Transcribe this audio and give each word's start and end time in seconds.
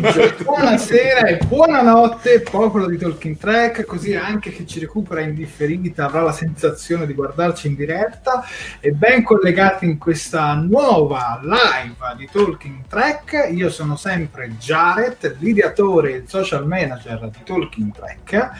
Pomeriggio, 0.00 0.44
buonasera 0.44 1.26
e 1.26 1.38
buonanotte, 1.46 2.40
popolo 2.40 2.86
di 2.86 2.96
Talking 2.98 3.36
Track, 3.36 3.84
così 3.84 4.14
anche 4.14 4.52
chi 4.52 4.66
ci 4.66 4.80
recupera 4.80 5.20
in 5.20 5.34
differita 5.34 6.06
avrà 6.06 6.22
la 6.22 6.32
sensazione 6.32 7.06
di 7.06 7.14
guardarci 7.14 7.68
in 7.68 7.74
diretta. 7.74 8.44
E 8.80 8.92
ben 8.92 9.22
collegati 9.22 9.84
in 9.86 9.98
questa 9.98 10.54
nuova 10.54 11.40
live 11.42 11.94
di 12.16 12.28
Talking 12.30 12.75
Track. 12.96 13.50
Io 13.52 13.68
sono 13.68 13.94
sempre 13.96 14.56
Jared, 14.56 15.36
l'ideatore 15.40 16.14
e 16.14 16.16
il 16.16 16.28
social 16.28 16.66
manager 16.66 17.28
di 17.28 17.40
Talking 17.44 17.92
Track. 17.92 18.50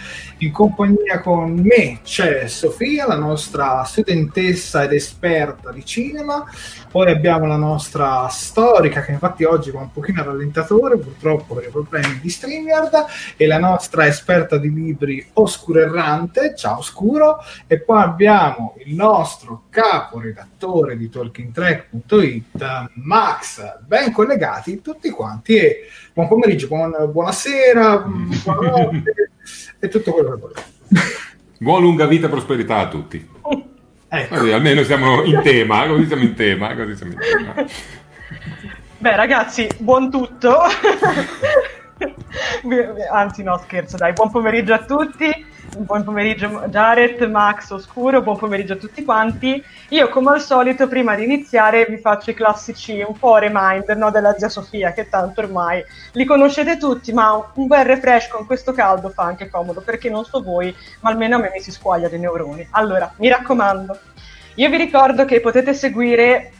In 0.41 0.52
compagnia 0.52 1.20
con 1.20 1.54
me 1.54 2.00
c'è 2.02 2.47
Sofia, 2.47 3.06
la 3.06 3.16
nostra 3.16 3.82
studentessa 3.84 4.82
ed 4.82 4.92
esperta 4.92 5.72
di 5.72 5.82
cinema, 5.86 6.44
poi 6.91 7.10
abbiamo 7.10 7.47
la 7.47 7.56
nostra 7.56 8.28
storica 8.28 9.00
che 9.00 9.12
infatti 9.12 9.44
oggi 9.44 9.70
va 9.70 9.80
un 9.80 9.91
pochino 9.91 10.22
rallentatore 10.22 10.98
purtroppo 10.98 11.54
per 11.54 11.64
i 11.64 11.70
problemi 11.70 12.18
di 12.20 12.28
StreamYard 12.28 13.04
e 13.38 13.47
la 13.47 13.58
nostra 13.58 14.06
esperta 14.06 14.58
di 14.58 14.70
libri 14.70 15.26
Oscuro 15.34 15.80
Errante, 15.80 16.54
ciao 16.54 16.78
Oscuro 16.78 17.38
e 17.66 17.80
poi 17.80 18.03
abbiamo 18.03 18.74
il 18.84 18.94
nostro 18.94 19.62
capo 19.70 20.20
redattore 20.20 20.98
di 20.98 21.08
talkingtrack.it 21.08 22.91
Max, 22.97 23.78
ben 23.86 24.12
collegati 24.26 24.82
tutti 24.82 25.09
quanti 25.10 25.56
e 25.56 25.88
buon 26.12 26.26
pomeriggio, 26.26 26.66
buon, 26.66 26.92
buonasera, 27.12 27.98
buonanotte 27.98 29.31
e 29.78 29.88
tutto 29.88 30.12
quello 30.12 30.34
che 30.34 30.41
volete. 30.41 30.64
Buona 31.59 31.81
lunga 31.81 32.06
vita 32.06 32.26
e 32.26 32.31
prosperità 32.31 32.78
a 32.78 32.88
tutti. 32.88 33.26
Ecco. 34.09 34.34
Così, 34.34 34.53
almeno 34.53 34.82
siamo 34.82 35.22
in 35.22 35.41
tema, 35.42 35.86
così 35.86 36.06
siamo 36.06 36.22
in 36.22 36.34
tema, 36.34 36.75
così 36.75 36.97
siamo 36.97 37.12
in 37.12 37.18
tema. 37.18 37.54
Beh, 38.98 39.16
ragazzi, 39.16 39.68
buon 39.78 40.10
tutto. 40.10 40.59
Anzi, 43.12 43.42
no, 43.42 43.59
scherzo, 43.59 43.97
dai. 43.97 44.12
Buon 44.12 44.30
pomeriggio 44.30 44.74
a 44.74 44.84
tutti. 44.84 45.54
Buon 45.78 46.04
pomeriggio 46.04 46.64
Jared, 46.68 47.20
Max, 47.28 47.68
Oscuro, 47.68 48.22
buon 48.22 48.38
pomeriggio 48.38 48.72
a 48.72 48.76
tutti 48.76 49.04
quanti. 49.04 49.62
Io, 49.90 50.08
come 50.08 50.30
al 50.30 50.40
solito, 50.40 50.88
prima 50.88 51.14
di 51.14 51.24
iniziare 51.24 51.84
vi 51.86 51.98
faccio 51.98 52.30
i 52.30 52.34
classici 52.34 53.04
un 53.06 53.18
po' 53.18 53.36
reminder 53.36 53.94
no, 53.94 54.10
della 54.10 54.34
zia 54.38 54.48
Sofia, 54.48 54.92
che 54.92 55.10
tanto 55.10 55.42
ormai 55.42 55.84
li 56.12 56.24
conoscete 56.24 56.78
tutti, 56.78 57.12
ma 57.12 57.52
un 57.52 57.66
bel 57.66 57.84
refresh 57.84 58.28
con 58.28 58.46
questo 58.46 58.72
caldo 58.72 59.10
fa 59.10 59.24
anche 59.24 59.50
comodo, 59.50 59.82
perché 59.82 60.08
non 60.08 60.24
so 60.24 60.42
voi, 60.42 60.74
ma 61.00 61.10
almeno 61.10 61.36
a 61.36 61.40
me 61.40 61.50
mi 61.52 61.60
si 61.60 61.70
squaglia 61.70 62.08
dei 62.08 62.20
neuroni. 62.20 62.66
Allora, 62.70 63.12
mi 63.18 63.28
raccomando, 63.28 63.98
io 64.54 64.70
vi 64.70 64.76
ricordo 64.78 65.26
che 65.26 65.40
potete 65.40 65.74
seguire 65.74 66.52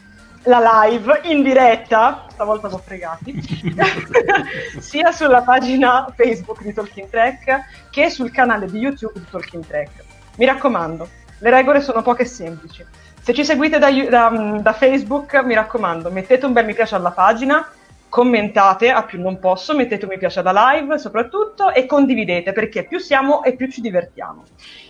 la 0.43 0.85
live 0.85 1.21
in 1.23 1.43
diretta, 1.43 2.25
stavolta 2.29 2.69
sono 2.69 2.81
fregati, 2.81 3.33
sia 4.79 5.11
sulla 5.11 5.41
pagina 5.41 6.07
Facebook 6.15 6.61
di 6.61 6.73
Talking 6.73 7.09
Track 7.09 7.89
che 7.89 8.09
sul 8.09 8.31
canale 8.31 8.67
di 8.67 8.79
YouTube 8.79 9.19
di 9.19 9.25
Talking 9.29 9.65
Track. 9.65 10.03
Mi 10.37 10.45
raccomando, 10.45 11.07
le 11.39 11.49
regole 11.49 11.81
sono 11.81 12.01
poche 12.01 12.23
e 12.23 12.25
semplici. 12.25 12.85
Se 13.21 13.33
ci 13.33 13.43
seguite 13.43 13.77
da, 13.77 13.91
da, 13.91 14.59
da 14.61 14.73
Facebook, 14.73 15.33
mi 15.43 15.53
raccomando, 15.53 16.09
mettete 16.09 16.45
un 16.45 16.53
bel 16.53 16.65
mi 16.65 16.73
piace 16.73 16.95
alla 16.95 17.11
pagina, 17.11 17.69
commentate 18.07 18.89
a 18.89 19.03
più 19.03 19.19
non 19.21 19.37
posso, 19.39 19.75
mettete 19.75 20.05
un 20.05 20.11
mi 20.11 20.17
piace 20.17 20.39
alla 20.39 20.71
live 20.71 20.97
soprattutto 20.97 21.73
e 21.73 21.85
condividete 21.85 22.53
perché 22.53 22.85
più 22.85 22.99
siamo 22.99 23.43
e 23.43 23.55
più 23.55 23.69
ci 23.69 23.81
divertiamo. 23.81 24.43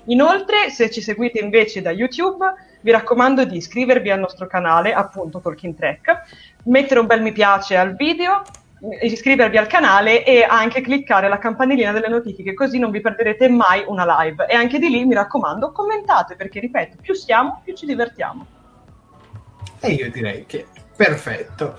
Inoltre, 0.06 0.70
se 0.70 0.92
ci 0.92 1.02
seguite 1.02 1.40
invece 1.40 1.82
da 1.82 1.92
YouTube, 1.92 2.46
vi 2.82 2.92
raccomando 2.92 3.46
di 3.46 3.58
iscrivervi 3.58 4.10
al 4.10 4.20
nostro 4.20 4.48
canale, 4.48 4.94
appunto 4.94 5.40
Talking 5.40 5.76
Track, 5.76 6.22
mettere 6.66 7.00
un 7.00 7.06
bel 7.06 7.22
mi 7.22 7.32
piace 7.32 7.78
al 7.78 7.96
video, 7.96 8.42
iscrivervi 9.02 9.58
al 9.58 9.68
canale 9.68 10.24
e 10.24 10.44
anche 10.44 10.82
cliccare 10.82 11.28
la 11.28 11.40
campanellina 11.40 11.92
delle 11.92 12.10
notifiche, 12.10 12.54
così 12.54 12.78
non 12.80 12.92
vi 12.92 13.02
perderete 13.02 13.50
mai 13.50 13.84
una 13.88 14.06
live. 14.22 14.46
E 14.48 14.56
anche 14.56 14.80
di 14.80 14.90
lì, 14.90 15.06
mi 15.06 15.16
raccomando, 15.16 15.72
commentate 15.72 16.36
perché, 16.36 16.60
ripeto, 16.60 16.98
più 17.02 17.14
siamo, 17.14 17.62
più 17.64 17.76
ci 17.76 17.86
divertiamo. 17.86 18.46
E 19.80 19.92
io 19.92 20.10
direi 20.12 20.46
che 20.46 20.66
perfetto. 20.96 21.78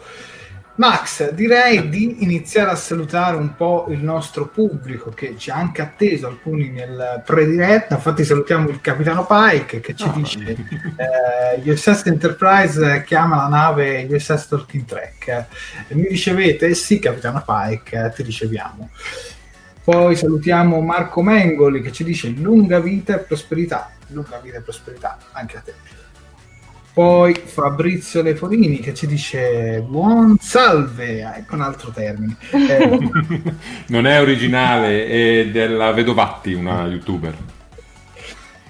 Max, 0.78 1.32
direi 1.32 1.88
di 1.88 2.22
iniziare 2.22 2.70
a 2.70 2.76
salutare 2.76 3.36
un 3.36 3.56
po' 3.56 3.86
il 3.88 3.98
nostro 3.98 4.46
pubblico 4.46 5.10
che 5.10 5.34
ci 5.36 5.50
ha 5.50 5.56
anche 5.56 5.82
atteso 5.82 6.28
alcuni 6.28 6.70
nel 6.70 7.20
prediretta. 7.26 7.96
Infatti, 7.96 8.24
salutiamo 8.24 8.68
il 8.68 8.80
capitano 8.80 9.26
Pike 9.26 9.80
che 9.80 9.96
ci 9.96 10.04
oh. 10.04 10.12
dice: 10.12 10.38
eh, 10.96 11.68
USS 11.68 12.06
Enterprise 12.06 13.02
chiama 13.04 13.36
la 13.36 13.48
nave 13.48 14.06
USS 14.08 14.46
Talking 14.46 14.84
Track. 14.84 15.46
Mi 15.88 16.06
ricevete? 16.06 16.72
Sì, 16.74 17.00
capitano 17.00 17.42
Pike, 17.44 18.12
ti 18.14 18.22
riceviamo. 18.22 18.90
Poi 19.82 20.14
salutiamo 20.14 20.80
Marco 20.80 21.22
Mengoli 21.22 21.82
che 21.82 21.90
ci 21.90 22.04
dice 22.04 22.28
lunga 22.28 22.78
vita 22.78 23.16
e 23.16 23.18
prosperità. 23.18 23.90
Lunga 24.10 24.38
vita 24.38 24.58
e 24.58 24.60
prosperità 24.60 25.18
anche 25.32 25.56
a 25.56 25.60
te. 25.60 25.97
Poi 26.98 27.32
Fabrizio 27.44 28.22
Leforini 28.22 28.80
che 28.80 28.92
ci 28.92 29.06
dice 29.06 29.84
buon 29.86 30.36
salve, 30.40 31.20
ecco 31.20 31.54
un 31.54 31.60
altro 31.60 31.92
termine. 31.92 32.36
Eh, 32.50 32.98
non 33.86 34.04
è 34.04 34.20
originale, 34.20 35.06
è 35.06 35.46
della 35.46 35.92
Vedovatti, 35.92 36.54
una 36.54 36.86
youtuber. 36.86 37.36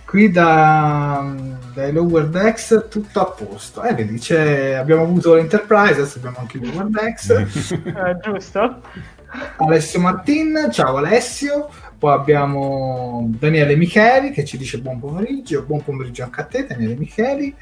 Qui 0.04 0.30
da, 0.30 1.34
dai 1.72 1.90
Lower 1.90 2.26
Decks 2.26 2.88
tutto 2.90 3.20
a 3.20 3.30
posto. 3.30 3.82
Eh, 3.82 3.94
vedi, 3.94 4.20
abbiamo 4.74 5.04
avuto 5.04 5.34
l'Enterprise, 5.34 5.94
adesso 5.94 6.18
abbiamo 6.18 6.36
anche 6.40 6.58
il 6.58 6.68
Lower 6.68 6.88
Decks. 6.88 7.30
eh, 7.32 8.18
giusto. 8.22 8.82
Alessio 9.56 10.00
Martin, 10.00 10.68
ciao 10.70 10.96
Alessio. 10.96 11.70
Poi 11.98 12.12
abbiamo 12.12 13.26
Daniele 13.38 13.74
Micheli 13.74 14.32
che 14.32 14.44
ci 14.44 14.58
dice 14.58 14.78
buon 14.80 15.00
pomeriggio, 15.00 15.62
buon 15.62 15.82
pomeriggio 15.82 16.24
anche 16.24 16.40
a 16.42 16.44
te 16.44 16.66
Daniele 16.66 16.94
Micheli. 16.94 17.54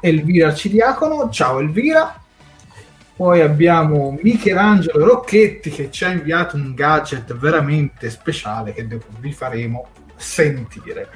Elvira 0.00 0.54
Ciriacono, 0.54 1.28
ciao 1.30 1.60
Elvira. 1.60 2.20
Poi 3.16 3.40
abbiamo 3.40 4.18
Michelangelo 4.22 5.04
Rocchetti 5.04 5.70
che 5.70 5.90
ci 5.90 6.04
ha 6.04 6.10
inviato 6.10 6.56
un 6.56 6.74
gadget 6.74 7.34
veramente 7.34 8.10
speciale 8.10 8.74
che 8.74 8.86
dopo 8.86 9.06
vi 9.20 9.32
faremo 9.32 9.88
sentire. 10.16 11.08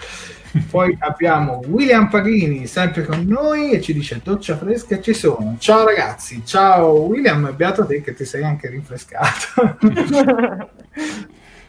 Poi 0.71 0.97
abbiamo 0.99 1.61
William 1.67 2.09
Paghini 2.09 2.67
sempre 2.67 3.05
con 3.05 3.25
noi 3.27 3.73
e 3.73 3.81
ci 3.81 3.93
dice 3.93 4.21
doccia 4.23 4.56
fresca 4.56 4.99
ci 5.00 5.12
sono. 5.12 5.56
Ciao 5.59 5.85
ragazzi, 5.85 6.43
ciao 6.44 7.03
William, 7.03 7.55
beato 7.55 7.85
te 7.85 8.00
che 8.00 8.15
ti 8.15 8.25
sei 8.25 8.44
anche 8.44 8.69
rinfrescato. 8.69 9.76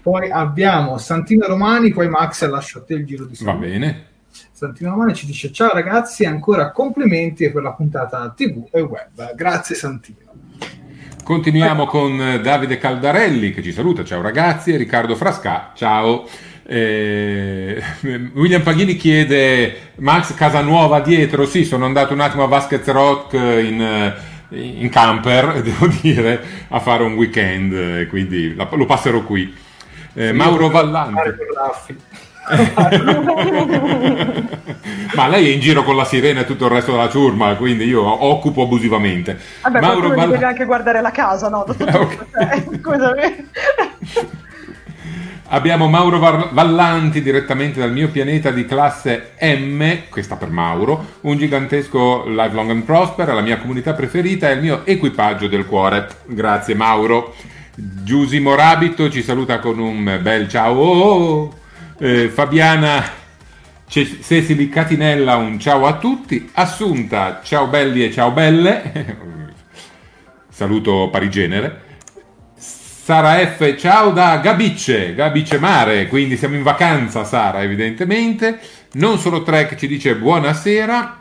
poi 0.02 0.32
abbiamo 0.32 0.98
Santino 0.98 1.46
Romani, 1.46 1.92
poi 1.92 2.08
Max 2.08 2.48
lascio 2.48 2.80
a 2.80 2.84
te 2.84 2.94
il 2.94 3.06
giro 3.06 3.26
di 3.26 3.38
Va 3.42 3.54
bene. 3.54 4.11
Santino 4.52 4.92
Romani 4.92 5.16
ci 5.16 5.26
dice 5.26 5.52
ciao 5.52 5.74
ragazzi, 5.74 6.26
ancora 6.26 6.72
complimenti 6.72 7.52
per 7.52 7.64
la 7.64 7.74
puntata 7.74 8.34
TV 8.36 8.68
e 8.72 8.82
web. 8.82 9.36
Grazie 9.36 9.76
Santino. 9.76 10.30
Continuiamo 11.24 11.86
con 11.86 12.40
Davide 12.42 12.78
Caldarelli 12.78 13.54
che 13.54 13.62
ci 13.62 13.72
saluta, 13.72 14.04
ciao 14.04 14.22
ragazzi, 14.22 14.74
e 14.74 14.78
Riccardo 14.78 15.16
Frasca, 15.16 15.72
ciao. 15.76 16.28
Eh, 16.64 17.82
William 18.34 18.62
Paghini 18.62 18.96
chiede 18.96 19.94
Max 19.98 20.34
Casanuova 20.34 21.00
dietro, 21.00 21.46
sì 21.46 21.64
sono 21.64 21.86
andato 21.86 22.14
un 22.14 22.22
attimo 22.22 22.44
a 22.44 22.48
Vasquez 22.48 22.86
Rock 22.88 23.34
in, 23.34 24.14
in 24.50 24.90
camper, 24.90 25.62
devo 25.64 25.88
dire, 26.02 26.42
a 26.70 26.80
fare 26.80 27.04
un 27.04 27.14
weekend, 27.14 28.08
quindi 28.08 28.56
lo 28.56 28.86
passerò 28.86 29.22
qui. 29.24 29.54
Eh, 30.14 30.34
Mauro 30.34 30.70
Vallante. 30.70 31.38
Ma 35.14 35.28
lei 35.28 35.50
è 35.50 35.54
in 35.54 35.60
giro 35.60 35.84
con 35.84 35.96
la 35.96 36.06
sirena 36.06 36.42
e 36.42 36.46
tutto 36.46 36.66
il 36.66 36.72
resto 36.72 36.92
della 36.92 37.10
ciurma, 37.10 37.56
quindi 37.56 37.86
io 37.86 38.26
occupo 38.26 38.64
abusivamente. 38.64 39.38
Vabbè, 39.62 39.80
Mauro 39.80 40.10
Ball... 40.10 40.32
deve 40.32 40.46
anche 40.46 40.66
guardare 40.66 41.02
la 41.02 41.12
casa, 41.12 41.50
no? 41.50 41.66
okay. 41.68 42.18
Eh, 42.50 42.66
scusami. 42.82 43.50
Abbiamo 45.54 45.90
Mauro 45.90 46.18
Vallanti 46.20 47.22
direttamente 47.22 47.82
dal 47.82 47.92
mio 47.92 48.08
pianeta 48.08 48.52
di 48.52 48.66
classe 48.66 49.32
M, 49.42 50.04
questa 50.10 50.38
per 50.38 50.50
Mauro, 50.50 51.18
un 51.22 51.38
gigantesco 51.38 52.24
live 52.26 52.54
long 52.54 52.70
and 52.70 52.84
prosper, 52.84 53.34
la 53.34 53.42
mia 53.42 53.58
comunità 53.58 53.92
preferita 53.92 54.50
e 54.50 54.54
il 54.54 54.62
mio 54.62 54.86
equipaggio 54.86 55.50
del 55.50 55.66
cuore. 55.66 56.08
Grazie 56.26 56.74
Mauro. 56.74 57.36
Giusy 57.76 58.40
Morabito 58.40 59.10
ci 59.10 59.22
saluta 59.22 59.60
con 59.60 59.78
un 59.78 60.20
bel 60.22 60.48
ciao. 60.48 61.61
Eh, 62.04 62.30
Fabiana 62.30 63.04
Cecili 63.88 64.70
Catinella, 64.70 65.36
un 65.36 65.60
ciao 65.60 65.86
a 65.86 65.98
tutti. 65.98 66.50
Assunta, 66.54 67.42
ciao 67.44 67.68
belli 67.68 68.04
e 68.04 68.12
ciao 68.12 68.32
belle. 68.32 69.54
Saluto 70.50 71.10
parigenere. 71.12 71.82
Sara 72.56 73.38
F, 73.46 73.76
ciao 73.78 74.10
da 74.10 74.38
Gabicce, 74.38 75.14
Gabicce 75.14 75.60
Mare, 75.60 76.08
quindi 76.08 76.38
siamo 76.38 76.56
in 76.56 76.64
vacanza 76.64 77.24
Sara 77.24 77.62
evidentemente. 77.62 78.60
Non 78.94 79.20
solo 79.20 79.44
Trek 79.44 79.76
ci 79.76 79.86
dice 79.86 80.16
buonasera, 80.16 81.20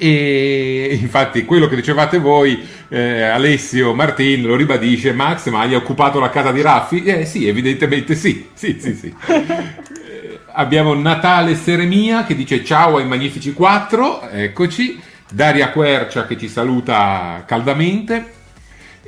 e 0.00 0.96
infatti 1.00 1.44
quello 1.44 1.66
che 1.66 1.74
dicevate 1.74 2.18
voi, 2.18 2.66
eh, 2.88 3.22
Alessio 3.22 3.92
Martin 3.94 4.42
lo 4.42 4.54
ribadisce, 4.54 5.12
Max, 5.12 5.48
ma 5.48 5.60
hai 5.60 5.74
occupato 5.74 6.20
la 6.20 6.30
casa 6.30 6.52
di 6.52 6.62
Raffi? 6.62 7.02
Eh 7.02 7.26
sì, 7.26 7.48
evidentemente 7.48 8.14
sì, 8.14 8.48
sì, 8.54 8.78
sì, 8.80 8.94
sì. 8.94 9.12
eh, 9.26 10.38
abbiamo 10.52 10.94
Natale 10.94 11.56
Seremia 11.56 12.24
che 12.24 12.36
dice 12.36 12.64
ciao 12.64 12.98
ai 12.98 13.06
Magnifici 13.06 13.52
4, 13.52 14.30
eccoci, 14.30 15.00
Daria 15.28 15.70
Quercia 15.70 16.26
che 16.26 16.38
ci 16.38 16.48
saluta 16.48 17.42
caldamente 17.44 18.36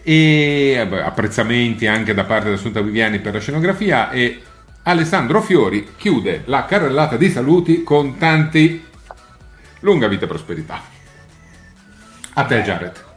e 0.03 0.85
beh, 0.89 1.03
apprezzamenti 1.03 1.87
anche 1.87 2.15
da 2.15 2.25
parte 2.25 2.49
di 2.49 2.55
Assunta 2.55 2.81
Viviani 2.81 3.21
per 3.21 3.35
la 3.35 3.41
scenografia 3.41 4.11
e 4.11 4.41
Alessandro 4.83 5.41
Fiori 5.41 5.89
chiude 5.97 6.43
la 6.47 6.65
carrellata 6.65 7.17
di 7.17 7.31
saluti 7.31 7.83
con 7.85 8.17
tanti 8.17 8.89
Lunga 9.81 10.09
vita 10.09 10.25
e 10.25 10.29
prosperità. 10.29 10.81
A 12.35 12.45
te, 12.45 12.63
Jared. 12.63 13.09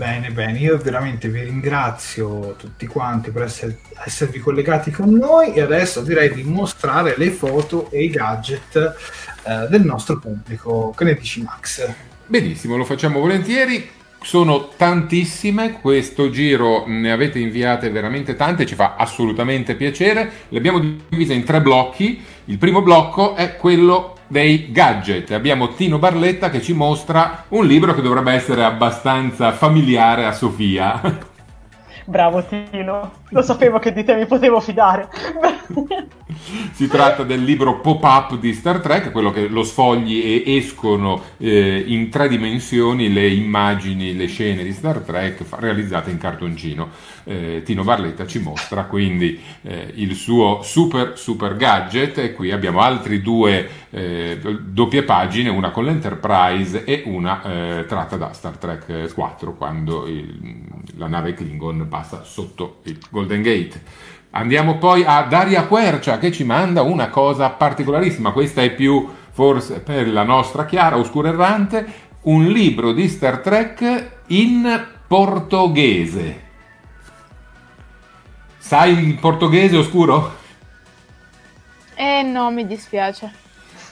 Bene, 0.00 0.30
bene, 0.30 0.58
io 0.58 0.78
veramente 0.78 1.28
vi 1.28 1.42
ringrazio 1.42 2.54
tutti 2.56 2.86
quanti 2.86 3.30
per 3.30 3.42
essere, 3.42 3.80
esservi 4.02 4.38
collegati 4.38 4.90
con 4.90 5.10
noi 5.12 5.52
e 5.52 5.60
adesso 5.60 6.00
direi 6.00 6.32
di 6.32 6.42
mostrare 6.42 7.16
le 7.18 7.30
foto 7.30 7.90
e 7.90 8.04
i 8.04 8.08
gadget 8.08 8.94
eh, 9.42 9.66
del 9.68 9.84
nostro 9.84 10.18
pubblico. 10.18 10.94
Che 10.96 11.04
ne 11.04 11.14
dici 11.14 11.42
Max? 11.42 11.86
Benissimo, 12.24 12.78
lo 12.78 12.84
facciamo 12.84 13.20
volentieri. 13.20 13.90
Sono 14.22 14.68
tantissime, 14.68 15.80
questo 15.80 16.30
giro 16.30 16.84
ne 16.86 17.12
avete 17.12 17.38
inviate 17.38 17.90
veramente 17.90 18.36
tante, 18.36 18.64
ci 18.64 18.74
fa 18.74 18.94
assolutamente 18.96 19.74
piacere. 19.74 20.30
Le 20.48 20.58
abbiamo 20.58 20.78
divise 20.78 21.34
in 21.34 21.44
tre 21.44 21.60
blocchi. 21.60 22.24
Il 22.46 22.56
primo 22.56 22.80
blocco 22.80 23.34
è 23.34 23.56
quello 23.56 24.16
dei 24.30 24.70
gadget. 24.70 25.32
Abbiamo 25.32 25.74
Tino 25.74 25.98
Barletta 25.98 26.50
che 26.50 26.62
ci 26.62 26.72
mostra 26.72 27.46
un 27.48 27.66
libro 27.66 27.94
che 27.94 28.00
dovrebbe 28.00 28.32
essere 28.32 28.62
abbastanza 28.62 29.50
familiare 29.50 30.24
a 30.24 30.32
Sofia. 30.32 31.00
Bravo 32.06 32.44
Tino, 32.44 33.10
lo 33.30 33.42
sapevo 33.42 33.78
che 33.78 33.92
di 33.92 34.04
te 34.04 34.14
mi 34.14 34.26
potevo 34.26 34.60
fidare. 34.60 35.08
si 36.72 36.88
tratta 36.88 37.22
del 37.22 37.42
libro 37.42 37.80
pop-up 37.80 38.38
di 38.38 38.52
Star 38.52 38.80
Trek, 38.80 39.10
quello 39.10 39.30
che 39.30 39.48
lo 39.48 39.62
sfogli 39.62 40.20
e 40.20 40.56
escono 40.56 41.22
eh, 41.38 41.82
in 41.86 42.08
tre 42.08 42.28
dimensioni 42.28 43.12
le 43.12 43.28
immagini, 43.28 44.16
le 44.16 44.26
scene 44.26 44.62
di 44.62 44.72
Star 44.72 44.98
Trek 44.98 45.44
realizzate 45.50 46.10
in 46.10 46.18
cartoncino. 46.18 46.88
Eh, 47.24 47.62
Tino 47.64 47.84
Barletta 47.84 48.26
ci 48.26 48.38
mostra 48.38 48.84
quindi 48.84 49.38
eh, 49.62 49.92
il 49.96 50.14
suo 50.14 50.62
super 50.62 51.18
super 51.18 51.54
gadget 51.54 52.18
e 52.18 52.32
qui 52.32 52.50
abbiamo 52.50 52.80
altri 52.80 53.20
due 53.20 53.68
eh, 53.90 54.38
doppie 54.62 55.02
pagine, 55.02 55.50
una 55.50 55.70
con 55.70 55.84
l'Enterprise 55.84 56.84
e 56.84 57.02
una 57.06 57.42
eh, 57.42 57.84
tratta 57.86 58.16
da 58.16 58.32
Star 58.32 58.56
Trek 58.56 59.12
4 59.12 59.54
quando 59.54 60.06
il, 60.06 60.64
la 60.96 61.08
nave 61.08 61.34
Klingon 61.34 61.86
passa 61.88 62.22
sotto 62.24 62.78
il 62.84 62.98
Golden 63.20 63.42
Gate. 63.42 63.82
Andiamo 64.30 64.78
poi 64.78 65.04
a 65.04 65.22
Daria 65.22 65.64
Quercia 65.64 66.18
che 66.18 66.32
ci 66.32 66.44
manda 66.44 66.82
una 66.82 67.08
cosa 67.08 67.50
particolarissima, 67.50 68.32
questa 68.32 68.62
è 68.62 68.70
più 68.70 69.08
forse 69.32 69.80
per 69.80 70.08
la 70.08 70.22
nostra 70.22 70.64
Chiara 70.66 70.96
Oscura 70.96 71.30
Errante, 71.30 72.08
un 72.22 72.46
libro 72.46 72.92
di 72.92 73.08
Star 73.08 73.38
Trek 73.38 74.18
in 74.28 74.86
portoghese. 75.06 76.48
Sai 78.58 78.92
il 78.92 79.14
portoghese 79.18 79.76
oscuro? 79.76 80.36
Eh 81.94 82.22
no, 82.22 82.50
mi 82.50 82.66
dispiace. 82.66 83.39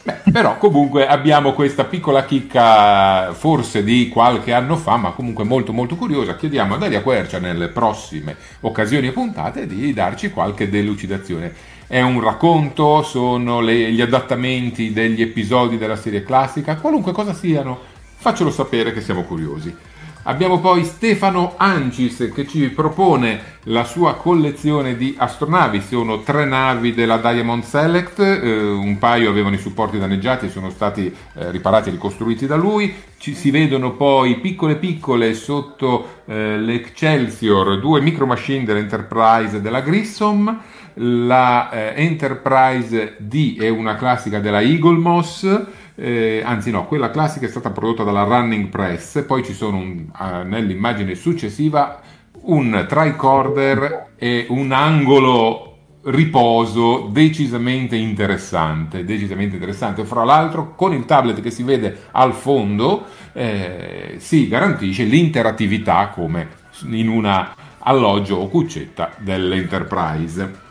Beh, 0.08 0.30
però 0.32 0.56
comunque 0.56 1.06
abbiamo 1.06 1.52
questa 1.52 1.84
piccola 1.84 2.24
chicca 2.24 3.34
forse 3.34 3.84
di 3.84 4.08
qualche 4.08 4.54
anno 4.54 4.78
fa, 4.78 4.96
ma 4.96 5.10
comunque 5.10 5.44
molto 5.44 5.74
molto 5.74 5.96
curiosa. 5.96 6.34
Chiediamo 6.34 6.76
a 6.76 6.78
Daria 6.78 7.02
Quercia 7.02 7.38
nelle 7.38 7.68
prossime 7.68 8.34
occasioni 8.60 9.08
e 9.08 9.12
puntate 9.12 9.66
di 9.66 9.92
darci 9.92 10.30
qualche 10.30 10.70
delucidazione. 10.70 11.52
È 11.86 12.00
un 12.00 12.22
racconto, 12.22 13.02
sono 13.02 13.60
le, 13.60 13.92
gli 13.92 14.00
adattamenti 14.00 14.94
degli 14.94 15.20
episodi 15.20 15.76
della 15.76 15.96
serie 15.96 16.22
classica, 16.22 16.76
qualunque 16.76 17.12
cosa 17.12 17.34
siano, 17.34 17.78
faccelo 18.16 18.50
sapere 18.50 18.94
che 18.94 19.02
siamo 19.02 19.24
curiosi. 19.24 19.76
Abbiamo 20.24 20.60
poi 20.60 20.84
Stefano 20.84 21.54
Ancis 21.56 22.30
che 22.34 22.46
ci 22.46 22.68
propone 22.68 23.56
la 23.64 23.84
sua 23.84 24.14
collezione 24.14 24.96
di 24.96 25.14
astronavi. 25.16 25.80
Sono 25.80 26.20
tre 26.20 26.44
navi 26.44 26.92
della 26.92 27.16
Diamond 27.16 27.62
Select, 27.62 28.18
eh, 28.18 28.60
un 28.60 28.98
paio 28.98 29.30
avevano 29.30 29.54
i 29.54 29.58
supporti 29.58 29.98
danneggiati 29.98 30.46
e 30.46 30.50
sono 30.50 30.70
stati 30.70 31.06
eh, 31.06 31.50
riparati 31.50 31.88
e 31.88 31.92
ricostruiti 31.92 32.46
da 32.46 32.56
lui. 32.56 32.94
Ci 33.16 33.34
si 33.34 33.50
vedono 33.50 33.92
poi 33.92 34.38
piccole 34.40 34.76
piccole 34.76 35.34
sotto 35.34 36.22
eh, 36.26 36.58
l'Excelsior, 36.58 37.80
due 37.80 38.00
micro 38.00 38.26
machine 38.26 38.64
dell'Enterprise 38.64 39.60
della 39.60 39.80
Grissom. 39.80 40.60
La 41.00 41.70
eh, 41.70 42.02
Enterprise 42.02 43.16
D 43.18 43.58
è 43.58 43.68
una 43.68 43.96
classica 43.96 44.40
della 44.40 44.60
Eagle 44.60 44.98
Moss 44.98 45.66
eh, 46.00 46.42
anzi 46.44 46.70
no, 46.70 46.86
quella 46.86 47.10
classica 47.10 47.46
è 47.46 47.48
stata 47.48 47.70
prodotta 47.70 48.04
dalla 48.04 48.22
Running 48.22 48.68
Press, 48.68 49.24
poi 49.24 49.44
ci 49.44 49.52
sono 49.52 49.78
un, 49.78 50.06
uh, 50.16 50.46
nell'immagine 50.46 51.16
successiva 51.16 52.00
un 52.42 52.84
tricorder 52.88 54.10
e 54.16 54.46
un 54.50 54.70
angolo 54.70 55.64
riposo 56.04 57.08
decisamente 57.10 57.96
interessante, 57.96 59.04
decisamente 59.04 59.56
interessante. 59.56 60.04
Fra 60.04 60.22
l'altro 60.22 60.76
con 60.76 60.92
il 60.92 61.04
tablet 61.04 61.40
che 61.40 61.50
si 61.50 61.64
vede 61.64 62.04
al 62.12 62.32
fondo 62.32 63.06
eh, 63.32 64.14
si 64.18 64.46
garantisce 64.46 65.02
l'interattività 65.02 66.10
come 66.14 66.48
in 66.90 67.08
una 67.08 67.54
alloggio 67.80 68.36
o 68.36 68.48
cuccetta 68.48 69.10
dell'Enterprise. 69.18 70.66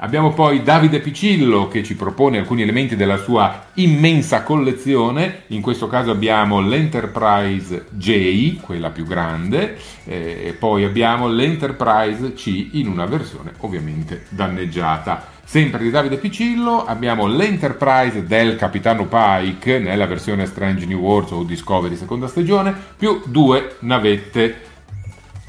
Abbiamo 0.00 0.32
poi 0.32 0.62
Davide 0.62 1.00
Picillo 1.00 1.66
che 1.66 1.82
ci 1.82 1.96
propone 1.96 2.38
alcuni 2.38 2.62
elementi 2.62 2.94
della 2.94 3.16
sua 3.16 3.66
immensa 3.74 4.44
collezione, 4.44 5.42
in 5.48 5.60
questo 5.60 5.88
caso 5.88 6.12
abbiamo 6.12 6.60
l'Enterprise 6.60 7.86
J, 7.90 8.60
quella 8.60 8.90
più 8.90 9.04
grande, 9.04 9.76
eh, 10.04 10.44
e 10.46 10.52
poi 10.52 10.84
abbiamo 10.84 11.26
l'Enterprise 11.26 12.32
C 12.34 12.68
in 12.74 12.86
una 12.86 13.06
versione 13.06 13.54
ovviamente 13.58 14.26
danneggiata. 14.28 15.30
Sempre 15.42 15.82
di 15.82 15.90
Davide 15.90 16.18
Picillo 16.18 16.84
abbiamo 16.84 17.26
l'Enterprise 17.26 18.24
del 18.24 18.54
Capitano 18.54 19.06
Pike 19.06 19.80
nella 19.80 20.06
versione 20.06 20.46
Strange 20.46 20.86
New 20.86 21.00
Worlds 21.00 21.32
o 21.32 21.42
Discovery 21.42 21.96
seconda 21.96 22.28
stagione, 22.28 22.72
più 22.96 23.22
due 23.24 23.76
navette. 23.80 24.60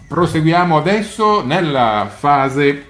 Proseguiamo 0.08 0.76
adesso 0.76 1.46
nella 1.46 2.10
fase 2.12 2.86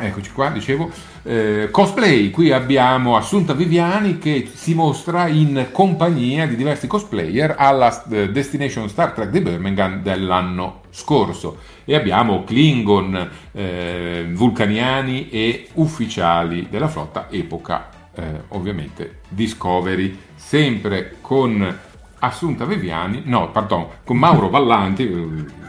Eccoci 0.00 0.30
qua, 0.30 0.50
dicevo, 0.50 0.92
eh, 1.24 1.70
cosplay, 1.72 2.30
qui 2.30 2.52
abbiamo 2.52 3.16
Assunta 3.16 3.52
Viviani 3.52 4.18
che 4.18 4.48
si 4.54 4.72
mostra 4.72 5.26
in 5.26 5.70
compagnia 5.72 6.46
di 6.46 6.54
diversi 6.54 6.86
cosplayer 6.86 7.56
alla 7.58 8.04
eh, 8.08 8.30
Destination 8.30 8.88
Star 8.88 9.10
Trek 9.10 9.30
di 9.30 9.40
Birmingham 9.40 10.00
dell'anno 10.00 10.82
scorso. 10.90 11.58
E 11.84 11.96
abbiamo 11.96 12.44
Klingon, 12.44 13.28
eh, 13.50 14.28
vulcaniani 14.30 15.30
e 15.30 15.66
ufficiali 15.74 16.68
della 16.70 16.86
flotta 16.86 17.26
epoca 17.28 17.88
eh, 18.14 18.42
ovviamente 18.50 19.22
Discovery, 19.28 20.16
sempre 20.36 21.16
con 21.20 21.76
Assunta 22.20 22.64
Viviani, 22.64 23.22
no, 23.24 23.50
pardon, 23.50 23.88
con 24.04 24.16
Mauro 24.16 24.48
Vallanti, 24.48 25.02
eh, 25.02 25.67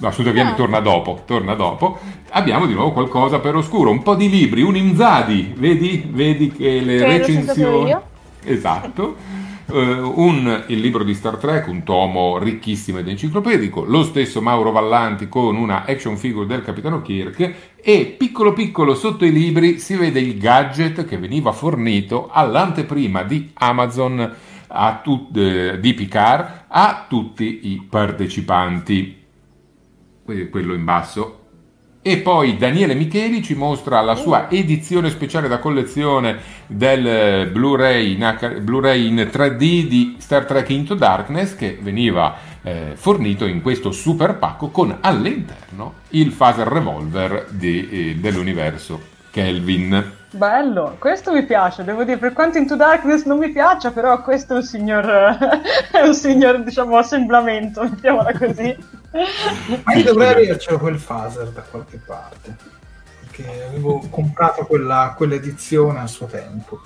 No, 0.00 0.08
Assunta 0.08 0.30
Viani 0.30 0.50
no. 0.50 0.56
torna 0.56 0.78
dopo, 0.78 1.22
torna 1.26 1.54
dopo. 1.54 1.98
Abbiamo 2.30 2.66
di 2.66 2.74
nuovo 2.74 2.92
qualcosa 2.92 3.40
per 3.40 3.56
oscuro, 3.56 3.90
un 3.90 4.02
po' 4.02 4.14
di 4.14 4.30
libri, 4.30 4.62
un 4.62 4.76
Inzadi, 4.76 5.52
vedi, 5.56 6.06
vedi 6.08 6.52
che 6.52 6.80
le 6.80 6.98
che 6.98 7.18
recensioni... 7.18 7.96
Esatto. 8.44 9.16
Uh, 9.66 10.12
un, 10.14 10.64
il 10.68 10.78
libro 10.78 11.02
di 11.02 11.12
Star 11.12 11.36
Trek, 11.36 11.66
un 11.66 11.82
tomo 11.82 12.38
ricchissimo 12.38 12.98
ed 12.98 13.08
enciclopedico, 13.08 13.84
lo 13.84 14.02
stesso 14.02 14.40
Mauro 14.40 14.70
Vallanti 14.70 15.28
con 15.28 15.56
una 15.56 15.84
action 15.84 16.16
figure 16.16 16.46
del 16.46 16.62
capitano 16.62 17.02
Kirk 17.02 17.54
e 17.76 18.14
piccolo 18.16 18.54
piccolo 18.54 18.94
sotto 18.94 19.26
i 19.26 19.32
libri 19.32 19.78
si 19.78 19.94
vede 19.96 20.20
il 20.20 20.38
gadget 20.38 21.04
che 21.04 21.18
veniva 21.18 21.52
fornito 21.52 22.30
all'anteprima 22.32 23.24
di 23.24 23.50
Amazon 23.54 24.36
tut, 25.02 25.36
eh, 25.36 25.78
di 25.80 25.92
Picard 25.92 26.64
a 26.68 27.04
tutti 27.06 27.60
i 27.64 27.86
partecipanti 27.86 29.17
quello 30.50 30.74
in 30.74 30.84
basso. 30.84 31.38
E 32.00 32.18
poi 32.18 32.56
Daniele 32.56 32.94
Micheli 32.94 33.42
ci 33.42 33.54
mostra 33.54 34.00
la 34.00 34.14
sua 34.14 34.48
edizione 34.50 35.10
speciale 35.10 35.48
da 35.48 35.58
collezione 35.58 36.38
del 36.66 37.50
Blu-ray 37.50 38.14
in, 38.14 38.60
Blu-ray 38.62 39.08
in 39.08 39.28
3D 39.30 39.58
di 39.58 40.16
Star 40.18 40.44
Trek 40.44 40.70
Into 40.70 40.94
Darkness 40.94 41.56
che 41.56 41.76
veniva 41.80 42.36
eh, 42.62 42.92
fornito 42.94 43.46
in 43.46 43.62
questo 43.62 43.90
super 43.90 44.36
pacco 44.36 44.68
con 44.68 44.96
all'interno 45.00 45.94
il 46.10 46.32
phaser 46.32 46.68
revolver 46.68 47.46
di, 47.50 47.88
eh, 47.88 48.14
dell'universo 48.14 49.00
Kelvin. 49.30 50.17
Bello, 50.30 50.96
questo 50.98 51.32
mi 51.32 51.42
piace, 51.44 51.84
devo 51.84 52.04
dire, 52.04 52.18
per 52.18 52.34
quanto 52.34 52.58
Into 52.58 52.76
Darkness 52.76 53.24
non 53.24 53.38
mi 53.38 53.50
piaccia, 53.50 53.92
però 53.92 54.20
questo 54.20 54.52
è 54.52 54.56
un 54.56 54.62
signor, 54.62 55.06
è 55.90 56.02
un 56.02 56.12
signor 56.12 56.62
diciamo, 56.62 56.98
assemblamento, 56.98 57.82
mettiamola 57.88 58.36
così. 58.36 58.76
Ma 59.84 59.94
io 59.94 60.04
dovrei 60.04 60.44
avercelo 60.44 60.78
quel 60.78 60.98
phaser 60.98 61.48
da 61.48 61.62
qualche 61.62 61.98
parte, 62.04 62.54
perché 63.20 63.64
avevo 63.68 64.02
comprato 64.10 64.66
quella, 64.66 65.14
quell'edizione 65.16 66.00
a 66.00 66.06
suo 66.06 66.26
tempo. 66.26 66.78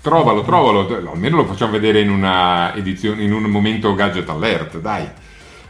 Trovalo, 0.00 0.42
trovalo, 0.42 1.10
almeno 1.10 1.38
lo 1.38 1.46
facciamo 1.46 1.72
vedere 1.72 2.00
in, 2.00 2.08
una 2.08 2.72
edizione, 2.76 3.24
in 3.24 3.32
un 3.32 3.42
momento 3.42 3.94
gadget 3.96 4.28
alert, 4.28 4.78
dai. 4.78 5.10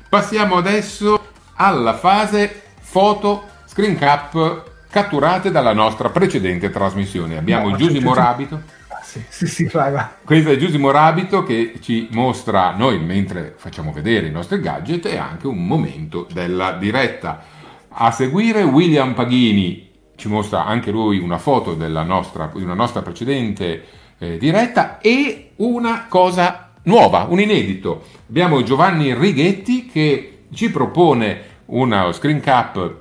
Passiamo 0.06 0.58
adesso 0.58 1.28
alla 1.54 1.94
fase 1.94 2.62
foto 2.78 3.44
screen 3.64 3.96
cap 3.96 4.68
catturate 4.90 5.50
dalla 5.50 5.72
nostra 5.72 6.10
precedente 6.10 6.68
trasmissione. 6.68 7.38
Abbiamo 7.38 7.70
no, 7.70 7.76
Giusimo 7.76 8.12
Rabito. 8.12 8.60
Ah, 8.88 9.00
sì, 9.02 9.22
sì, 9.28 9.46
sì, 9.46 9.64
vai, 9.72 9.92
vai. 9.92 10.04
Questo 10.24 10.50
è 10.50 10.56
Giusimo 10.56 10.90
Rabito 10.90 11.44
che 11.44 11.74
ci 11.80 12.08
mostra 12.10 12.72
noi 12.72 12.98
mentre 12.98 13.54
facciamo 13.56 13.92
vedere 13.92 14.26
i 14.26 14.30
nostri 14.32 14.60
gadget 14.60 15.06
e 15.06 15.16
anche 15.16 15.46
un 15.46 15.64
momento 15.64 16.26
della 16.32 16.72
diretta. 16.72 17.42
A 17.88 18.10
seguire 18.10 18.62
William 18.62 19.14
Paghini 19.14 19.90
ci 20.16 20.28
mostra 20.28 20.66
anche 20.66 20.90
lui 20.90 21.18
una 21.18 21.38
foto 21.38 21.74
della 21.74 22.02
nostra, 22.02 22.50
di 22.52 22.62
una 22.62 22.74
nostra 22.74 23.00
precedente 23.00 23.84
eh, 24.18 24.36
diretta 24.36 24.98
e 24.98 25.52
una 25.56 26.06
cosa 26.08 26.72
nuova, 26.82 27.26
un 27.28 27.40
inedito. 27.40 28.04
Abbiamo 28.28 28.62
Giovanni 28.62 29.14
Righetti 29.14 29.86
che 29.86 30.42
ci 30.52 30.70
propone 30.70 31.48
una 31.66 32.12
screen 32.12 32.40
cap 32.40 32.98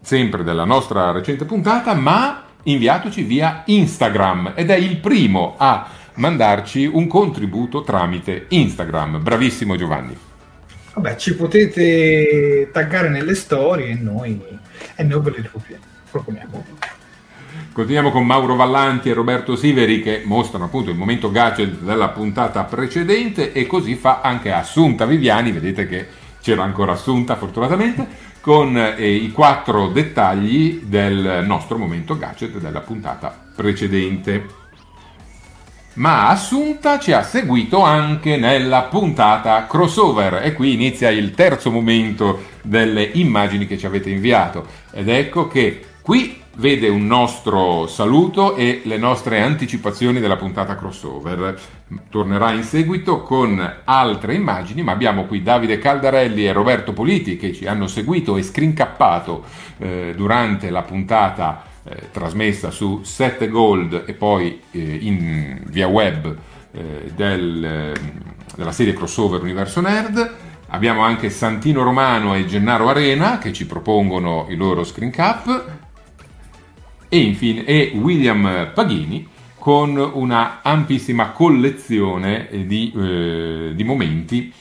sempre 0.00 0.42
della 0.44 0.64
nostra 0.64 1.10
recente 1.10 1.44
puntata, 1.44 1.94
ma 1.94 2.44
inviatoci 2.64 3.22
via 3.22 3.62
Instagram 3.66 4.52
ed 4.54 4.70
è 4.70 4.76
il 4.76 4.98
primo 4.98 5.54
a 5.56 5.88
mandarci 6.14 6.84
un 6.86 7.06
contributo 7.06 7.82
tramite 7.82 8.46
Instagram. 8.48 9.22
Bravissimo 9.22 9.76
Giovanni. 9.76 10.16
Vabbè, 10.94 11.16
ci 11.16 11.36
potete 11.36 12.70
taggare 12.72 13.08
nelle 13.08 13.34
storie 13.34 13.90
e 13.90 13.94
noi, 13.94 14.40
e 14.96 15.02
noi 15.04 15.20
ve 15.20 15.34
le 15.36 15.50
proponiamo. 16.10 16.64
Continuiamo 17.72 18.10
con 18.10 18.26
Mauro 18.26 18.56
Vallanti 18.56 19.08
e 19.08 19.12
Roberto 19.12 19.54
Siveri 19.54 20.02
che 20.02 20.22
mostrano 20.24 20.64
appunto 20.64 20.90
il 20.90 20.96
momento 20.96 21.30
gadget 21.30 21.78
della 21.78 22.08
puntata 22.08 22.64
precedente 22.64 23.52
e 23.52 23.66
così 23.66 23.94
fa 23.94 24.20
anche 24.20 24.50
Assunta 24.50 25.06
Viviani, 25.06 25.52
vedete 25.52 25.86
che 25.86 26.06
c'era 26.40 26.64
ancora 26.64 26.92
Assunta 26.92 27.36
fortunatamente 27.36 28.06
con 28.48 28.78
eh, 28.78 29.10
i 29.12 29.30
quattro 29.30 29.88
dettagli 29.88 30.80
del 30.82 31.44
nostro 31.44 31.76
momento 31.76 32.16
gadget 32.16 32.56
della 32.56 32.80
puntata 32.80 33.38
precedente. 33.54 34.46
Ma 35.96 36.28
Assunta 36.28 36.98
ci 36.98 37.12
ha 37.12 37.22
seguito 37.22 37.82
anche 37.82 38.38
nella 38.38 38.84
puntata 38.84 39.66
crossover 39.66 40.40
e 40.42 40.54
qui 40.54 40.72
inizia 40.72 41.10
il 41.10 41.32
terzo 41.32 41.70
momento 41.70 42.44
delle 42.62 43.02
immagini 43.02 43.66
che 43.66 43.76
ci 43.76 43.84
avete 43.84 44.08
inviato 44.08 44.64
ed 44.92 45.10
ecco 45.10 45.46
che 45.46 45.84
qui 46.00 46.40
vede 46.58 46.88
un 46.88 47.06
nostro 47.06 47.86
saluto 47.86 48.56
e 48.56 48.82
le 48.84 48.96
nostre 48.96 49.40
anticipazioni 49.40 50.20
della 50.20 50.36
puntata 50.36 50.76
crossover. 50.76 51.58
Tornerà 52.10 52.52
in 52.52 52.62
seguito 52.62 53.22
con 53.22 53.76
altre 53.84 54.34
immagini, 54.34 54.82
ma 54.82 54.92
abbiamo 54.92 55.24
qui 55.24 55.42
Davide 55.42 55.78
Caldarelli 55.78 56.46
e 56.46 56.52
Roberto 56.52 56.92
Politi 56.92 57.36
che 57.36 57.52
ci 57.52 57.66
hanno 57.66 57.86
seguito 57.86 58.36
e 58.36 58.42
scrincappato 58.42 59.44
eh, 59.78 60.14
durante 60.16 60.70
la 60.70 60.82
puntata 60.82 61.62
eh, 61.84 62.10
trasmessa 62.10 62.70
su 62.70 63.00
7 63.02 63.48
Gold 63.48 64.04
e 64.06 64.12
poi 64.14 64.60
eh, 64.72 64.98
in, 65.00 65.62
via 65.66 65.86
web 65.86 66.36
eh, 66.72 67.10
del, 67.14 67.64
eh, 67.64 67.92
della 68.56 68.72
serie 68.72 68.94
crossover 68.94 69.40
Universo 69.40 69.80
Nerd. 69.80 70.34
Abbiamo 70.70 71.02
anche 71.02 71.30
Santino 71.30 71.82
Romano 71.82 72.34
e 72.34 72.44
Gennaro 72.44 72.88
Arena 72.88 73.38
che 73.38 73.52
ci 73.52 73.64
propongono 73.64 74.46
i 74.50 74.56
loro 74.56 74.84
screen 74.84 75.10
cap 75.10 75.77
e 77.08 77.18
infine 77.18 77.64
e 77.64 77.92
William 77.94 78.70
Paghini 78.74 79.26
con 79.58 79.96
una 80.14 80.60
ampissima 80.62 81.30
collezione 81.30 82.48
di, 82.66 82.92
eh, 82.96 83.72
di 83.74 83.84
momenti 83.84 84.52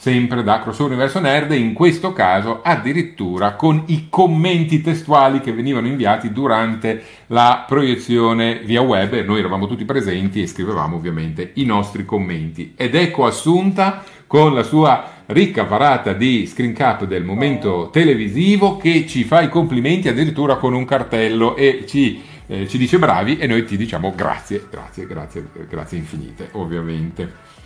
sempre 0.00 0.44
da 0.44 0.60
Crossover 0.60 0.92
Universo 0.92 1.18
Nerd, 1.18 1.52
in 1.52 1.72
questo 1.72 2.12
caso 2.12 2.60
addirittura 2.62 3.54
con 3.54 3.82
i 3.86 4.06
commenti 4.08 4.80
testuali 4.80 5.40
che 5.40 5.52
venivano 5.52 5.88
inviati 5.88 6.32
durante 6.32 7.02
la 7.26 7.64
proiezione 7.66 8.60
via 8.60 8.80
web 8.80 9.20
noi 9.24 9.40
eravamo 9.40 9.66
tutti 9.66 9.84
presenti 9.84 10.40
e 10.40 10.46
scrivevamo 10.46 10.96
ovviamente 10.96 11.50
i 11.54 11.64
nostri 11.64 12.04
commenti. 12.04 12.74
Ed 12.76 12.94
ecco 12.94 13.26
Assunta 13.26 14.04
con 14.28 14.54
la 14.54 14.62
sua 14.62 15.17
ricca 15.28 15.64
parata 15.64 16.12
di 16.12 16.46
screen 16.46 16.72
cap 16.72 17.04
del 17.04 17.24
momento 17.24 17.90
televisivo 17.92 18.76
che 18.76 19.06
ci 19.06 19.24
fa 19.24 19.42
i 19.42 19.48
complimenti 19.48 20.08
addirittura 20.08 20.56
con 20.56 20.72
un 20.72 20.84
cartello 20.84 21.56
e 21.56 21.84
ci, 21.86 22.22
eh, 22.46 22.66
ci 22.66 22.78
dice 22.78 22.98
bravi 22.98 23.38
e 23.38 23.46
noi 23.46 23.64
ti 23.64 23.76
diciamo 23.76 24.12
grazie, 24.14 24.66
grazie, 24.70 25.06
grazie, 25.06 25.46
grazie 25.68 25.98
infinite 25.98 26.48
ovviamente. 26.52 27.56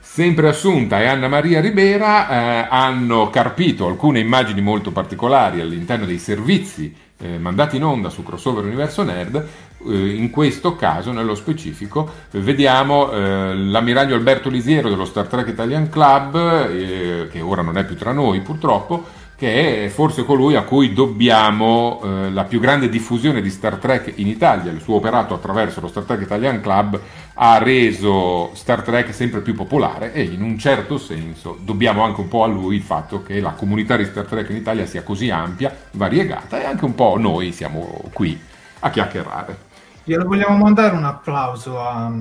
Sempre 0.00 0.48
Assunta 0.48 1.00
e 1.00 1.06
Anna 1.06 1.26
Maria 1.26 1.60
Ribera 1.60 2.28
eh, 2.28 2.66
hanno 2.70 3.30
carpito 3.30 3.86
alcune 3.86 4.20
immagini 4.20 4.60
molto 4.60 4.92
particolari 4.92 5.60
all'interno 5.60 6.04
dei 6.04 6.18
servizi 6.18 6.94
eh, 7.18 7.38
mandati 7.38 7.76
in 7.76 7.84
onda 7.84 8.10
su 8.10 8.22
Crossover 8.22 8.64
Universo 8.64 9.02
Nerd. 9.04 9.48
Eh, 9.88 10.14
in 10.14 10.30
questo 10.30 10.76
caso, 10.76 11.12
nello 11.12 11.34
specifico, 11.34 12.08
vediamo 12.30 13.10
eh, 13.10 13.54
l'ammiraglio 13.54 14.14
Alberto 14.14 14.48
Lisiero 14.48 14.88
dello 14.88 15.04
Star 15.04 15.26
Trek 15.26 15.48
Italian 15.48 15.88
Club, 15.88 16.36
eh, 16.70 17.28
che 17.30 17.40
ora 17.40 17.62
non 17.62 17.78
è 17.78 17.84
più 17.84 17.96
tra 17.96 18.12
noi 18.12 18.40
purtroppo, 18.40 19.20
che 19.42 19.86
è 19.86 19.88
forse 19.88 20.24
colui 20.24 20.54
a 20.54 20.62
cui 20.62 20.92
dobbiamo 20.92 22.00
eh, 22.04 22.30
la 22.30 22.44
più 22.44 22.60
grande 22.60 22.88
diffusione 22.88 23.42
di 23.42 23.50
Star 23.50 23.74
Trek 23.74 24.12
in 24.16 24.28
Italia. 24.28 24.70
Il 24.70 24.80
suo 24.80 24.94
operato 24.94 25.34
attraverso 25.34 25.80
lo 25.80 25.88
Star 25.88 26.04
Trek 26.04 26.20
Italian 26.20 26.60
Club 26.60 27.00
ha 27.34 27.58
reso 27.58 28.50
Star 28.54 28.82
Trek 28.82 29.12
sempre 29.12 29.40
più 29.40 29.56
popolare 29.56 30.12
e 30.12 30.22
in 30.22 30.42
un 30.42 30.56
certo 30.58 30.96
senso 30.96 31.58
dobbiamo 31.60 32.04
anche 32.04 32.20
un 32.20 32.28
po' 32.28 32.44
a 32.44 32.46
lui 32.46 32.76
il 32.76 32.82
fatto 32.82 33.24
che 33.24 33.40
la 33.40 33.50
comunità 33.50 33.96
di 33.96 34.04
Star 34.04 34.26
Trek 34.26 34.48
in 34.50 34.56
Italia 34.56 34.86
sia 34.86 35.02
così 35.02 35.28
ampia, 35.28 35.74
variegata 35.90 36.60
e 36.60 36.64
anche 36.64 36.84
un 36.84 36.94
po' 36.94 37.16
noi 37.18 37.50
siamo 37.50 38.00
qui 38.12 38.38
a 38.78 38.90
chiacchierare. 38.90 39.70
Glielo 40.04 40.24
vogliamo 40.24 40.56
mandare 40.56 40.96
un 40.96 41.04
applauso 41.04 41.78
a, 41.80 42.12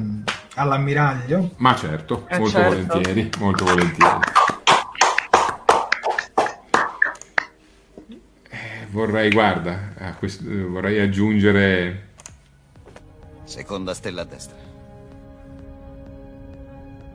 all'ammiraglio? 0.55 1.51
Ma 1.57 1.75
certo, 1.75 2.25
Eh, 2.27 2.37
molto 2.37 2.57
certo. 2.57 2.69
volentieri, 2.93 3.29
molto 3.39 3.65
volentieri. 3.65 4.19
Eh, 8.49 8.85
Vorrei, 8.91 9.31
guarda, 9.31 9.93
a 9.97 10.13
questo- 10.15 10.43
vorrei 10.67 10.99
aggiungere 10.99 12.09
Seconda 13.43 13.93
stella 13.93 14.21
a 14.21 14.25
destra. 14.25 14.55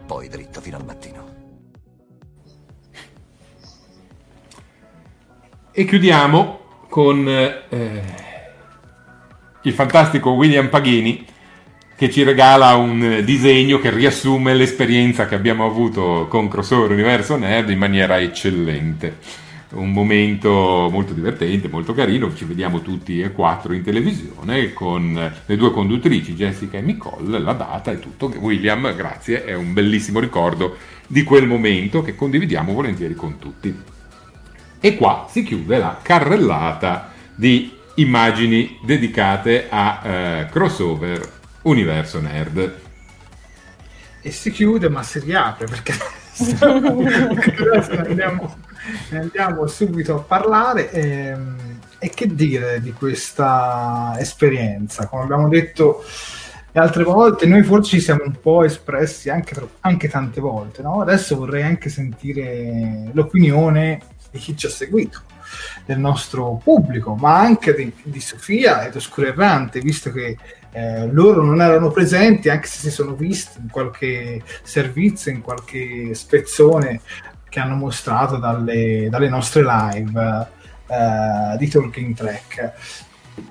Poi 0.07 0.29
dritto 0.29 0.61
fino 0.61 0.77
al 0.77 0.85
mattino. 0.85 1.35
E 5.73 5.85
chiudiamo 5.87 6.61
con 6.91 7.27
eh, 7.27 8.03
il 9.67 9.73
fantastico 9.73 10.31
William 10.31 10.69
Paghini 10.69 11.25
che 11.97 12.09
ci 12.09 12.23
regala 12.23 12.75
un 12.77 13.23
disegno 13.25 13.81
che 13.81 13.91
riassume 13.91 14.55
l'esperienza 14.55 15.27
che 15.27 15.35
abbiamo 15.35 15.67
avuto 15.67 16.27
con 16.29 16.47
Crossover 16.47 16.93
Universo 16.93 17.37
Nerd 17.37 17.71
in 17.71 17.79
maniera 17.79 18.21
eccellente. 18.21 19.19
Un 19.71 19.91
momento 19.91 20.89
molto 20.93 21.13
divertente, 21.13 21.69
molto 21.69 21.95
carino, 21.95 22.33
ci 22.35 22.45
vediamo 22.45 22.81
tutti 22.81 23.21
e 23.21 23.33
quattro 23.33 23.73
in 23.73 23.83
televisione 23.83 24.73
con 24.73 25.33
le 25.45 25.57
due 25.57 25.73
conduttrici 25.73 26.35
Jessica 26.35 26.79
e 26.79 26.83
Nicole, 26.83 27.41
la 27.41 27.53
data 27.53 27.91
e 27.91 27.99
tutto. 27.99 28.33
William, 28.39 28.95
grazie, 28.95 29.45
è 29.45 29.55
un 29.55 29.73
bellissimo 29.73 30.21
ricordo 30.21 30.77
di 31.09 31.25
quel 31.25 31.47
momento 31.47 32.03
che 32.03 32.15
condividiamo 32.15 32.73
volentieri 32.73 33.15
con 33.15 33.39
tutti. 33.39 33.75
E 34.79 34.97
qua 34.97 35.27
si 35.29 35.43
chiude 35.43 35.79
la 35.79 35.99
carrellata 36.01 37.13
di 37.35 37.76
immagini 37.97 38.79
dedicate 38.83 39.67
a 39.69 40.01
eh, 40.03 40.47
crossover 40.51 41.21
universo 41.63 42.21
nerd. 42.21 42.81
E 44.23 44.31
si 44.31 44.51
chiude 44.51 44.89
ma 44.89 45.03
si 45.03 45.21
riapre 45.21 45.67
perché 45.67 45.95
ne 46.65 47.99
andiamo, 48.09 48.57
ne 49.11 49.19
andiamo 49.19 49.67
subito 49.67 50.17
a 50.17 50.21
parlare. 50.21 50.91
ehm, 50.91 51.57
E, 51.99 52.11
che 52.11 52.35
dire 52.35 52.81
di 52.81 52.93
questa 52.93 54.15
esperienza? 54.19 55.07
Come 55.09 55.23
abbiamo 55.23 55.49
detto 55.49 56.05
altre 56.75 57.05
volte, 57.05 57.47
noi 57.47 57.63
forse 57.63 57.97
ci 57.97 58.01
siamo 58.01 58.25
un 58.25 58.39
po' 58.41 58.63
espressi 58.65 59.31
anche, 59.31 59.55
anche 59.81 60.09
tante 60.09 60.41
volte. 60.41 60.83
no? 60.83 61.01
Adesso 61.01 61.37
vorrei 61.37 61.63
anche 61.63 61.89
sentire 61.89 63.09
l'opinione 63.13 64.01
di 64.31 64.39
chi 64.39 64.57
ci 64.57 64.67
ha 64.67 64.71
seguito, 64.71 65.23
del 65.87 65.99
nostro 65.99 66.61
pubblico, 66.63 67.15
ma 67.15 67.39
anche 67.39 67.75
di, 67.75 67.93
di 68.03 68.21
Sofia 68.21 68.85
ed 68.85 68.97
Oscuro 68.97 69.29
Errante, 69.29 69.81
visto 69.81 70.11
che 70.11 70.37
eh, 70.73 71.07
loro 71.07 71.43
non 71.43 71.63
erano 71.63 71.91
presenti, 71.91 72.51
anche 72.51 72.67
se 72.67 72.81
si 72.81 72.91
sono 72.91 73.15
visti 73.15 73.61
in 73.61 73.71
qualche 73.71 74.43
servizio, 74.63 75.31
in 75.31 75.41
qualche 75.41 76.13
spezzone 76.13 77.01
che 77.49 77.61
hanno 77.61 77.77
mostrato 77.77 78.37
dalle, 78.37 79.07
dalle 79.09 79.29
nostre 79.29 79.63
live 79.63 80.49
eh, 80.89 81.57
di 81.57 81.69
Talking 81.69 82.15
Track. 82.15 82.73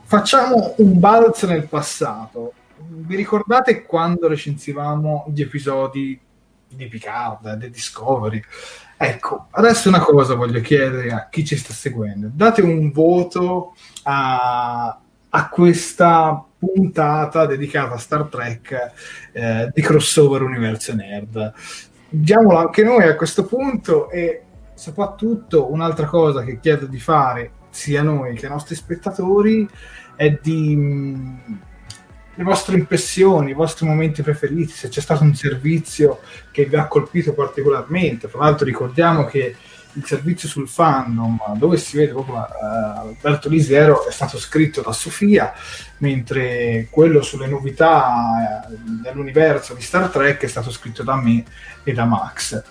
Facciamo 0.03 0.75
un 0.77 0.99
balzo 0.99 1.47
nel 1.47 1.67
passato. 1.67 2.53
Vi 2.77 3.15
ricordate 3.15 3.83
quando 3.83 4.27
recensivamo 4.27 5.25
gli 5.33 5.41
episodi 5.41 6.19
di 6.67 6.87
Picard, 6.87 7.55
di 7.55 7.69
Discovery? 7.69 8.43
Ecco, 8.97 9.47
adesso 9.51 9.89
una 9.89 9.99
cosa 9.99 10.35
voglio 10.35 10.61
chiedere 10.61 11.11
a 11.11 11.27
chi 11.29 11.43
ci 11.43 11.57
sta 11.57 11.73
seguendo. 11.73 12.29
Date 12.31 12.61
un 12.61 12.91
voto 12.91 13.75
a, 14.03 14.99
a 15.29 15.49
questa 15.49 16.43
puntata 16.57 17.45
dedicata 17.45 17.95
a 17.95 17.99
Star 17.99 18.23
Trek 18.23 18.91
eh, 19.33 19.69
di 19.73 19.81
crossover 19.81 20.41
universo 20.41 20.95
nerd. 20.95 21.53
Diamolo 22.07 22.57
anche 22.57 22.83
noi 22.83 23.03
a 23.07 23.15
questo 23.15 23.45
punto 23.45 24.09
e 24.09 24.43
soprattutto 24.73 25.71
un'altra 25.71 26.05
cosa 26.05 26.43
che 26.43 26.59
chiedo 26.59 26.85
di 26.85 26.99
fare 26.99 27.51
sia 27.69 28.01
noi 28.01 28.35
che 28.35 28.45
ai 28.45 28.51
nostri 28.51 28.75
spettatori 28.75 29.67
è 30.15 30.39
di 30.41 30.75
mh, 30.75 31.59
le 32.35 32.43
vostre 32.43 32.75
impressioni, 32.75 33.51
i 33.51 33.53
vostri 33.53 33.85
momenti 33.85 34.21
preferiti, 34.21 34.73
se 34.73 34.89
c'è 34.89 35.01
stato 35.01 35.23
un 35.23 35.33
servizio 35.35 36.19
che 36.51 36.65
vi 36.65 36.75
ha 36.75 36.87
colpito 36.87 37.33
particolarmente. 37.33 38.29
Tra 38.29 38.39
l'altro 38.39 38.65
ricordiamo 38.65 39.25
che 39.25 39.55
il 39.93 40.05
servizio 40.05 40.49
sul 40.49 40.67
fandom, 40.67 41.55
dove 41.55 41.77
si 41.77 41.97
vede 41.97 42.11
proprio 42.11 42.45
eh, 42.45 43.15
Alberto 43.21 43.47
Lisiero, 43.47 44.05
è 44.05 44.11
stato 44.11 44.37
scritto 44.37 44.81
da 44.81 44.91
Sofia, 44.91 45.53
mentre 45.99 46.87
quello 46.89 47.21
sulle 47.21 47.47
novità 47.47 48.67
eh, 48.67 48.75
dell'universo 49.01 49.73
di 49.73 49.81
Star 49.81 50.09
Trek 50.09 50.41
è 50.43 50.47
stato 50.47 50.69
scritto 50.71 51.03
da 51.03 51.15
me 51.15 51.45
e 51.83 51.93
da 51.93 52.03
Max. 52.03 52.61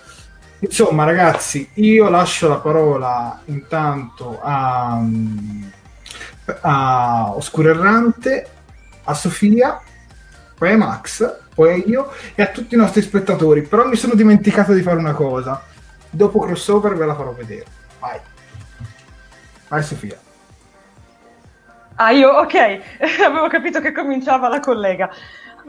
Insomma, 0.59 1.03
ragazzi, 1.03 1.69
io 1.75 2.09
lascio 2.09 2.47
la 2.47 2.57
parola 2.57 3.41
intanto 3.45 4.39
a, 4.41 5.03
a 6.61 7.35
Oscuro 7.35 7.69
Errante, 7.69 8.49
a 9.05 9.13
Sofia, 9.13 9.81
poi 10.57 10.71
a 10.71 10.77
Max, 10.77 11.37
poi 11.53 11.71
a 11.71 11.83
io 11.85 12.11
e 12.35 12.43
a 12.43 12.47
tutti 12.47 12.75
i 12.75 12.77
nostri 12.77 13.01
spettatori. 13.01 13.63
Però 13.63 13.87
mi 13.87 13.95
sono 13.95 14.13
dimenticato 14.13 14.73
di 14.73 14.81
fare 14.81 14.97
una 14.97 15.13
cosa. 15.13 15.63
Dopo 16.09 16.39
crossover 16.39 16.95
ve 16.95 17.05
la 17.05 17.15
farò 17.15 17.33
vedere. 17.33 17.65
Vai. 17.99 18.19
Vai 19.67 19.83
Sofia. 19.83 20.17
Ah, 21.95 22.11
io, 22.11 22.29
ok, 22.29 22.55
avevo 23.25 23.47
capito 23.47 23.79
che 23.79 23.91
cominciava 23.91 24.49
la 24.49 24.59
collega. 24.59 25.09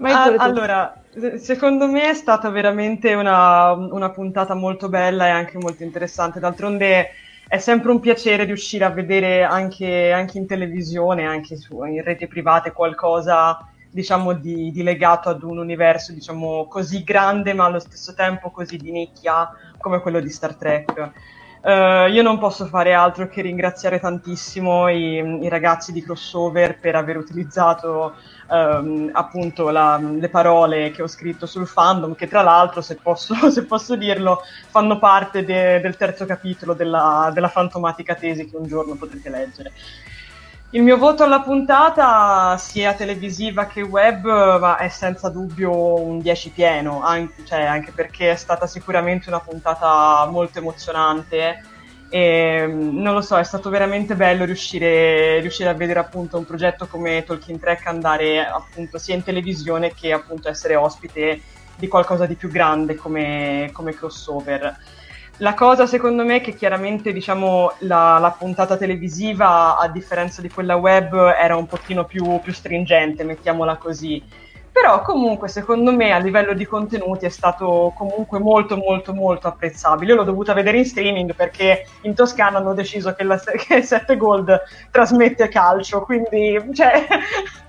Ah, 0.03 0.35
allora, 0.39 1.03
secondo 1.39 1.87
me 1.87 2.11
è 2.11 2.15
stata 2.15 2.51
veramente 2.51 3.15
una, 3.15 3.73
una 3.73 4.11
puntata 4.11 4.55
molto 4.55 4.89
bella 4.89 5.27
e 5.27 5.31
anche 5.31 5.57
molto 5.59 5.83
interessante. 5.85 6.41
D'altronde 6.41 7.11
è 7.49 7.59
sempre 7.59 7.91
un 7.91 8.01
piacere 8.01 8.45
riuscire 8.45 8.85
a 8.85 8.91
vedere 8.91 9.43
anche, 9.43 10.11
anche 10.11 10.39
in 10.39 10.47
televisione, 10.47 11.25
anche 11.25 11.57
su, 11.57 11.83
in 11.85 12.03
reti 12.03 12.27
private 12.27 12.73
qualcosa 12.73 13.71
diciamo 13.89 14.35
di, 14.35 14.73
di, 14.73 14.83
legato 14.83 15.31
ad 15.31 15.43
un 15.43 15.57
universo 15.57 16.13
diciamo 16.13 16.67
così 16.67 17.03
grande 17.03 17.55
ma 17.55 17.65
allo 17.65 17.79
stesso 17.79 18.13
tempo 18.13 18.51
così 18.51 18.77
di 18.77 18.91
nicchia 18.91 19.51
come 19.79 20.01
quello 20.01 20.21
di 20.21 20.29
Star 20.29 20.55
Trek. 20.57 21.13
Uh, 21.67 22.07
io 22.13 22.23
non 22.23 22.39
posso 22.39 22.67
fare 22.67 22.93
altro 22.93 23.27
che 23.27 23.43
ringraziare 23.43 23.99
tantissimo 23.99 24.89
i, 24.89 25.17
i 25.43 25.49
ragazzi 25.49 25.91
di 25.91 26.01
Crossover 26.01 26.79
per 26.79 26.95
aver 26.95 27.17
utilizzato 27.17 28.15
um, 28.49 29.11
appunto 29.13 29.71
la, 29.71 29.99
le 29.99 30.29
parole 30.29 30.93
che 30.93 31.03
ho 31.03 31.09
scritto 31.09 31.45
sul 31.45 31.67
fandom, 31.67 32.15
che 32.15 32.29
tra 32.29 32.43
l'altro, 32.43 32.83
se 32.83 32.95
posso, 33.03 33.35
se 33.51 33.65
posso 33.65 33.97
dirlo, 33.97 34.43
fanno 34.69 35.01
parte 35.01 35.45
de, 35.45 35.81
del 35.81 35.97
terzo 35.97 36.25
capitolo 36.25 36.73
della, 36.73 37.33
della 37.35 37.49
fantomatica 37.49 38.15
tesi 38.15 38.49
che 38.49 38.57
un 38.57 38.69
giorno 38.69 38.95
potrete 38.95 39.29
leggere. 39.29 39.73
Il 40.71 40.83
mio 40.83 40.99
voto 40.99 41.23
alla 41.23 41.41
puntata, 41.41 42.57
sia 42.59 42.93
televisiva 42.95 43.67
che 43.67 43.83
web, 43.83 44.75
è 44.77 44.89
senza 44.89 45.29
dubbio 45.29 46.01
un 46.01 46.19
10 46.19 46.51
pieno, 46.51 47.03
anche, 47.03 47.45
cioè, 47.45 47.63
anche 47.63 47.93
perché 47.93 48.33
è 48.33 48.37
stata 48.37 48.67
sicuramente 48.67 49.29
una 49.29 49.41
puntata 49.41 50.27
molto 50.29 50.59
emozionante 50.59 51.63
e 52.09 52.67
non 52.69 53.15
lo 53.15 53.21
so, 53.21 53.37
è 53.37 53.45
stato 53.45 53.69
veramente 53.71 54.15
bello 54.15 54.45
riuscire, 54.45 55.41
riuscire, 55.41 55.69
a 55.69 55.75
vedere 55.75 55.99
appunto 55.99 56.37
un 56.37 56.45
progetto 56.45 56.87
come 56.87 57.25
Talking 57.25 57.59
Track 57.59 57.87
andare 57.87 58.45
appunto 58.47 58.99
sia 58.99 59.15
in 59.15 59.25
televisione 59.25 59.93
che 59.95 60.13
appunto 60.13 60.49
essere 60.49 60.77
ospite 60.77 61.41
di 61.77 61.89
qualcosa 61.89 62.27
di 62.27 62.37
più 62.37 62.49
grande 62.49 62.95
come, 62.95 63.71
come 63.73 63.95
crossover. 63.95 64.77
La 65.41 65.53
cosa 65.53 65.87
secondo 65.87 66.25
me 66.25 66.37
è 66.37 66.41
che 66.41 66.55
chiaramente 66.55 67.13
diciamo, 67.13 67.73
la, 67.81 68.17
la, 68.19 68.31
puntata 68.31 68.79
televisiva, 68.79 69.77
a 69.77 69.87
differenza 69.89 70.41
di 70.41 70.49
quella 70.49 70.77
web, 70.77 71.15
era 71.39 71.57
un 71.57 71.67
pochino 71.67 72.07
più, 72.07 72.41
più, 72.41 72.55
stringente, 72.55 73.23
mettiamola 73.23 73.77
così. 73.77 74.23
Però 74.73 75.03
comunque 75.03 75.49
secondo 75.49 75.93
me 75.93 76.13
a 76.13 76.19
livello 76.19 76.55
di 76.55 76.65
contenuti 76.65 77.27
è 77.27 77.31
stato 77.31 77.93
comunque 77.97 78.39
molto 78.39 78.77
molto 78.77 79.13
molto 79.13 79.49
apprezzabile. 79.49 80.13
Io 80.13 80.19
l'ho 80.19 80.25
dovuta 80.25 80.55
vedere 80.55 80.79
in 80.79 80.87
streaming 80.87 81.35
perché 81.35 81.87
in 82.03 82.15
Toscana 82.15 82.59
hanno 82.59 82.73
deciso 82.73 83.15
che, 83.15 83.25
la, 83.25 83.39
che 83.67 83.83
7 83.83 84.17
Gold 84.17 84.63
trasmette 84.91 85.49
calcio, 85.49 86.01
quindi 86.03 86.59
cioè, 86.75 87.07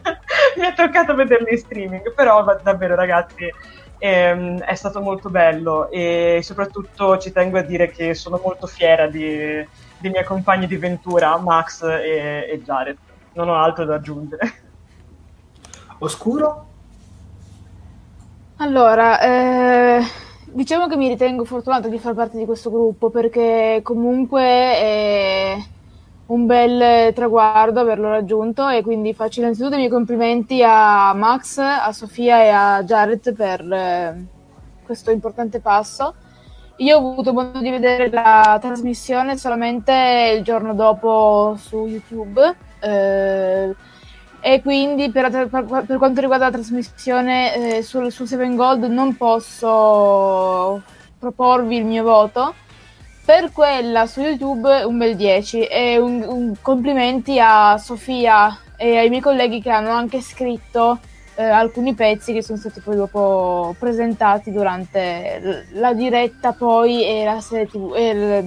mi 0.58 0.66
è 0.66 0.74
toccato 0.74 1.16
vederlo 1.16 1.50
in 1.50 1.58
streaming. 1.58 2.14
Però 2.14 2.46
davvero 2.64 2.96
ragazzi 2.96 3.52
ehm, 3.98 4.60
è 4.62 4.76
stato 4.76 5.02
molto 5.02 5.30
bello 5.30 5.90
e 5.90 6.40
soprattutto 6.44 7.18
ci 7.18 7.32
tengo 7.32 7.58
a 7.58 7.62
dire 7.62 7.90
che 7.90 8.14
sono 8.14 8.40
molto 8.44 8.68
fiera 8.68 9.08
di, 9.08 9.28
dei 9.98 10.12
miei 10.12 10.24
compagni 10.24 10.68
di 10.68 10.78
ventura, 10.78 11.38
Max 11.38 11.84
e, 11.84 12.48
e 12.50 12.62
Jared. 12.64 12.98
Non 13.34 13.50
ho 13.50 13.56
altro 13.56 13.86
da 13.86 13.96
aggiungere. 13.96 14.54
Oscuro? 16.00 16.66
Allora, 18.58 19.20
eh, 19.20 20.02
diciamo 20.46 20.88
che 20.88 20.96
mi 20.96 21.08
ritengo 21.08 21.46
fortunata 21.46 21.88
di 21.88 22.00
far 22.00 22.14
parte 22.16 22.38
di 22.38 22.46
questo 22.46 22.72
gruppo 22.72 23.10
perché 23.10 23.82
comunque 23.84 24.42
è 24.42 25.58
un 26.28 26.46
bel 26.46 27.14
traguardo 27.14 27.80
averlo 27.80 28.10
raggiunto 28.10 28.68
e 28.68 28.82
quindi 28.82 29.14
faccio 29.14 29.40
innanzitutto 29.40 29.76
i 29.76 29.78
miei 29.78 29.90
complimenti 29.90 30.62
a 30.64 31.14
Max, 31.14 31.58
a 31.58 31.92
Sofia 31.94 32.44
e 32.44 32.50
a 32.50 32.84
Jared 32.84 33.34
per 33.34 33.62
eh, 33.62 34.26
questo 34.84 35.12
importante 35.12 35.60
passo. 35.60 36.16
Io 36.78 36.98
ho 36.98 37.12
avuto 37.12 37.34
modo 37.34 37.60
di 37.60 37.70
vedere 37.70 38.10
la 38.10 38.58
trasmissione 38.62 39.38
solamente 39.38 40.36
il 40.38 40.44
giorno 40.44 40.74
dopo 40.74 41.56
su 41.58 41.88
YouTube 41.88 42.56
eh, 42.82 43.76
e 44.40 44.62
quindi 44.62 45.10
per, 45.10 45.32
per, 45.32 45.48
per, 45.50 45.98
quanto 45.98 46.22
riguarda 46.22 46.46
la 46.46 46.52
trasmissione 46.52 47.78
eh, 47.78 47.82
sul, 47.82 48.12
su 48.12 48.26
Seven 48.26 48.56
Gold 48.56 48.84
non 48.84 49.16
posso 49.16 50.84
proporvi 51.18 51.78
il 51.78 51.86
mio 51.86 52.04
voto 52.04 52.54
per 53.28 53.52
quella 53.52 54.06
su 54.06 54.22
YouTube 54.22 54.84
un 54.84 54.98
bel 54.98 55.18
10 55.18 55.66
e 55.66 55.98
un, 55.98 56.24
un 56.26 56.54
complimenti 56.62 57.38
a 57.42 57.78
Sofia 57.78 58.58
e 58.78 58.96
ai 58.96 59.10
miei 59.10 59.22
colleghi 59.22 59.62
che 59.62 59.70
hanno 59.70 59.90
anche 59.90 60.22
scritto 60.22 60.98
eh, 61.36 61.44
alcuni 61.44 61.94
pezzi 61.94 62.32
che 62.32 62.42
sono 62.42 62.58
stati 62.58 62.80
poi 62.80 62.96
dopo 62.96 63.76
presentati 63.78 64.50
durante 64.50 65.66
la 65.74 65.94
diretta 65.94 66.54
poi 66.54 67.06
e, 67.06 67.26
la 67.26 67.42
serie 67.42 67.68
TV, 67.68 67.94
e 67.98 68.44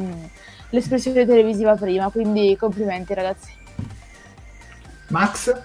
l'espressione 0.71 1.27
televisiva 1.27 1.75
prima, 1.75 2.09
quindi 2.09 2.57
complimenti 2.59 3.13
ragazzi. 3.13 3.53
Max? 5.09 5.61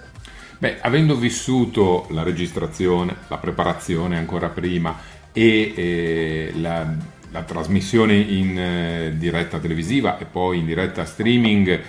Beh, 0.58 0.76
avendo 0.82 1.16
vissuto 1.16 2.06
la 2.10 2.22
registrazione, 2.22 3.16
la 3.28 3.38
preparazione 3.38 4.18
ancora 4.18 4.50
prima 4.50 4.94
e 5.32 5.72
eh, 5.74 6.52
la 6.56 7.14
la 7.36 7.42
trasmissione 7.42 8.14
in 8.14 8.58
eh, 8.58 9.12
diretta 9.16 9.58
televisiva 9.58 10.18
e 10.18 10.24
poi 10.24 10.58
in 10.58 10.64
diretta 10.64 11.04
streaming 11.04 11.68
eh, 11.68 11.82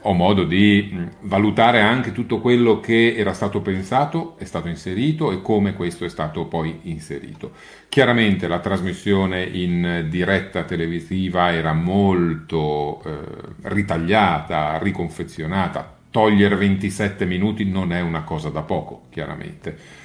ho 0.00 0.14
modo 0.14 0.44
di 0.44 0.88
mh, 0.90 1.28
valutare 1.28 1.80
anche 1.80 2.12
tutto 2.12 2.40
quello 2.40 2.80
che 2.80 3.14
era 3.14 3.34
stato 3.34 3.60
pensato, 3.60 4.36
è 4.38 4.44
stato 4.44 4.68
inserito 4.68 5.32
e 5.32 5.42
come 5.42 5.74
questo 5.74 6.06
è 6.06 6.08
stato 6.08 6.46
poi 6.46 6.80
inserito. 6.84 7.52
Chiaramente 7.90 8.48
la 8.48 8.60
trasmissione 8.60 9.42
in 9.42 10.06
diretta 10.08 10.62
televisiva 10.64 11.52
era 11.52 11.74
molto 11.74 13.02
eh, 13.04 13.10
ritagliata, 13.62 14.78
riconfezionata, 14.78 15.96
togliere 16.10 16.56
27 16.56 17.26
minuti 17.26 17.64
non 17.64 17.92
è 17.92 18.00
una 18.00 18.22
cosa 18.22 18.48
da 18.48 18.62
poco, 18.62 19.02
chiaramente 19.10 19.99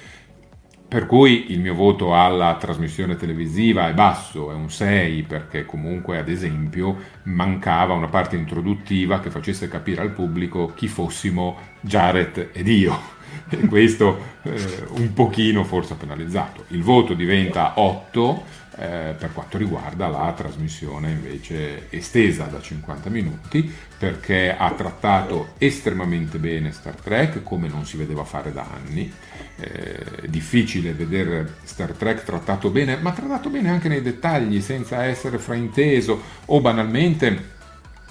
per 0.88 1.06
cui 1.06 1.50
il 1.50 1.60
mio 1.60 1.74
voto 1.74 2.14
alla 2.14 2.56
trasmissione 2.56 3.16
televisiva 3.16 3.88
è 3.88 3.92
basso, 3.92 4.52
è 4.52 4.54
un 4.54 4.70
6, 4.70 5.22
perché 5.24 5.66
comunque 5.66 6.18
ad 6.18 6.28
esempio 6.28 6.96
mancava 7.24 7.92
una 7.94 8.06
parte 8.06 8.36
introduttiva 8.36 9.18
che 9.18 9.30
facesse 9.30 9.68
capire 9.68 10.02
al 10.02 10.12
pubblico 10.12 10.72
chi 10.74 10.86
fossimo 10.86 11.56
Jared 11.80 12.50
ed 12.52 12.68
io. 12.68 13.14
E 13.48 13.58
questo 13.66 14.38
eh, 14.42 14.84
un 14.96 15.12
pochino 15.12 15.62
forse 15.62 15.92
ha 15.92 15.96
penalizzato. 15.96 16.64
Il 16.68 16.82
voto 16.82 17.14
diventa 17.14 17.74
8 17.76 18.42
eh, 18.78 19.14
per 19.18 19.32
quanto 19.32 19.56
riguarda 19.56 20.08
la 20.08 20.32
trasmissione 20.36 21.10
invece 21.10 21.90
estesa 21.90 22.44
da 22.44 22.60
50 22.60 23.08
minuti 23.08 23.72
perché 23.98 24.54
ha 24.54 24.70
trattato 24.72 25.54
estremamente 25.58 26.38
bene 26.38 26.72
Star 26.72 26.94
Trek 26.94 27.42
come 27.42 27.68
non 27.68 27.86
si 27.86 27.96
vedeva 27.96 28.24
fare 28.24 28.52
da 28.52 28.66
anni. 28.70 29.10
Eh, 29.58 30.28
difficile 30.28 30.92
vedere 30.92 31.54
Star 31.64 31.92
Trek 31.92 32.22
trattato 32.22 32.68
bene, 32.70 32.96
ma 32.96 33.12
trattato 33.12 33.48
bene 33.48 33.70
anche 33.70 33.88
nei 33.88 34.02
dettagli 34.02 34.60
senza 34.60 35.04
essere 35.04 35.38
frainteso 35.38 36.20
o 36.44 36.60
banalmente 36.60 37.54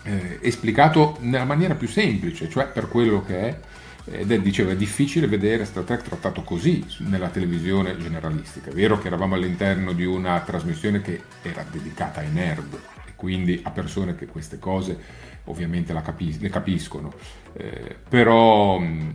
eh, 0.04 0.40
esplicato 0.42 1.18
nella 1.22 1.46
maniera 1.46 1.76
più 1.76 1.88
semplice, 1.88 2.50
cioè 2.50 2.66
per 2.68 2.88
quello 2.88 3.24
che 3.24 3.40
è 3.40 3.60
ed 4.06 4.32
è, 4.32 4.40
diceva 4.40 4.72
è 4.72 4.76
difficile 4.76 5.28
vedere 5.28 5.66
Star 5.66 5.84
Trek 5.84 6.04
trattato 6.04 6.44
così 6.44 6.86
nella 7.00 7.30
televisione 7.30 7.98
generalistica. 7.98 8.70
È 8.70 8.74
vero 8.74 9.00
che 9.00 9.08
eravamo 9.08 9.36
all'interno 9.36 9.94
di 9.94 10.06
una 10.06 10.40
trasmissione 10.42 11.02
che 11.02 11.22
era 11.42 11.66
dedicata 11.70 12.20
ai 12.20 12.32
nerd 12.32 12.74
e 13.08 13.14
quindi 13.16 13.60
a 13.64 13.72
persone 13.72 14.16
che 14.16 14.28
queste 14.28 14.60
cose 14.60 14.98
ovviamente 15.46 15.94
capis- 16.02 16.40
le 16.40 16.50
capiscono, 16.50 17.14
eh, 17.54 17.96
però 18.08 18.80
mh, 18.80 19.14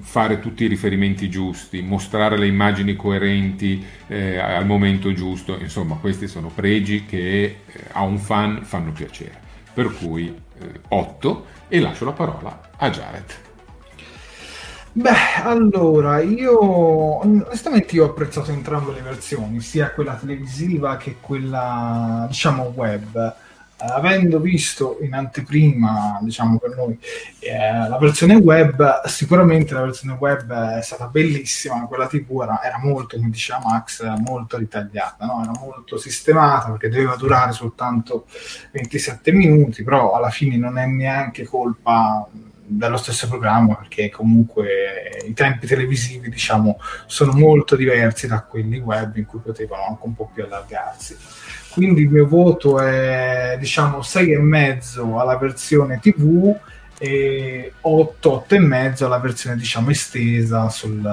fare 0.00 0.38
tutti 0.40 0.64
i 0.64 0.68
riferimenti 0.68 1.28
giusti, 1.28 1.82
mostrare 1.82 2.38
le 2.38 2.46
immagini 2.46 2.96
coerenti 2.96 3.84
eh, 4.06 4.38
al 4.38 4.66
momento 4.66 5.12
giusto, 5.12 5.58
insomma 5.58 5.96
questi 5.96 6.28
sono 6.28 6.48
pregi 6.48 7.04
che 7.04 7.42
eh, 7.44 7.56
a 7.92 8.02
un 8.02 8.18
fan 8.18 8.64
fanno 8.64 8.92
piacere. 8.92 9.46
Per 9.72 9.94
cui 9.94 10.34
8 10.88 11.46
eh, 11.68 11.76
e 11.76 11.80
lascio 11.80 12.04
la 12.04 12.12
parola 12.12 12.70
a 12.76 12.90
Jared. 12.90 13.46
Beh, 14.98 15.42
allora, 15.44 16.18
io 16.20 16.58
onestamente 17.20 17.94
io 17.94 18.06
ho 18.06 18.08
apprezzato 18.08 18.50
entrambe 18.50 18.92
le 18.92 19.00
versioni, 19.00 19.60
sia 19.60 19.92
quella 19.92 20.16
televisiva 20.16 20.96
che 20.96 21.18
quella, 21.20 22.26
diciamo, 22.28 22.72
web. 22.74 23.14
Eh, 23.80 23.84
avendo 23.92 24.40
visto 24.40 24.98
in 25.02 25.14
anteprima, 25.14 26.18
diciamo 26.20 26.58
per 26.58 26.74
noi, 26.74 26.98
eh, 27.38 27.88
la 27.88 27.96
versione 27.96 28.34
web, 28.34 29.04
sicuramente 29.04 29.72
la 29.72 29.82
versione 29.82 30.16
web 30.18 30.52
è 30.52 30.82
stata 30.82 31.06
bellissima, 31.06 31.86
quella 31.86 32.08
TV 32.08 32.40
era, 32.42 32.60
era 32.60 32.80
molto, 32.82 33.16
come 33.16 33.30
diceva 33.30 33.60
Max, 33.62 34.02
molto 34.16 34.56
ritagliata, 34.56 35.26
no? 35.26 35.42
era 35.44 35.52
molto 35.60 35.96
sistemata 35.96 36.70
perché 36.70 36.88
doveva 36.88 37.14
durare 37.14 37.52
soltanto 37.52 38.26
27 38.72 39.30
minuti, 39.30 39.84
però 39.84 40.14
alla 40.14 40.30
fine 40.30 40.56
non 40.56 40.76
è 40.76 40.86
neanche 40.86 41.44
colpa 41.44 42.28
dallo 42.68 42.96
stesso 42.96 43.28
programma 43.28 43.76
perché 43.76 44.10
comunque 44.10 45.22
i 45.26 45.32
tempi 45.32 45.66
televisivi 45.66 46.28
diciamo 46.28 46.78
sono 47.06 47.32
molto 47.32 47.76
diversi 47.76 48.26
da 48.26 48.42
quelli 48.42 48.78
web 48.78 49.16
in 49.16 49.26
cui 49.26 49.40
potevano 49.40 49.86
anche 49.88 50.02
un 50.04 50.14
po' 50.14 50.30
più 50.32 50.44
allargarsi 50.44 51.16
quindi 51.70 52.02
il 52.02 52.10
mio 52.10 52.26
voto 52.26 52.80
è 52.80 53.56
diciamo 53.58 53.98
6,5 53.98 55.18
alla 55.18 55.36
versione 55.36 55.98
TV 56.00 56.54
e 56.98 57.72
8, 57.80 58.46
8,5 58.48 59.04
alla 59.04 59.18
versione 59.18 59.56
diciamo 59.56 59.90
estesa 59.90 60.68
sul, 60.68 61.08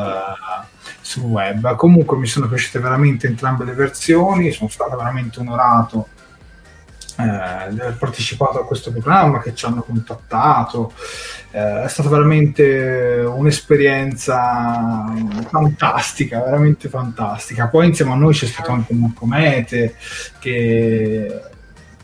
sul 1.02 1.24
web. 1.24 1.76
Comunque 1.76 2.18
mi 2.18 2.26
sono 2.26 2.48
piaciute 2.48 2.80
veramente 2.80 3.28
entrambe 3.28 3.64
le 3.64 3.74
versioni, 3.74 4.52
sono 4.52 4.70
stato 4.70 4.98
veramente 4.98 5.40
onorato 5.40 6.08
eh, 7.18 7.92
partecipato 7.98 8.60
a 8.60 8.66
questo 8.66 8.92
programma, 8.92 9.42
che 9.42 9.54
ci 9.54 9.66
hanno 9.66 9.82
contattato. 9.82 10.94
Eh, 11.52 11.84
è 11.84 11.88
stata 11.88 12.10
veramente 12.10 13.24
un'esperienza 13.26 15.14
fantastica, 15.50 16.44
veramente 16.44 16.90
fantastica. 16.90 17.68
Poi 17.68 17.88
insieme 17.88 18.12
a 18.12 18.16
noi 18.16 18.34
c'è 18.34 18.46
stato 18.46 18.72
anche 18.72 18.94
Marco 18.94 19.26
Mete, 19.26 19.96
che 20.40 21.54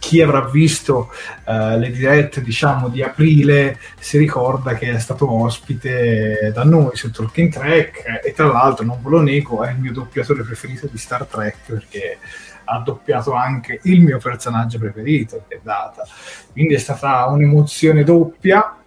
chi 0.02 0.20
avrà 0.20 0.42
visto 0.50 1.12
uh, 1.46 1.78
le 1.78 1.92
dirette 1.92 2.42
diciamo 2.42 2.90
di 2.90 3.04
aprile 3.04 3.78
si 4.00 4.18
ricorda 4.18 4.74
che 4.74 4.90
è 4.90 4.98
stato 4.98 5.32
ospite 5.32 6.52
da 6.52 6.64
noi 6.64 6.96
su 6.96 7.12
Talking 7.12 7.52
Trek 7.52 8.22
e 8.24 8.34
tra 8.34 8.48
l'altro 8.48 8.84
non 8.84 9.00
ve 9.00 9.10
lo 9.12 9.22
nego 9.22 9.64
è 9.64 9.70
il 9.70 9.78
mio 9.78 9.94
doppiatore 9.94 10.42
preferito 10.42 10.88
di 10.88 10.98
Star 10.98 11.26
Trek 11.26 11.58
perché 11.68 12.18
ha 12.72 12.80
doppiato 12.80 13.34
anche 13.34 13.80
il 13.84 14.02
mio 14.02 14.18
personaggio 14.18 14.80
preferito, 14.80 15.44
che 15.48 15.56
è 15.56 15.60
Data. 15.62 16.04
Quindi 16.52 16.74
è 16.74 16.78
stata 16.78 17.26
un'emozione 17.28 18.04
doppia 18.04 18.78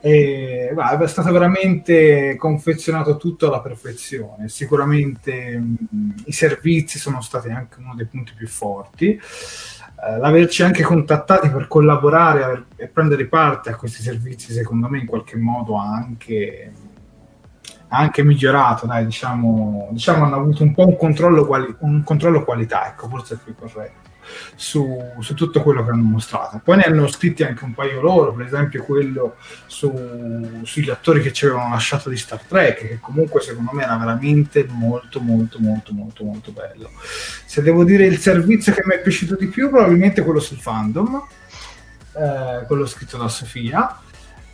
e 0.00 0.70
bah, 0.74 0.98
è 0.98 1.06
stato 1.06 1.30
veramente 1.32 2.36
confezionato 2.36 3.16
tutto 3.16 3.48
alla 3.48 3.60
perfezione. 3.60 4.48
Sicuramente 4.48 5.58
mh, 5.58 6.14
i 6.26 6.32
servizi 6.32 6.98
sono 6.98 7.20
stati 7.20 7.50
anche 7.50 7.78
uno 7.80 7.94
dei 7.94 8.06
punti 8.06 8.32
più 8.34 8.48
forti. 8.48 9.08
Eh, 9.10 10.18
l'averci 10.18 10.62
anche 10.62 10.82
contattati 10.82 11.48
per 11.50 11.68
collaborare 11.68 12.66
e 12.76 12.88
prendere 12.88 13.26
parte 13.26 13.70
a 13.70 13.76
questi 13.76 14.02
servizi, 14.02 14.52
secondo 14.52 14.88
me, 14.88 14.98
in 14.98 15.06
qualche 15.06 15.36
modo 15.36 15.78
ha 15.78 15.92
anche 15.92 16.72
anche 17.96 18.22
migliorato, 18.22 18.86
dai, 18.86 19.04
diciamo, 19.04 19.88
diciamo 19.90 20.24
hanno 20.24 20.36
avuto 20.36 20.62
un 20.62 20.74
po' 20.74 20.86
un 20.86 20.96
controllo, 20.96 21.46
quali- 21.46 21.74
un 21.80 22.02
controllo 22.02 22.44
qualità, 22.44 22.88
ecco, 22.88 23.08
forse 23.08 23.34
è 23.34 23.38
più 23.42 23.54
corretto, 23.54 24.10
su, 24.54 25.02
su, 25.20 25.34
tutto 25.34 25.62
quello 25.62 25.84
che 25.84 25.90
hanno 25.90 26.02
mostrato. 26.02 26.60
Poi 26.62 26.76
ne 26.76 26.84
hanno 26.84 27.06
scritti 27.08 27.42
anche 27.42 27.64
un 27.64 27.74
paio 27.74 28.00
loro, 28.00 28.32
per 28.32 28.46
esempio 28.46 28.84
quello 28.84 29.36
su, 29.66 30.60
sugli 30.62 30.90
attori 30.90 31.20
che 31.20 31.32
ci 31.32 31.46
avevano 31.46 31.70
lasciato 31.70 32.08
di 32.08 32.16
Star 32.16 32.40
Trek, 32.40 32.78
che 32.78 32.98
comunque 33.00 33.40
secondo 33.40 33.70
me 33.72 33.82
era 33.82 33.96
veramente 33.96 34.66
molto, 34.68 35.20
molto, 35.20 35.58
molto, 35.58 35.92
molto, 35.92 36.24
molto 36.24 36.52
bello. 36.52 36.90
Se 37.46 37.62
devo 37.62 37.84
dire 37.84 38.06
il 38.06 38.18
servizio 38.18 38.72
che 38.72 38.82
mi 38.84 38.94
è 38.94 39.00
piaciuto 39.00 39.36
di 39.36 39.46
più, 39.46 39.70
probabilmente 39.70 40.22
quello 40.22 40.40
sul 40.40 40.58
fandom, 40.58 41.22
eh, 42.16 42.64
quello 42.66 42.86
scritto 42.86 43.18
da 43.18 43.28
Sofia 43.28 43.98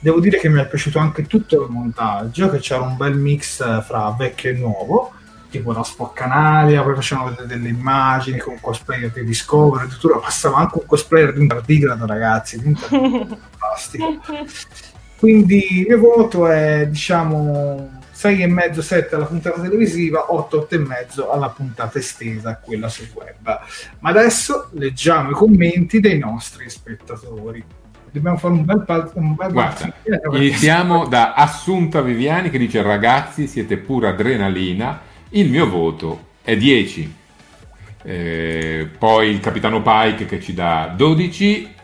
Devo 0.02 0.18
dire 0.18 0.38
che 0.38 0.48
mi 0.48 0.60
è 0.60 0.66
piaciuto 0.66 0.98
anche 0.98 1.26
tutto 1.26 1.62
il 1.62 1.70
montaggio, 1.70 2.48
che 2.48 2.58
c'era 2.58 2.80
un 2.80 2.96
bel 2.96 3.16
mix 3.16 3.60
eh, 3.60 3.82
fra 3.82 4.14
vecchio 4.16 4.50
e 4.50 4.54
nuovo, 4.54 5.12
tipo 5.50 5.72
la 5.72 5.82
Spoccanalia, 5.82 6.82
poi 6.82 6.94
facevano 6.94 7.28
vedere 7.28 7.46
delle 7.46 7.68
immagini 7.68 8.38
con 8.38 8.58
cosplayer 8.60 9.10
di 9.10 9.24
Discovery, 9.24 9.84
addirittura 9.84 10.18
passava 10.18 10.56
anche 10.56 10.78
un 10.78 10.86
cosplayer 10.86 11.34
di 11.34 11.40
un 11.40 11.48
tardigrado, 11.48 12.06
ragazzi, 12.06 12.58
di 12.58 12.68
un 12.68 12.74
tardigrado 12.78 13.38
fantastico. 13.58 14.20
Quindi 15.18 15.80
il 15.80 15.86
mio 15.86 15.98
voto 15.98 16.46
è, 16.46 16.86
diciamo, 16.88 17.98
6,5-7 18.14 19.14
alla 19.14 19.26
puntata 19.26 19.60
televisiva, 19.60 20.26
8-8,5 20.30 21.30
alla 21.30 21.50
puntata 21.50 21.98
estesa, 21.98 22.58
quella 22.58 22.88
sul 22.88 23.10
web. 23.12 23.60
Ma 23.98 24.08
adesso 24.08 24.70
leggiamo 24.72 25.30
i 25.30 25.34
commenti 25.34 26.00
dei 26.00 26.18
nostri 26.18 26.70
spettatori 26.70 27.62
dobbiamo 28.12 28.36
fare 28.36 28.54
un 28.54 28.64
bel, 28.64 28.82
pal- 28.84 29.10
un 29.14 29.34
bel 29.34 29.52
Guarda, 29.52 29.92
iniziamo 30.32 31.06
da 31.06 31.34
Assunta 31.34 32.00
Viviani 32.00 32.50
che 32.50 32.58
dice 32.58 32.82
ragazzi 32.82 33.46
siete 33.46 33.76
pura 33.76 34.10
adrenalina 34.10 35.00
il 35.30 35.48
mio 35.50 35.68
voto 35.68 36.28
è 36.42 36.56
10 36.56 37.16
eh, 38.02 38.88
poi 38.98 39.28
il 39.28 39.40
capitano 39.40 39.82
Pike 39.82 40.26
che 40.26 40.40
ci 40.40 40.54
dà 40.54 40.92
12 40.96 41.78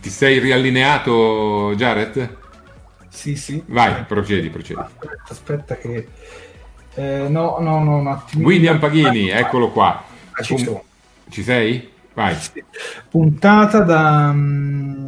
ti 0.00 0.10
sei 0.10 0.38
riallineato 0.38 1.74
Jared? 1.76 2.36
Sì, 3.08 3.36
sì. 3.36 3.62
Vai, 3.66 4.04
procedi, 4.04 4.48
procedi. 4.50 4.80
Aspetta, 4.80 5.22
aspetta 5.28 5.76
che... 5.76 6.08
Eh, 6.94 7.26
no, 7.28 7.58
no, 7.60 7.82
no, 7.82 7.98
un 7.98 8.06
attimo. 8.08 8.46
William 8.46 8.78
Paghini, 8.78 9.28
eccolo 9.28 9.70
qua. 9.70 10.02
Ah, 10.32 10.42
ci, 10.42 10.54
Com- 10.54 10.80
ci 11.28 11.42
sei? 11.42 11.90
Vai. 12.14 12.36
Puntata 13.08 13.80
da... 13.80 14.30
Um 14.32 15.07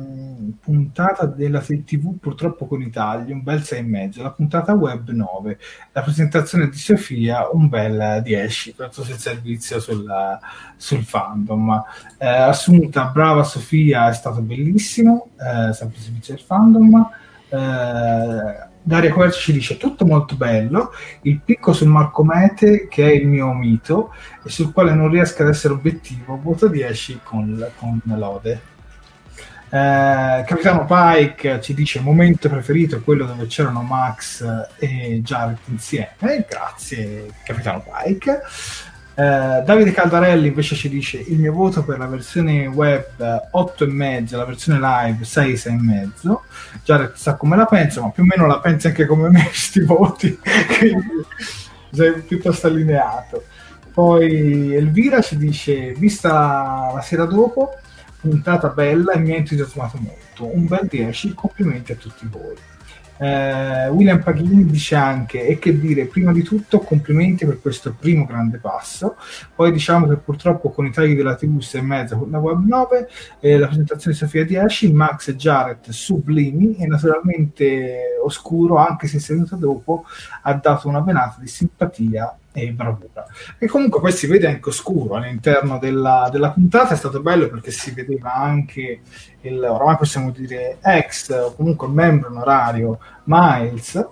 puntata 0.71 1.27
della 1.27 1.59
TV 1.59 2.17
purtroppo 2.19 2.67
con 2.67 2.81
i 2.81 2.91
tagli, 2.91 3.33
un 3.33 3.43
bel 3.43 3.59
6,5, 3.59 4.23
la 4.23 4.31
puntata 4.31 4.73
web 4.73 5.09
9, 5.09 5.59
la 5.91 6.03
presentazione 6.03 6.69
di 6.69 6.77
Sofia 6.77 7.49
un 7.51 7.69
bel 7.69 8.21
10, 8.23 8.75
penso 8.75 9.03
sul 9.03 9.17
servizio 9.17 9.81
sulla, 9.81 10.39
sul 10.77 11.03
fandom. 11.03 11.83
Eh, 12.19 12.29
Assunta, 12.29 13.07
brava 13.07 13.43
Sofia, 13.43 14.09
è 14.09 14.15
stato 14.15 14.41
bellissimo, 14.43 15.31
eh, 15.35 15.73
sempre 15.73 15.97
il 15.97 16.03
servizio 16.05 16.35
del 16.35 16.45
fandom. 16.45 17.11
Eh, 17.49 18.69
Daria 18.83 19.13
Querci 19.13 19.41
ci 19.41 19.53
dice 19.53 19.77
tutto 19.77 20.07
molto 20.07 20.37
bello, 20.37 20.93
il 21.23 21.41
picco 21.45 21.73
sul 21.73 21.89
Marco 21.89 22.23
Mete 22.23 22.87
che 22.89 23.09
è 23.09 23.13
il 23.13 23.27
mio 23.27 23.53
mito 23.53 24.15
e 24.45 24.49
sul 24.49 24.73
quale 24.73 24.95
non 24.95 25.11
riesco 25.11 25.43
ad 25.43 25.49
essere 25.49 25.75
obiettivo, 25.75 26.39
voto 26.41 26.69
10 26.69 27.21
con, 27.25 27.71
con 27.77 28.01
lode. 28.05 28.79
Eh, 29.73 30.45
Capitano 30.47 30.85
Pike 30.85 31.61
ci 31.61 31.75
dice 31.75 31.99
il 31.99 32.05
momento 32.05 32.49
preferito 32.49 32.97
è 32.97 33.03
quello 33.03 33.25
dove 33.25 33.47
c'erano 33.47 33.83
Max 33.83 34.45
e 34.79 35.21
Jared 35.23 35.59
insieme. 35.67 36.15
Eh, 36.19 36.45
grazie, 36.49 37.27
Capitano 37.45 37.85
Pike. 37.85 38.41
Eh, 39.15 39.63
Davide 39.65 39.93
Caldarelli 39.93 40.49
invece 40.49 40.75
ci 40.75 40.89
dice 40.89 41.19
il 41.19 41.39
mio 41.39 41.53
voto 41.53 41.85
per 41.85 41.99
la 41.99 42.07
versione 42.07 42.67
web 42.67 43.05
8,5, 43.53 44.37
la 44.37 44.45
versione 44.45 44.81
live 44.81 45.25
6, 45.25 45.53
6,5. 45.53 46.39
Jared 46.83 47.13
sa 47.15 47.37
come 47.37 47.57
la 47.57 47.67
pensa, 47.67 48.01
ma 48.01 48.11
più 48.11 48.25
o 48.25 48.27
meno 48.27 48.47
la 48.47 48.59
pensa 48.59 48.89
anche 48.89 49.07
come 49.07 49.29
me 49.29 49.45
questi 49.47 49.81
voti, 49.85 50.37
quindi 50.79 51.25
sei 51.93 52.23
piuttosto 52.23 52.67
allineato. 52.67 53.45
Poi 53.93 54.75
Elvira 54.75 55.21
ci 55.21 55.37
dice, 55.37 55.93
vista 55.93 56.93
la 56.95 57.03
sera 57.03 57.25
dopo, 57.25 57.80
puntata 58.21 58.69
bella 58.69 59.13
e 59.13 59.19
mi 59.19 59.33
ha 59.33 59.37
entusiasmato 59.37 59.99
molto. 59.99 60.55
Un 60.55 60.67
bel 60.67 60.87
10, 60.89 61.35
complimenti 61.35 61.93
a 61.93 61.97
tutti 61.97 62.27
voi. 62.31 62.57
Eh, 63.23 63.89
William 63.89 64.23
Paghini 64.23 64.65
dice 64.65 64.95
anche, 64.95 65.47
e 65.47 65.59
che 65.59 65.79
dire, 65.79 66.07
prima 66.07 66.33
di 66.33 66.43
tutto 66.43 66.79
complimenti 66.79 67.45
per 67.45 67.61
questo 67.61 67.95
primo 67.99 68.25
grande 68.25 68.57
passo, 68.57 69.17
poi 69.55 69.71
diciamo 69.73 70.09
che 70.09 70.17
purtroppo 70.17 70.71
con 70.71 70.87
i 70.87 70.91
tagli 70.91 71.15
della 71.15 71.35
TV 71.35 71.61
6 71.61 71.81
e 71.81 71.85
mezza 71.85 72.17
con 72.17 72.31
la 72.31 72.39
Web 72.39 72.65
9, 72.65 73.09
eh, 73.41 73.59
la 73.59 73.67
presentazione 73.67 74.17
di 74.17 74.23
Sofia 74.23 74.45
10, 74.47 74.93
Max 74.95 75.29
e 75.29 75.37
Jared 75.37 75.87
sublimi 75.91 76.77
e 76.77 76.87
naturalmente 76.87 78.19
oscuro, 78.25 78.77
anche 78.77 79.07
se 79.07 79.23
venuto 79.35 79.57
dopo, 79.57 80.05
ha 80.43 80.55
dato 80.55 80.89
una 80.89 81.01
venata 81.01 81.37
di 81.41 81.47
simpatia 81.47 82.35
e 82.53 82.73
bravura. 82.73 83.27
E 83.59 83.67
comunque 83.67 84.01
poi 84.01 84.13
si 84.13 84.27
vede 84.27 84.49
anche 84.49 84.69
oscuro 84.69 85.15
all'interno 85.15 85.79
della, 85.79 86.29
della 86.33 86.51
puntata, 86.51 86.95
è 86.95 86.97
stato 86.97 87.21
bello 87.21 87.49
perché 87.49 87.71
si 87.71 87.93
vedeva 87.93 88.35
anche 88.35 89.01
il, 89.43 89.63
ormai 89.63 89.97
possiamo 89.97 90.31
dire 90.31 90.79
ex 90.83 91.31
o 91.31 91.55
comunque 91.55 91.87
membro 91.89 92.31
onorario 92.31 92.99
Miles, 93.25 94.09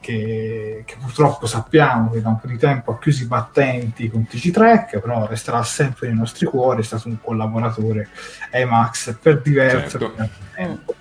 che, 0.00 0.82
che, 0.84 0.96
purtroppo 1.00 1.46
sappiamo 1.46 2.10
che 2.10 2.20
da 2.20 2.30
un 2.30 2.40
po' 2.40 2.48
di 2.48 2.58
tempo 2.58 2.92
ha 2.92 2.98
chiuso 2.98 3.22
i 3.22 3.26
battenti 3.26 4.10
con 4.10 4.26
TG 4.26 4.50
Trek, 4.50 4.98
però 4.98 5.26
resterà 5.26 5.62
sempre 5.62 6.08
nei 6.08 6.16
nostri 6.16 6.46
cuori, 6.46 6.80
è 6.80 6.84
stato 6.84 7.08
un 7.08 7.18
collaboratore 7.20 8.08
ai 8.50 8.64
Max 8.64 9.16
per 9.20 9.40
diverso 9.40 9.98
certo. 9.98 10.28
tempo. 10.54 10.94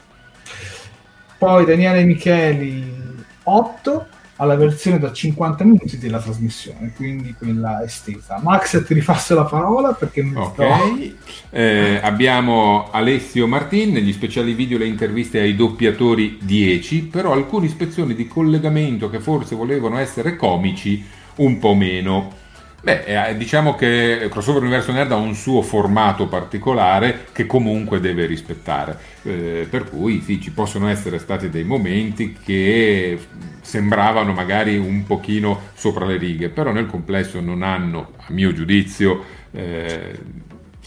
Poi 1.38 1.66
Daniele 1.66 2.04
Micheli 2.04 3.26
8 3.44 4.08
alla 4.42 4.56
versione 4.56 4.98
da 4.98 5.14
50 5.14 5.64
minuti 5.64 6.00
della 6.00 6.20
trasmissione, 6.20 6.94
quindi 6.96 7.36
quella 7.38 7.84
estesa. 7.84 8.40
Max, 8.42 8.84
ti 8.84 8.96
rifasso 8.96 9.36
la 9.36 9.44
parola 9.44 9.94
perché 9.94 10.24
mi 10.24 10.36
Ok, 10.36 11.14
eh, 11.52 12.00
abbiamo 12.02 12.90
Alessio 12.92 13.46
Martin, 13.46 13.92
negli 13.92 14.12
speciali 14.12 14.54
video 14.54 14.80
le 14.80 14.88
interviste 14.88 15.40
ai 15.40 15.56
doppiatori 15.56 16.40
10, 16.42 17.04
però 17.04 17.34
alcune 17.34 17.68
ispezioni 17.68 18.16
di 18.16 18.28
collegamento 18.28 19.12
che 19.12 19.20
forse 19.20 19.56
volevano 19.56 20.00
essere 20.00 20.36
comici, 20.36 21.06
un 21.36 21.60
po' 21.60 21.76
meno. 21.76 22.40
Beh, 22.84 23.04
eh, 23.30 23.38
diciamo 23.38 23.76
che 23.76 24.28
Crossover 24.32 24.64
Universo 24.64 24.92
Nerd 24.92 25.12
ha 25.12 25.16
un 25.16 25.36
suo 25.36 25.62
formato 25.62 26.28
particolare 26.28 27.28
che 27.32 27.46
comunque 27.46 28.00
deve 28.00 28.26
rispettare, 28.26 28.98
eh, 29.22 29.68
per 29.70 29.88
cui 29.88 30.20
sì, 30.22 30.42
ci 30.42 30.52
possono 30.52 30.88
essere 30.88 31.20
stati 31.20 31.52
dei 31.52 31.64
momenti 31.64 32.36
che 32.44 33.20
sembravano 33.62 34.34
magari 34.34 34.78
un 34.78 35.04
pochino 35.06 35.70
sopra 35.76 36.06
le 36.06 36.18
righe, 36.18 36.50
però 36.50 36.72
nel 36.72 36.88
complesso 36.88 37.40
non 37.40 37.62
hanno, 37.62 38.14
a 38.18 38.26
mio 38.30 38.52
giudizio, 38.52 39.26
eh, 39.52 40.20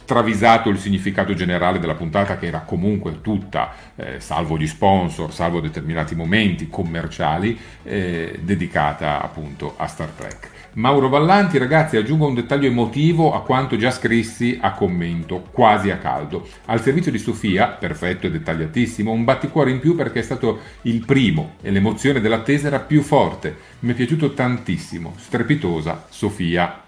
travisato 0.04 0.70
il 0.70 0.78
significato 0.78 1.32
generale 1.32 1.78
della 1.78 1.94
puntata 1.94 2.36
che 2.38 2.46
era 2.46 2.60
comunque 2.62 3.20
tutta, 3.20 3.72
eh, 3.94 4.18
salvo 4.18 4.58
gli 4.58 4.66
sponsor, 4.66 5.32
salvo 5.32 5.60
determinati 5.60 6.16
momenti 6.16 6.68
commerciali, 6.68 7.56
eh, 7.84 8.40
dedicata 8.42 9.22
appunto 9.22 9.74
a 9.76 9.86
Star 9.86 10.08
Trek. 10.08 10.53
Mauro 10.74 11.08
Vallanti, 11.08 11.56
ragazzi, 11.56 11.96
aggiungo 11.96 12.26
un 12.26 12.34
dettaglio 12.34 12.66
emotivo 12.66 13.32
a 13.32 13.42
quanto 13.42 13.76
già 13.76 13.92
scrissi 13.92 14.58
a 14.60 14.72
commento, 14.72 15.44
quasi 15.52 15.90
a 15.90 15.98
caldo. 15.98 16.48
Al 16.64 16.82
servizio 16.82 17.12
di 17.12 17.18
Sofia, 17.18 17.68
perfetto 17.68 18.26
e 18.26 18.30
dettagliatissimo, 18.32 19.12
un 19.12 19.22
batticuore 19.22 19.70
in 19.70 19.78
più 19.78 19.94
perché 19.94 20.18
è 20.18 20.22
stato 20.22 20.58
il 20.82 21.04
primo 21.04 21.54
e 21.62 21.70
l'emozione 21.70 22.20
dell'attesa 22.20 22.66
era 22.66 22.80
più 22.80 23.02
forte. 23.02 23.56
Mi 23.80 23.92
è 23.92 23.94
piaciuto 23.94 24.34
tantissimo. 24.34 25.14
Strepitosa, 25.16 26.06
Sofia. 26.08 26.80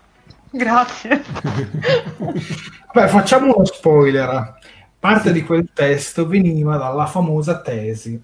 Grazie. 0.50 1.22
Beh, 2.92 3.06
facciamo 3.08 3.54
uno 3.54 3.64
spoiler. 3.64 4.54
Parte 4.98 5.30
di 5.30 5.42
quel 5.44 5.68
testo 5.72 6.26
veniva 6.26 6.76
dalla 6.76 7.06
famosa 7.06 7.60
tesi. 7.60 8.20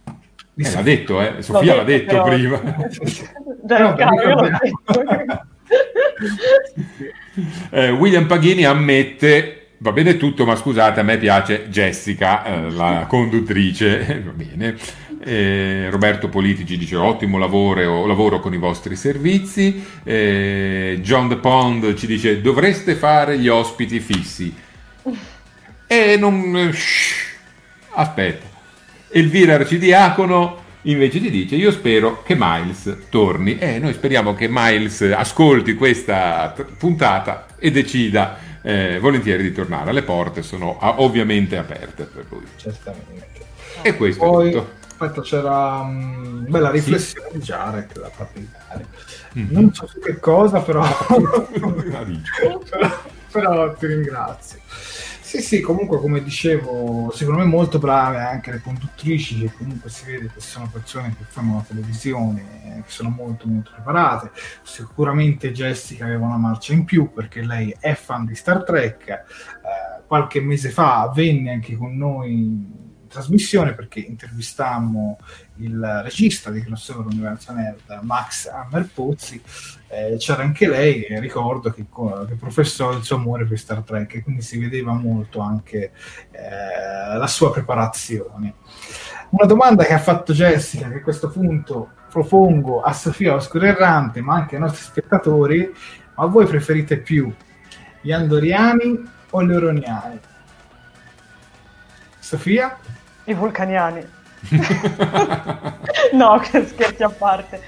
Eh, 0.54 0.70
l'ha 0.70 0.82
detto, 0.82 1.20
eh? 1.20 1.40
Sofia 1.40 1.76
l'ha 1.76 1.84
detto 1.84 2.20
però. 2.20 2.24
prima. 2.24 2.60
Già, 3.64 3.78
No, 3.78 3.94
cavolo, 3.94 4.22
io 4.22 4.34
l'ho 4.34 4.48
detto. 4.50 5.46
Eh, 7.70 7.90
William 7.90 8.26
Paghini 8.26 8.64
ammette, 8.64 9.68
va 9.78 9.92
bene 9.92 10.16
tutto, 10.16 10.44
ma 10.44 10.54
scusate, 10.54 11.00
a 11.00 11.02
me 11.02 11.16
piace 11.16 11.68
Jessica, 11.68 12.44
eh, 12.44 12.70
la 12.70 13.06
conduttrice, 13.08 14.22
va 14.24 14.32
bene. 14.32 14.76
Eh, 15.24 15.88
Roberto 15.88 16.28
Politici 16.28 16.76
dice 16.76 16.96
ottimo 16.96 17.38
lavoro, 17.38 18.06
lavoro 18.06 18.40
con 18.40 18.52
i 18.52 18.58
vostri 18.58 18.96
servizi. 18.96 19.84
Eh, 20.02 20.98
John 21.00 21.28
De 21.28 21.36
Pond 21.36 21.94
ci 21.94 22.06
dice 22.06 22.40
dovreste 22.40 22.94
fare 22.94 23.38
gli 23.38 23.48
ospiti 23.48 24.00
fissi. 24.00 24.52
E 25.86 26.16
non... 26.18 26.56
eh, 26.56 26.72
shh, 26.72 27.36
aspetta. 27.90 28.46
Elvira 29.10 29.54
Arcidiacono 29.54 30.61
invece 30.82 31.20
ti 31.20 31.30
dice 31.30 31.54
io 31.56 31.70
spero 31.70 32.22
che 32.22 32.34
Miles 32.36 33.06
torni 33.08 33.58
e 33.58 33.78
noi 33.78 33.92
speriamo 33.92 34.34
che 34.34 34.48
Miles 34.50 35.00
ascolti 35.02 35.74
questa 35.74 36.54
puntata 36.76 37.46
e 37.58 37.70
decida 37.70 38.38
eh, 38.62 38.98
volentieri 38.98 39.42
di 39.42 39.52
tornare. 39.52 39.92
Le 39.92 40.02
porte 40.02 40.42
sono 40.42 40.78
ah, 40.80 41.00
ovviamente 41.00 41.56
aperte 41.56 42.04
per 42.04 42.24
lui. 42.28 42.46
Certamente. 42.56 43.30
E 43.82 43.96
questo 43.96 44.24
Poi, 44.24 44.48
è 44.48 44.52
tutto. 44.52 44.70
aspetta, 44.86 45.20
c'era 45.22 45.80
una 45.80 46.46
bella 46.48 46.70
riflessione 46.70 47.28
di 47.32 47.38
Jarek 47.40 48.00
da 48.00 48.10
parte 48.16 48.38
di 48.38 48.48
Dare. 48.68 48.86
Mhm. 49.32 49.48
Non 49.50 49.74
so 49.74 49.86
su 49.86 49.98
che 49.98 50.18
cosa, 50.18 50.60
però... 50.60 50.82
Però, 51.52 52.62
però 53.32 53.72
ti 53.74 53.86
ringrazio. 53.86 54.60
Sì, 55.32 55.40
sì, 55.40 55.60
comunque 55.62 55.98
come 55.98 56.22
dicevo, 56.22 57.10
secondo 57.10 57.40
me 57.40 57.46
molto 57.46 57.78
brave 57.78 58.18
anche 58.18 58.50
le 58.50 58.60
conduttrici, 58.60 59.38
che 59.38 59.52
comunque 59.56 59.88
si 59.88 60.04
vede 60.04 60.30
che 60.30 60.40
sono 60.40 60.68
persone 60.70 61.16
che 61.16 61.24
fanno 61.26 61.54
la 61.54 61.64
televisione, 61.66 62.82
che 62.84 62.90
sono 62.90 63.08
molto 63.08 63.48
molto 63.48 63.70
preparate. 63.72 64.30
Sicuramente 64.62 65.50
Jessica 65.50 66.04
aveva 66.04 66.26
una 66.26 66.36
marcia 66.36 66.74
in 66.74 66.84
più 66.84 67.10
perché 67.14 67.40
lei 67.40 67.74
è 67.80 67.94
fan 67.94 68.26
di 68.26 68.34
Star 68.34 68.62
Trek. 68.62 69.08
Eh, 69.08 70.02
qualche 70.06 70.42
mese 70.42 70.68
fa 70.68 71.10
venne 71.14 71.52
anche 71.52 71.76
con 71.76 71.96
noi 71.96 72.91
trasmissione 73.12 73.74
perché 73.74 74.00
intervistammo 74.00 75.18
il 75.56 76.00
regista 76.02 76.50
di 76.50 76.62
Crossover 76.62 77.06
Universo 77.06 77.52
Nerd, 77.52 78.00
Max 78.00 78.46
Hammerpozzi, 78.46 79.40
eh, 79.88 80.16
c'era 80.18 80.42
anche 80.42 80.66
lei 80.66 81.04
e 81.04 81.20
ricordo 81.20 81.70
che, 81.70 81.84
che 82.26 82.34
professò 82.34 82.92
il 82.92 83.04
suo 83.04 83.16
amore 83.16 83.44
per 83.44 83.58
Star 83.58 83.82
Trek 83.82 84.14
e 84.14 84.22
quindi 84.22 84.42
si 84.42 84.58
vedeva 84.58 84.92
molto 84.92 85.40
anche 85.40 85.92
eh, 86.30 87.16
la 87.16 87.26
sua 87.26 87.52
preparazione. 87.52 88.54
Una 89.30 89.46
domanda 89.46 89.84
che 89.84 89.92
ha 89.92 89.98
fatto 89.98 90.32
Jessica, 90.32 90.88
che 90.88 90.96
a 90.96 91.02
questo 91.02 91.28
punto 91.28 91.90
propongo 92.10 92.82
a 92.82 92.92
Sofia 92.92 93.34
Oscuro 93.34 93.66
Errante, 93.66 94.20
ma 94.20 94.34
anche 94.34 94.56
ai 94.56 94.60
nostri 94.62 94.82
spettatori, 94.82 95.72
ma 96.16 96.26
voi 96.26 96.46
preferite 96.46 96.98
più 96.98 97.32
gli 98.00 98.12
andoriani 98.12 99.00
o 99.30 99.44
gli 99.44 99.52
oroniani? 99.52 100.18
Sofia? 102.18 102.78
I 103.24 103.34
vulcaniani. 103.34 104.06
no, 106.12 106.38
che 106.38 106.66
scherzi 106.66 107.02
a 107.02 107.08
parte. 107.08 107.60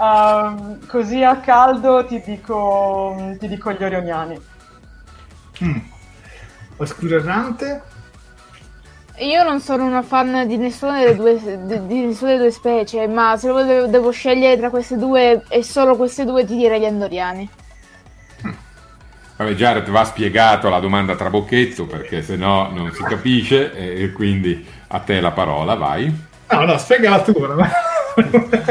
Ehm, 0.00 0.86
così 0.86 1.22
a 1.22 1.36
caldo 1.36 2.04
ti 2.04 2.22
dico, 2.24 3.36
ti 3.38 3.48
dico 3.48 3.72
gli 3.72 3.82
orioniani. 3.82 4.40
Mm. 5.64 5.78
Oscuro 6.76 7.16
Errante? 7.16 7.82
Io 9.18 9.42
non 9.44 9.60
sono 9.60 9.86
una 9.86 10.02
fan 10.02 10.46
di 10.46 10.58
nessuna 10.58 10.98
delle 10.98 11.16
due, 11.16 11.40
di, 11.40 11.86
di 11.86 12.06
nessuna 12.06 12.32
delle 12.32 12.42
due 12.42 12.50
specie, 12.50 13.06
ma 13.08 13.36
se 13.38 13.50
devo, 13.50 13.86
devo 13.86 14.10
scegliere 14.10 14.58
tra 14.58 14.68
queste 14.68 14.98
due 14.98 15.42
e 15.48 15.62
solo 15.62 15.96
queste 15.96 16.26
due 16.26 16.44
ti 16.44 16.54
direi 16.54 16.80
gli 16.80 16.84
andoriani. 16.84 17.48
Vabbè, 19.38 19.52
Jared 19.52 19.88
va 19.88 20.04
spiegato 20.04 20.68
la 20.68 20.80
domanda 20.80 21.14
trabocchetto 21.14 21.86
perché 21.86 22.22
se 22.22 22.36
no 22.36 22.70
non 22.70 22.90
si 22.92 23.02
capisce 23.02 23.72
e 23.74 24.12
quindi 24.12 24.66
a 24.96 25.00
te 25.00 25.20
la 25.20 25.30
parola, 25.30 25.74
vai. 25.74 26.24
No, 26.50 26.64
no, 26.64 26.78
spiegala 26.78 27.20
tu. 27.20 27.32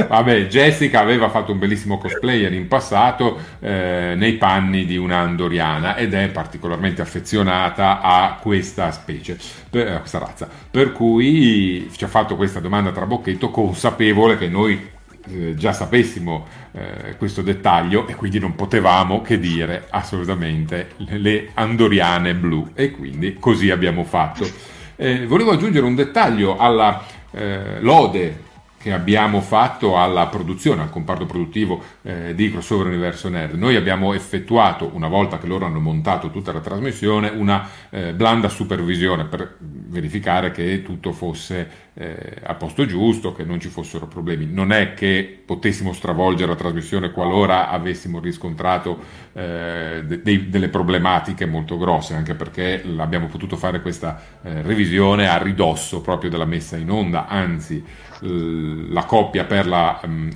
Vabbè, 0.07 0.47
Jessica 0.47 1.01
aveva 1.01 1.29
fatto 1.29 1.51
un 1.51 1.59
bellissimo 1.59 1.99
cosplayer 1.99 2.51
in 2.51 2.67
passato 2.67 3.37
eh, 3.59 4.13
nei 4.17 4.33
panni 4.33 4.85
di 4.85 4.97
una 4.97 5.19
andoriana 5.19 5.95
ed 5.95 6.15
è 6.15 6.29
particolarmente 6.29 7.03
affezionata 7.03 8.01
a 8.01 8.39
questa 8.41 8.91
specie, 8.91 9.37
per, 9.69 9.87
a 9.87 9.99
questa 9.99 10.17
razza. 10.17 10.49
Per 10.71 10.91
cui 10.91 11.91
ci 11.95 12.03
ha 12.03 12.07
fatto 12.07 12.35
questa 12.35 12.59
domanda 12.59 12.89
a 12.89 12.93
trabocchetto 12.93 13.51
consapevole 13.51 14.37
che 14.37 14.47
noi 14.47 14.93
eh, 15.27 15.53
già 15.53 15.73
sapessimo 15.73 16.47
eh, 16.71 17.15
questo 17.17 17.43
dettaglio 17.43 18.07
e 18.07 18.15
quindi 18.15 18.39
non 18.39 18.55
potevamo 18.55 19.21
che 19.21 19.39
dire 19.39 19.85
assolutamente 19.89 20.93
le 20.97 21.49
andoriane 21.53 22.33
blu 22.33 22.71
e 22.73 22.89
quindi 22.89 23.35
così 23.39 23.69
abbiamo 23.69 24.03
fatto. 24.03 24.73
Eh, 24.97 25.25
volevo 25.25 25.51
aggiungere 25.51 25.85
un 25.85 25.95
dettaglio 25.95 26.57
alla 26.57 27.03
eh, 27.31 27.79
lode 27.81 28.43
che 28.85 28.93
abbiamo 28.93 29.41
fatto 29.41 29.97
alla 29.97 30.27
produzione, 30.27 30.83
al 30.83 30.91
comparto 30.91 31.25
produttivo 31.25 31.81
eh, 32.03 32.35
di 32.35 32.51
Crossover 32.51 32.85
Universo 32.85 33.29
Nerd. 33.29 33.55
Noi 33.55 33.75
abbiamo 33.75 34.13
effettuato, 34.13 34.91
una 34.93 35.07
volta 35.07 35.39
che 35.39 35.47
loro 35.47 35.65
hanno 35.65 35.79
montato 35.79 36.29
tutta 36.29 36.53
la 36.53 36.59
trasmissione, 36.59 37.29
una 37.29 37.67
eh, 37.89 38.13
blanda 38.13 38.47
supervisione 38.47 39.25
per 39.25 39.57
verificare 39.59 40.51
che 40.51 40.83
tutto 40.83 41.13
fosse 41.13 41.67
eh, 41.95 42.35
a 42.43 42.53
posto 42.53 42.85
giusto, 42.85 43.33
che 43.33 43.43
non 43.43 43.59
ci 43.59 43.69
fossero 43.69 44.05
problemi. 44.05 44.45
Non 44.45 44.71
è 44.71 44.93
che 44.93 45.41
potessimo 45.43 45.91
stravolgere 45.91 46.51
la 46.51 46.55
trasmissione 46.55 47.09
qualora 47.09 47.69
avessimo 47.69 48.19
riscontrato 48.19 48.99
eh, 49.33 50.03
de- 50.05 50.21
dei- 50.21 50.49
delle 50.49 50.69
problematiche 50.69 51.47
molto 51.47 51.79
grosse, 51.79 52.13
anche 52.13 52.35
perché 52.35 52.83
abbiamo 52.97 53.25
potuto 53.25 53.55
fare 53.55 53.81
questa 53.81 54.21
eh, 54.43 54.61
revisione 54.61 55.27
a 55.27 55.41
ridosso 55.41 56.01
proprio 56.01 56.29
della 56.29 56.45
messa 56.45 56.77
in 56.77 56.91
onda, 56.91 57.25
anzi 57.27 57.83
la 58.19 59.03
coppia 59.03 59.43
per 59.43 59.67
la 59.67 59.99
mm, 60.05 60.29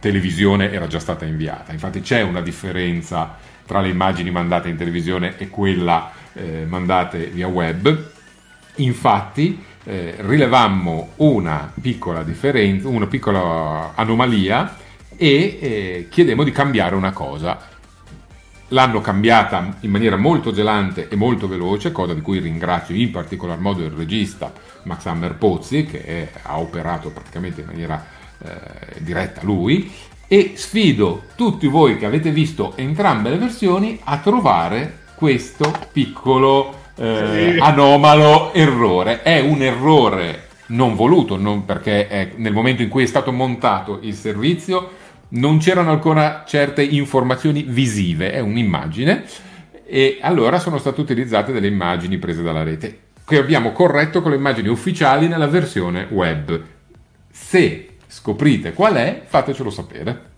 televisione 0.00 0.70
era 0.70 0.86
già 0.86 0.98
stata 0.98 1.24
inviata. 1.24 1.72
Infatti 1.72 2.00
c'è 2.00 2.22
una 2.22 2.40
differenza 2.40 3.36
tra 3.66 3.80
le 3.80 3.88
immagini 3.88 4.30
mandate 4.30 4.68
in 4.68 4.76
televisione 4.76 5.36
e 5.38 5.48
quella 5.48 6.12
eh, 6.34 6.64
mandate 6.66 7.26
via 7.26 7.46
web. 7.46 8.10
Infatti 8.76 9.62
eh, 9.84 10.16
rilevammo 10.18 11.12
una 11.16 11.72
piccola 11.80 12.22
differenza, 12.22 12.88
una 12.88 13.06
piccola 13.06 13.92
anomalia 13.94 14.76
e 15.16 15.58
eh, 15.60 16.06
chiedemmo 16.10 16.44
di 16.44 16.52
cambiare 16.52 16.94
una 16.94 17.12
cosa. 17.12 17.72
L'hanno 18.68 19.00
cambiata 19.00 19.76
in 19.80 19.90
maniera 19.90 20.16
molto 20.16 20.50
gelante 20.52 21.08
e 21.08 21.16
molto 21.16 21.46
veloce, 21.46 21.92
cosa 21.92 22.14
di 22.14 22.22
cui 22.22 22.38
ringrazio 22.38 22.94
in 22.94 23.10
particolar 23.10 23.58
modo 23.58 23.82
il 23.82 23.90
regista 23.90 24.52
Max 24.84 25.04
Hammer 25.06 25.34
Pozzi, 25.36 25.84
che 25.84 26.02
è- 26.04 26.28
ha 26.42 26.58
operato 26.58 27.10
praticamente 27.10 27.60
in 27.60 27.66
maniera 27.66 28.04
eh, 28.44 29.00
diretta 29.00 29.40
lui, 29.44 29.90
e 30.26 30.52
sfido 30.56 31.24
tutti 31.36 31.66
voi 31.66 31.96
che 31.98 32.04
avete 32.06 32.30
visto 32.30 32.72
entrambe 32.76 33.30
le 33.30 33.36
versioni 33.38 34.00
a 34.04 34.18
trovare 34.18 34.98
questo 35.14 35.72
piccolo 35.92 36.82
eh, 36.96 37.56
anomalo 37.60 38.52
errore. 38.52 39.22
È 39.22 39.40
un 39.40 39.62
errore 39.62 40.48
non 40.66 40.94
voluto, 40.94 41.36
non 41.36 41.64
perché 41.64 42.08
è- 42.08 42.32
nel 42.36 42.52
momento 42.52 42.82
in 42.82 42.88
cui 42.88 43.02
è 43.04 43.06
stato 43.06 43.30
montato 43.32 43.98
il 44.02 44.14
servizio 44.14 44.90
non 45.34 45.58
c'erano 45.58 45.90
ancora 45.90 46.44
certe 46.46 46.82
informazioni 46.82 47.62
visive, 47.62 48.32
è 48.32 48.40
un'immagine, 48.40 49.24
e 49.86 50.18
allora 50.20 50.58
sono 50.58 50.78
state 50.78 51.00
utilizzate 51.00 51.52
delle 51.52 51.66
immagini 51.66 52.18
prese 52.18 52.42
dalla 52.42 52.62
rete, 52.62 52.98
che 53.24 53.38
abbiamo 53.38 53.72
corretto 53.72 54.20
con 54.22 54.30
le 54.30 54.36
immagini 54.36 54.68
ufficiali 54.68 55.28
nella 55.28 55.46
versione 55.46 56.06
web. 56.10 56.62
Se 57.30 57.88
scoprite 58.06 58.72
qual 58.72 58.94
è, 58.94 59.22
fatecelo 59.24 59.70
sapere. 59.70 60.32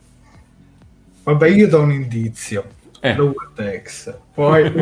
Vabbè, 1.24 1.48
io 1.48 1.68
do 1.68 1.80
un 1.80 1.92
indizio. 1.92 2.64
Eh. 3.00 3.14
Lower 3.14 3.50
Decks. 3.54 4.16
Poi 4.32 4.72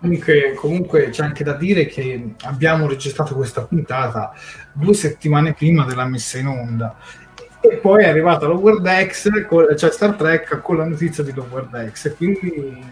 comunque, 0.00 0.54
comunque 0.54 1.08
c'è 1.10 1.24
anche 1.24 1.44
da 1.44 1.54
dire 1.54 1.86
che 1.86 2.34
abbiamo 2.42 2.86
registrato 2.86 3.34
questa 3.34 3.62
puntata 3.62 4.32
due 4.72 4.94
settimane 4.94 5.52
prima 5.54 5.84
della 5.84 6.04
messa 6.06 6.38
in 6.38 6.46
onda. 6.46 6.96
E 7.62 7.76
poi 7.76 8.04
è 8.04 8.08
arrivata 8.08 8.46
Lower 8.46 8.80
con- 9.46 9.66
cioè 9.76 9.90
Star 9.90 10.14
Trek 10.14 10.60
con 10.62 10.78
la 10.78 10.86
notizia 10.86 11.22
di 11.22 11.32
Lower 11.34 11.68
e 12.04 12.14
quindi 12.14 12.82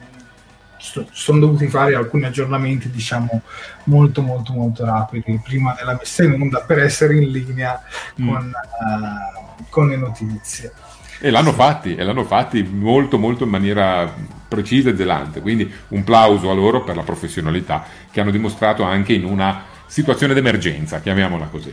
so- 0.76 1.08
sono 1.10 1.38
dovuti 1.40 1.66
fare 1.68 1.94
alcuni 1.94 2.24
aggiornamenti, 2.24 2.90
diciamo, 2.90 3.42
molto 3.84 4.20
molto 4.22 4.52
molto 4.52 4.84
rapidi 4.84 5.40
prima 5.42 5.74
della 5.76 5.94
messa 5.98 6.22
in 6.22 6.40
onda 6.40 6.60
per 6.60 6.80
essere 6.80 7.16
in 7.16 7.30
linea 7.30 7.80
Mm. 8.20 8.28
con, 8.28 8.52
eh, 8.52 9.64
con 9.70 9.88
le 9.88 9.96
notizie. 9.96 10.72
E 11.20 11.30
l'hanno 11.30 11.52
fatti, 11.52 11.96
e 11.96 12.04
l'hanno 12.04 12.24
fatti 12.24 12.62
molto 12.62 13.18
molto 13.18 13.44
in 13.44 13.50
maniera 13.50 14.12
precisa 14.46 14.90
e 14.90 14.96
zelante, 14.96 15.40
quindi 15.40 15.70
un 15.88 16.04
plauso 16.04 16.50
a 16.50 16.54
loro 16.54 16.84
per 16.84 16.94
la 16.94 17.02
professionalità 17.02 17.84
che 18.10 18.20
hanno 18.20 18.30
dimostrato 18.30 18.82
anche 18.84 19.14
in 19.14 19.24
una 19.24 19.62
situazione 19.86 20.34
d'emergenza, 20.34 21.00
chiamiamola 21.00 21.46
così. 21.46 21.72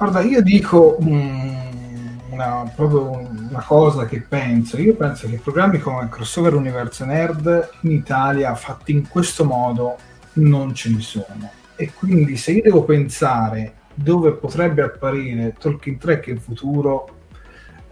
Guarda, 0.00 0.20
io 0.22 0.40
dico 0.40 0.96
mm, 0.98 2.30
una, 2.30 2.72
proprio 2.74 3.18
una 3.18 3.62
cosa 3.62 4.06
che 4.06 4.22
penso. 4.22 4.80
Io 4.80 4.94
penso 4.94 5.28
che 5.28 5.36
programmi 5.36 5.78
come 5.78 6.08
Crossover 6.08 6.54
Universo 6.54 7.04
Nerd 7.04 7.68
in 7.82 7.90
Italia 7.90 8.54
fatti 8.54 8.92
in 8.92 9.06
questo 9.06 9.44
modo 9.44 9.98
non 10.34 10.74
ce 10.74 10.88
ne 10.88 11.00
sono. 11.00 11.50
E 11.76 11.92
quindi 11.92 12.38
se 12.38 12.52
io 12.52 12.62
devo 12.62 12.84
pensare 12.84 13.74
dove 13.92 14.32
potrebbe 14.32 14.80
apparire 14.80 15.54
Tolkien 15.60 15.98
Trek 15.98 16.28
in 16.28 16.40
futuro, 16.40 17.19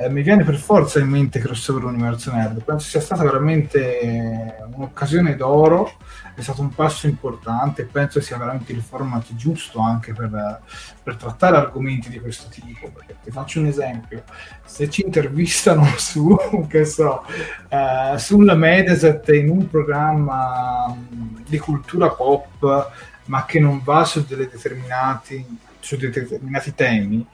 eh, 0.01 0.09
mi 0.09 0.23
viene 0.23 0.45
per 0.45 0.55
forza 0.57 1.01
in 1.01 1.09
mente 1.09 1.41
Crossover 1.41 1.83
Universo 1.83 2.33
Nerd. 2.33 2.63
Penso 2.63 2.89
sia 2.89 3.01
stata 3.01 3.25
veramente 3.25 4.55
un'occasione 4.73 5.35
d'oro, 5.35 5.91
è 6.37 6.41
stato 6.41 6.61
un 6.61 6.73
passo 6.73 7.09
importante, 7.09 7.85
penso 7.85 8.21
sia 8.21 8.39
veramente 8.39 8.71
il 8.71 8.81
format 8.81 9.35
giusto 9.35 9.81
anche 9.81 10.13
per, 10.13 10.61
per 11.03 11.17
trattare 11.17 11.57
argomenti 11.57 12.11
di 12.11 12.21
questo 12.21 12.49
tipo. 12.49 12.91
Perché 12.91 13.17
ti 13.25 13.33
faccio 13.33 13.59
un 13.59 13.67
esempio: 13.67 14.23
se 14.65 14.89
ci 14.89 15.05
intervistano 15.05 15.85
su, 15.99 16.37
che 16.69 16.85
so, 16.85 17.25
eh, 17.69 18.17
sulla 18.19 18.55
Mediaset 18.55 19.29
in 19.31 19.51
un 19.51 19.69
programma 19.69 20.97
di 21.45 21.59
cultura 21.59 22.11
pop, 22.11 22.93
ma 23.25 23.45
che 23.45 23.59
non 23.59 23.83
va 23.83 24.05
su, 24.05 24.25
determinati, 24.25 25.45
su 25.81 25.97
determinati 25.97 26.73
temi, 26.73 27.27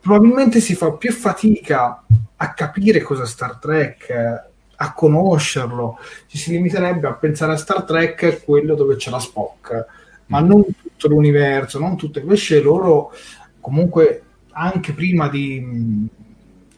probabilmente 0.00 0.60
si 0.60 0.74
fa 0.74 0.92
più 0.92 1.12
fatica 1.12 2.02
a 2.36 2.52
capire 2.54 3.02
cosa 3.02 3.26
Star 3.26 3.56
Trek, 3.58 4.10
a 4.82 4.92
conoscerlo. 4.94 5.98
Ci 6.26 6.38
si 6.38 6.50
limiterebbe 6.52 7.06
a 7.06 7.14
pensare 7.14 7.52
a 7.52 7.56
Star 7.56 7.84
Trek 7.84 8.42
quello 8.44 8.74
dove 8.74 8.96
c'è 8.96 9.10
la 9.10 9.18
Spock, 9.18 9.86
ma 10.26 10.40
non 10.40 10.64
tutto 10.64 11.08
l'universo, 11.08 11.78
non 11.78 11.96
tutto. 11.96 12.18
Invece 12.18 12.60
loro 12.60 13.12
comunque 13.60 14.22
anche 14.52 14.92
prima 14.92 15.28
di, 15.28 16.08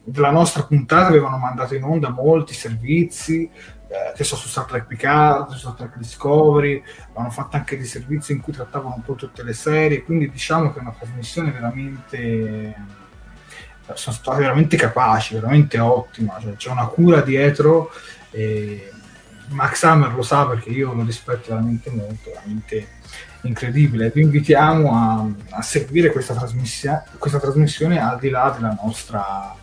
della 0.03 0.31
nostra 0.31 0.63
puntata 0.63 1.07
avevano 1.07 1.37
mandato 1.37 1.75
in 1.75 1.83
onda 1.83 2.09
molti 2.09 2.53
servizi 2.53 3.49
eh, 3.93 4.11
che 4.15 4.23
so 4.23 4.35
su 4.35 4.47
Star 4.47 4.65
Trek 4.65 4.85
Picard, 4.85 5.51
su 5.51 5.59
Star 5.59 5.73
Trek 5.73 5.97
Discovery, 5.97 6.81
hanno 7.13 7.29
fatto 7.29 7.55
anche 7.55 7.77
dei 7.77 7.85
servizi 7.85 8.31
in 8.31 8.41
cui 8.41 8.51
trattavano 8.51 8.95
un 8.95 9.03
po' 9.03 9.13
tutte 9.13 9.43
le 9.43 9.53
serie, 9.53 10.03
quindi 10.03 10.29
diciamo 10.31 10.73
che 10.73 10.79
è 10.79 10.81
una 10.81 10.95
trasmissione 10.97 11.51
veramente 11.51 13.01
sono 13.93 14.15
stati 14.15 14.39
veramente 14.39 14.77
capaci, 14.77 15.33
veramente 15.35 15.79
ottima, 15.79 16.37
cioè, 16.41 16.55
c'è 16.55 16.69
una 16.69 16.87
cura 16.87 17.21
dietro 17.21 17.91
e 18.31 18.91
Max 19.49 19.83
Hammer 19.83 20.13
lo 20.13 20.21
sa 20.21 20.47
perché 20.47 20.69
io 20.69 20.93
lo 20.93 21.03
rispetto 21.03 21.49
veramente 21.49 21.89
molto, 21.89 22.31
veramente 22.33 22.87
incredibile. 23.41 24.09
Vi 24.09 24.21
invitiamo 24.21 24.91
a, 24.93 25.57
a 25.57 25.61
seguire 25.61 26.11
questa, 26.11 26.33
trasmissio- 26.33 27.03
questa 27.17 27.39
trasmissione 27.39 28.01
al 28.01 28.19
di 28.19 28.29
là 28.29 28.51
della 28.55 28.77
nostra 28.81 29.55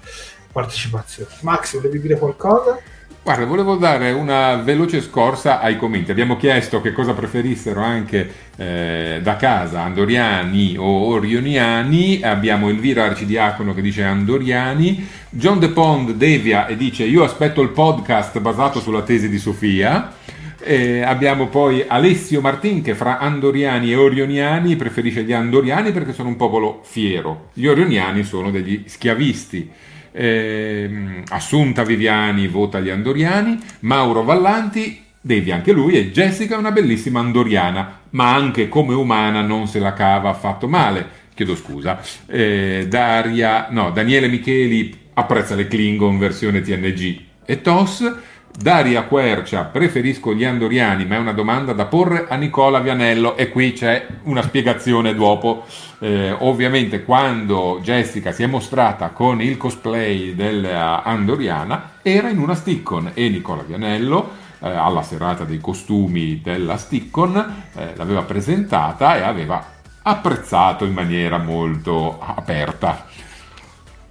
partecipazione. 0.52 1.30
Max, 1.40 1.74
volevi 1.74 2.00
dire 2.00 2.18
qualcosa? 2.18 2.78
Guarda, 3.22 3.44
volevo 3.44 3.76
dare 3.76 4.12
una 4.12 4.56
veloce 4.56 5.02
scorsa 5.02 5.60
ai 5.60 5.76
commenti. 5.76 6.10
Abbiamo 6.10 6.38
chiesto 6.38 6.80
che 6.80 6.92
cosa 6.92 7.12
preferissero 7.12 7.82
anche 7.82 8.32
eh, 8.56 9.20
da 9.22 9.36
casa, 9.36 9.82
andoriani 9.82 10.76
o 10.78 11.08
orioniani. 11.08 12.22
Abbiamo 12.22 12.70
Elvira 12.70 13.04
Arcidiacono 13.04 13.74
che 13.74 13.82
dice 13.82 14.04
andoriani. 14.04 15.06
John 15.28 15.58
De 15.58 15.68
Pond 15.68 16.12
devia 16.12 16.66
e 16.66 16.78
dice 16.78 17.04
io 17.04 17.22
aspetto 17.22 17.60
il 17.60 17.68
podcast 17.68 18.40
basato 18.40 18.80
sulla 18.80 19.02
tesi 19.02 19.28
di 19.28 19.38
Sofia. 19.38 20.14
E 20.58 21.02
abbiamo 21.02 21.48
poi 21.48 21.84
Alessio 21.86 22.40
Martin 22.40 22.80
che 22.80 22.94
fra 22.94 23.18
andoriani 23.18 23.92
e 23.92 23.96
orioniani 23.96 24.76
preferisce 24.76 25.24
gli 25.24 25.32
andoriani 25.34 25.92
perché 25.92 26.14
sono 26.14 26.30
un 26.30 26.36
popolo 26.36 26.80
fiero. 26.84 27.48
Gli 27.52 27.66
orioniani 27.66 28.24
sono 28.24 28.50
degli 28.50 28.84
schiavisti. 28.86 29.70
Eh, 30.12 31.22
Assunta 31.28 31.84
Viviani 31.84 32.48
vota 32.48 32.80
gli 32.80 32.90
andoriani, 32.90 33.58
Mauro 33.80 34.22
Vallanti 34.22 35.04
devi 35.20 35.52
anche 35.52 35.72
lui 35.72 35.96
e 35.96 36.10
Jessica 36.10 36.54
è 36.54 36.58
una 36.58 36.72
bellissima 36.72 37.20
andoriana, 37.20 38.00
ma 38.10 38.34
anche 38.34 38.68
come 38.68 38.94
umana 38.94 39.42
non 39.42 39.66
se 39.66 39.78
la 39.78 39.92
cava 39.92 40.30
affatto 40.30 40.66
male. 40.66 41.18
Chiedo 41.34 41.54
scusa. 41.54 42.00
Eh, 42.26 42.86
Daria, 42.88 43.68
no, 43.70 43.90
Daniele 43.90 44.28
Micheli 44.28 44.94
apprezza 45.14 45.54
le 45.54 45.68
Klingon 45.68 46.18
versione 46.18 46.60
TNG 46.60 47.20
e 47.44 47.60
TOS. 47.60 48.14
Daria 48.56 49.04
Quercia, 49.04 49.64
preferisco 49.64 50.34
gli 50.34 50.44
andoriani, 50.44 51.06
ma 51.06 51.14
è 51.14 51.18
una 51.18 51.32
domanda 51.32 51.72
da 51.72 51.86
porre 51.86 52.26
a 52.28 52.36
Nicola 52.36 52.80
Vianello 52.80 53.36
e 53.36 53.48
qui 53.48 53.72
c'è 53.72 54.06
una 54.24 54.42
spiegazione 54.42 55.14
dopo. 55.14 55.64
Eh, 55.98 56.34
ovviamente 56.38 57.04
quando 57.04 57.80
Jessica 57.82 58.32
si 58.32 58.42
è 58.42 58.46
mostrata 58.46 59.08
con 59.10 59.40
il 59.40 59.56
cosplay 59.56 60.34
dell'andoriana 60.34 61.92
era 62.02 62.28
in 62.28 62.38
una 62.38 62.54
Stickon 62.54 63.12
e 63.14 63.28
Nicola 63.28 63.62
Vianello 63.62 64.30
eh, 64.60 64.68
alla 64.68 65.02
serata 65.02 65.44
dei 65.44 65.58
costumi 65.58 66.40
della 66.42 66.76
Stickon 66.76 67.62
eh, 67.74 67.92
l'aveva 67.96 68.22
presentata 68.22 69.16
e 69.16 69.22
aveva 69.22 69.64
apprezzato 70.02 70.84
in 70.84 70.92
maniera 70.92 71.38
molto 71.38 72.20
aperta. 72.20 73.06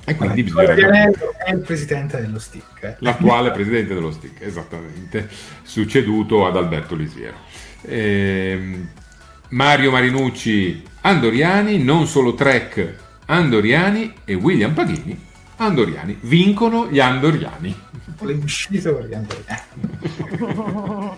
E 0.09 0.15
quindi 0.15 0.43
bisogna 0.43 0.73
è 0.73 1.51
il 1.51 1.59
presidente 1.59 2.19
dello 2.19 2.39
STIC. 2.39 2.63
eh. 2.81 2.95
l'attuale 2.99 3.51
presidente 3.51 3.93
dello 3.93 4.11
STIC, 4.11 4.41
esattamente, 4.41 5.29
succeduto 5.61 6.47
ad 6.47 6.57
Alberto 6.57 6.95
Lisiero. 6.95 7.35
Ehm, 7.81 8.89
Mario 9.49 9.91
Marinucci, 9.91 10.83
Andoriani, 11.01 11.81
non 11.83 12.07
solo 12.07 12.33
Trek, 12.33 12.95
Andoriani 13.25 14.13
e 14.25 14.33
William 14.33 14.73
Paghini, 14.73 15.17
Andoriani. 15.57 16.17
Vincono 16.21 16.87
gli 16.89 16.99
Andoriani. 16.99 17.75
Le 18.21 18.33
uscite 18.33 18.91
per 18.91 19.05
gli 19.05 19.13
andoriani. 19.13 21.17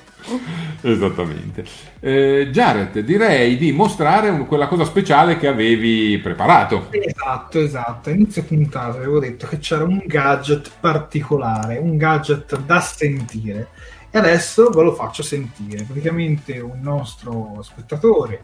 Esattamente. 0.82 1.66
Eh, 2.00 2.50
Jared, 2.52 3.00
direi 3.00 3.58
di 3.58 3.72
mostrare 3.72 4.30
un- 4.30 4.46
quella 4.46 4.68
cosa 4.68 4.86
speciale 4.86 5.38
che 5.38 5.48
avevi 5.48 6.18
preparato. 6.20 6.88
Esatto, 6.92 7.60
esatto. 7.60 8.10
Inizio 8.10 8.44
puntata 8.44 8.98
avevo 8.98 9.20
detto 9.20 9.48
che 9.48 9.60
c'era 9.60 9.84
un 9.84 10.02
gadget 10.06 10.72
particolare, 10.80 11.78
un 11.78 11.98
gadget 11.98 12.60
da 12.62 12.80
sentire. 12.80 13.70
E 14.12 14.18
adesso 14.18 14.70
ve 14.70 14.84
lo 14.84 14.94
faccio 14.94 15.24
sentire. 15.24 15.84
Praticamente 15.84 16.60
un 16.60 16.80
nostro 16.82 17.60
spettatore, 17.62 18.44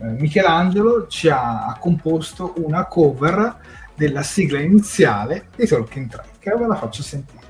eh, 0.00 0.04
Michelangelo, 0.18 1.06
ci 1.08 1.28
ha, 1.28 1.66
ha 1.66 1.76
composto 1.78 2.54
una 2.58 2.86
cover 2.86 3.56
della 3.94 4.22
sigla 4.22 4.60
iniziale 4.60 5.48
di 5.56 5.66
Tolkien 5.66 6.08
Trek. 6.08 6.46
E 6.46 6.56
ve 6.56 6.66
la 6.66 6.76
faccio 6.76 7.02
sentire. 7.02 7.49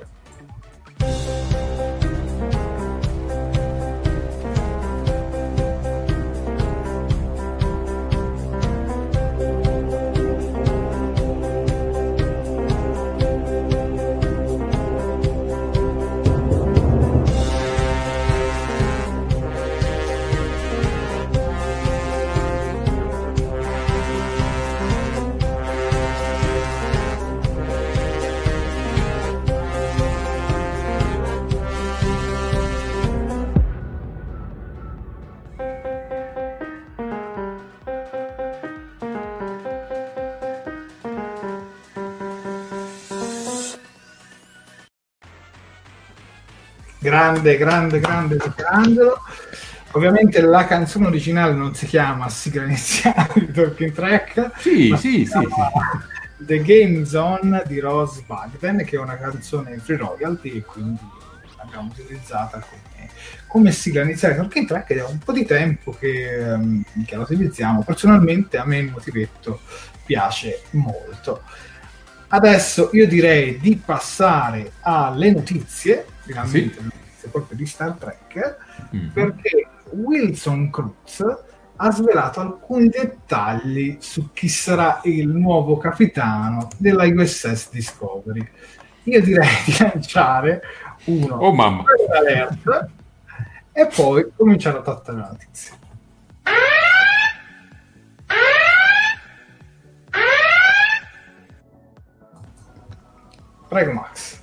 Grande, 47.11 47.57
grande, 47.57 47.99
grande 47.99 48.37
Michelangelo. 48.37 49.21
Ovviamente 49.93 50.41
la 50.41 50.65
canzone 50.65 51.09
originale 51.09 51.53
non 51.53 51.75
si 51.75 51.87
chiama 51.87 52.29
sigla 52.29 52.63
iniziale 52.63 53.33
di 53.35 53.51
Talking 53.51 53.93
Track. 53.93 54.53
Sì, 54.59 54.95
sì, 54.97 55.25
si 55.25 55.27
sì, 55.27 55.49
The 56.37 56.63
Game 56.63 57.05
Zone 57.05 57.65
di 57.67 57.81
Rose 57.81 58.23
Bagden, 58.25 58.85
che 58.85 58.95
è 58.95 59.01
una 59.01 59.19
canzone 59.19 59.79
free 59.79 59.97
royalty 59.97 60.51
e 60.51 60.63
quindi 60.63 61.01
l'abbiamo 61.57 61.91
utilizzata 61.91 62.61
come, 62.61 63.11
come 63.49 63.73
sigla 63.73 64.03
iniziale 64.03 64.35
di 64.35 64.41
Talking 64.41 64.69
Track 64.69 64.91
ed 64.91 64.99
è 64.99 65.05
un 65.05 65.19
po' 65.19 65.33
di 65.33 65.45
tempo 65.45 65.91
che, 65.91 66.53
ehm, 66.53 66.85
che 67.05 67.17
la 67.17 67.23
utilizziamo. 67.23 67.83
Personalmente 67.83 68.57
a 68.57 68.65
me 68.65 68.79
il 68.79 68.91
motivetto 68.91 69.61
piace 70.07 70.63
molto. 70.71 71.43
Adesso 72.29 72.91
io 72.93 73.09
direi 73.09 73.59
di 73.59 73.75
passare 73.85 74.75
alle 74.83 75.33
notizie, 75.33 76.07
finalmente 76.31 76.81
notizie 76.81 77.29
proprio 77.31 77.57
di 77.57 77.67
Star 77.67 77.93
Trek, 77.93 78.57
Mhm. 78.91 79.11
perché 79.13 79.67
Wilson 79.91 80.71
Cruz 80.71 81.23
ha 81.77 81.91
svelato 81.91 82.41
alcuni 82.41 82.89
dettagli 82.89 83.97
su 84.01 84.33
chi 84.33 84.49
sarà 84.49 85.01
il 85.05 85.29
nuovo 85.29 85.79
capitano 85.79 86.69
della 86.77 87.05
USS 87.07 87.71
Discovery. 87.71 88.47
Io 89.05 89.21
direi 89.23 89.49
di 89.65 89.77
lanciare 89.79 90.63
uno 91.05 91.37
Oh 91.37 91.53
mamma. 91.55 91.85
alert 92.19 92.89
e 93.73 93.87
poi 93.87 94.31
cominciare 94.37 94.79
a 94.79 94.83
trattare 94.83 95.19
la 95.19 95.29
notizia. 95.29 95.75
Prego 103.69 103.93
Max. 103.93 104.40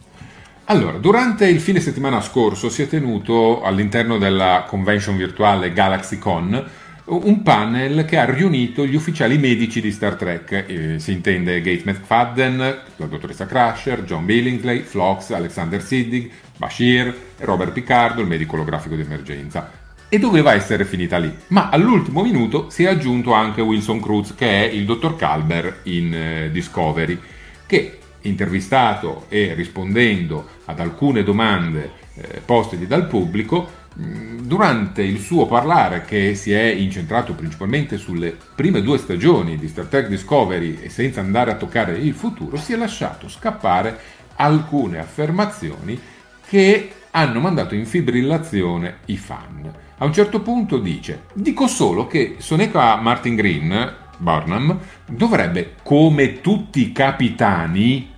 Allora, 0.70 0.98
durante 0.98 1.48
il 1.48 1.62
fine 1.62 1.80
settimana 1.80 2.20
scorso 2.20 2.68
si 2.68 2.82
è 2.82 2.90
tenuto 2.90 3.62
all'interno 3.62 4.18
della 4.18 4.66
convention 4.68 5.16
virtuale 5.16 5.72
GalaxyCon 5.72 6.66
un 7.06 7.42
panel 7.42 8.04
che 8.04 8.18
ha 8.18 8.26
riunito 8.26 8.86
gli 8.86 8.96
ufficiali 8.96 9.38
medici 9.38 9.80
di 9.80 9.94
Star 9.94 10.16
Trek, 10.16 10.66
eh, 10.68 11.00
si 11.00 11.14
intende 11.14 11.62
Gates 11.62 11.86
McFadden, 11.86 12.58
la 12.98 13.06
dottoressa 13.06 13.46
Crusher, 13.46 14.04
John 14.04 14.26
Billingsley, 14.26 14.82
Phlox, 14.82 15.32
Alexander 15.32 15.82
Siddig, 15.82 16.30
Bashir 16.58 17.16
Robert 17.38 17.72
Picardo, 17.72 18.20
il 18.20 18.28
medico 18.28 18.56
olografico 18.56 18.96
di 18.96 19.04
emergenza. 19.04 19.72
E 20.10 20.20
doveva 20.20 20.54
essere 20.54 20.84
finita 20.84 21.18
lì, 21.18 21.34
ma 21.48 21.70
all'ultimo 21.70 22.24
minuto 22.24 22.70
si 22.70 22.84
è 22.84 22.88
aggiunto 22.88 23.32
anche 23.32 23.62
Wilson 23.62 24.02
Cruz, 24.02 24.36
che 24.36 24.68
è 24.68 24.70
il 24.70 24.84
dottor 24.84 25.16
Calber 25.16 25.80
in 25.84 26.14
eh, 26.14 26.52
Discovery, 26.52 27.18
che 27.66 28.00
intervistato 28.28 29.26
e 29.30 29.54
rispondendo 29.54 30.48
ad 30.66 30.80
alcune 30.80 31.24
domande 31.24 31.92
eh, 32.16 32.42
postegli 32.44 32.86
dal 32.86 33.08
pubblico, 33.08 33.70
mh, 33.94 34.42
durante 34.42 35.02
il 35.02 35.20
suo 35.20 35.46
parlare 35.46 36.04
che 36.06 36.36
si 36.36 36.52
è 36.52 36.64
incentrato 36.64 37.34
principalmente 37.34 37.98
sulle 37.98 38.36
prime 38.56 38.82
due 38.82 38.98
stagioni 38.98 39.58
di 39.58 39.68
Star 39.68 39.86
Trek 39.86 40.08
Discovery 40.08 40.80
e 40.82 40.90
senza 40.90 41.20
andare 41.20 41.52
a 41.52 41.56
toccare 41.56 41.98
il 41.98 42.14
futuro, 42.14 42.58
si 42.58 42.74
è 42.74 42.76
lasciato 42.76 43.28
scappare 43.28 44.00
alcune 44.36 45.00
affermazioni 45.00 46.00
che 46.48 46.92
hanno 47.12 47.40
mandato 47.40 47.76
in 47.76 47.86
fibrillazione 47.86 48.98
i 49.06 49.18
fan. 49.18 49.72
A 49.98 50.06
un 50.06 50.14
certo 50.14 50.42
punto 50.42 50.78
dice: 50.78 51.24
Dico 51.34 51.68
solo 51.68 52.06
che 52.06 52.36
Soneca 52.38 52.96
Martin 52.98 53.36
Green, 53.36 53.96
Barnum, 54.18 54.78
dovrebbe, 55.06 55.76
come 55.84 56.42
tutti 56.42 56.82
i 56.82 56.92
capitani, 56.92 58.16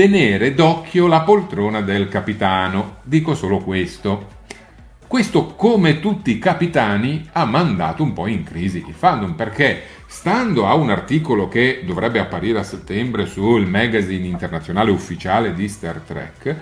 tenere 0.00 0.54
d'occhio 0.54 1.06
la 1.06 1.20
poltrona 1.20 1.82
del 1.82 2.08
capitano. 2.08 3.00
Dico 3.02 3.34
solo 3.34 3.58
questo. 3.58 4.28
Questo, 5.06 5.48
come 5.48 6.00
tutti 6.00 6.30
i 6.30 6.38
capitani, 6.38 7.28
ha 7.32 7.44
mandato 7.44 8.02
un 8.02 8.14
po' 8.14 8.26
in 8.26 8.42
crisi 8.42 8.78
il 8.78 8.94
fandom 8.94 9.34
perché, 9.34 9.82
stando 10.06 10.66
a 10.66 10.74
un 10.74 10.88
articolo 10.88 11.48
che 11.48 11.82
dovrebbe 11.84 12.18
apparire 12.18 12.60
a 12.60 12.62
settembre 12.62 13.26
sul 13.26 13.66
magazine 13.66 14.26
internazionale 14.26 14.90
ufficiale 14.90 15.52
di 15.52 15.68
Star 15.68 15.98
Trek, 15.98 16.56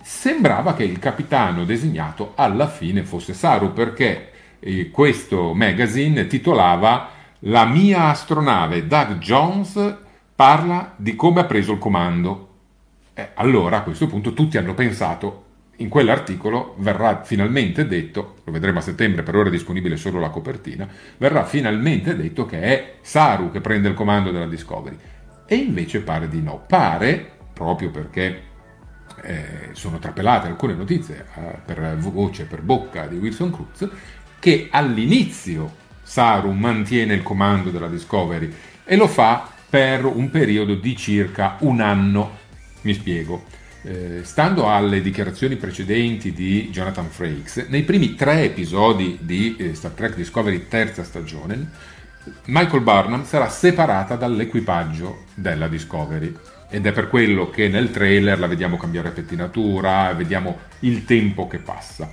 sembrava 0.00 0.74
che 0.74 0.84
il 0.84 1.00
capitano 1.00 1.64
designato 1.64 2.34
alla 2.36 2.68
fine 2.68 3.02
fosse 3.02 3.34
Saru 3.34 3.72
perché 3.72 4.30
eh, 4.60 4.90
questo 4.90 5.52
magazine 5.52 6.28
titolava 6.28 7.08
La 7.40 7.64
mia 7.64 8.04
astronave 8.04 8.86
Doug 8.86 9.18
Jones 9.18 9.96
parla 10.36 10.92
di 10.94 11.16
come 11.16 11.40
ha 11.40 11.44
preso 11.44 11.72
il 11.72 11.78
comando. 11.78 12.52
Eh, 13.14 13.30
allora 13.34 13.78
a 13.78 13.82
questo 13.82 14.06
punto 14.06 14.32
tutti 14.32 14.58
hanno 14.58 14.74
pensato 14.74 15.44
in 15.78 15.88
quell'articolo 15.88 16.74
verrà 16.78 17.22
finalmente 17.24 17.86
detto, 17.86 18.36
lo 18.44 18.52
vedremo 18.52 18.78
a 18.78 18.82
settembre, 18.82 19.22
per 19.22 19.34
ora 19.34 19.48
è 19.48 19.50
disponibile 19.52 19.96
solo 19.96 20.20
la 20.20 20.28
copertina, 20.28 20.88
verrà 21.16 21.44
finalmente 21.44 22.16
detto 22.16 22.46
che 22.46 22.60
è 22.60 22.94
Saru 23.00 23.50
che 23.50 23.60
prende 23.60 23.88
il 23.88 23.94
comando 23.94 24.30
della 24.30 24.46
Discovery. 24.46 24.96
E 25.46 25.56
invece 25.56 26.00
pare 26.00 26.28
di 26.28 26.40
no. 26.40 26.64
Pare, 26.66 27.28
proprio 27.52 27.90
perché 27.90 28.42
eh, 29.22 29.68
sono 29.72 29.98
trapelate 29.98 30.46
alcune 30.46 30.74
notizie 30.74 31.26
eh, 31.34 31.58
per 31.64 31.96
voce, 31.98 32.44
per 32.44 32.62
bocca 32.62 33.06
di 33.06 33.16
Wilson 33.16 33.50
Cruz, 33.50 33.88
che 34.38 34.68
all'inizio 34.70 35.82
Saru 36.02 36.52
mantiene 36.52 37.14
il 37.14 37.22
comando 37.22 37.70
della 37.70 37.88
Discovery 37.88 38.52
e 38.84 38.96
lo 38.96 39.08
fa 39.08 39.50
per 39.68 40.04
un 40.04 40.30
periodo 40.30 40.74
di 40.76 40.96
circa 40.96 41.56
un 41.60 41.80
anno. 41.80 42.42
Mi 42.84 42.94
spiego. 42.94 43.44
Eh, 43.82 44.20
stando 44.22 44.70
alle 44.70 45.02
dichiarazioni 45.02 45.56
precedenti 45.56 46.32
di 46.32 46.70
Jonathan 46.70 47.10
Frakes, 47.10 47.66
nei 47.68 47.82
primi 47.82 48.14
tre 48.14 48.44
episodi 48.44 49.18
di 49.20 49.56
eh, 49.58 49.74
Star 49.74 49.90
Trek 49.90 50.16
Discovery 50.16 50.68
terza 50.68 51.04
stagione, 51.04 51.68
Michael 52.46 52.82
Burnham 52.82 53.24
sarà 53.26 53.50
separata 53.50 54.16
dall'equipaggio 54.16 55.24
della 55.34 55.68
Discovery 55.68 56.34
ed 56.70 56.86
è 56.86 56.92
per 56.92 57.08
quello 57.08 57.50
che 57.50 57.68
nel 57.68 57.90
trailer 57.90 58.38
la 58.38 58.46
vediamo 58.46 58.78
cambiare 58.78 59.10
pettinatura, 59.10 60.12
vediamo 60.14 60.58
il 60.80 61.04
tempo 61.04 61.46
che 61.46 61.58
passa. 61.58 62.10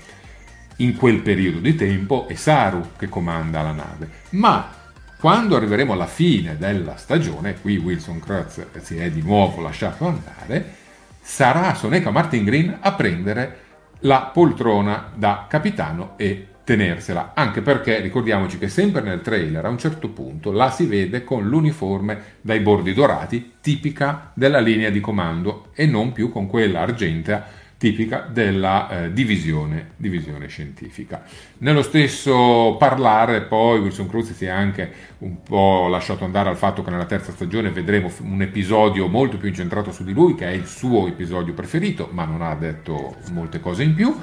In 0.78 0.96
quel 0.96 1.22
periodo 1.22 1.60
di 1.60 1.76
tempo 1.76 2.28
è 2.28 2.36
Saru 2.36 2.92
che 2.98 3.08
comanda 3.08 3.62
la 3.62 3.72
nave, 3.72 4.10
ma 4.32 4.81
quando 5.22 5.56
arriveremo 5.56 5.94
alla 5.94 6.08
fine 6.08 6.58
della 6.58 6.96
stagione, 6.96 7.62
qui 7.62 7.78
Wilson 7.78 8.20
Cruz 8.20 8.66
si 8.82 8.98
è 8.98 9.12
di 9.12 9.22
nuovo 9.22 9.62
lasciato 9.62 10.08
andare, 10.08 10.74
sarà 11.22 11.76
Soneca 11.76 12.10
Martin 12.10 12.44
Green 12.44 12.76
a 12.82 12.94
prendere 12.94 13.60
la 14.00 14.32
poltrona 14.34 15.12
da 15.14 15.46
capitano 15.48 16.14
e 16.18 16.48
tenersela, 16.64 17.34
anche 17.36 17.62
perché 17.62 18.00
ricordiamoci 18.00 18.58
che 18.58 18.68
sempre 18.68 19.02
nel 19.02 19.22
trailer 19.22 19.64
a 19.64 19.70
un 19.70 19.78
certo 19.78 20.10
punto 20.10 20.52
la 20.52 20.72
si 20.72 20.88
vede 20.88 21.24
con 21.24 21.48
l'uniforme 21.48 22.38
dai 22.42 22.60
bordi 22.62 22.92
dorati 22.92 23.58
tipica 23.62 24.32
della 24.34 24.60
linea 24.60 24.90
di 24.90 25.02
comando 25.02 25.68
e 25.76 25.86
non 25.86 26.14
più 26.14 26.32
con 26.32 26.48
quella 26.48 26.80
argentea 26.80 27.46
tipica 27.82 28.28
della 28.32 29.06
eh, 29.06 29.12
divisione, 29.12 29.94
divisione 29.98 30.46
scientifica. 30.48 31.24
Nello 31.58 31.82
stesso 31.82 32.76
parlare 32.78 33.42
poi 33.42 33.80
Wilson 33.80 34.08
Cruz 34.08 34.34
si 34.34 34.46
è 34.46 34.50
anche 34.50 34.92
un 35.18 35.42
po' 35.42 35.88
lasciato 35.88 36.24
andare 36.24 36.50
al 36.50 36.58
fatto 36.58 36.84
che 36.84 36.92
nella 36.92 37.06
terza 37.06 37.32
stagione 37.32 37.72
vedremo 37.72 38.12
un 38.20 38.44
episodio 38.44 39.08
molto 39.08 39.38
più 39.38 39.48
incentrato 39.48 39.92
su 39.92 40.04
di 40.04 40.14
lui, 40.14 40.36
che 40.36 40.46
è 40.46 40.52
il 40.52 40.68
suo 40.68 41.08
episodio 41.08 41.56
preferito, 41.56 42.08
ma 42.12 42.24
non 42.24 42.44
ha 42.44 42.54
detto 42.54 43.16
molte 43.32 43.60
cose 43.60 43.82
in 43.82 43.96
più, 43.96 44.16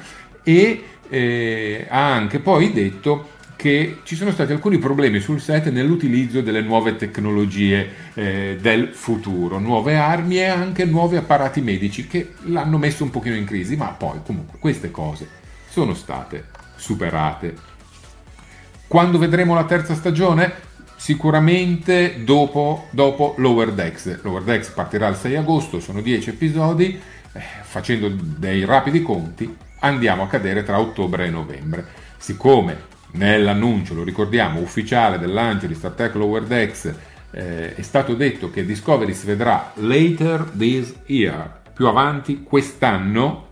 e 0.45 0.85
eh, 1.09 1.87
ha 1.89 2.15
anche 2.15 2.39
poi 2.39 2.73
detto 2.73 3.38
che 3.59 4.03
ci 4.05 4.15
sono 4.15 4.31
stati 4.31 4.53
alcuni 4.53 4.79
problemi 4.79 5.19
sul 5.19 5.41
set 5.41 5.69
nell'utilizzo 5.71 6.43
delle 6.43 6.61
nuove 6.61 6.95
tecnologie 6.95 7.91
eh, 8.15 8.57
del 8.61 8.91
futuro, 8.93 9.59
nuove 9.59 9.97
armi 9.97 10.37
e 10.37 10.45
anche 10.45 10.85
nuovi 10.85 11.17
apparati 11.17 11.61
medici 11.61 12.07
che 12.07 12.35
l'hanno 12.45 12.79
messo 12.79 13.03
un 13.03 13.11
pochino 13.11 13.35
in 13.35 13.45
crisi, 13.45 13.75
ma 13.75 13.87
poi 13.87 14.21
comunque 14.25 14.61
queste 14.61 14.93
cose 14.93 15.29
sono 15.69 15.93
state 15.95 16.45
superate. 16.77 17.57
Quando 18.87 19.19
vedremo 19.19 19.55
la 19.55 19.65
terza 19.65 19.97
stagione? 19.97 20.53
Sicuramente 20.95 22.23
dopo, 22.23 22.87
dopo 22.91 23.35
Lower 23.39 23.73
Decks. 23.73 24.23
Lower 24.23 24.45
Decks 24.45 24.69
partirà 24.69 25.09
il 25.09 25.17
6 25.17 25.35
agosto, 25.35 25.81
sono 25.81 26.01
10 26.01 26.31
episodi, 26.31 26.97
eh, 27.33 27.41
facendo 27.63 28.09
dei 28.09 28.65
rapidi 28.65 29.03
conti 29.03 29.53
andiamo 29.81 30.23
a 30.23 30.29
cadere 30.29 30.63
tra 30.63 30.79
ottobre 30.79 31.27
e 31.27 31.31
novembre. 31.31 31.85
Siccome 32.19 32.97
nell'annuncio, 33.13 33.95
lo 33.95 34.05
ricordiamo, 34.05 34.61
ufficiale 34.61 35.19
del 35.19 35.33
lancio 35.33 35.67
di 35.67 35.75
Star 35.75 35.93
Trek 35.93 36.15
Lower 36.15 36.45
Decks 36.45 36.95
eh, 37.31 37.75
è 37.75 37.83
stato 37.83 38.15
detto 38.15 38.51
che 38.51 38.65
Discovery 38.65 39.15
si 39.15 39.27
vedrà 39.27 39.73
later 39.77 40.51
this 40.57 40.95
year, 41.07 41.61
più 41.73 41.87
avanti 41.87 42.43
quest'anno, 42.43 43.47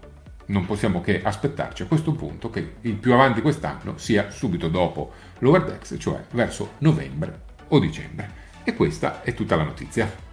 non 0.46 0.64
possiamo 0.64 1.00
che 1.00 1.22
aspettarci 1.22 1.82
a 1.82 1.86
questo 1.86 2.12
punto 2.12 2.50
che 2.50 2.76
il 2.82 2.94
più 2.94 3.12
avanti 3.12 3.40
quest'anno 3.40 3.98
sia 3.98 4.30
subito 4.30 4.68
dopo 4.68 5.12
Lower 5.40 5.64
Decks, 5.64 5.96
cioè 5.98 6.22
verso 6.30 6.74
novembre 6.78 7.40
o 7.68 7.78
dicembre. 7.78 8.44
E 8.64 8.74
questa 8.74 9.22
è 9.22 9.34
tutta 9.34 9.56
la 9.56 9.64
notizia. 9.64 10.24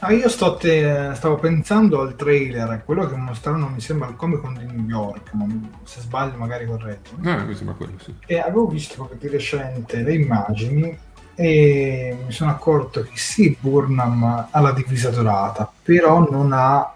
Ah, 0.00 0.12
io 0.12 0.28
te- 0.56 1.10
stavo 1.14 1.36
pensando 1.36 2.00
al 2.00 2.14
trailer, 2.14 2.82
quello 2.84 3.08
che 3.08 3.16
mostrarono 3.16 3.68
mi 3.68 3.80
sembra 3.80 4.06
al 4.06 4.14
Comic 4.14 4.40
Con 4.40 4.54
di 4.54 4.64
New 4.64 4.86
York, 4.86 5.32
ma 5.32 5.46
se 5.82 6.00
sbaglio 6.00 6.36
magari 6.36 6.66
corretto. 6.66 7.10
No, 7.16 7.44
mi 7.44 7.54
sembra 7.54 7.74
quello, 7.74 7.98
sì. 7.98 8.14
E 8.26 8.38
avevo 8.38 8.68
visto 8.68 8.94
proprio 8.94 9.18
di 9.18 9.28
recente 9.28 10.02
le 10.02 10.14
immagini 10.14 10.96
e 11.34 12.16
mi 12.24 12.32
sono 12.32 12.50
accorto 12.50 13.02
che 13.02 13.10
sì, 13.14 13.56
Burnham 13.58 14.48
ha 14.50 14.60
la 14.60 14.72
divisa 14.72 15.10
dorata, 15.10 15.70
però 15.82 16.28
non 16.30 16.52
ha, 16.52 16.94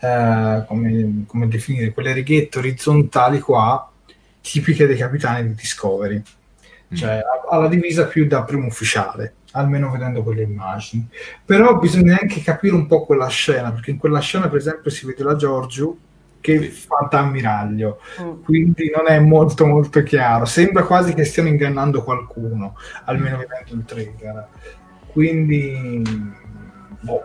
eh, 0.00 0.64
come, 0.66 1.24
come 1.26 1.46
definire, 1.48 1.92
quelle 1.92 2.12
righette 2.12 2.58
orizzontali 2.58 3.38
qua, 3.38 3.88
tipiche 4.40 4.86
dei 4.86 4.96
capitani 4.96 5.46
di 5.48 5.54
Discovery. 5.54 6.20
Cioè, 6.92 7.10
ha- 7.12 7.48
ha 7.48 7.56
la 7.56 7.68
divisa 7.68 8.04
più 8.06 8.26
da 8.26 8.42
primo 8.42 8.66
ufficiale, 8.66 9.34
almeno 9.52 9.90
vedendo 9.90 10.22
quelle 10.22 10.42
immagini. 10.42 11.06
Però 11.44 11.78
bisogna 11.78 12.18
anche 12.20 12.42
capire 12.42 12.74
un 12.74 12.86
po' 12.86 13.04
quella 13.04 13.28
scena, 13.28 13.72
perché 13.72 13.90
in 13.90 13.98
quella 13.98 14.20
scena, 14.20 14.48
per 14.48 14.58
esempio, 14.58 14.90
si 14.90 15.06
vede 15.06 15.22
la 15.22 15.36
Giorgio 15.36 15.96
che 16.40 16.70
fa 16.70 17.06
da 17.08 17.20
ammiraglio, 17.20 18.00
quindi 18.42 18.92
non 18.94 19.06
è 19.06 19.18
molto 19.20 19.64
molto 19.64 20.02
chiaro. 20.02 20.44
Sembra 20.44 20.82
quasi 20.82 21.14
che 21.14 21.24
stiano 21.24 21.48
ingannando 21.48 22.02
qualcuno, 22.02 22.76
almeno 23.04 23.38
vedendo 23.38 23.74
il 23.74 23.84
trailer. 23.84 24.48
Quindi, 25.06 26.02
boh. 27.00 27.24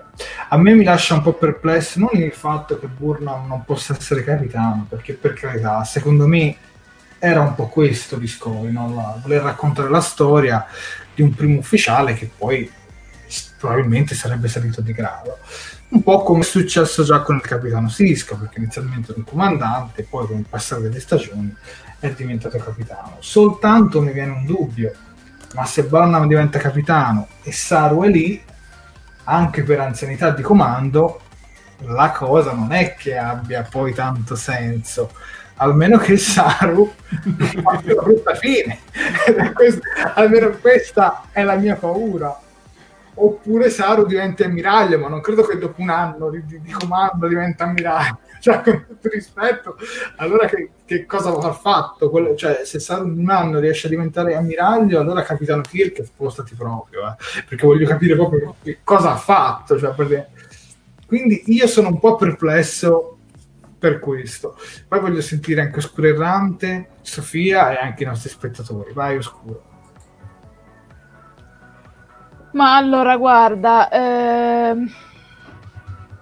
a 0.49 0.57
me 0.57 0.75
mi 0.75 0.83
lascia 0.83 1.15
un 1.15 1.23
po' 1.23 1.33
perplesso 1.33 1.99
non 1.99 2.09
il 2.13 2.31
fatto 2.31 2.77
che 2.77 2.87
Burnham 2.87 3.47
non 3.47 3.63
possa 3.65 3.95
essere 3.97 4.23
capitano, 4.23 4.85
perché 4.87 5.13
per 5.13 5.33
carità, 5.33 5.83
secondo 5.83 6.27
me 6.27 6.55
era 7.17 7.41
un 7.41 7.55
po' 7.55 7.67
questo 7.69 8.17
Discovery, 8.17 8.71
no? 8.71 9.19
Voler 9.23 9.41
raccontare 9.41 9.89
la 9.89 10.01
storia 10.01 10.63
di 11.17 11.23
un 11.23 11.33
primo 11.33 11.57
ufficiale 11.57 12.13
che 12.13 12.29
poi 12.37 12.71
probabilmente 13.57 14.13
sarebbe 14.13 14.47
salito 14.47 14.81
di 14.81 14.93
grado. 14.93 15.39
Un 15.89 16.03
po' 16.03 16.21
come 16.21 16.41
è 16.41 16.43
successo 16.43 17.03
già 17.03 17.21
con 17.21 17.37
il 17.37 17.41
capitano 17.41 17.89
Sisko, 17.89 18.37
perché 18.37 18.59
inizialmente 18.59 19.09
era 19.09 19.19
un 19.19 19.25
comandante, 19.25 20.03
poi 20.03 20.27
con 20.27 20.37
il 20.37 20.45
passare 20.47 20.83
delle 20.83 20.99
stagioni 20.99 21.51
è 21.99 22.11
diventato 22.11 22.59
capitano. 22.59 23.17
Soltanto 23.19 23.99
mi 23.99 24.11
viene 24.11 24.31
un 24.31 24.45
dubbio, 24.45 24.93
ma 25.55 25.65
se 25.65 25.85
Burnham 25.85 26.27
diventa 26.27 26.59
capitano 26.59 27.27
e 27.41 27.51
Saru 27.51 28.03
è 28.03 28.09
lì, 28.09 28.39
anche 29.23 29.63
per 29.63 29.79
anzianità 29.79 30.29
di 30.29 30.43
comando, 30.43 31.21
la 31.79 32.11
cosa 32.11 32.53
non 32.53 32.71
è 32.73 32.93
che 32.93 33.17
abbia 33.17 33.63
poi 33.63 33.91
tanto 33.91 34.35
senso. 34.35 35.11
Almeno 35.57 35.97
che 35.97 36.17
Saru 36.17 36.91
faccia 37.63 37.93
una 37.93 38.01
brutta 38.03 38.35
fine. 38.35 38.79
Almeno 40.15 40.51
questa 40.61 41.23
è 41.31 41.43
la 41.43 41.55
mia 41.55 41.75
paura. 41.75 42.39
Oppure 43.19 43.71
Saru 43.71 44.05
diventa 44.05 44.45
ammiraglio, 44.45 44.99
ma 44.99 45.07
non 45.07 45.21
credo 45.21 45.41
che 45.43 45.57
dopo 45.57 45.81
un 45.81 45.89
anno 45.89 46.29
di, 46.29 46.45
di- 46.45 46.61
di 46.61 46.71
comando 46.71 47.27
diventa 47.27 47.63
ammiraglio. 47.65 48.19
Cioè, 48.39 48.61
con 48.61 48.85
tutto 48.87 49.09
rispetto, 49.09 49.77
allora 50.17 50.45
che, 50.47 50.69
che 50.85 51.07
cosa 51.07 51.29
avrà 51.29 51.51
fatto? 51.53 52.11
Quello- 52.11 52.35
cioè, 52.35 52.61
se 52.65 52.79
Saru 52.79 53.07
in 53.07 53.17
un 53.17 53.29
anno 53.31 53.57
riesce 53.59 53.87
a 53.87 53.89
diventare 53.89 54.35
ammiraglio, 54.35 54.99
allora 54.99 55.23
Capitano 55.23 55.63
Kirk 55.63 56.03
spostati 56.05 56.53
proprio, 56.53 57.07
eh. 57.07 57.15
perché 57.49 57.65
voglio 57.65 57.87
capire 57.87 58.13
proprio 58.15 58.53
che 58.61 58.77
cosa 58.83 59.13
ha 59.13 59.15
fatto. 59.17 59.79
Cioè, 59.79 59.91
perché- 59.95 60.27
Quindi 61.07 61.41
io 61.47 61.65
sono 61.65 61.87
un 61.87 61.99
po' 61.99 62.15
perplesso 62.15 63.16
per 63.77 63.99
questo. 63.99 64.57
Poi 64.87 64.99
voglio 64.99 65.21
sentire 65.21 65.61
anche 65.61 65.77
Oscuro 65.77 66.07
Errante, 66.07 66.89
Sofia 67.01 67.71
e 67.71 67.85
anche 67.85 68.03
i 68.03 68.07
nostri 68.07 68.29
spettatori. 68.29 68.93
Vai, 68.93 69.17
Oscuro. 69.17 69.63
Ma 72.51 72.75
allora, 72.75 73.17
guarda, 73.17 73.89
ehm, 73.89 74.91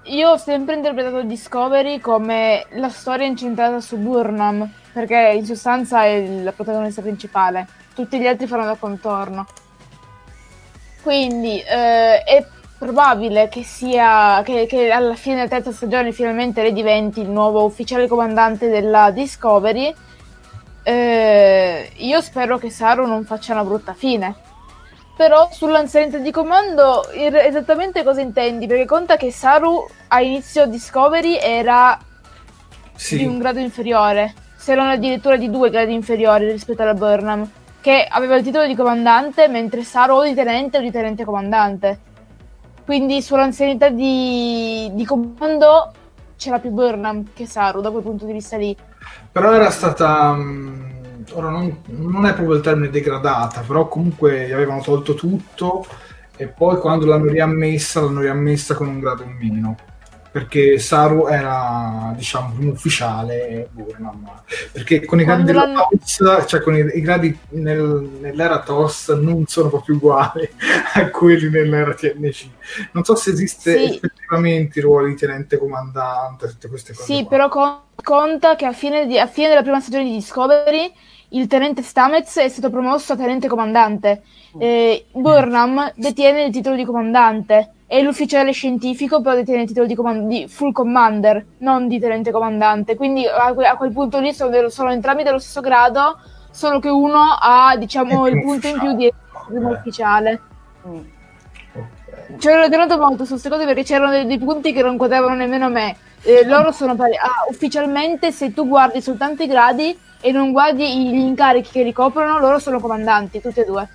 io 0.03 0.29
ho 0.29 0.37
sempre 0.37 0.75
interpretato 0.75 1.23
Discovery 1.23 1.99
come 1.99 2.65
la 2.71 2.89
storia 2.89 3.25
incentrata 3.25 3.79
su 3.79 3.97
Burnham, 3.97 4.69
perché 4.91 5.33
in 5.35 5.45
sostanza 5.45 6.03
è 6.03 6.41
la 6.43 6.51
protagonista 6.51 7.01
principale, 7.01 7.67
tutti 7.93 8.19
gli 8.19 8.27
altri 8.27 8.47
fanno 8.47 8.65
da 8.65 8.75
contorno. 8.75 9.45
Quindi 11.01 11.59
eh, 11.59 12.23
è 12.23 12.45
probabile 12.77 13.47
che 13.47 13.63
sia 13.63 14.41
che, 14.43 14.65
che 14.65 14.91
alla 14.91 15.15
fine 15.15 15.35
della 15.35 15.47
terza 15.47 15.71
stagione 15.71 16.11
finalmente 16.11 16.61
lei 16.61 16.73
diventi 16.73 17.21
il 17.21 17.29
nuovo 17.29 17.63
ufficiale 17.63 18.07
comandante 18.07 18.69
della 18.69 19.11
Discovery. 19.11 19.93
Eh, 20.83 21.91
io 21.95 22.21
spero 22.21 22.57
che 22.57 22.69
Saru 22.69 23.05
non 23.05 23.23
faccia 23.23 23.53
una 23.53 23.63
brutta 23.63 23.93
fine. 23.93 24.35
Però 25.17 25.47
sull'anzianità 25.49 26.17
di 26.17 26.29
comando 26.29 27.09
esattamente 27.09 28.03
cosa 28.03 28.19
intendi? 28.19 28.67
Perché 28.67 28.83
conta 28.85 29.15
che 29.15 29.31
Saru 29.31 29.87
a 30.09 30.19
inizio 30.19 30.65
Discovery 30.67 31.37
era 31.37 31.97
Sì. 32.95 33.17
di 33.19 33.25
un 33.25 33.39
grado 33.39 33.59
inferiore, 33.59 34.33
se 34.57 34.75
non 34.75 34.87
addirittura 34.89 35.37
di 35.37 35.49
due 35.49 35.69
gradi 35.69 35.93
inferiori 35.93 36.51
rispetto 36.51 36.81
alla 36.81 36.93
Burnham, 36.93 37.49
che 37.79 38.05
aveva 38.09 38.35
il 38.35 38.43
titolo 38.43 38.67
di 38.67 38.75
comandante 38.75 39.47
mentre 39.47 39.83
Saru 39.83 40.15
o 40.15 40.23
di 40.23 40.33
tenente 40.33 40.79
o 40.79 40.81
di 40.81 40.91
tenente 40.91 41.23
comandante. 41.23 41.99
Quindi 42.85 43.21
sull'anzianità 43.21 43.89
di, 43.89 44.89
di 44.93 45.05
comando 45.05 45.91
c'era 46.37 46.59
più 46.59 46.69
Burnham 46.69 47.33
che 47.33 47.45
Saru 47.47 47.81
da 47.81 47.91
quel 47.91 48.03
punto 48.03 48.25
di 48.25 48.33
vista 48.33 48.57
lì. 48.57 48.75
Però 49.31 49.51
era 49.53 49.69
stata. 49.69 50.33
mh, 50.33 51.25
ora 51.33 51.49
non, 51.49 51.81
non 51.87 52.25
è 52.25 52.33
proprio 52.33 52.55
il 52.55 52.61
termine 52.61 52.89
degradata, 52.89 53.61
però 53.61 53.87
comunque 53.87 54.47
gli 54.47 54.51
avevano 54.51 54.81
tolto 54.81 55.13
tutto 55.15 55.85
e 56.37 56.47
poi 56.47 56.77
quando 56.79 57.05
l'hanno 57.05 57.29
riammessa, 57.29 58.01
l'hanno 58.01 58.21
riammessa 58.21 58.75
con 58.75 58.87
un 58.87 58.99
grado 58.99 59.23
in 59.23 59.35
meno. 59.37 59.75
Perché 60.35 60.79
Saru 60.79 61.27
era, 61.27 62.11
diciamo, 62.13 62.55
un 62.59 62.67
ufficiale 62.67 63.69
Burnham. 63.71 64.29
Perché 64.73 65.05
con 65.05 65.21
i 65.21 65.23
gradi 65.23 65.49
Quando 65.53 65.87
della 65.87 66.45
cioè 66.45 66.59
con 66.59 66.75
i, 66.75 66.79
i 66.79 66.99
gradi 66.99 67.39
nel- 67.51 68.17
nell'era 68.19 68.59
TOS 68.59 69.11
non 69.11 69.45
sono 69.47 69.69
proprio 69.69 69.95
uguali 69.95 70.45
a 70.95 71.09
quelli 71.09 71.49
nell'era 71.49 71.93
TNC. 71.93 72.47
Non 72.91 73.05
so 73.05 73.15
se 73.15 73.29
esiste 73.29 73.77
Sì. 73.77 73.93
effettivamente 73.95 74.79
il 74.79 74.83
ruolo 74.83 75.07
di 75.07 75.15
tenente 75.15 75.57
comandante, 75.57 76.47
tutte 76.49 76.67
queste 76.67 76.93
cose. 76.93 77.05
Sì, 77.13 77.21
qua. 77.21 77.29
però 77.29 77.47
con- 77.47 77.79
conta 78.03 78.55
che 78.57 78.65
a 78.65 78.73
fine, 78.73 79.07
di- 79.07 79.17
a 79.17 79.27
fine 79.27 79.47
della 79.47 79.61
prima 79.61 79.79
stagione 79.79 80.03
di 80.03 80.15
Discovery 80.15 80.91
il 81.29 81.47
tenente 81.47 81.81
Stamets 81.81 82.39
è 82.39 82.49
stato 82.49 82.69
promosso 82.69 83.13
a 83.13 83.15
tenente 83.15 83.47
comandante. 83.47 84.21
Eh, 84.59 85.05
Burnham 85.13 85.93
detiene 85.95 86.43
il 86.43 86.51
titolo 86.51 86.75
di 86.75 86.83
comandante 86.83 87.69
e 87.87 88.01
l'ufficiale 88.01 88.51
scientifico 88.51 89.21
però 89.21 89.35
detiene 89.35 89.61
il 89.61 89.67
titolo 89.67 89.85
di, 89.85 89.95
coman- 89.95 90.27
di 90.27 90.47
full 90.47 90.71
commander, 90.71 91.45
non 91.59 91.87
di 91.87 91.99
tenente 91.99 92.31
comandante. 92.31 92.95
Quindi 92.95 93.25
a, 93.27 93.53
que- 93.53 93.67
a 93.67 93.75
quel 93.75 93.91
punto 93.91 94.19
lì 94.19 94.33
sono, 94.33 94.49
dello- 94.49 94.69
sono 94.69 94.91
entrambi 94.91 95.23
dello 95.23 95.39
stesso 95.39 95.61
grado, 95.61 96.19
solo 96.49 96.79
che 96.79 96.89
uno 96.89 97.19
ha 97.39 97.75
diciamo 97.77 98.27
il 98.27 98.41
punto 98.41 98.67
in 98.67 98.79
più 98.79 98.95
di 98.95 99.11
primo 99.47 99.69
ufficiale. 99.69 100.41
Ci 102.37 102.47
ero 102.47 102.67
tenuto 102.69 102.97
molto 102.97 103.23
su 103.23 103.31
queste 103.31 103.49
cose 103.49 103.65
perché 103.65 103.83
c'erano 103.83 104.11
dei, 104.11 104.25
dei 104.25 104.39
punti 104.39 104.73
che 104.73 104.81
non 104.81 104.97
quotavano 104.97 105.35
nemmeno 105.35 105.69
me. 105.69 105.95
Eh, 106.23 106.43
loro 106.45 106.71
sono 106.71 106.95
pari. 106.95 107.15
Ah, 107.15 107.45
ufficialmente, 107.49 108.31
se 108.31 108.51
tu 108.51 108.67
guardi 108.67 108.99
soltanto 108.99 109.43
i 109.43 109.47
gradi 109.47 109.95
e 110.21 110.31
non 110.31 110.51
guardi 110.51 111.07
gli 111.07 111.19
incarichi 111.19 111.69
che 111.69 111.83
ricoprono, 111.83 112.39
loro 112.39 112.57
sono 112.57 112.79
comandanti, 112.79 113.41
tutti 113.41 113.59
e 113.59 113.65
due. 113.65 113.87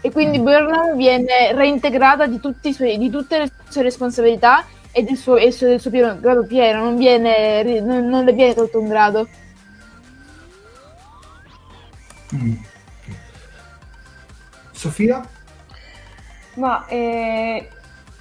E 0.00 0.10
quindi 0.10 0.38
Burnham 0.40 0.96
viene 0.96 1.52
reintegrata 1.52 2.26
di, 2.26 2.38
tutti 2.40 2.68
i 2.68 2.72
suoi- 2.72 2.98
di 2.98 3.08
tutte 3.10 3.38
le 3.38 3.50
sue 3.68 3.82
responsabilità 3.82 4.64
e 4.92 5.02
del 5.02 5.16
suo, 5.16 5.36
e 5.36 5.54
del 5.58 5.80
suo- 5.80 5.90
pieno- 5.90 6.18
grado 6.20 6.44
pieno, 6.46 6.84
non, 6.84 6.96
viene, 6.96 7.62
non, 7.80 8.06
non 8.08 8.24
le 8.24 8.32
viene 8.32 8.54
tolto 8.54 8.78
un 8.80 8.88
grado. 8.88 9.28
Mm. 12.34 12.54
Sofia? 14.72 15.22
Ma 16.54 16.86
eh, 16.86 17.68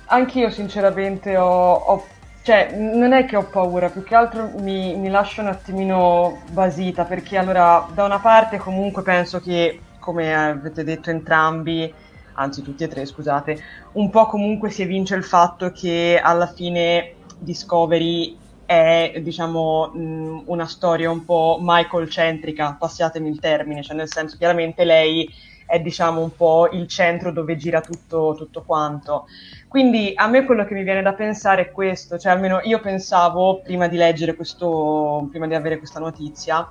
anch'io 0.05 0.49
sinceramente 0.49 1.35
ho, 1.37 1.73
ho- 1.73 2.07
cioè 2.43 2.75
non 2.77 3.13
è 3.13 3.25
che 3.25 3.35
ho 3.35 3.43
paura, 3.43 3.89
più 3.89 4.03
che 4.03 4.15
altro 4.15 4.51
mi, 4.59 4.95
mi 4.95 5.09
lascio 5.09 5.41
un 5.41 5.47
attimino 5.47 6.41
basita 6.51 7.03
perché 7.05 7.37
allora 7.37 7.87
da 7.93 8.03
una 8.05 8.19
parte 8.19 8.57
comunque 8.57 9.01
penso 9.03 9.39
che, 9.39 9.79
come 10.03 10.35
avete 10.35 10.83
detto 10.83 11.09
entrambi, 11.09 11.91
anzi 12.33 12.61
tutti 12.61 12.83
e 12.83 12.89
tre 12.89 13.05
scusate, 13.05 13.63
un 13.93 14.09
po' 14.09 14.25
comunque 14.25 14.69
si 14.69 14.81
evince 14.81 15.15
il 15.15 15.23
fatto 15.23 15.71
che 15.71 16.19
alla 16.21 16.47
fine 16.47 17.13
Discovery 17.39 18.37
è 18.65 19.21
diciamo 19.23 19.91
mh, 19.93 20.43
una 20.47 20.67
storia 20.67 21.09
un 21.09 21.23
po' 21.23 21.57
Michael-centrica, 21.61 22.75
passiatemi 22.77 23.29
il 23.29 23.39
termine, 23.39 23.81
cioè 23.81 23.95
nel 23.95 24.09
senso 24.11 24.35
chiaramente 24.35 24.83
lei 24.83 25.29
è 25.65 25.79
diciamo 25.79 26.21
un 26.21 26.35
po' 26.35 26.69
il 26.71 26.85
centro 26.87 27.31
dove 27.31 27.55
gira 27.55 27.79
tutto, 27.79 28.35
tutto 28.37 28.63
quanto. 28.63 29.27
Quindi 29.69 30.11
a 30.15 30.27
me 30.27 30.43
quello 30.43 30.65
che 30.65 30.73
mi 30.73 30.83
viene 30.83 31.01
da 31.01 31.13
pensare 31.13 31.61
è 31.63 31.71
questo, 31.71 32.17
cioè 32.17 32.33
almeno 32.33 32.59
io 32.63 32.79
pensavo 32.81 33.61
prima 33.61 33.87
di 33.87 33.95
leggere 33.95 34.35
questo, 34.35 35.27
prima 35.31 35.47
di 35.47 35.55
avere 35.55 35.77
questa 35.77 35.99
notizia, 35.99 36.69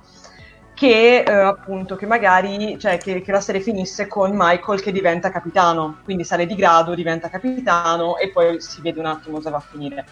che 0.73 1.23
eh, 1.25 1.31
appunto 1.31 1.95
che 1.95 2.05
magari 2.05 2.77
cioè 2.79 2.97
che, 2.97 3.21
che, 3.21 3.31
la 3.31 3.41
serie 3.41 3.61
finisse 3.61 4.07
con 4.07 4.31
Michael 4.33 4.81
che 4.81 4.91
diventa 4.91 5.31
capitano, 5.31 5.99
quindi 6.03 6.23
sale 6.23 6.45
di 6.45 6.55
grado, 6.55 6.95
diventa 6.95 7.29
capitano 7.29 8.17
e 8.17 8.29
poi 8.31 8.59
si 8.59 8.81
vede 8.81 8.99
un 8.99 9.05
attimo 9.05 9.35
cosa 9.37 9.49
va 9.49 9.57
a 9.57 9.65
finire. 9.67 10.05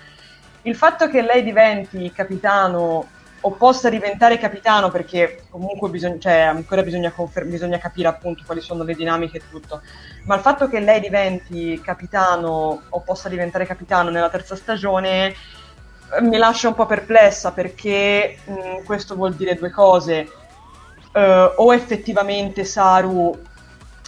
Il 0.64 0.76
fatto 0.76 1.08
che 1.10 1.22
lei 1.22 1.44
diventi 1.44 2.12
capitano 2.12 3.08
o 3.44 3.52
possa 3.52 3.90
diventare 3.90 4.38
capitano 4.38 4.92
perché 4.92 5.46
comunque 5.50 5.90
bisogna, 5.90 6.20
cioè, 6.20 6.42
ancora 6.42 6.84
bisogna, 6.84 7.12
confer- 7.12 7.48
bisogna 7.48 7.80
capire 7.80 8.08
appunto 8.08 8.44
quali 8.46 8.62
sono 8.62 8.84
le 8.84 8.94
dinamiche 8.94 9.38
e 9.38 9.50
tutto, 9.50 9.82
ma 10.26 10.36
il 10.36 10.42
fatto 10.42 10.68
che 10.68 10.80
lei 10.80 11.00
diventi 11.00 11.82
capitano 11.82 12.84
o 12.88 13.00
possa 13.00 13.30
diventare 13.30 13.66
capitano 13.66 14.12
nella 14.12 14.30
terza 14.30 14.56
stagione 14.56 15.30
eh, 15.30 16.22
mi 16.22 16.38
lascia 16.38 16.68
un 16.68 16.76
po' 16.76 16.86
perplessa 16.86 17.52
perché 17.52 18.38
mh, 18.46 18.84
questo 18.84 19.16
vuol 19.16 19.34
dire 19.34 19.56
due 19.56 19.72
cose 19.72 20.30
uh, 21.14 21.54
o 21.56 21.74
effettivamente 21.74 22.64
Saru 22.64 23.50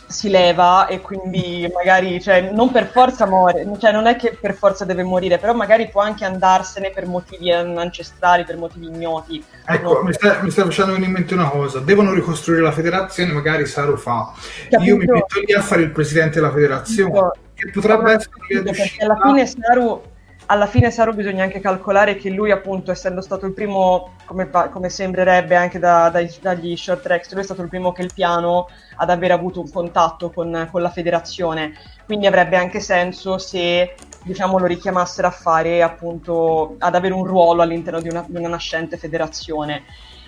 si 0.06 0.30
leva 0.30 0.86
e 0.86 1.02
quindi 1.02 1.68
magari, 1.74 2.22
cioè, 2.22 2.52
non 2.52 2.72
per 2.72 2.88
forza 2.88 3.26
muore, 3.26 3.68
cioè, 3.80 3.92
non 3.92 4.06
è 4.06 4.16
che 4.16 4.38
per 4.40 4.54
forza 4.54 4.86
deve 4.86 5.02
morire, 5.02 5.40
però 5.40 5.54
magari 5.54 5.90
può 5.90 6.02
anche 6.02 6.24
andarsene 6.24 6.92
per 6.92 7.08
motivi 7.08 7.52
ancestrali, 7.52 8.44
per 8.44 8.58
motivi 8.58 8.86
ignoti. 8.88 9.44
Ecco, 9.66 9.94
non... 9.94 10.06
mi, 10.06 10.14
sta, 10.14 10.40
mi 10.44 10.52
sta 10.52 10.66
facendo 10.66 10.92
venire 10.92 11.10
in 11.10 11.18
mente 11.18 11.34
una 11.34 11.50
cosa, 11.50 11.80
devono 11.80 12.14
ricostruire 12.14 12.62
la 12.62 12.72
federazione, 12.72 13.32
magari 13.32 13.66
Saru 13.66 13.98
fa. 13.98 14.32
Capito? 14.70 14.84
Io 14.84 14.98
mi 14.98 15.06
metto 15.06 15.40
lì 15.44 15.54
a 15.54 15.62
fare 15.62 15.82
il 15.82 15.92
presidente 15.92 16.40
della 16.40 16.52
federazione, 16.52 17.12
Capito. 17.12 17.40
che 17.56 17.72
potrebbe 17.72 18.12
essere... 18.14 18.62
Perché 18.62 19.04
alla 19.04 19.18
fine 19.20 19.48
Saru 19.48 20.12
alla 20.54 20.68
fine 20.68 20.92
Saru 20.92 21.14
bisogna 21.14 21.44
anche 21.44 21.60
calcolare 21.60 22.16
che 22.16 22.30
lui 22.30 22.52
appunto 22.52 22.92
essendo 22.92 23.22
stato 23.22 23.48
il 23.48 23.54
primo 23.54 24.14
come, 24.26 24.48
come 24.72 24.88
sembrerebbe 24.88 25.56
anche 25.56 25.80
da, 25.80 26.10
dai, 26.10 26.32
dagli 26.40 26.78
short 26.78 27.02
tracks 27.02 27.32
lui 27.32 27.42
è 27.42 27.44
stato 27.44 27.64
il 27.64 27.70
primo 27.70 27.92
che 27.92 28.04
il 28.04 28.14
piano 28.14 28.68
ad 28.98 29.10
aver 29.10 29.32
avuto 29.32 29.62
un 29.62 29.72
contatto 29.72 30.30
con, 30.30 30.70
con 30.72 30.82
la 30.84 30.92
federazione. 30.92 31.74
Quindi 32.06 32.28
avrebbe 32.28 32.56
anche 32.56 32.80
senso 32.80 33.40
se 33.40 33.96
diciamo 34.24 34.60
lo 34.60 34.68
richiamassero 34.68 35.28
a 35.28 35.32
fare 35.32 35.82
appunto 35.82 36.76
ad 36.78 36.94
avere 36.94 37.16
un 37.16 37.26
ruolo 37.26 37.64
all'interno 37.64 38.00
di 38.00 38.10
una, 38.10 38.24
di 38.28 38.38
una 38.38 38.50
nascente 38.50 38.98
federazione. 38.98 39.86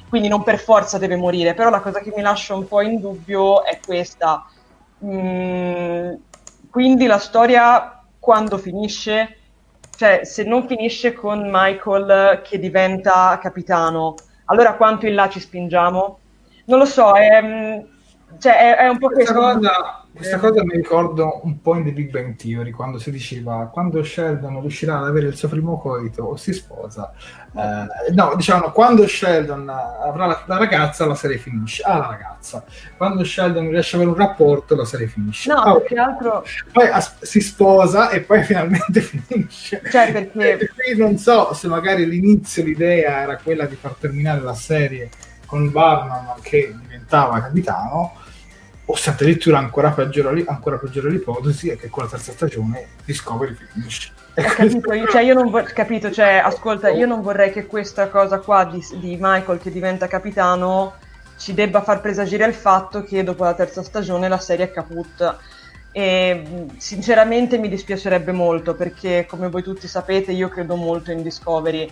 Quindi 0.09 0.27
non 0.27 0.41
per 0.41 0.57
forza 0.57 0.97
deve 0.97 1.17
morire 1.17 1.53
però 1.53 1.69
la 1.69 1.81
cosa 1.81 1.99
che 1.99 2.11
mi 2.15 2.23
lascia 2.23 2.55
un 2.55 2.67
po' 2.67 2.81
in 2.81 2.99
dubbio 2.99 3.63
è 3.63 3.79
questa. 3.85 4.43
Mm, 5.05 6.13
quindi 6.71 7.05
la 7.05 7.19
storia 7.19 8.03
quando 8.17 8.57
finisce 8.57 9.37
cioè 9.95 10.21
se 10.23 10.43
non 10.43 10.67
finisce 10.67 11.13
con 11.13 11.49
Michael 11.51 12.41
che 12.43 12.59
diventa 12.59 13.37
capitano, 13.41 14.15
allora 14.45 14.75
quanto 14.75 15.07
in 15.07 15.15
là 15.15 15.29
ci 15.29 15.39
spingiamo? 15.39 16.19
Non 16.65 16.79
lo 16.79 16.85
so, 16.85 17.13
è, 17.13 17.41
mm, 17.41 17.79
cioè, 18.39 18.57
è, 18.57 18.75
è 18.77 18.87
un 18.87 18.97
po' 18.97 19.09
questa 19.09 19.33
questo. 19.33 19.59
Cosa, 19.59 20.04
questa 20.15 20.39
cosa 20.39 20.63
mi 20.63 20.75
ricordo 20.75 21.41
un 21.43 21.59
po' 21.61 21.75
in 21.75 21.83
The 21.83 21.91
Big 21.91 22.09
Bang 22.09 22.35
Theory, 22.35 22.71
quando 22.71 22.99
si 22.99 23.11
diceva 23.11 23.69
quando 23.71 24.01
Sheldon 24.01 24.61
riuscirà 24.61 24.99
ad 24.99 25.07
avere 25.07 25.27
il 25.27 25.35
suo 25.35 25.49
primo 25.49 25.77
coito 25.77 26.23
o 26.23 26.35
si 26.37 26.53
sposa. 26.53 27.11
Eh, 27.53 28.13
no, 28.13 28.33
diciamo, 28.35 28.71
quando 28.71 29.05
Sheldon 29.05 29.69
avrà 29.69 30.25
la, 30.25 30.43
la, 30.45 30.57
ragazza, 30.57 31.05
la 31.05 31.15
serie 31.15 31.37
finisce. 31.37 31.83
Ah, 31.83 31.97
la 31.97 32.07
ragazza. 32.07 32.63
Quando 32.95 33.25
Sheldon 33.25 33.69
riesce 33.69 33.97
ad 33.97 34.03
avere 34.03 34.17
un 34.17 34.25
rapporto, 34.25 34.75
la 34.75 34.85
serie 34.85 35.07
finisce. 35.07 35.51
No, 35.51 35.59
ah, 35.59 35.73
perché 35.73 35.95
altro... 35.95 36.45
Poi 36.71 36.87
as- 36.87 37.21
si 37.21 37.41
sposa 37.41 38.09
e 38.09 38.21
poi 38.21 38.41
finalmente 38.45 39.01
finisce. 39.01 39.81
Cioè, 39.89 40.11
perché... 40.13 40.57
E 40.59 40.69
qui 40.69 40.97
non 40.97 41.17
so 41.17 41.53
se 41.53 41.67
magari 41.67 42.07
l'inizio 42.07 42.63
l'idea 42.63 43.21
era 43.21 43.37
quella 43.37 43.65
di 43.65 43.75
far 43.75 43.95
terminare 43.95 44.39
la 44.39 44.53
serie 44.53 45.09
con 45.45 45.69
Barnum 45.71 46.35
che 46.41 46.73
diventava 46.81 47.41
capitano 47.41 48.23
o 48.85 48.95
se 48.95 49.09
addirittura 49.09 49.57
ancora 49.57 49.91
peggiore, 49.91 50.43
ancora 50.45 50.77
peggiore 50.77 51.09
l'ipotesi 51.09 51.69
è 51.69 51.77
che 51.77 51.89
con 51.89 52.03
la 52.03 52.09
terza 52.09 52.31
stagione 52.31 52.87
Discovery 53.03 53.55
finisce. 53.71 54.11
capito, 54.33 54.93
io, 54.93 55.07
cioè, 55.07 55.21
io 55.21 55.33
non 55.33 55.49
vor- 55.49 55.73
capito, 55.73 56.11
cioè, 56.11 56.41
ascolta, 56.43 56.89
io 56.89 57.07
non 57.07 57.21
vorrei 57.21 57.51
che 57.51 57.65
questa 57.65 58.09
cosa 58.09 58.39
qua 58.39 58.65
di, 58.65 58.85
di, 58.99 59.17
Michael 59.19 59.59
che 59.59 59.71
diventa 59.71 60.07
capitano 60.07 60.93
ci 61.37 61.53
debba 61.53 61.81
far 61.81 61.99
presagire 61.99 62.45
il 62.45 62.53
fatto 62.53 63.03
che 63.03 63.23
dopo 63.23 63.43
la 63.43 63.53
terza 63.53 63.81
stagione 63.81 64.27
la 64.27 64.39
serie 64.39 64.65
è 64.65 64.71
caput. 64.71 65.37
E 65.91 66.67
sinceramente 66.75 67.57
mi 67.57 67.69
dispiacerebbe 67.69 68.33
molto 68.33 68.75
perché, 68.75 69.25
come 69.27 69.49
voi 69.49 69.63
tutti 69.63 69.87
sapete, 69.87 70.33
io 70.33 70.49
credo 70.49 70.75
molto 70.75 71.11
in 71.11 71.23
Discovery 71.23 71.89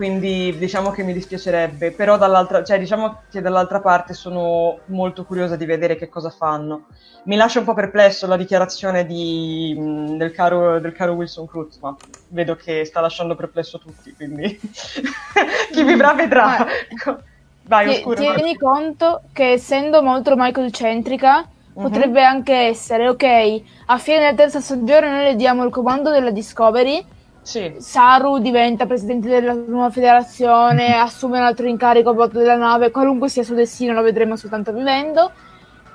quindi 0.00 0.56
diciamo 0.56 0.92
che 0.92 1.02
mi 1.02 1.12
dispiacerebbe, 1.12 1.90
però 1.90 2.16
dall'altra, 2.16 2.64
cioè, 2.64 2.78
diciamo 2.78 3.20
che 3.30 3.42
dall'altra 3.42 3.80
parte 3.80 4.14
sono 4.14 4.78
molto 4.86 5.26
curiosa 5.26 5.56
di 5.56 5.66
vedere 5.66 5.96
che 5.96 6.08
cosa 6.08 6.30
fanno. 6.30 6.86
Mi 7.24 7.36
lascia 7.36 7.58
un 7.58 7.66
po' 7.66 7.74
perplesso 7.74 8.26
la 8.26 8.38
dichiarazione 8.38 9.04
di, 9.04 9.76
del, 10.16 10.32
caro, 10.32 10.80
del, 10.80 10.94
caro, 10.94 11.12
Wilson 11.12 11.46
Cruz, 11.46 11.76
ma 11.80 11.94
vedo 12.28 12.56
che 12.56 12.86
sta 12.86 13.02
lasciando 13.02 13.34
perplesso 13.34 13.78
tutti, 13.78 14.14
quindi 14.14 14.58
chi 15.70 15.84
vivrà 15.84 16.14
vedrà. 16.14 16.66
Vai, 17.64 17.88
oscuro, 17.90 18.14
tieni 18.14 18.56
conto 18.56 19.24
che 19.34 19.52
essendo 19.52 20.02
molto 20.02 20.32
Michael 20.34 20.72
centrica, 20.72 21.46
Uh-huh. 21.72 21.82
Potrebbe 21.82 22.20
anche 22.20 22.52
essere, 22.52 23.08
ok, 23.08 23.62
a 23.86 23.98
fine 23.98 24.18
della 24.18 24.34
terza 24.34 24.60
stagione 24.60 25.08
noi 25.08 25.22
le 25.22 25.36
diamo 25.36 25.64
il 25.64 25.70
comando 25.70 26.10
della 26.10 26.32
Discovery 26.32 27.06
sì. 27.42 27.76
Saru 27.78 28.38
diventa 28.38 28.86
presidente 28.86 29.28
della 29.28 29.54
nuova 29.54 29.90
federazione, 29.90 30.94
assume 30.96 31.38
un 31.38 31.44
altro 31.44 31.66
incarico 31.66 32.10
a 32.10 32.14
bordo 32.14 32.38
della 32.38 32.56
nave, 32.56 32.90
qualunque 32.90 33.28
sia 33.28 33.42
il 33.42 33.46
suo 33.46 33.56
destino 33.56 33.92
lo 33.92 34.02
vedremo 34.02 34.36
soltanto 34.36 34.72
vivendo. 34.72 35.30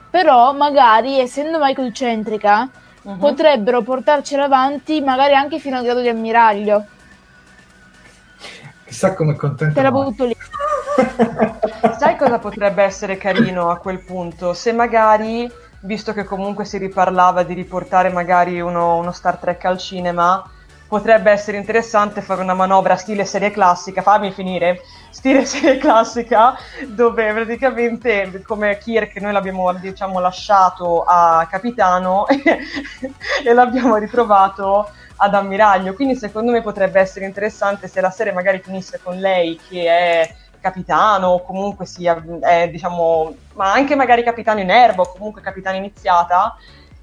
Però 0.09 0.53
magari, 0.53 1.19
essendo 1.19 1.57
Michael 1.59 1.93
centrica, 1.93 2.69
uh-huh. 3.01 3.17
potrebbero 3.17 3.81
portarcela 3.81 4.45
avanti 4.45 5.01
magari 5.01 5.33
anche 5.33 5.59
fino 5.59 5.77
al 5.77 5.83
grado 5.83 6.01
di 6.01 6.07
ammiraglio. 6.07 6.85
Chissà 8.85 9.13
come 9.13 9.35
contento. 9.35 9.73
Te 9.73 9.81
la 9.81 9.91
butto 9.91 10.25
lì. 10.25 10.35
Sai 11.97 12.15
cosa 12.17 12.39
potrebbe 12.39 12.83
essere 12.83 13.17
carino 13.17 13.69
a 13.69 13.77
quel 13.77 13.99
punto? 13.99 14.53
Se 14.53 14.71
magari, 14.71 15.51
visto 15.81 16.13
che 16.13 16.23
comunque 16.23 16.65
si 16.65 16.77
riparlava 16.77 17.43
di 17.43 17.53
riportare 17.53 18.09
magari 18.09 18.61
uno, 18.61 18.97
uno 18.97 19.11
Star 19.11 19.37
Trek 19.37 19.65
al 19.65 19.77
cinema, 19.77 20.43
potrebbe 20.87 21.31
essere 21.31 21.57
interessante 21.57 22.21
fare 22.21 22.41
una 22.41 22.53
manovra 22.53 22.95
stile 22.95 23.25
serie 23.25 23.51
classica, 23.51 24.01
fammi 24.01 24.31
finire, 24.31 24.81
stile 25.09 25.43
serie 25.45 25.77
classica, 25.77 26.57
dove 26.87 27.33
praticamente 27.33 28.41
come 28.45 28.77
Kirk 28.77 29.15
noi 29.17 29.31
l'abbiamo 29.33 29.73
diciamo, 29.73 30.19
lasciato 30.19 31.03
a 31.03 31.47
capitano 31.49 32.25
e 33.43 33.53
l'abbiamo 33.53 33.95
ritrovato 33.97 34.89
ad 35.17 35.33
ammiraglio, 35.33 35.93
quindi 35.93 36.15
secondo 36.15 36.51
me 36.51 36.61
potrebbe 36.61 36.99
essere 36.99 37.25
interessante 37.25 37.87
se 37.87 38.01
la 38.01 38.09
serie 38.09 38.33
magari 38.33 38.59
finisse 38.59 38.99
con 39.01 39.17
lei 39.17 39.57
che 39.69 39.87
è 39.87 40.35
capitano 40.59 41.27
o 41.27 41.43
comunque 41.43 41.85
sia, 41.85 42.21
è, 42.41 42.67
diciamo, 42.69 43.35
ma 43.53 43.71
anche 43.71 43.95
magari 43.95 44.23
capitano 44.23 44.59
in 44.59 44.71
erba 44.71 45.03
o 45.03 45.11
comunque 45.11 45.41
capitano 45.41 45.77
iniziata 45.77 46.55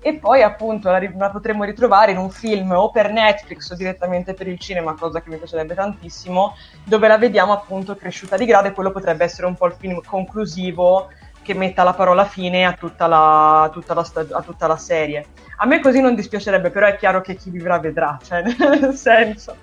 e 0.03 0.15
poi 0.15 0.43
appunto 0.43 0.91
la, 0.91 1.01
la, 1.17 1.31
potremmo 1.31 1.63
ritrovare 1.63 2.11
in 2.11 2.19
un 2.19 2.31
film 2.31 2.73
o 2.73 2.91
per 2.91 3.13
Netflix 3.13 3.71
o 3.71 3.77
direttamente 3.77 4.35
per 4.35 4.49
il 4.49 4.59
cinema, 4.59 4.95
cosa 4.95 5.23
che 5.23 5.31
mi 5.31 5.37
piacerebbe 5.37 5.75
tantissimo, 5.75 6.57
dove 6.85 7.07
la 7.07 7.19
vediamo 7.19 7.53
appunto 7.53 7.95
cresciuta 7.95 8.37
di 8.37 8.45
grado 8.45 8.69
e 8.69 8.73
quello 8.73 8.91
potrebbe 8.91 9.25
essere 9.25 9.47
un 9.47 9.55
po' 9.55 9.67
il 9.67 9.77
film 9.79 10.01
conclusivo 10.05 11.09
che 11.43 11.55
metta 11.55 11.85
la 11.85 11.93
parola 11.93 12.25
fine 12.25 12.65
a 12.65 12.73
tutta 12.73 13.07
la, 13.07 13.71
tutta 13.73 13.95
la, 13.95 14.05
a 14.33 14.43
tutta 14.43 14.67
la 14.67 14.77
serie. 14.77 15.27
A 15.59 15.67
me 15.67 15.81
così 15.81 16.01
non 16.01 16.17
dispiacerebbe, 16.17 16.71
però 16.71 16.87
è 16.87 16.97
chiaro 16.97 17.21
che 17.21 17.37
chi 17.37 17.51
vivrà 17.51 17.79
vedrà, 17.79 18.19
cioè 18.23 18.43
nel 18.59 18.95
senso. 18.95 19.57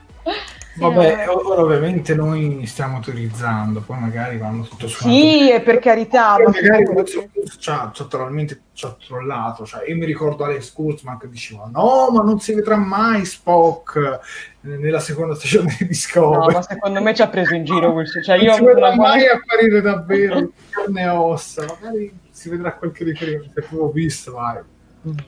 Vabbè, 0.80 1.28
ora 1.30 1.62
ovviamente 1.62 2.16
noi 2.16 2.66
stiamo 2.66 2.96
autorizzando, 2.96 3.82
poi 3.82 4.00
magari 4.00 4.38
vanno 4.38 4.64
tutto 4.64 4.88
su. 4.88 5.04
Sì, 5.04 5.52
e 5.52 5.62
per 5.62 5.80
carità. 5.80 6.38
Ma 6.38 6.50
magari 6.50 6.86
ci 7.06 7.70
ha 7.70 7.92
totalmente 7.94 8.62
ci 8.74 8.86
ha 8.86 8.96
trollato. 9.06 9.66
Cioè, 9.66 9.90
io 9.90 9.98
mi 9.98 10.06
ricordo 10.06 10.46
Alex 10.46 10.72
Kurtzman 10.72 11.18
che 11.18 11.30
diceva: 11.30 11.70
No, 11.72 12.10
ma 12.12 12.24
non 12.24 12.40
si 12.40 12.54
vedrà 12.54 12.78
mai 12.78 13.26
Spock 13.26 14.20
nella 14.62 15.00
seconda 15.00 15.36
stagione 15.36 15.76
di 15.78 15.88
Discovery. 15.88 16.46
No, 16.46 16.52
ma 16.52 16.62
secondo 16.62 17.02
me 17.02 17.14
ci 17.14 17.22
ha 17.22 17.28
preso 17.28 17.56
in 17.56 17.66
giro 17.66 17.90
Wilson. 17.90 18.24
Cioè, 18.24 18.38
io 18.38 18.48
non 18.52 18.56
si 18.56 18.64
vedrà 18.64 18.96
mai 18.96 19.28
apparire 19.28 19.82
davvero 19.82 20.52
carne 20.70 21.02
e 21.02 21.10
ossa. 21.10 21.66
Magari 21.66 22.18
si 22.32 22.50
vedrà 22.50 22.74
qualche 22.74 23.04
riferimento. 23.04 23.60
Avevo 23.60 23.92
visto, 23.92 24.32
vai 24.32 24.60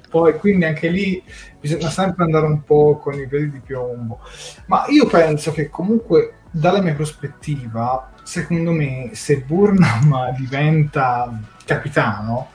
poi 0.09 0.37
quindi 0.37 0.65
anche 0.65 0.89
lì 0.89 1.23
bisogna 1.59 1.89
sempre 1.89 2.25
andare 2.25 2.45
un 2.45 2.63
po' 2.63 2.97
con 2.97 3.13
i 3.13 3.27
piedi 3.27 3.51
di 3.51 3.59
piombo. 3.59 4.19
Ma 4.65 4.85
io 4.89 5.05
penso 5.07 5.51
che 5.51 5.69
comunque 5.69 6.35
dalla 6.51 6.81
mia 6.81 6.93
prospettiva 6.93 8.11
secondo 8.23 8.71
me 8.71 9.11
se 9.13 9.39
Burnham 9.41 10.35
diventa 10.37 11.39
capitano 11.65 12.51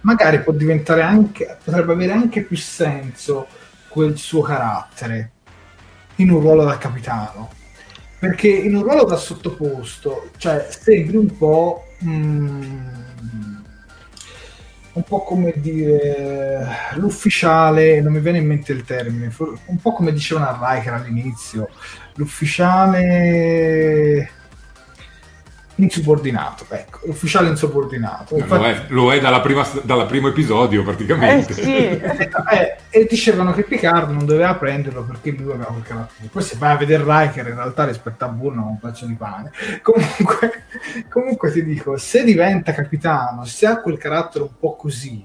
magari 0.00 0.42
può 0.42 0.52
diventare 0.52 1.02
anche 1.02 1.58
potrebbe 1.62 1.92
avere 1.92 2.12
anche 2.12 2.42
più 2.42 2.56
senso 2.56 3.46
quel 3.88 4.16
suo 4.16 4.42
carattere 4.42 5.32
in 6.16 6.30
un 6.30 6.40
ruolo 6.40 6.64
da 6.64 6.78
capitano. 6.78 7.50
Perché 8.18 8.48
in 8.48 8.74
un 8.74 8.82
ruolo 8.82 9.04
da 9.04 9.16
sottoposto, 9.16 10.30
cioè 10.38 10.66
sembri 10.70 11.16
un 11.16 11.36
po'... 11.36 11.84
mm, 12.04 13.57
un 14.98 15.04
po' 15.04 15.22
come 15.22 15.54
dire 15.56 16.66
l'ufficiale, 16.96 18.00
non 18.00 18.12
mi 18.12 18.20
viene 18.20 18.38
in 18.38 18.46
mente 18.46 18.72
il 18.72 18.84
termine, 18.84 19.32
un 19.66 19.80
po' 19.80 19.92
come 19.92 20.12
dicevano 20.12 20.46
a 20.48 20.58
Riker 20.60 20.92
all'inizio, 20.92 21.68
l'ufficiale 22.14 22.98
insubordinato, 25.80 26.64
ecco, 26.68 27.00
l'ufficiale 27.04 27.48
insubordinato. 27.48 28.34
Lo 28.36 28.40
Infatti- 28.42 28.64
è, 28.64 28.84
lo 28.88 29.12
è 29.12 29.20
dalla 29.20 29.40
prima- 29.40 29.66
dal 29.82 30.06
primo 30.06 30.28
episodio 30.28 30.80
Eh 30.80 30.84
praticamente. 30.84 31.52
sì, 31.52 31.60
Eh, 32.50 32.76
e 32.90 33.06
dicevano 33.08 33.52
che 33.52 33.62
Picard 33.62 34.10
non 34.10 34.24
doveva 34.26 34.54
prenderlo 34.56 35.04
perché 35.04 35.30
lui 35.30 35.52
aveva 35.52 35.66
quel 35.66 35.82
carattere. 35.82 36.28
Poi 36.30 36.42
se 36.42 36.56
vai 36.58 36.72
a 36.72 36.76
vedere 36.76 37.04
Riker 37.04 37.46
in 37.48 37.54
realtà 37.54 37.84
rispetto 37.84 38.24
a 38.24 38.28
Burno 38.28 38.66
un 38.66 38.78
pezzo 38.78 39.06
di 39.06 39.14
pane. 39.14 39.50
Comunque, 39.82 40.64
comunque 41.08 41.52
ti 41.52 41.64
dico, 41.64 41.96
se 41.96 42.24
diventa 42.24 42.72
capitano, 42.72 43.44
se 43.44 43.66
ha 43.66 43.80
quel 43.80 43.98
carattere 43.98 44.44
un 44.44 44.58
po' 44.58 44.74
così, 44.76 45.24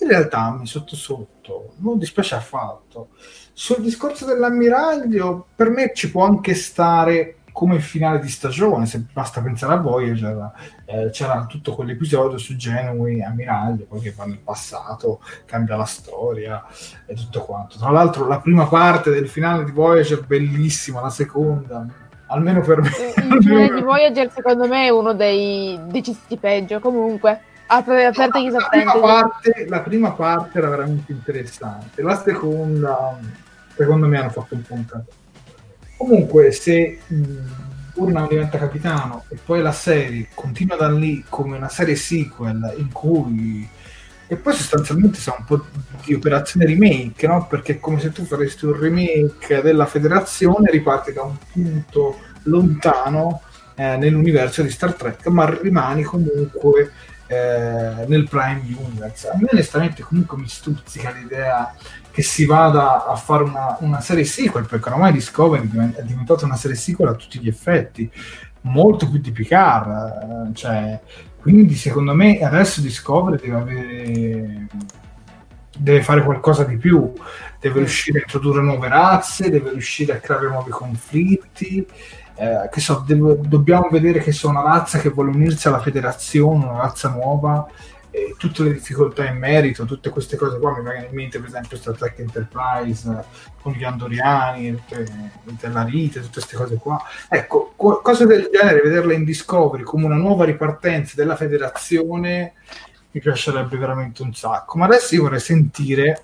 in 0.00 0.08
realtà 0.08 0.54
me 0.58 0.66
sotto 0.66 0.96
sotto 0.96 1.74
non 1.78 1.98
dispiace 1.98 2.34
affatto. 2.34 3.10
Sul 3.54 3.82
discorso 3.82 4.24
dell'ammiraglio, 4.24 5.46
per 5.54 5.68
me 5.70 5.92
ci 5.94 6.10
può 6.10 6.24
anche 6.24 6.54
stare 6.54 7.36
come 7.52 7.78
finale 7.80 8.18
di 8.18 8.28
stagione, 8.28 8.86
se 8.86 9.04
basta 9.12 9.40
pensare 9.42 9.74
a 9.74 9.76
Voyager, 9.76 10.50
eh, 10.86 11.10
c'era 11.10 11.44
tutto 11.46 11.74
quell'episodio 11.74 12.38
su 12.38 12.56
Genui, 12.56 13.22
ammiraglio, 13.22 13.84
poi 13.84 14.00
che 14.00 14.12
va 14.16 14.24
nel 14.24 14.38
passato, 14.38 15.20
cambia 15.44 15.76
la 15.76 15.84
storia 15.84 16.64
e 17.06 17.14
tutto 17.14 17.40
quanto. 17.42 17.78
Tra 17.78 17.90
l'altro 17.90 18.26
la 18.26 18.40
prima 18.40 18.66
parte 18.66 19.10
del 19.10 19.28
finale 19.28 19.64
di 19.64 19.70
Voyager 19.70 20.24
bellissima, 20.24 21.00
la 21.00 21.10
seconda, 21.10 21.86
almeno 22.28 22.62
per 22.62 22.80
me. 22.80 22.88
Il 22.88 23.42
finale 23.44 23.74
di 23.74 23.82
Voyager 23.82 24.30
secondo 24.32 24.66
me 24.66 24.86
è 24.86 24.90
uno 24.90 25.12
dei 25.12 25.78
decisi 25.86 26.36
peggio, 26.36 26.80
comunque. 26.80 27.40
Apre 27.66 28.04
aperte 28.04 28.40
chi 28.40 28.50
la, 28.50 28.66
prima 28.68 28.92
parte, 28.98 29.66
la 29.66 29.80
prima 29.80 30.10
parte 30.10 30.58
era 30.58 30.68
veramente 30.68 31.10
interessante, 31.10 32.02
la 32.02 32.16
seconda, 32.16 33.18
secondo 33.74 34.06
me, 34.06 34.18
hanno 34.18 34.30
fatto 34.30 34.54
un 34.54 34.62
po' 34.62 34.74
un 34.74 34.84
caso. 34.84 35.20
Comunque, 36.02 36.50
se 36.50 36.98
Burnham 37.94 38.26
diventa 38.26 38.58
capitano 38.58 39.22
e 39.28 39.36
poi 39.36 39.62
la 39.62 39.70
serie 39.70 40.26
continua 40.34 40.76
da 40.76 40.90
lì 40.90 41.24
come 41.28 41.56
una 41.56 41.68
serie 41.68 41.94
sequel 41.94 42.74
in 42.78 42.90
cui 42.90 43.68
e 44.26 44.34
poi 44.34 44.52
sostanzialmente 44.52 45.20
sa 45.20 45.36
un 45.38 45.44
po' 45.44 45.64
di 46.04 46.12
operazione 46.12 46.66
remake, 46.66 47.28
no? 47.28 47.46
Perché 47.46 47.74
è 47.74 47.78
come 47.78 48.00
se 48.00 48.10
tu 48.10 48.24
faresti 48.24 48.64
un 48.64 48.80
remake 48.80 49.62
della 49.62 49.86
federazione, 49.86 50.72
riparti 50.72 51.12
da 51.12 51.22
un 51.22 51.36
punto 51.52 52.18
lontano 52.44 53.42
eh, 53.76 53.96
nell'universo 53.96 54.62
di 54.62 54.70
Star 54.70 54.94
Trek, 54.94 55.24
ma 55.28 55.56
rimani 55.56 56.02
comunque 56.02 56.90
eh, 57.28 58.06
nel 58.08 58.26
Prime 58.28 58.62
Universe. 58.76 59.28
A 59.28 59.36
me 59.36 59.48
onestamente 59.52 60.02
comunque 60.02 60.36
mi 60.36 60.48
stuzzica 60.48 61.12
l'idea 61.12 61.72
che 62.12 62.22
si 62.22 62.44
vada 62.44 63.06
a 63.06 63.16
fare 63.16 63.42
una, 63.42 63.76
una 63.80 64.00
serie 64.00 64.24
sequel, 64.24 64.66
perché 64.66 64.90
ormai 64.90 65.12
Discovery 65.12 65.68
è 65.94 66.02
diventata 66.02 66.44
una 66.44 66.56
serie 66.56 66.76
sequel 66.76 67.08
a 67.08 67.14
tutti 67.14 67.40
gli 67.40 67.48
effetti, 67.48 68.10
molto 68.62 69.08
più 69.08 69.18
di 69.18 69.32
Picard, 69.32 70.50
eh, 70.50 70.54
cioè, 70.54 71.00
quindi 71.40 71.74
secondo 71.74 72.14
me 72.14 72.38
adesso 72.38 72.80
Discovery 72.80 73.40
deve 73.40 73.56
avere 73.56 74.66
deve 75.76 76.02
fare 76.02 76.22
qualcosa 76.22 76.64
di 76.64 76.76
più, 76.76 77.12
deve 77.58 77.78
riuscire 77.78 78.18
a 78.18 78.22
introdurre 78.22 78.62
nuove 78.62 78.88
razze, 78.88 79.50
deve 79.50 79.70
riuscire 79.70 80.12
a 80.12 80.18
creare 80.18 80.48
nuovi 80.48 80.70
conflitti. 80.70 81.86
eh, 82.34 82.68
che 82.70 82.80
so, 82.80 83.04
devo- 83.06 83.34
dobbiamo 83.34 83.88
vedere 83.90 84.20
che 84.20 84.30
c'è 84.30 84.46
una 84.46 84.62
razza 84.62 84.98
che 84.98 85.10
vuole 85.10 85.30
unirsi 85.30 85.68
alla 85.68 85.80
federazione, 85.80 86.64
una 86.64 86.78
razza 86.80 87.10
nuova, 87.10 87.66
e 88.14 88.34
tutte 88.36 88.62
le 88.62 88.74
difficoltà 88.74 89.26
in 89.26 89.38
merito, 89.38 89.86
tutte 89.86 90.10
queste 90.10 90.36
cose 90.36 90.58
qua 90.58 90.76
mi 90.76 90.84
vengono 90.84 91.06
in 91.06 91.14
mente, 91.14 91.38
per 91.38 91.48
esempio, 91.48 91.78
Star 91.78 91.96
Trek 91.96 92.18
Enterprise 92.18 93.10
eh, 93.10 93.24
con 93.62 93.72
gli 93.72 93.84
Andoriani, 93.84 94.68
i 94.68 95.56
Tellarite, 95.56 96.20
tutte 96.20 96.32
queste 96.34 96.56
cose 96.56 96.76
qua. 96.76 97.02
Ecco, 97.30 97.72
co- 97.74 98.02
cose 98.02 98.26
del 98.26 98.50
genere, 98.52 98.82
vederle 98.82 99.14
in 99.14 99.24
Discovery 99.24 99.82
come 99.82 100.04
una 100.04 100.16
nuova 100.16 100.44
ripartenza 100.44 101.14
della 101.16 101.36
federazione 101.36 102.52
mi 103.12 103.20
piacerebbe 103.20 103.78
veramente 103.78 104.20
un 104.20 104.34
sacco. 104.34 104.76
Ma 104.76 104.84
adesso 104.84 105.14
io 105.14 105.22
vorrei 105.22 105.40
sentire 105.40 106.22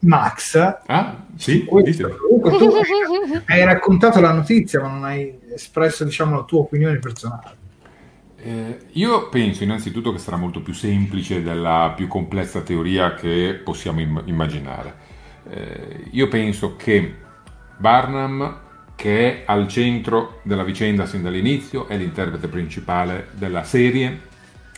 Max. 0.00 0.54
Ah, 0.86 1.24
sì, 1.36 1.64
Questo, 1.64 2.16
comunque 2.16 2.56
tu 2.56 2.70
hai 3.46 3.64
raccontato 3.64 4.20
la 4.20 4.32
notizia, 4.32 4.80
ma 4.80 4.88
non 4.88 5.04
hai 5.04 5.40
espresso 5.52 6.04
diciamo, 6.04 6.36
la 6.36 6.44
tua 6.44 6.60
opinione 6.60 7.00
personale. 7.00 7.62
Eh, 8.46 8.78
io 8.92 9.30
penso 9.30 9.64
innanzitutto 9.64 10.12
che 10.12 10.18
sarà 10.18 10.36
molto 10.36 10.60
più 10.60 10.74
semplice 10.74 11.42
della 11.42 11.94
più 11.96 12.08
complessa 12.08 12.60
teoria 12.60 13.14
che 13.14 13.58
possiamo 13.64 14.00
im- 14.00 14.22
immaginare. 14.26 14.94
Eh, 15.48 16.04
io 16.10 16.28
penso 16.28 16.76
che 16.76 17.14
Barnum, 17.78 18.60
che 18.94 19.30
è 19.30 19.42
al 19.46 19.66
centro 19.66 20.40
della 20.42 20.62
vicenda 20.62 21.06
sin 21.06 21.22
dall'inizio, 21.22 21.88
è 21.88 21.96
l'interprete 21.96 22.48
principale 22.48 23.28
della 23.32 23.64
serie 23.64 24.20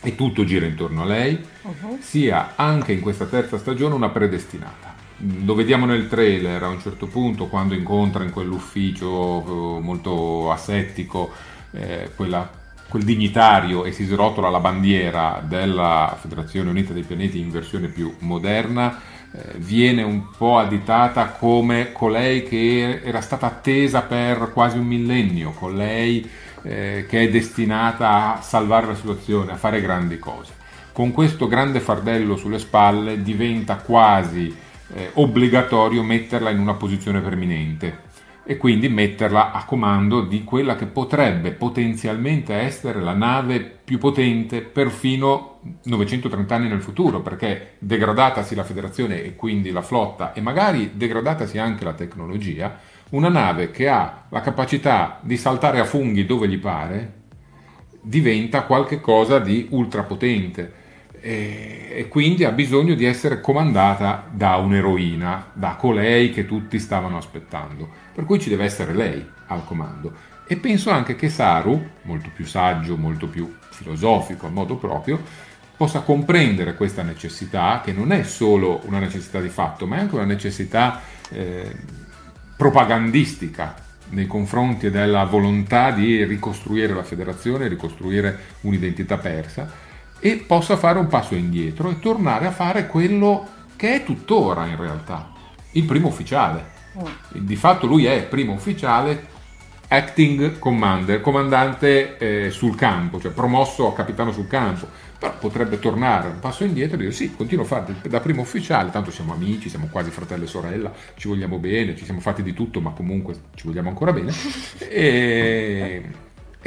e 0.01 0.15
tutto 0.15 0.45
gira 0.45 0.65
intorno 0.65 1.01
a 1.01 1.05
lei, 1.05 1.37
sia 1.99 2.53
anche 2.55 2.93
in 2.93 3.01
questa 3.01 3.25
terza 3.25 3.57
stagione 3.57 3.95
una 3.95 4.09
predestinata. 4.09 4.95
Lo 5.43 5.55
vediamo 5.55 5.85
nel 5.85 6.07
trailer 6.07 6.63
a 6.63 6.69
un 6.69 6.79
certo 6.79 7.07
punto 7.07 7.47
quando 7.47 7.73
incontra 7.73 8.23
in 8.23 8.31
quell'ufficio 8.31 9.77
eh, 9.77 9.81
molto 9.81 10.51
asettico 10.53 11.31
eh, 11.71 12.11
quella- 12.15 12.65
quel 12.87 13.03
dignitario 13.03 13.83
e 13.83 13.91
si 13.91 14.05
srotola 14.05 14.49
la 14.49 14.59
bandiera 14.59 15.43
della 15.45 16.15
Federazione 16.19 16.69
Unita 16.69 16.93
dei 16.93 17.03
Pianeti 17.03 17.39
in 17.39 17.51
versione 17.51 17.87
più 17.87 18.13
moderna, 18.19 18.99
eh, 19.31 19.57
viene 19.57 20.03
un 20.03 20.29
po' 20.37 20.57
additata 20.57 21.27
come 21.31 21.91
colei 21.91 22.43
che 22.43 23.01
era 23.03 23.21
stata 23.21 23.47
attesa 23.47 24.01
per 24.01 24.51
quasi 24.53 24.77
un 24.77 24.85
millennio, 24.85 25.51
colei 25.51 26.27
eh, 26.63 27.05
che 27.07 27.21
è 27.23 27.29
destinata 27.29 28.37
a 28.37 28.41
salvare 28.41 28.87
la 28.87 28.95
situazione, 28.95 29.51
a 29.51 29.57
fare 29.57 29.81
grandi 29.81 30.17
cose. 30.17 30.53
Con 30.93 31.11
questo 31.11 31.47
grande 31.47 31.79
fardello 31.79 32.37
sulle 32.37 32.57
spalle 32.57 33.21
diventa 33.21 33.75
quasi 33.75 34.55
eh, 34.93 35.11
obbligatorio 35.13 36.01
metterla 36.01 36.49
in 36.49 36.59
una 36.59 36.73
posizione 36.73 37.19
preminente 37.19 38.05
e 38.49 38.55
quindi 38.55 38.87
metterla 38.87 39.51
a 39.51 39.65
comando 39.65 40.21
di 40.21 40.45
quella 40.45 40.77
che 40.77 40.85
potrebbe 40.85 41.51
potenzialmente 41.51 42.53
essere 42.53 43.01
la 43.01 43.11
nave 43.11 43.59
più 43.59 43.97
potente 43.97 44.61
perfino 44.61 45.59
930 45.83 46.55
anni 46.55 46.69
nel 46.69 46.81
futuro, 46.81 47.19
perché 47.19 47.73
degradatasi 47.79 48.55
la 48.55 48.63
federazione 48.63 49.21
e 49.21 49.35
quindi 49.35 49.69
la 49.69 49.81
flotta 49.81 50.31
e 50.31 50.39
magari 50.39 50.91
degradatasi 50.93 51.57
anche 51.57 51.83
la 51.83 51.91
tecnologia, 51.91 52.79
una 53.09 53.27
nave 53.27 53.69
che 53.69 53.89
ha 53.89 54.27
la 54.29 54.39
capacità 54.39 55.19
di 55.21 55.35
saltare 55.35 55.81
a 55.81 55.85
funghi 55.85 56.25
dove 56.25 56.47
gli 56.47 56.57
pare 56.57 57.15
diventa 57.99 58.61
qualcosa 58.63 59.39
di 59.39 59.67
ultrapotente 59.71 60.85
e, 61.19 61.89
e 61.91 62.07
quindi 62.07 62.43
ha 62.43 62.51
bisogno 62.51 62.93
di 62.95 63.05
essere 63.05 63.41
comandata 63.41 64.27
da 64.31 64.55
un'eroina, 64.57 65.51
da 65.53 65.75
colei 65.75 66.31
che 66.31 66.45
tutti 66.45 66.79
stavano 66.79 67.17
aspettando. 67.17 67.89
Per 68.13 68.25
cui 68.25 68.39
ci 68.39 68.49
deve 68.49 68.65
essere 68.65 68.93
lei 68.93 69.25
al 69.47 69.63
comando. 69.65 70.35
E 70.47 70.55
penso 70.57 70.89
anche 70.91 71.15
che 71.15 71.29
Saru, 71.29 71.89
molto 72.03 72.29
più 72.33 72.45
saggio, 72.45 72.95
molto 72.95 73.27
più 73.27 73.53
filosofico 73.69 74.47
a 74.47 74.49
modo 74.49 74.77
proprio, 74.77 75.21
possa 75.75 75.99
comprendere 75.99 76.75
questa 76.75 77.03
necessità, 77.03 77.81
che 77.83 77.91
non 77.91 78.11
è 78.11 78.23
solo 78.23 78.81
una 78.85 78.99
necessità 78.99 79.39
di 79.39 79.49
fatto, 79.49 79.85
ma 79.85 79.97
è 79.97 79.99
anche 79.99 80.15
una 80.15 80.25
necessità 80.25 81.01
eh, 81.29 81.75
propagandistica 82.55 83.75
nei 84.09 84.25
confronti 84.25 84.89
della 84.89 85.25
volontà 85.25 85.91
di 85.91 86.23
ricostruire 86.23 86.93
la 86.93 87.03
federazione, 87.03 87.67
ricostruire 87.67 88.39
un'identità 88.61 89.17
persa, 89.17 89.69
e 90.19 90.37
possa 90.37 90.77
fare 90.77 90.99
un 90.99 91.07
passo 91.07 91.35
indietro 91.35 91.89
e 91.89 91.99
tornare 91.99 92.47
a 92.47 92.51
fare 92.51 92.87
quello 92.87 93.55
che 93.75 93.95
è 93.95 94.03
tuttora 94.03 94.65
in 94.65 94.75
realtà, 94.75 95.31
il 95.71 95.83
primo 95.83 96.07
ufficiale. 96.07 96.75
Di 97.29 97.55
fatto 97.55 97.85
lui 97.85 98.05
è 98.05 98.23
primo 98.23 98.53
ufficiale, 98.53 99.35
acting 99.89 100.57
commander, 100.57 101.21
comandante 101.21 102.17
eh, 102.17 102.49
sul 102.49 102.75
campo, 102.75 103.19
cioè 103.19 103.31
promosso 103.31 103.87
a 103.87 103.93
capitano 103.93 104.31
sul 104.31 104.47
campo, 104.47 104.87
però 105.17 105.37
potrebbe 105.37 105.79
tornare 105.79 106.27
un 106.27 106.39
passo 106.39 106.63
indietro 106.63 106.95
e 106.95 106.99
dire 106.99 107.11
sì, 107.11 107.35
continuo 107.35 107.63
a 107.63 107.67
fare 107.67 107.95
da 108.07 108.19
primo 108.19 108.41
ufficiale, 108.41 108.89
tanto 108.89 109.11
siamo 109.11 109.33
amici, 109.33 109.69
siamo 109.69 109.87
quasi 109.91 110.09
fratello 110.09 110.43
e 110.43 110.47
sorella, 110.47 110.91
ci 111.15 111.27
vogliamo 111.27 111.57
bene, 111.57 111.95
ci 111.95 112.03
siamo 112.03 112.19
fatti 112.19 112.41
di 112.41 112.53
tutto, 112.53 112.81
ma 112.81 112.91
comunque 112.91 113.35
ci 113.55 113.67
vogliamo 113.67 113.89
ancora 113.89 114.11
bene. 114.11 114.33
E, 114.89 116.03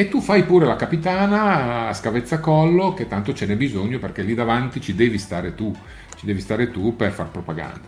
e 0.00 0.08
tu 0.08 0.22
fai 0.22 0.44
pure 0.44 0.64
la 0.64 0.76
capitana 0.76 1.88
a 1.88 1.92
scavezzacollo, 1.92 2.94
che 2.94 3.06
tanto 3.06 3.34
ce 3.34 3.44
n'è 3.44 3.54
bisogno 3.54 3.98
perché 3.98 4.22
lì 4.22 4.32
davanti 4.32 4.80
ci 4.80 4.94
devi 4.94 5.18
stare 5.18 5.54
tu, 5.54 5.76
ci 6.16 6.24
devi 6.24 6.40
stare 6.40 6.70
tu 6.70 6.96
per 6.96 7.12
far 7.12 7.28
propaganda. 7.28 7.82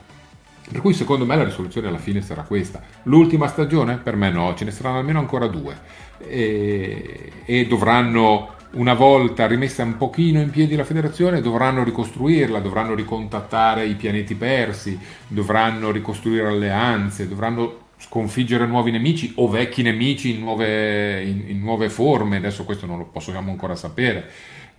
Per 0.71 0.83
cui 0.83 0.93
secondo 0.93 1.25
me 1.25 1.37
la 1.37 1.45
risoluzione 1.45 1.89
alla 1.89 1.97
fine 1.97 2.21
sarà 2.21 2.43
questa. 2.43 2.83
L'ultima 3.05 3.47
stagione? 3.47 3.97
Per 3.97 4.15
me 4.17 4.29
no, 4.29 4.55
ce 4.55 4.67
ne 4.67 4.73
saranno 4.73 4.99
almeno 4.99 5.21
ancora 5.21 5.47
due. 5.47 5.75
E, 6.19 7.33
e 7.47 7.67
dovranno, 7.67 8.57
una 8.73 8.93
volta 8.93 9.47
rimessa 9.47 9.83
un 9.83 9.97
pochino 9.97 10.39
in 10.39 10.51
piedi 10.51 10.77
la 10.77 10.85
federazione, 10.85 11.41
dovranno 11.41 11.83
ricostruirla, 11.83 12.61
dovranno 12.61 12.95
ricontattare 12.95 13.87
i 13.87 13.95
pianeti 13.95 14.35
persi, 14.35 14.99
dovranno 15.29 15.91
ricostruire 15.91 16.47
alleanze, 16.47 17.27
dovranno 17.27 17.82
sconfiggere 18.03 18.67
nuovi 18.67 18.91
nemici 18.91 19.33
o 19.37 19.49
vecchi 19.49 19.83
nemici 19.83 20.35
in 20.35 20.41
nuove, 20.41 21.23
in, 21.23 21.45
in 21.49 21.61
nuove 21.61 21.89
forme. 21.89 22.37
Adesso 22.37 22.65
questo 22.65 22.87
non 22.87 22.99
lo 22.99 23.05
possiamo 23.05 23.51
ancora 23.51 23.75
sapere 23.77 24.31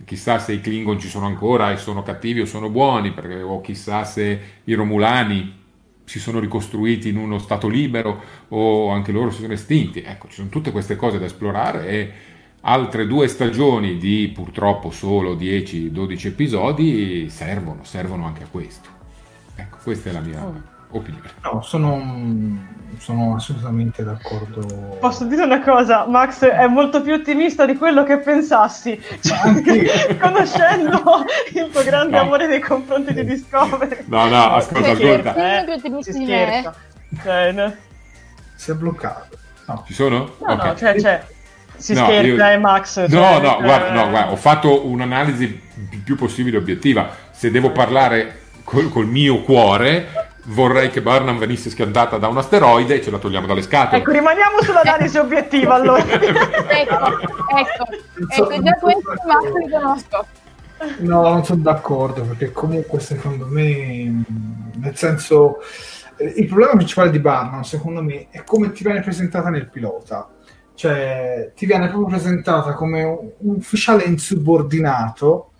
chissà 0.04 0.38
se 0.38 0.52
i 0.52 0.60
Klingon 0.60 0.98
ci 0.98 1.08
sono 1.08 1.26
ancora 1.26 1.70
e 1.70 1.76
sono 1.76 2.02
cattivi 2.02 2.40
o 2.40 2.46
sono 2.46 2.68
buoni, 2.68 3.12
perché, 3.12 3.40
o 3.40 3.60
chissà 3.60 4.04
se 4.04 4.40
i 4.64 4.74
Romulani 4.74 5.62
si 6.04 6.18
sono 6.18 6.38
ricostruiti 6.38 7.08
in 7.08 7.16
uno 7.16 7.38
stato 7.38 7.68
libero 7.68 8.22
o 8.48 8.90
anche 8.90 9.12
loro 9.12 9.30
si 9.30 9.40
sono 9.40 9.52
estinti. 9.52 10.02
Ecco, 10.02 10.28
ci 10.28 10.34
sono 10.34 10.48
tutte 10.48 10.72
queste 10.72 10.96
cose 10.96 11.18
da 11.18 11.26
esplorare 11.26 11.86
e 11.86 12.12
altre 12.62 13.06
due 13.06 13.28
stagioni 13.28 13.96
di 13.96 14.30
purtroppo 14.34 14.90
solo 14.90 15.34
10-12 15.34 16.26
episodi 16.26 17.28
servono, 17.30 17.84
servono 17.84 18.26
anche 18.26 18.42
a 18.42 18.48
questo. 18.50 18.88
Ecco, 19.56 19.78
questa 19.82 20.10
è 20.10 20.12
la 20.12 20.20
mia 20.20 20.44
oh. 20.44 20.73
Opinione. 20.98 21.28
No, 21.42 21.62
sono 21.62 22.72
sono 22.98 23.34
assolutamente 23.34 24.02
d'accordo. 24.02 24.96
Posso 25.00 25.24
dire 25.24 25.42
una 25.42 25.60
cosa, 25.60 26.06
Max 26.06 26.44
è 26.44 26.66
molto 26.66 27.02
più 27.02 27.12
ottimista 27.12 27.66
di 27.66 27.76
quello 27.76 28.04
che 28.04 28.18
pensassi, 28.18 29.00
cioè, 29.20 30.16
conoscendo 30.18 31.24
il 31.52 31.68
tuo 31.70 31.82
grande 31.82 32.16
no. 32.16 32.22
amore 32.22 32.46
nei 32.46 32.60
confronti 32.60 33.12
di 33.12 33.24
Discovery. 33.24 34.04
No, 34.06 34.28
no, 34.28 34.54
ascolta, 34.54 34.92
ascolta. 34.92 35.62
Eh, 35.64 35.80
più. 35.80 36.00
Cioè, 37.22 37.52
no. 37.52 37.74
Si 38.54 38.70
è 38.70 38.74
bloccato. 38.74 39.36
No. 39.66 39.84
Ci 39.86 39.94
sono? 39.94 40.18
No, 40.18 40.52
okay. 40.52 40.66
no, 40.68 40.76
cioè, 40.76 41.00
cioè, 41.00 41.24
si 41.76 41.94
no, 41.94 42.04
scherza, 42.04 42.26
io... 42.26 42.54
eh, 42.54 42.58
Max. 42.58 42.94
Cioè, 42.94 43.08
no, 43.08 43.38
no, 43.38 43.58
guarda, 43.60 43.92
no, 43.92 44.10
guarda, 44.10 44.30
ho 44.30 44.36
fatto 44.36 44.86
un'analisi 44.86 45.60
il 45.90 46.00
più 46.00 46.16
possibile 46.16 46.58
obiettiva. 46.58 47.10
Se 47.30 47.50
devo 47.50 47.70
parlare 47.70 48.42
col, 48.64 48.88
col 48.90 49.06
mio 49.06 49.42
cuore, 49.42 50.23
vorrei 50.44 50.90
che 50.90 51.00
Burnham 51.00 51.38
venisse 51.38 51.70
schiantata 51.70 52.18
da 52.18 52.28
un 52.28 52.38
asteroide 52.38 52.96
e 52.96 53.02
ce 53.02 53.10
la 53.10 53.18
togliamo 53.18 53.46
dalle 53.46 53.62
scatole. 53.62 54.02
Ecco, 54.02 54.10
rimaniamo 54.10 54.62
sull'analisi 54.62 55.18
obiettiva 55.18 55.74
allora. 55.74 56.04
ecco, 56.08 56.26
ecco, 56.68 57.88
ecco, 58.28 58.62
già 58.62 58.74
questo 58.74 59.14
ma 59.26 59.58
li 59.58 59.70
conosco. 59.70 60.26
No, 60.98 61.22
non 61.22 61.44
sono 61.44 61.62
d'accordo 61.62 62.22
perché 62.22 62.52
comunque 62.52 63.00
secondo 63.00 63.46
me, 63.46 64.24
nel 64.74 64.96
senso, 64.96 65.60
eh, 66.16 66.34
il 66.36 66.46
problema 66.46 66.72
principale 66.72 67.10
di 67.10 67.20
Barnum 67.20 67.62
secondo 67.62 68.02
me 68.02 68.26
è 68.30 68.42
come 68.44 68.72
ti 68.72 68.82
viene 68.82 69.00
presentata 69.00 69.48
nel 69.48 69.68
pilota. 69.68 70.28
Cioè, 70.74 71.52
ti 71.54 71.66
viene 71.66 71.86
proprio 71.86 72.08
presentata 72.08 72.72
come 72.74 73.04
un 73.04 73.54
ufficiale 73.56 74.02
insubordinato 74.02 75.52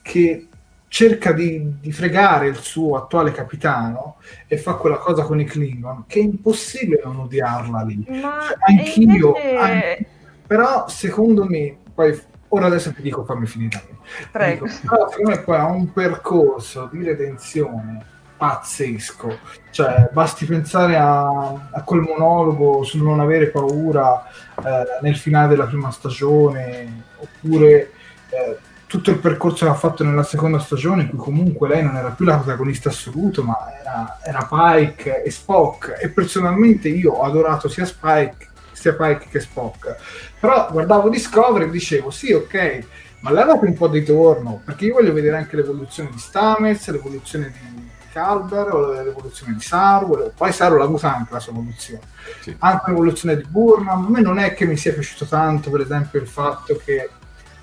che 0.00 0.48
cerca 0.92 1.32
di, 1.32 1.78
di, 1.80 1.90
fregare 1.90 2.48
il 2.48 2.56
suo 2.56 2.98
attuale 2.98 3.32
capitano 3.32 4.16
e 4.46 4.58
fa 4.58 4.74
quella 4.74 4.98
cosa 4.98 5.22
con 5.22 5.40
i 5.40 5.46
Klingon 5.46 6.04
che 6.06 6.20
è 6.20 6.22
impossibile 6.22 7.00
non 7.02 7.20
odiarla 7.20 7.82
lì. 7.82 8.04
Ma 8.20 8.40
cioè, 8.46 8.56
anch'io, 8.76 9.28
invece... 9.28 9.56
anche, 9.56 10.06
però 10.46 10.86
secondo 10.88 11.46
me, 11.46 11.78
poi 11.94 12.20
ora 12.48 12.66
adesso 12.66 12.92
ti 12.92 13.00
dico 13.00 13.24
fammi 13.24 13.46
finire. 13.46 13.82
Prego. 14.30 14.66
Dico, 14.66 14.86
però 14.86 15.08
secondo 15.08 15.30
me 15.30 15.40
poi 15.40 15.56
ha 15.56 15.64
un 15.64 15.92
percorso 15.94 16.90
di 16.92 17.02
redenzione 17.02 18.04
pazzesco. 18.36 19.38
Cioè, 19.70 20.10
basti 20.12 20.44
pensare 20.44 20.96
a, 20.96 21.70
a 21.70 21.82
quel 21.84 22.00
monologo 22.00 22.82
sul 22.82 23.00
non 23.00 23.18
avere 23.18 23.48
paura 23.48 24.26
eh, 24.62 24.84
nel 25.00 25.16
finale 25.16 25.48
della 25.48 25.64
prima 25.64 25.90
stagione, 25.90 27.04
oppure 27.16 27.92
eh, 28.28 28.58
tutto 28.92 29.10
il 29.10 29.20
percorso 29.20 29.64
che 29.64 29.70
ha 29.70 29.74
fatto 29.74 30.04
nella 30.04 30.22
seconda 30.22 30.58
stagione, 30.58 31.04
in 31.04 31.08
cui 31.08 31.16
comunque 31.16 31.66
lei 31.66 31.82
non 31.82 31.96
era 31.96 32.10
più 32.10 32.26
la 32.26 32.36
protagonista 32.36 32.90
assoluto, 32.90 33.42
ma 33.42 33.56
era, 33.80 34.18
era 34.22 34.46
Pike 34.46 35.22
e 35.22 35.30
Spock. 35.30 35.96
E 35.98 36.10
personalmente 36.10 36.90
io 36.90 37.12
ho 37.12 37.22
adorato 37.22 37.70
sia 37.70 37.86
Spike, 37.86 38.48
sia 38.72 38.92
Pike 38.92 39.28
che 39.30 39.40
Spock. 39.40 39.96
Però 40.38 40.68
guardavo 40.70 41.08
Discovery 41.08 41.64
e 41.64 41.70
dicevo: 41.70 42.10
sì, 42.10 42.32
ok, 42.32 42.84
ma 43.20 43.32
levate 43.32 43.64
un 43.64 43.72
po' 43.72 43.88
di 43.88 44.04
torno, 44.04 44.60
perché 44.62 44.84
io 44.84 44.92
voglio 44.92 45.14
vedere 45.14 45.38
anche 45.38 45.56
l'evoluzione 45.56 46.10
di 46.12 46.18
Stamets, 46.18 46.90
l'evoluzione 46.90 47.50
di 47.50 47.88
Calber, 48.12 48.74
l'evoluzione 49.06 49.54
di 49.54 49.62
Saru, 49.62 50.32
poi 50.36 50.52
Saru 50.52 50.76
l'ha 50.76 50.84
avuta 50.84 51.16
anche 51.16 51.32
la 51.32 51.40
sua 51.40 51.52
evoluzione, 51.52 52.02
sì. 52.40 52.54
anche 52.58 52.90
l'evoluzione 52.90 53.38
di 53.38 53.44
Burnham. 53.44 54.04
A 54.04 54.10
me 54.10 54.20
non 54.20 54.38
è 54.38 54.52
che 54.52 54.66
mi 54.66 54.76
sia 54.76 54.92
piaciuto 54.92 55.24
tanto, 55.24 55.70
per 55.70 55.80
esempio, 55.80 56.20
il 56.20 56.28
fatto 56.28 56.78
che. 56.84 57.08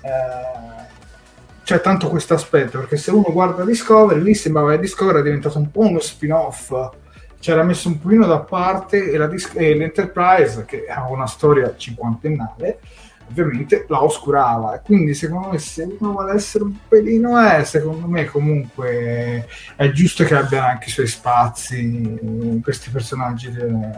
Eh, 0.00 0.98
c'è 1.70 1.80
tanto 1.80 2.08
questo 2.08 2.34
aspetto 2.34 2.80
perché 2.80 2.96
se 2.96 3.12
uno 3.12 3.30
guarda 3.30 3.64
Discovery 3.64 4.20
lì 4.20 4.34
sembrava 4.34 4.72
che 4.72 4.80
Discovery 4.80 5.20
è 5.20 5.22
diventato 5.22 5.56
un 5.58 5.70
po' 5.70 5.82
uno 5.82 6.00
spin-off. 6.00 6.72
C'era 7.38 7.62
messo 7.62 7.86
un 7.86 8.00
pochino 8.00 8.26
da 8.26 8.40
parte 8.40 9.08
e, 9.08 9.16
la 9.16 9.28
Dis- 9.28 9.52
e 9.54 9.76
l'Enterprise 9.76 10.64
che 10.64 10.86
ha 10.88 11.08
una 11.08 11.28
storia 11.28 11.72
cinquantennale 11.76 12.80
ovviamente 13.28 13.84
la 13.86 14.02
oscurava. 14.02 14.80
Quindi 14.84 15.14
secondo 15.14 15.50
me 15.50 15.58
se 15.58 15.84
uno 15.96 16.10
vuole 16.10 16.34
essere 16.34 16.64
un 16.64 16.74
pelino 16.88 17.38
è 17.38 17.62
secondo 17.62 18.08
me 18.08 18.24
comunque 18.24 19.46
è 19.76 19.90
giusto 19.92 20.24
che 20.24 20.34
abbiano 20.34 20.66
anche 20.66 20.88
i 20.88 20.90
suoi 20.90 21.06
spazi 21.06 22.60
questi 22.64 22.90
personaggi 22.90 23.48
de- 23.52 23.92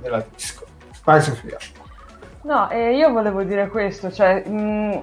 della 0.00 0.24
disco. 0.32 0.64
Vai 1.02 1.20
Sofia. 1.20 1.56
No 2.42 2.70
eh, 2.70 2.94
io 2.94 3.10
volevo 3.10 3.42
dire 3.42 3.66
questo 3.68 4.12
cioè 4.12 4.48
mh, 4.48 5.02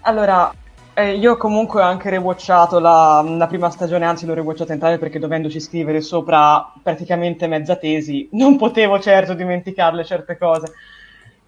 allora 0.00 0.52
eh, 0.98 1.14
io 1.14 1.36
comunque 1.36 1.80
ho 1.80 1.84
anche 1.84 2.10
rewatchato 2.10 2.80
la, 2.80 3.24
la, 3.24 3.46
prima 3.46 3.70
stagione, 3.70 4.04
anzi 4.04 4.26
l'ho 4.26 4.34
rewatchata 4.34 4.72
entrambe 4.72 4.98
perché 4.98 5.20
dovendoci 5.20 5.60
scrivere 5.60 6.00
sopra 6.00 6.72
praticamente 6.82 7.46
mezza 7.46 7.76
tesi, 7.76 8.28
non 8.32 8.56
potevo 8.56 8.98
certo 8.98 9.34
dimenticarle 9.34 10.04
certe 10.04 10.36
cose. 10.36 10.72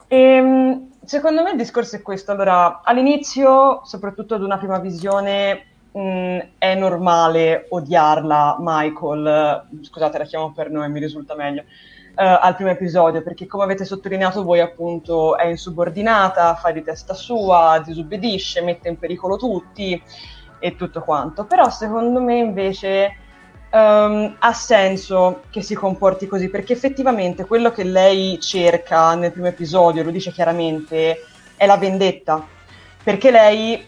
E, 0.07 0.17
ehm, 0.17 0.91
secondo 1.05 1.43
me 1.43 1.51
il 1.51 1.57
discorso 1.57 1.97
è 1.97 2.03
questo. 2.03 2.31
Allora, 2.31 2.81
all'inizio, 2.85 3.81
soprattutto 3.85 4.37
ad 4.37 4.43
una 4.43 4.57
prima 4.57 4.79
visione, 4.79 5.65
mh, 5.91 6.39
è 6.59 6.77
normale 6.77 7.67
odiarla, 7.71 8.57
Michael. 8.61 9.67
Scusate, 9.81 10.19
la 10.19 10.25
chiamo 10.25 10.53
per 10.53 10.71
nome, 10.71 10.87
mi 10.89 11.01
risulta 11.01 11.35
meglio 11.35 11.65
al 12.15 12.55
primo 12.55 12.71
episodio, 12.71 13.23
perché 13.23 13.47
come 13.47 13.65
avete 13.65 13.85
sottolineato 13.85 14.43
voi 14.43 14.61
appunto 14.61 15.37
è 15.39 15.47
insubordinata, 15.47 16.55
fa 16.55 16.71
di 16.71 16.83
testa 16.83 17.15
sua, 17.15 17.83
disobbedisce, 17.85 18.61
mette 18.63 18.89
in 18.89 18.99
pericolo 18.99 19.37
tutti 19.37 20.03
e 20.59 20.77
tutto 20.77 21.01
quanto. 21.01 21.45
Però 21.45 21.71
secondo 21.71 22.21
me 22.21 22.37
invece 22.37 23.17
um, 23.73 24.37
ha 24.39 24.53
senso 24.53 25.43
che 25.49 25.63
si 25.63 25.75
comporti 25.75 26.27
così, 26.27 26.51
perché 26.51 26.75
effettivamente 26.75 27.47
quello 27.47 27.71
che 27.71 27.85
lei 27.85 28.39
cerca 28.39 29.15
nel 29.15 29.33
primo 29.33 29.47
episodio, 29.47 30.03
lo 30.03 30.11
dice 30.11 30.31
chiaramente, 30.31 31.25
è 31.57 31.65
la 31.65 31.79
vendetta, 31.79 32.47
perché 33.03 33.31
lei 33.31 33.83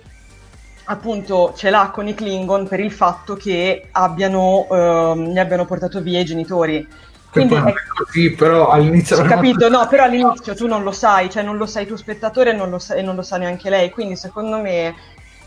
appunto 0.84 1.52
ce 1.54 1.70
l'ha 1.70 1.90
con 1.92 2.08
i 2.08 2.14
Klingon 2.14 2.66
per 2.66 2.80
il 2.80 2.90
fatto 2.90 3.34
che 3.34 3.88
abbiano, 3.92 4.66
uh, 4.68 5.16
gli 5.16 5.38
abbiano 5.38 5.64
portato 5.64 6.00
via 6.00 6.20
i 6.20 6.24
genitori 6.24 7.10
quindi 7.32 7.54
è 7.54 7.74
così, 7.96 8.32
però 8.32 8.68
all'inizio... 8.68 9.18
Ho 9.18 9.24
capito, 9.24 9.70
no, 9.70 9.86
però 9.88 10.04
all'inizio 10.04 10.54
tu 10.54 10.66
non 10.66 10.82
lo 10.82 10.92
sai, 10.92 11.30
cioè 11.30 11.42
non 11.42 11.56
lo 11.56 11.64
sai 11.64 11.86
tu 11.86 11.96
spettatore 11.96 12.50
e 12.50 12.52
non 12.52 12.68
lo, 12.68 12.78
sa, 12.78 12.94
e 12.94 13.00
non 13.00 13.14
lo 13.14 13.22
sa 13.22 13.38
neanche 13.38 13.70
lei, 13.70 13.88
quindi 13.88 14.16
secondo 14.16 14.58
me 14.58 14.94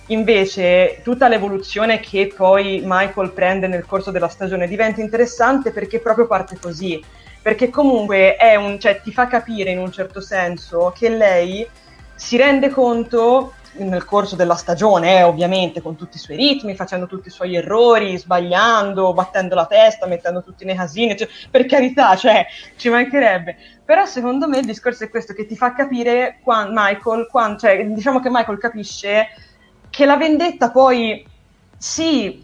invece 0.08 1.02
tutta 1.04 1.28
l'evoluzione 1.28 2.00
che 2.00 2.34
poi 2.36 2.82
Michael 2.84 3.32
prende 3.32 3.68
nel 3.68 3.86
corso 3.86 4.10
della 4.10 4.28
stagione 4.28 4.68
diventa 4.68 5.02
interessante 5.02 5.72
perché 5.72 6.00
proprio 6.00 6.26
parte 6.26 6.58
così, 6.60 7.04
perché 7.40 7.70
comunque 7.70 8.36
è 8.36 8.56
un, 8.56 8.80
cioè, 8.80 9.02
ti 9.04 9.12
fa 9.12 9.28
capire 9.28 9.70
in 9.70 9.78
un 9.78 9.92
certo 9.92 10.22
senso 10.22 10.92
che 10.98 11.10
lei 11.10 11.68
si 12.16 12.36
rende 12.36 12.70
conto 12.70 13.54
nel 13.78 14.06
corso 14.06 14.36
della 14.36 14.56
stagione, 14.56 15.18
eh, 15.18 15.24
ovviamente, 15.24 15.82
con 15.82 15.96
tutti 15.96 16.18
i 16.18 16.20
suoi 16.20 16.38
ritmi, 16.38 16.76
facendo 16.76 17.08
tutti 17.08 17.28
i 17.28 17.32
suoi 17.32 17.56
errori, 17.56 18.18
sbagliando, 18.18 19.14
battendo 19.14 19.56
la 19.56 19.66
testa, 19.66 20.08
mettendo 20.08 20.44
tutti 20.44 20.66
nei 20.66 20.76
casini, 20.76 21.18
cioè, 21.18 21.28
per 21.50 21.66
carità, 21.66 22.16
cioè, 22.16 22.46
ci 22.76 22.90
mancherebbe. 22.90 23.58
Però 23.84 24.06
secondo 24.06 24.48
me 24.48 24.60
il 24.60 24.66
discorso 24.66 25.04
è 25.04 25.10
questo, 25.10 25.34
che 25.34 25.46
ti 25.46 25.56
fa 25.56 25.74
capire 25.74 26.40
quando 26.42 26.74
Michael, 26.74 27.28
quando, 27.30 27.60
cioè, 27.60 27.86
diciamo 27.86 28.20
che 28.20 28.30
Michael 28.30 28.58
capisce 28.58 29.28
che 29.90 30.06
la 30.06 30.18
vendetta 30.18 30.72
poi, 30.72 31.26
sì, 31.78 32.44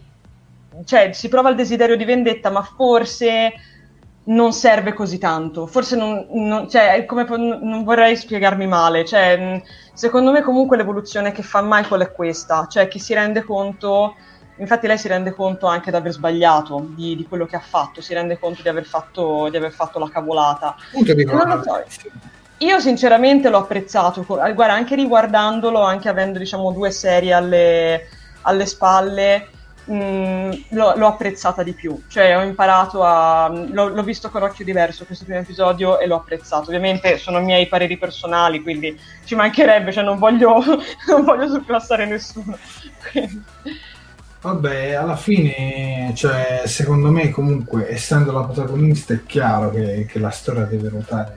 cioè, 0.84 1.12
si 1.12 1.28
prova 1.28 1.50
il 1.50 1.56
desiderio 1.56 1.96
di 1.96 2.04
vendetta, 2.04 2.50
ma 2.50 2.62
forse 2.62 3.52
non 4.24 4.52
serve 4.52 4.92
così 4.92 5.18
tanto. 5.18 5.66
Forse 5.66 5.96
non, 5.96 6.26
non, 6.30 6.68
cioè, 6.68 7.04
come, 7.06 7.24
non 7.28 7.82
vorrei 7.84 8.16
spiegarmi 8.16 8.66
male. 8.66 9.04
Cioè, 9.04 9.62
secondo 9.94 10.30
me, 10.30 10.42
comunque, 10.42 10.76
l'evoluzione 10.76 11.32
che 11.32 11.42
fa 11.42 11.60
Michael 11.62 12.02
è 12.02 12.12
questa: 12.12 12.66
cioè 12.68 12.88
che 12.88 12.98
si 12.98 13.14
rende 13.14 13.42
conto 13.42 14.14
infatti 14.56 14.86
lei 14.86 14.98
si 14.98 15.08
rende 15.08 15.32
conto 15.32 15.66
anche 15.66 15.90
di 15.90 15.96
aver 15.96 16.12
sbagliato 16.12 16.86
di, 16.90 17.16
di, 17.16 17.26
quello 17.26 17.46
che 17.46 17.56
ha 17.56 17.60
fatto, 17.60 18.00
si 18.00 18.14
rende 18.14 18.38
conto 18.38 18.62
di 18.62 18.68
aver 18.68 18.84
fatto, 18.84 19.48
di 19.50 19.56
aver 19.56 19.72
fatto 19.72 19.98
la 19.98 20.08
cavolata. 20.08 20.76
So. 21.62 21.82
Io 22.58 22.78
sinceramente 22.78 23.48
l'ho 23.48 23.58
apprezzato, 23.58 24.24
guarda, 24.24 24.72
anche 24.72 24.94
riguardandolo, 24.94 25.80
anche 25.80 26.08
avendo 26.08 26.38
diciamo 26.38 26.70
due 26.70 26.92
serie 26.92 27.32
alle, 27.32 28.08
alle 28.42 28.66
spalle, 28.66 29.48
mh, 29.84 29.94
mm, 29.94 30.50
l'ho, 30.70 30.94
l'ho, 30.96 31.06
apprezzata 31.06 31.62
di 31.62 31.72
più. 31.72 32.02
Cioè 32.08 32.36
ho 32.36 32.42
imparato 32.42 33.02
a... 33.02 33.48
L'ho, 33.48 33.88
l'ho, 33.88 34.02
visto 34.02 34.30
con 34.30 34.42
occhio 34.42 34.64
diverso 34.64 35.04
questo 35.04 35.24
primo 35.24 35.40
episodio 35.40 35.98
e 35.98 36.06
l'ho 36.06 36.16
apprezzato. 36.16 36.66
Ovviamente 36.66 37.18
sono 37.18 37.40
miei 37.40 37.66
pareri 37.66 37.96
personali, 37.96 38.62
quindi 38.62 38.98
ci 39.24 39.34
mancherebbe, 39.34 39.92
cioè 39.92 40.04
non 40.04 40.18
voglio, 40.18 40.62
non 41.08 41.24
voglio 41.24 41.48
surclassare 41.48 42.06
nessuno. 42.06 42.56
Vabbè, 44.42 44.94
alla 44.94 45.14
fine, 45.14 46.12
cioè, 46.16 46.62
secondo 46.66 47.12
me 47.12 47.30
comunque, 47.30 47.88
essendo 47.88 48.32
la 48.32 48.42
protagonista, 48.42 49.14
è 49.14 49.22
chiaro 49.24 49.70
che, 49.70 50.04
che 50.08 50.18
la 50.18 50.30
storia 50.30 50.64
deve 50.64 50.88
ruotare 50.88 51.36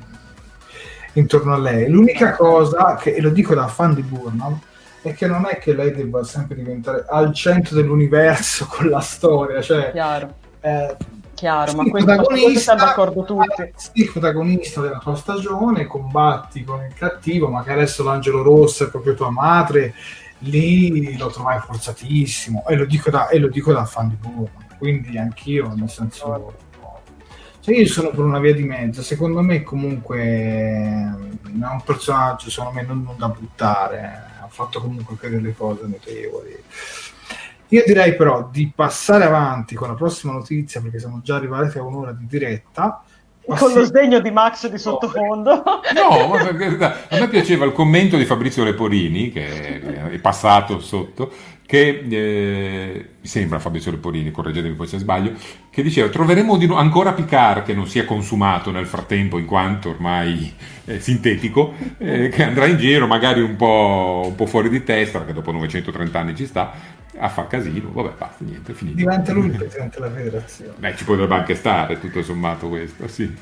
intorno 1.14 1.54
a 1.54 1.58
lei. 1.58 1.90
L'unica 1.90 2.36
cosa, 2.36 2.96
che, 2.96 3.14
e 3.14 3.22
lo 3.22 3.30
dico 3.30 3.54
da 3.54 3.68
fan 3.68 3.94
di 3.94 4.02
Burnham, 4.02 4.60
è 5.06 5.14
che 5.14 5.28
non 5.28 5.46
è 5.46 5.58
che 5.58 5.74
lei 5.74 5.92
debba 5.92 6.24
sempre 6.24 6.56
diventare 6.56 7.06
al 7.08 7.34
centro 7.34 7.76
dell'universo 7.76 8.66
con 8.70 8.90
la 8.90 9.00
storia, 9.00 9.62
cioè... 9.62 9.92
Chiaro. 9.92 10.36
Eh, 10.62 10.96
Chiaro, 11.36 11.74
ma 11.74 11.84
questo, 11.90 12.14
protagonista, 12.14 12.60
siamo 12.60 12.80
d'accordo 12.80 13.24
tutti. 13.24 13.72
Sì, 13.76 14.10
protagonista 14.10 14.82
della 14.82 15.00
tua 15.00 15.16
stagione, 15.16 15.86
combatti 15.86 16.64
con 16.64 16.82
il 16.84 16.94
cattivo, 16.94 17.50
magari 17.50 17.82
adesso 17.82 18.04
l'angelo 18.04 18.42
rosso 18.42 18.86
è 18.86 18.90
proprio 18.90 19.16
tua 19.16 19.30
madre, 19.30 19.94
lì 20.40 21.18
lo 21.18 21.28
trovai 21.28 21.60
forzatissimo, 21.60 22.66
e 22.68 22.76
lo 22.76 22.86
dico 22.86 23.10
da, 23.10 23.28
e 23.28 23.40
lo 23.40 23.50
dico 23.50 23.74
da 23.74 23.84
fan 23.84 24.10
di 24.10 24.16
Burnham, 24.16 24.48
quindi 24.78 25.18
anch'io, 25.18 25.74
nel 25.76 25.90
senso 25.90 26.54
cioè 27.66 27.78
io 27.78 27.88
sono 27.88 28.12
per 28.12 28.20
una 28.20 28.38
via 28.38 28.54
di 28.54 28.64
mezzo, 28.64 29.02
secondo 29.02 29.42
me 29.42 29.64
comunque 29.64 30.20
è 30.20 31.10
un 31.52 31.82
personaggio 31.84 32.52
secondo 32.52 32.80
me 32.80 32.86
non, 32.86 33.02
non 33.02 33.16
da 33.18 33.28
buttare, 33.28 34.00
ha 34.35 34.35
fatto 34.56 34.80
comunque 34.80 35.16
anche 35.16 35.30
delle 35.30 35.54
cose 35.54 35.86
notevoli. 35.86 36.64
Io 37.70 37.84
direi 37.86 38.16
però 38.16 38.48
di 38.50 38.72
passare 38.74 39.26
avanti 39.26 39.76
con 39.76 39.90
la 39.90 39.96
prossima 39.96 40.32
notizia 40.32 40.82
perché 40.82 41.00
siamo 41.00 41.20
già 41.24 41.36
arrivati 41.36 41.78
a 41.78 41.84
un'ora 41.84 42.12
di 42.12 42.26
diretta. 42.26 43.04
Con 43.46 43.74
lo 43.74 43.84
sdegno 43.84 44.20
di 44.22 44.32
Max 44.32 44.68
di 44.70 44.78
sottofondo. 44.80 45.64
No, 45.94 46.28
ma 46.30 46.40
a 46.40 47.20
me 47.20 47.28
piaceva 47.28 47.66
il 47.66 47.74
commento 47.74 48.18
di 48.18 48.26
Fabrizio 48.26 48.64
Leporini, 48.64 49.32
che 49.32 50.10
è 50.10 50.18
passato 50.20 50.80
sotto, 50.80 51.32
che 51.66 52.06
eh, 52.08 53.10
mi 53.20 53.28
sembra 53.28 53.60
Fabio 53.60 53.82
Leporini, 53.90 54.30
correggetemi 54.30 54.76
poi 54.76 54.88
se 54.88 55.00
sbaglio, 55.00 55.34
che 55.70 55.82
diceva 55.82 56.10
troveremo 56.10 56.58
no- 56.58 56.76
ancora 56.76 57.14
Picard 57.14 57.64
che 57.64 57.74
non 57.74 57.88
si 57.88 57.98
è 57.98 58.06
consumato 58.06 58.72
nel 58.72 58.86
frattempo 58.86 59.40
in 59.40 59.46
quanto 59.46 59.90
ormai 59.90 60.54
è 60.86 61.00
sintetico, 61.00 61.74
eh, 61.98 62.30
che 62.30 62.44
andrà 62.44 62.68
in 62.68 62.78
giro 62.78 63.08
magari 63.08 63.42
un 63.42 63.56
po', 63.56 64.24
un 64.28 64.36
po', 64.36 64.46
fuori 64.46 64.70
di 64.70 64.84
testa, 64.84 65.20
perché 65.20 65.34
dopo 65.34 65.52
930 65.52 66.20
anni 66.20 66.36
ci 66.36 66.46
sta, 66.46 66.72
a 67.18 67.30
far 67.30 67.48
casino, 67.48 67.92
vabbè 67.92 68.14
basta, 68.18 68.44
niente, 68.46 68.72
è 68.72 68.76
finito. 68.76 68.98
Diventa 68.98 69.32
lui 69.34 69.48
il 69.48 69.56
presidente 69.56 70.00
della 70.00 70.14
federazione. 70.14 70.74
Beh, 70.78 70.96
ci 70.96 71.04
potrebbe 71.04 71.34
anche 71.34 71.56
stare 71.56 72.00
tutto 72.00 72.22
sommato 72.22 72.70
questo, 72.70 73.08
sì. 73.08 73.34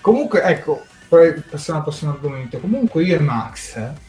Comunque, 0.00 0.42
ecco, 0.42 0.82
passiamo 1.08 1.80
al 1.80 1.84
prossimo 1.84 2.12
argomento. 2.12 2.58
Comunque 2.58 3.02
io 3.02 3.16
e 3.16 3.20
Max... 3.20 3.76
Eh, 3.76 4.05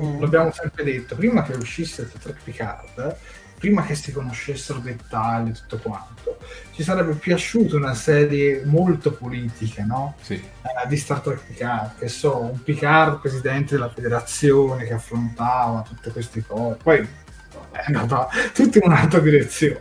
mm. 0.00 0.20
l'abbiamo 0.20 0.52
sempre 0.52 0.84
detto, 0.84 1.14
prima 1.14 1.42
che 1.42 1.52
uscisse 1.52 2.06
Star 2.06 2.20
Trek 2.22 2.42
Picard, 2.42 3.16
prima 3.58 3.84
che 3.84 3.94
si 3.94 4.10
conoscessero 4.10 4.80
dettagli 4.80 5.50
e 5.50 5.52
tutto 5.52 5.78
quanto, 5.78 6.38
ci 6.72 6.82
sarebbe 6.82 7.14
piaciuta 7.14 7.76
una 7.76 7.94
serie 7.94 8.62
molto 8.64 9.12
politica, 9.12 9.84
no? 9.84 10.16
Sì. 10.20 10.34
Eh, 10.34 10.88
di 10.88 10.96
Star 10.96 11.20
Trek 11.20 11.40
Picard, 11.46 11.98
che 11.98 12.08
so, 12.08 12.40
un 12.40 12.60
Picard 12.62 13.20
presidente 13.20 13.74
della 13.74 13.88
federazione 13.88 14.84
che 14.84 14.94
affrontava 14.94 15.84
tutte 15.86 16.10
queste 16.10 16.42
cose, 16.44 16.78
poi 16.82 16.98
è 17.70 17.82
andata 17.86 18.28
tutta 18.52 18.78
in 18.78 18.84
un'altra 18.84 19.20
direzione. 19.20 19.78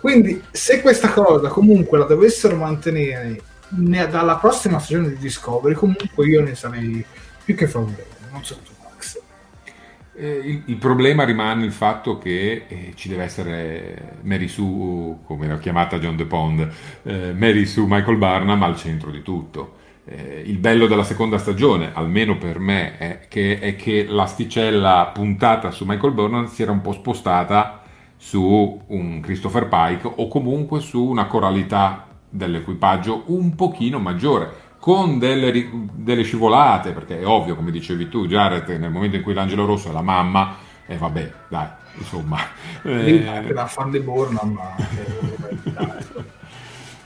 Quindi, 0.00 0.42
se 0.50 0.80
questa 0.80 1.10
cosa 1.12 1.48
comunque 1.48 1.98
la 1.98 2.06
dovessero 2.06 2.56
mantenere 2.56 3.42
dalla 3.68 4.36
prossima 4.36 4.78
stagione 4.78 5.10
di 5.10 5.16
Discovery, 5.16 5.74
comunque 5.74 6.26
io 6.26 6.42
ne 6.42 6.54
sarei 6.54 7.04
più 7.44 7.54
che 7.54 7.68
favorevole. 7.68 8.06
Non 8.30 8.42
so 8.42 8.56
tu. 8.56 8.71
Eh, 10.14 10.28
il, 10.28 10.62
il, 10.66 10.76
problema 10.76 11.24
rimane 11.24 11.64
il 11.64 11.72
fatto 11.72 12.18
che 12.18 12.64
eh, 12.68 12.92
ci 12.94 13.08
deve 13.08 13.24
essere 13.24 14.18
Mary 14.22 14.46
Sue, 14.46 15.16
come 15.24 15.46
l'ho 15.46 15.58
chiamata 15.58 15.98
John 15.98 16.16
De 16.16 16.26
Pond, 16.26 16.68
eh, 17.04 17.32
Mary 17.32 17.64
Sue 17.64 17.86
Michael 17.88 18.18
Barnum 18.18 18.62
al 18.62 18.76
centro 18.76 19.10
di 19.10 19.22
tutto. 19.22 19.80
Eh, 20.04 20.42
il 20.44 20.58
bello 20.58 20.86
della 20.86 21.04
seconda 21.04 21.38
stagione, 21.38 21.92
almeno 21.94 22.36
per 22.36 22.58
me, 22.58 22.98
è 22.98 23.20
che, 23.28 23.58
è 23.58 23.74
che 23.74 24.04
l'asticella 24.06 25.10
puntata 25.14 25.70
su 25.70 25.84
Michael 25.86 26.12
Burnham 26.12 26.46
si 26.46 26.62
era 26.62 26.72
un 26.72 26.82
po' 26.82 26.92
spostata 26.92 27.82
su 28.16 28.80
un 28.86 29.20
Christopher 29.20 29.66
Pike 29.68 30.12
o 30.16 30.28
comunque 30.28 30.80
su 30.80 31.02
una 31.02 31.24
coralità 31.24 32.06
dell'equipaggio 32.28 33.24
un 33.26 33.54
pochino 33.54 33.98
maggiore 33.98 34.70
con 34.82 35.20
delle, 35.20 35.70
delle, 35.92 36.24
scivolate, 36.24 36.90
perché 36.90 37.20
è 37.20 37.24
ovvio, 37.24 37.54
come 37.54 37.70
dicevi 37.70 38.08
tu, 38.08 38.26
Jared, 38.26 38.68
nel 38.80 38.90
momento 38.90 39.14
in 39.14 39.22
cui 39.22 39.32
l'angelo 39.32 39.64
rosso 39.64 39.90
è 39.90 39.92
la 39.92 40.02
mamma, 40.02 40.56
e 40.84 40.94
eh, 40.94 40.96
vabbè, 40.96 41.32
dai, 41.46 41.68
insomma... 41.98 42.38
Eh, 42.82 43.28
anche 43.28 43.52
da 43.52 43.66
fan 43.68 43.92
di 43.92 44.00
Burnham, 44.00 44.58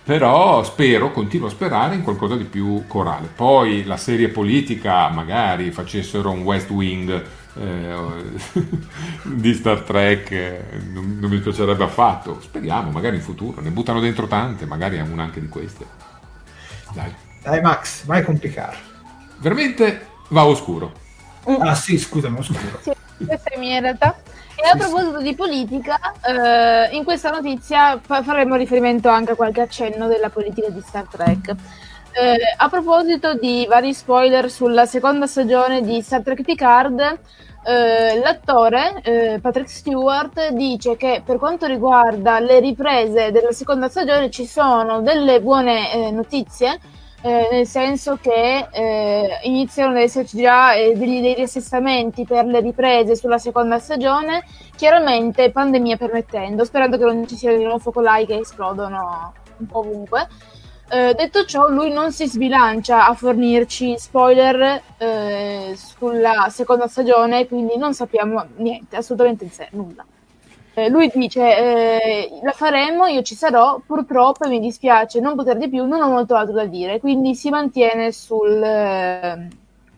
però 0.04 0.64
spero, 0.64 1.12
continuo 1.12 1.48
a 1.48 1.50
sperare 1.50 1.96
in 1.96 2.02
qualcosa 2.02 2.34
di 2.34 2.44
più 2.44 2.84
corale. 2.86 3.28
Poi 3.36 3.84
la 3.84 3.98
serie 3.98 4.28
politica, 4.28 5.10
magari 5.10 5.70
facessero 5.70 6.30
un 6.30 6.44
West 6.44 6.70
Wing 6.70 7.24
eh, 7.58 7.94
di 9.22 9.52
Star 9.52 9.82
Trek, 9.82 10.30
eh, 10.30 10.64
non, 10.94 11.18
non, 11.20 11.28
mi 11.28 11.40
piacerebbe 11.40 11.84
affatto. 11.84 12.40
Speriamo, 12.40 12.90
magari 12.90 13.16
in 13.16 13.22
futuro, 13.22 13.60
ne 13.60 13.68
buttano 13.68 14.00
dentro 14.00 14.26
tante, 14.26 14.64
magari 14.64 14.96
è 14.96 15.02
una 15.02 15.24
anche 15.24 15.42
di 15.42 15.48
queste. 15.48 15.84
Dai. 16.94 17.25
Dai 17.46 17.60
Max, 17.60 18.04
vai 18.06 18.24
con 18.24 18.36
Picard. 18.40 18.76
Veramente 19.38 20.08
va 20.30 20.44
oscuro. 20.46 20.90
Ah 21.60 21.76
sì, 21.76 21.96
scusami, 21.96 22.40
oscuro. 22.40 22.80
Sì, 22.82 22.92
questa 23.24 23.50
è 23.50 23.56
mia 23.56 23.76
in 23.76 23.82
realtà. 23.82 24.16
E 24.56 24.68
a 24.68 24.76
proposito 24.76 25.20
di 25.20 25.32
politica, 25.36 25.96
eh, 26.26 26.96
in 26.96 27.04
questa 27.04 27.30
notizia 27.30 28.00
fa- 28.04 28.24
faremo 28.24 28.56
riferimento 28.56 29.08
anche 29.08 29.30
a 29.30 29.34
qualche 29.36 29.60
accenno 29.60 30.08
della 30.08 30.28
politica 30.28 30.70
di 30.70 30.82
Star 30.84 31.06
Trek. 31.06 31.54
Eh, 32.10 32.36
a 32.56 32.68
proposito 32.68 33.34
di 33.34 33.64
vari 33.68 33.94
spoiler 33.94 34.50
sulla 34.50 34.84
seconda 34.84 35.28
stagione 35.28 35.82
di 35.82 36.02
Star 36.02 36.22
Trek 36.22 36.42
Picard, 36.42 36.98
eh, 37.62 38.18
l'attore 38.18 39.00
eh, 39.02 39.38
Patrick 39.40 39.70
Stewart 39.70 40.48
dice 40.48 40.96
che 40.96 41.22
per 41.24 41.38
quanto 41.38 41.66
riguarda 41.66 42.40
le 42.40 42.58
riprese 42.58 43.30
della 43.30 43.52
seconda 43.52 43.88
stagione 43.88 44.30
ci 44.30 44.46
sono 44.46 45.00
delle 45.00 45.40
buone 45.40 45.92
eh, 45.92 46.10
notizie 46.10 46.80
eh, 47.22 47.48
nel 47.50 47.66
senso 47.66 48.18
che 48.20 48.68
eh, 48.70 49.38
iniziano 49.42 49.90
ad 49.90 49.98
esserci 49.98 50.38
già 50.38 50.74
eh, 50.74 50.94
degli, 50.94 51.20
dei 51.20 51.34
riassestamenti 51.34 52.24
per 52.24 52.44
le 52.44 52.60
riprese 52.60 53.16
sulla 53.16 53.38
seconda 53.38 53.78
stagione, 53.78 54.44
chiaramente 54.76 55.50
pandemia 55.50 55.96
permettendo, 55.96 56.64
sperando 56.64 56.98
che 56.98 57.04
non 57.04 57.26
ci 57.26 57.36
siano 57.36 57.56
di 57.56 57.64
nuovo 57.64 57.78
focolai 57.78 58.26
che 58.26 58.38
esplodono 58.38 59.32
un 59.58 59.66
po' 59.66 59.78
ovunque. 59.78 60.28
Eh, 60.88 61.14
detto 61.14 61.44
ciò, 61.44 61.68
lui 61.68 61.92
non 61.92 62.12
si 62.12 62.28
sbilancia 62.28 63.08
a 63.08 63.14
fornirci 63.14 63.98
spoiler 63.98 64.82
eh, 64.98 65.74
sulla 65.76 66.48
seconda 66.48 66.86
stagione, 66.86 67.48
quindi 67.48 67.76
non 67.76 67.92
sappiamo 67.92 68.44
niente, 68.56 68.96
assolutamente 68.96 69.48
nulla. 69.72 70.04
Eh, 70.78 70.90
lui 70.90 71.10
dice 71.14 71.40
eh, 71.40 72.40
la 72.42 72.52
faremo, 72.52 73.06
io 73.06 73.22
ci 73.22 73.34
sarò, 73.34 73.80
purtroppo 73.86 74.46
mi 74.46 74.60
dispiace 74.60 75.20
non 75.20 75.34
poter 75.34 75.56
di 75.56 75.70
più, 75.70 75.86
non 75.86 76.02
ho 76.02 76.10
molto 76.10 76.34
altro 76.34 76.54
da 76.54 76.66
dire, 76.66 77.00
quindi 77.00 77.34
si 77.34 77.48
mantiene 77.48 78.12
sul, 78.12 78.62
eh, 78.62 79.48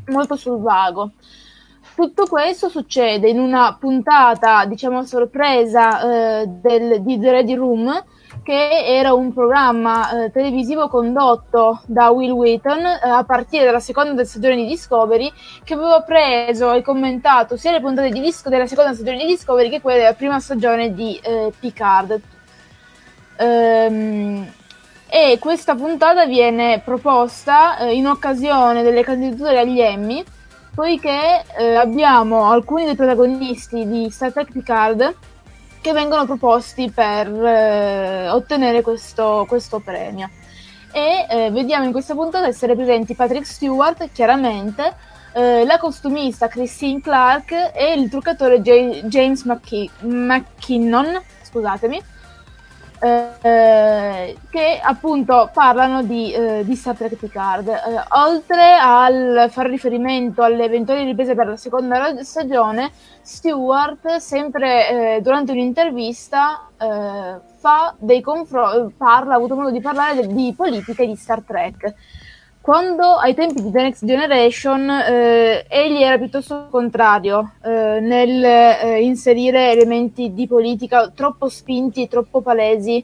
molto 0.06 0.36
sul 0.36 0.60
vago. 0.60 1.10
Tutto 1.96 2.26
questo 2.26 2.68
succede 2.68 3.28
in 3.28 3.40
una 3.40 3.76
puntata, 3.76 4.64
diciamo, 4.66 5.02
sorpresa 5.02 6.42
eh, 6.42 6.46
del, 6.46 7.02
di 7.02 7.18
The 7.18 7.30
Ready 7.32 7.54
Room, 7.54 8.04
che 8.48 8.86
era 8.96 9.12
un 9.12 9.34
programma 9.34 10.24
eh, 10.24 10.30
televisivo 10.30 10.88
condotto 10.88 11.82
da 11.84 12.08
Will 12.08 12.30
Wheaton 12.30 12.78
eh, 12.78 12.98
a 13.02 13.22
partire 13.22 13.66
dalla 13.66 13.78
seconda 13.78 14.24
stagione 14.24 14.56
di 14.56 14.66
Discovery, 14.66 15.30
che 15.62 15.74
aveva 15.74 16.00
preso 16.00 16.72
e 16.72 16.80
commentato 16.80 17.58
sia 17.58 17.72
le 17.72 17.82
puntate 17.82 18.08
di 18.08 18.20
disco 18.20 18.48
della 18.48 18.66
seconda 18.66 18.94
stagione 18.94 19.18
di 19.18 19.26
Discovery 19.26 19.68
che 19.68 19.82
quelle 19.82 19.98
della 19.98 20.14
prima 20.14 20.40
stagione 20.40 20.94
di 20.94 21.20
eh, 21.22 21.52
Picard. 21.60 22.18
Ehm, 23.36 24.50
e 25.10 25.36
questa 25.38 25.74
puntata 25.74 26.24
viene 26.24 26.80
proposta 26.82 27.76
eh, 27.76 27.94
in 27.94 28.06
occasione 28.06 28.82
delle 28.82 29.02
candidature 29.02 29.58
agli 29.58 29.78
Emmy, 29.78 30.24
poiché 30.74 31.44
eh, 31.58 31.74
abbiamo 31.74 32.50
alcuni 32.50 32.86
dei 32.86 32.96
protagonisti 32.96 33.86
di 33.86 34.08
Star 34.08 34.32
Trek 34.32 34.52
Picard 34.52 35.14
che 35.88 35.94
vengono 35.94 36.26
proposti 36.26 36.90
per 36.90 37.28
eh, 37.28 38.28
ottenere 38.28 38.82
questo, 38.82 39.46
questo, 39.48 39.78
premio. 39.78 40.28
E 40.92 41.26
eh, 41.30 41.50
vediamo 41.50 41.86
in 41.86 41.92
questa 41.92 42.12
puntata 42.12 42.46
essere 42.46 42.74
presenti 42.74 43.14
Patrick 43.14 43.46
Stewart, 43.46 44.10
chiaramente, 44.12 44.94
eh, 45.32 45.64
la 45.64 45.78
costumista 45.78 46.46
Christine 46.48 47.00
Clark 47.00 47.70
e 47.74 47.94
il 47.96 48.10
truccatore 48.10 48.60
J- 48.60 49.04
James 49.04 49.44
McKi- 49.44 49.90
McKinnon, 50.00 51.22
scusatemi, 51.44 52.02
eh, 53.00 54.36
che 54.50 54.80
appunto 54.82 55.50
parlano 55.52 56.02
di, 56.02 56.32
eh, 56.32 56.62
di 56.64 56.74
Star 56.74 56.96
Trek 56.96 57.14
Picard. 57.14 57.68
Eh, 57.68 57.76
oltre 58.10 58.76
al 58.80 59.48
fare 59.50 59.68
riferimento 59.68 60.42
alle 60.42 60.64
eventuali 60.64 61.04
riprese 61.04 61.34
per 61.34 61.46
la 61.46 61.56
seconda 61.56 62.22
stagione, 62.22 62.90
Stewart, 63.22 64.16
sempre 64.16 65.16
eh, 65.16 65.20
durante 65.20 65.52
un'intervista, 65.52 66.68
eh, 66.78 67.40
fa 67.58 67.94
dei 67.98 68.20
confronti, 68.20 68.94
parla, 68.96 69.34
ha 69.34 69.36
avuto 69.36 69.54
modo 69.54 69.70
di 69.70 69.80
parlare 69.80 70.26
di 70.26 70.54
politica 70.56 71.04
di 71.04 71.16
Star 71.16 71.42
Trek 71.42 71.94
quando 72.68 73.14
ai 73.14 73.32
tempi 73.32 73.62
di 73.62 73.70
The 73.70 73.80
Next 73.80 74.04
Generation 74.04 74.90
eh, 74.90 75.64
egli 75.70 76.02
era 76.02 76.18
piuttosto 76.18 76.66
contrario 76.70 77.52
eh, 77.64 77.98
nel 77.98 78.44
eh, 78.44 79.00
inserire 79.00 79.70
elementi 79.70 80.34
di 80.34 80.46
politica 80.46 81.08
troppo 81.08 81.48
spinti, 81.48 82.08
troppo 82.08 82.42
palesi 82.42 83.02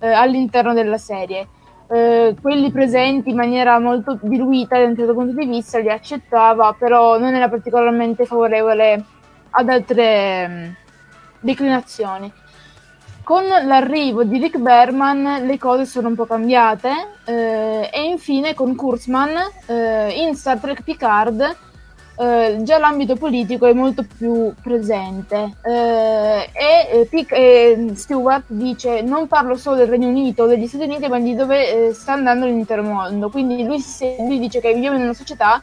eh, 0.00 0.08
all'interno 0.08 0.72
della 0.74 0.98
serie. 0.98 1.46
Eh, 1.88 2.34
quelli 2.42 2.72
presenti 2.72 3.30
in 3.30 3.36
maniera 3.36 3.78
molto 3.78 4.18
diluita 4.20 4.78
da 4.78 4.86
un 4.86 4.96
certo 4.96 5.14
punto 5.14 5.32
di 5.32 5.46
vista 5.46 5.78
li 5.78 5.90
accettava, 5.90 6.74
però 6.76 7.16
non 7.16 7.36
era 7.36 7.48
particolarmente 7.48 8.26
favorevole 8.26 9.04
ad 9.50 9.68
altre 9.68 10.48
mh, 10.48 10.52
mm, 10.54 10.70
declinazioni. 11.38 12.32
Con 13.24 13.44
l'arrivo 13.46 14.22
di 14.22 14.36
Rick 14.36 14.58
Berman 14.58 15.46
le 15.46 15.56
cose 15.56 15.86
sono 15.86 16.08
un 16.08 16.14
po' 16.14 16.26
cambiate 16.26 16.90
eh, 17.24 17.88
e 17.90 18.02
infine 18.02 18.52
con 18.52 18.76
Kurtzman 18.76 19.32
eh, 19.64 20.10
in 20.10 20.34
Star 20.34 20.58
Trek 20.58 20.82
Picard 20.82 21.56
eh, 22.16 22.58
già 22.60 22.78
l'ambito 22.78 23.16
politico 23.16 23.64
è 23.64 23.72
molto 23.72 24.04
più 24.18 24.52
presente. 24.62 25.54
Eh, 25.62 26.50
e 26.52 27.06
Pic- 27.08 27.94
Stewart 27.94 28.44
dice 28.48 29.00
non 29.00 29.26
parlo 29.26 29.56
solo 29.56 29.76
del 29.76 29.88
Regno 29.88 30.08
Unito 30.08 30.42
o 30.42 30.46
degli 30.46 30.66
Stati 30.66 30.84
Uniti 30.84 31.08
ma 31.08 31.18
di 31.18 31.34
dove 31.34 31.88
eh, 31.88 31.94
sta 31.94 32.12
andando 32.12 32.44
l'intero 32.44 32.82
mondo 32.82 33.30
quindi 33.30 33.64
lui, 33.64 33.82
lui 34.18 34.38
dice 34.38 34.60
che 34.60 34.74
viviamo 34.74 34.98
in 34.98 35.02
una 35.04 35.14
società 35.14 35.62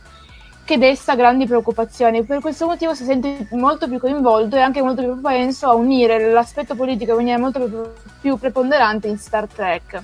che 0.71 0.77
desta 0.77 1.15
grandi 1.15 1.45
preoccupazioni. 1.45 2.23
Per 2.23 2.39
questo 2.39 2.65
motivo 2.65 2.93
si 2.93 3.03
sente 3.03 3.47
molto 3.51 3.89
più 3.89 3.99
coinvolto 3.99 4.55
e 4.55 4.61
anche 4.61 4.81
molto 4.81 5.01
più 5.01 5.19
propenso 5.19 5.67
a 5.67 5.73
unire 5.73 6.31
l'aspetto 6.31 6.75
politico 6.75 7.11
in 7.11 7.17
maniera 7.17 7.39
molto 7.39 7.93
più, 8.21 8.37
preponderante 8.37 9.09
in 9.09 9.17
Star 9.17 9.47
Trek. 9.47 10.03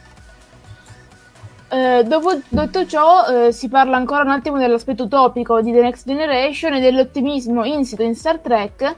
Eh, 1.70 2.04
dopo 2.06 2.38
detto 2.50 2.86
ciò, 2.86 3.26
eh, 3.28 3.52
si 3.54 3.70
parla 3.70 3.96
ancora 3.96 4.24
un 4.24 4.32
attimo 4.32 4.58
dell'aspetto 4.58 5.04
utopico 5.04 5.62
di 5.62 5.72
The 5.72 5.82
Next 5.82 6.06
Generation 6.06 6.74
e 6.74 6.82
dell'ottimismo 6.82 7.64
insito 7.64 8.04
in 8.04 8.16
Star 8.16 8.40
Trek. 8.40 8.96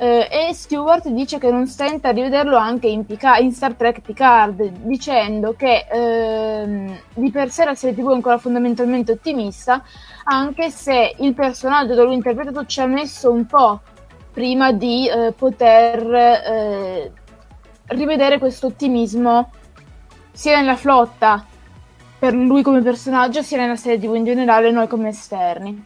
Eh, 0.00 0.28
e 0.30 0.52
Stewart 0.52 1.08
dice 1.08 1.38
che 1.38 1.50
non 1.50 1.66
stenta 1.66 2.10
a 2.10 2.12
rivederlo 2.12 2.56
anche 2.56 2.86
in, 2.86 3.06
Picard, 3.06 3.42
in 3.42 3.52
Star 3.52 3.72
Trek 3.72 4.00
Picard, 4.00 4.62
dicendo 4.82 5.54
che 5.56 5.86
ehm, 5.90 6.98
di 7.14 7.30
per 7.30 7.50
sé 7.50 7.64
la 7.64 7.74
serie 7.74 7.96
TV 7.96 8.10
è 8.10 8.14
ancora 8.14 8.38
fondamentalmente 8.38 9.10
ottimista, 9.10 9.82
anche 10.30 10.70
se 10.70 11.14
il 11.18 11.34
personaggio 11.34 11.94
da 11.94 12.02
lui 12.02 12.14
interpretato 12.14 12.66
ci 12.66 12.80
ha 12.80 12.86
messo 12.86 13.30
un 13.30 13.46
po' 13.46 13.80
prima 14.30 14.72
di 14.72 15.08
eh, 15.08 15.32
poter 15.32 16.14
eh, 16.14 17.12
rivedere 17.86 18.38
questo 18.38 18.66
ottimismo 18.66 19.50
sia 20.30 20.58
nella 20.58 20.76
flotta 20.76 21.44
per 22.18 22.34
lui 22.34 22.62
come 22.62 22.82
personaggio 22.82 23.42
sia 23.42 23.56
nella 23.56 23.76
serie 23.76 23.98
TV 23.98 24.14
in 24.16 24.24
generale 24.24 24.70
noi 24.70 24.86
come 24.86 25.08
esterni. 25.08 25.84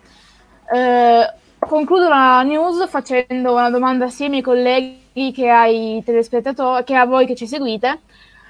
Eh, 0.74 1.35
concludo 1.59 2.09
la 2.09 2.43
news 2.43 2.89
facendo 2.89 3.52
una 3.52 3.70
domanda 3.70 4.09
sia 4.09 4.24
ai 4.24 4.31
miei 4.31 4.43
colleghi 4.43 5.31
che 5.32 5.48
ai 5.48 6.02
telespettatori 6.05 6.82
che 6.82 6.97
a 6.97 7.06
voi 7.06 7.27
che 7.27 7.36
ci 7.36 7.47
seguite 7.47 8.01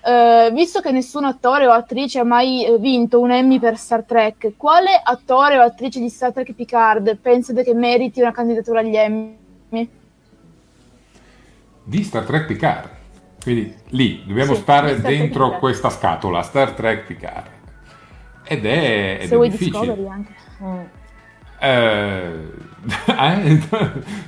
Uh, 0.04 0.52
visto 0.52 0.80
che 0.80 0.90
nessun 0.90 1.24
attore 1.24 1.68
o 1.68 1.70
attrice 1.70 2.18
ha 2.18 2.24
mai 2.24 2.66
uh, 2.68 2.80
vinto 2.80 3.20
un 3.20 3.30
Emmy 3.30 3.60
per 3.60 3.78
Star 3.78 4.02
Trek, 4.02 4.54
quale 4.56 5.00
attore 5.00 5.58
o 5.58 5.62
attrice 5.62 6.00
di 6.00 6.08
Star 6.08 6.32
Trek 6.32 6.54
Picard 6.54 7.18
pensate 7.18 7.62
che 7.62 7.72
meriti 7.72 8.20
una 8.20 8.32
candidatura 8.32 8.80
agli 8.80 8.96
Emmy? 8.96 9.88
Di 11.84 12.02
Star 12.02 12.24
Trek 12.24 12.46
Picard. 12.46 12.88
Quindi 13.40 13.72
lì 13.90 14.24
dobbiamo 14.26 14.54
sì, 14.54 14.60
stare 14.60 15.00
dentro 15.00 15.58
questa 15.58 15.88
scatola, 15.88 16.42
Star 16.42 16.72
Trek 16.72 17.06
Picard. 17.06 17.50
Ed 18.42 18.66
è, 18.66 19.18
ed 19.20 19.28
Se 19.28 19.34
è 19.34 19.36
vuoi 19.36 19.50
difficile. 19.50 19.78
Discovery 19.78 20.08
anche. 20.08 20.34
Mm. 20.62 20.80
Eh, 23.14 23.60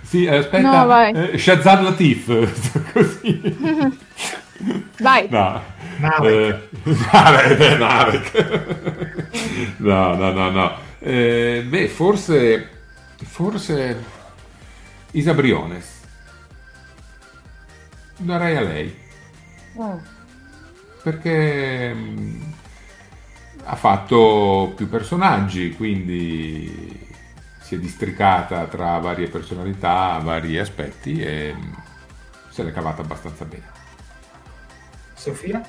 sì, 0.03 0.29
aspetta. 0.29 0.83
No, 0.83 0.87
vai. 0.87 1.13
Eh, 1.13 1.37
Shazad 1.37 1.83
Latif. 1.83 2.29
Così. 2.93 3.43
Vai. 5.01 5.29
No. 5.31 5.61
Navek. 5.99 6.69
Eh, 6.85 7.77
Navek. 7.79 8.33
no, 9.79 10.15
no, 10.15 10.33
no, 10.33 10.51
no. 10.51 10.73
Eh, 10.99 11.65
beh, 11.69 11.89
forse... 11.89 12.69
Forse... 13.23 14.05
Isa 15.13 15.35
Briones. 15.35 16.03
Darei 18.17 18.57
a 18.57 18.61
lei. 18.61 19.03
Mm. 19.81 19.99
Perché 21.03 21.93
mh, 21.93 22.55
ha 23.65 23.77
fatto 23.77 24.73
più 24.77 24.89
personaggi, 24.89 25.75
quindi 25.75 27.03
si 27.61 27.75
è 27.75 27.79
districata 27.79 28.67
tra 28.67 28.99
varie 28.99 29.29
personalità, 29.29 30.19
vari 30.23 30.59
aspetti 30.59 31.21
e 31.21 31.53
mh, 31.55 31.83
se 32.51 32.63
l'è 32.63 32.73
cavata 32.73 33.03
abbastanza 33.03 33.45
bene. 33.45 33.74
Sofia? 35.25 35.63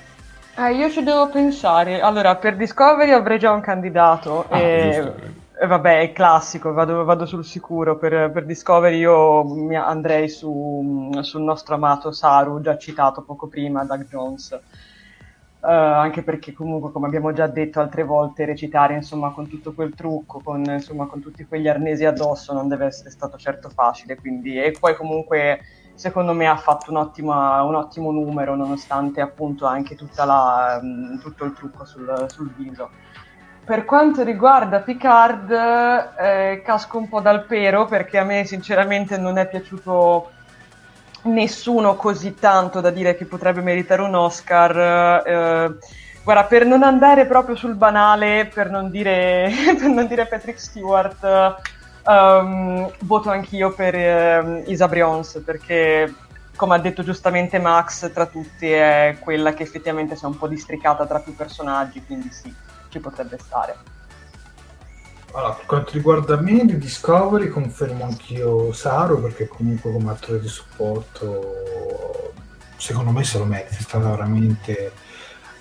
Eh, 0.58 0.74
io 0.74 0.90
ci 0.90 1.02
devo 1.04 1.30
pensare. 1.30 2.02
Allora, 2.02 2.36
per 2.36 2.58
Discovery 2.58 3.12
avrei 3.12 3.40
già 3.40 3.52
un 3.52 3.62
candidato. 3.62 4.46
Ah, 4.50 4.60
e... 4.60 4.92
giusto. 4.94 5.16
e 5.62 5.68
vabbè, 5.68 6.02
è 6.02 6.12
classico, 6.12 6.74
vado, 6.74 7.06
vado 7.06 7.26
sul 7.26 7.46
sicuro. 7.46 7.98
Per, 7.98 8.32
per 8.32 8.46
Discovery 8.46 8.98
io 8.98 9.72
andrei 9.76 10.28
su, 10.28 11.10
sul 11.22 11.42
nostro 11.42 11.76
amato 11.76 12.12
Saru, 12.12 12.60
già 12.62 12.78
citato 12.78 13.22
poco 13.22 13.48
prima, 13.48 13.86
Doug 13.86 14.08
Jones. 14.08 14.52
Eh, 14.52 14.62
anche 15.72 16.22
perché 16.22 16.54
comunque, 16.54 16.92
come 16.92 17.08
abbiamo 17.08 17.32
già 17.32 17.48
detto 17.48 17.80
altre 17.80 18.04
volte, 18.04 18.46
recitare 18.46 18.94
insomma 18.94 19.32
con 19.32 19.48
tutto 19.48 19.74
quel 19.74 19.96
trucco, 19.96 20.42
con, 20.44 20.64
insomma, 20.66 21.06
con 21.06 21.22
tutti 21.22 21.46
quegli 21.46 21.68
arnesi 21.68 22.04
addosso 22.06 22.54
non 22.54 22.68
deve 22.68 22.86
essere 22.88 23.10
stato 23.10 23.38
certo 23.38 23.70
facile. 23.70 24.16
Quindi, 24.16 24.62
e 24.62 24.76
poi 24.78 24.96
comunque 24.96 25.60
secondo 25.96 26.34
me 26.34 26.48
ha 26.48 26.58
fatto 26.58 26.92
un 26.92 26.98
ottimo, 26.98 27.34
un 27.66 27.76
ottimo 27.76 28.12
numero 28.12 28.56
nonostante 28.56 29.22
appunto 29.22 29.66
anche 29.66 29.98
la, 30.16 30.80
mh, 30.82 31.20
tutto 31.20 31.46
il 31.46 31.54
trucco 31.54 31.86
sul, 31.86 32.26
sul, 32.28 32.52
viso. 32.56 32.90
Per 33.64 33.86
quanto 33.86 34.24
riguarda 34.24 34.82
Picard, 34.82 35.50
eh, 35.52 36.62
casco 36.64 37.00
un 37.00 37.10
po' 37.10 37.22
dal 37.22 37.46
pero 37.46 37.86
perché 37.86 38.20
a 38.20 38.24
me 38.24 38.46
sinceramente 38.46 39.18
non 39.18 39.38
è 39.38 39.48
piaciuto 39.48 40.32
nessuno 41.24 41.96
così 41.96 42.36
tanto 42.36 42.82
da 42.82 42.92
dire 42.92 43.16
che 43.16 43.26
potrebbe 43.26 43.62
meritare 43.62 44.02
un 44.02 44.14
Oscar. 44.14 45.26
Eh, 45.26 45.78
guarda, 46.24 46.44
per 46.44 46.66
non 46.66 46.84
andare 46.84 47.26
proprio 47.26 47.56
sul 47.56 47.76
banale, 47.76 48.50
per 48.54 48.70
non 48.70 48.90
dire, 48.90 49.50
per 49.80 49.90
non 49.90 50.06
dire 50.06 50.28
Patrick 50.28 50.60
Stewart, 50.60 51.56
um, 52.06 52.92
voto 53.02 53.30
anch'io 53.30 53.72
per 53.72 53.96
uh, 53.96 54.64
Isa 54.70 54.88
Brions 54.88 55.42
perché 55.46 56.14
come 56.56 56.76
ha 56.76 56.80
detto 56.80 57.04
giustamente 57.04 57.60
Max 57.60 58.12
tra 58.14 58.26
tutti 58.26 58.70
è 58.70 59.18
quella 59.20 59.54
che 59.54 59.64
effettivamente 59.64 60.16
si 60.16 60.24
è 60.24 60.28
un 60.28 60.38
po' 60.38 60.48
districata 60.48 61.06
tra 61.06 61.20
più 61.20 61.36
personaggi 61.36 62.04
quindi 62.06 62.30
sì, 62.32 62.54
ci 62.90 63.00
potrebbe 63.00 63.38
stare. 63.38 63.76
Allora, 65.34 65.52
per 65.52 65.66
quanto 65.66 65.92
riguarda 65.92 66.40
me 66.40 66.64
di 66.66 66.78
Discovery 66.78 67.50
confermo 67.50 68.06
anch'io 68.06 68.72
Saru 68.72 69.22
perché 69.22 69.50
comunque 69.50 69.92
come 69.92 70.12
attore 70.12 70.40
di 70.40 70.48
supporto 70.48 72.32
secondo 72.78 73.12
me 73.12 73.24
se 73.24 73.38
lo 73.38 73.46
merita, 73.46 73.76
è 73.76 73.82
stato 73.82 74.10
veramente 74.10 74.94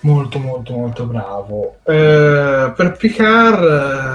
molto 0.01 0.39
molto 0.39 0.73
molto 0.73 1.05
bravo. 1.05 1.77
Eh, 1.83 2.71
per 2.75 2.95
Picard 2.97 3.63
eh, 3.63 4.14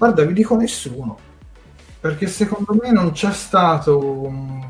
Guarda, 0.00 0.24
vi 0.24 0.32
dico 0.32 0.56
nessuno, 0.56 1.18
perché 2.00 2.26
secondo 2.26 2.74
me 2.80 2.90
non 2.90 3.12
c'è 3.12 3.30
stato 3.32 3.98
un, 4.24 4.66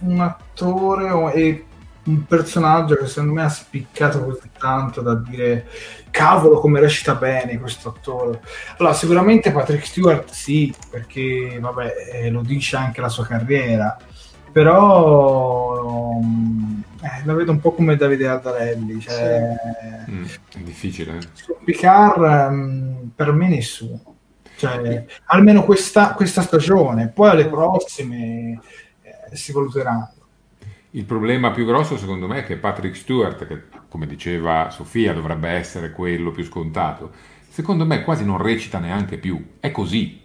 un 0.00 0.20
attore 0.20 1.10
o, 1.10 1.30
e 1.30 1.64
un 2.06 2.24
personaggio 2.26 2.96
che 2.96 3.06
secondo 3.06 3.34
me 3.34 3.42
ha 3.44 3.48
spiccato 3.48 4.24
così 4.24 4.50
tanto 4.58 5.00
da 5.00 5.14
dire 5.14 5.68
cavolo 6.10 6.58
come 6.58 6.80
recita 6.80 7.14
bene 7.14 7.60
questo 7.60 7.90
attore. 7.90 8.40
Allora, 8.78 8.94
sicuramente 8.94 9.52
Patrick 9.52 9.86
Stewart 9.86 10.30
sì, 10.30 10.74
perché 10.90 11.58
vabbè, 11.60 11.92
eh, 12.24 12.30
lo 12.30 12.40
dice 12.42 12.76
anche 12.76 13.00
la 13.00 13.08
sua 13.08 13.24
carriera. 13.26 13.96
però 14.52 16.18
eh, 17.02 17.24
la 17.24 17.34
vedo 17.34 17.52
un 17.52 17.60
po' 17.60 17.72
come 17.74 17.94
Davide 17.96 18.26
Aldarelli, 18.26 19.00
cioè, 19.00 19.54
Mm, 20.10 20.24
è 20.54 20.58
difficile. 20.60 21.16
eh. 21.18 21.20
su 21.32 21.56
Picard 21.64 22.50
mm, 22.50 23.08
per 23.14 23.32
me 23.32 23.48
nessuno. 23.48 24.15
Cioè, 24.56 25.04
almeno 25.26 25.64
questa, 25.64 26.14
questa 26.14 26.42
stagione, 26.42 27.08
poi 27.08 27.30
alle 27.30 27.48
prossime 27.48 28.60
eh, 29.02 29.36
si 29.36 29.52
valuteranno. 29.52 30.12
Il 30.90 31.04
problema 31.04 31.50
più 31.50 31.66
grosso 31.66 31.98
secondo 31.98 32.26
me 32.26 32.38
è 32.38 32.44
che 32.44 32.56
Patrick 32.56 32.96
Stewart, 32.96 33.46
che 33.46 33.64
come 33.88 34.06
diceva 34.06 34.70
Sofia 34.70 35.12
dovrebbe 35.12 35.50
essere 35.50 35.90
quello 35.90 36.30
più 36.30 36.42
scontato, 36.42 37.12
secondo 37.48 37.84
me 37.84 38.02
quasi 38.02 38.24
non 38.24 38.40
recita 38.40 38.78
neanche 38.78 39.18
più, 39.18 39.56
è 39.60 39.70
così. 39.70 40.22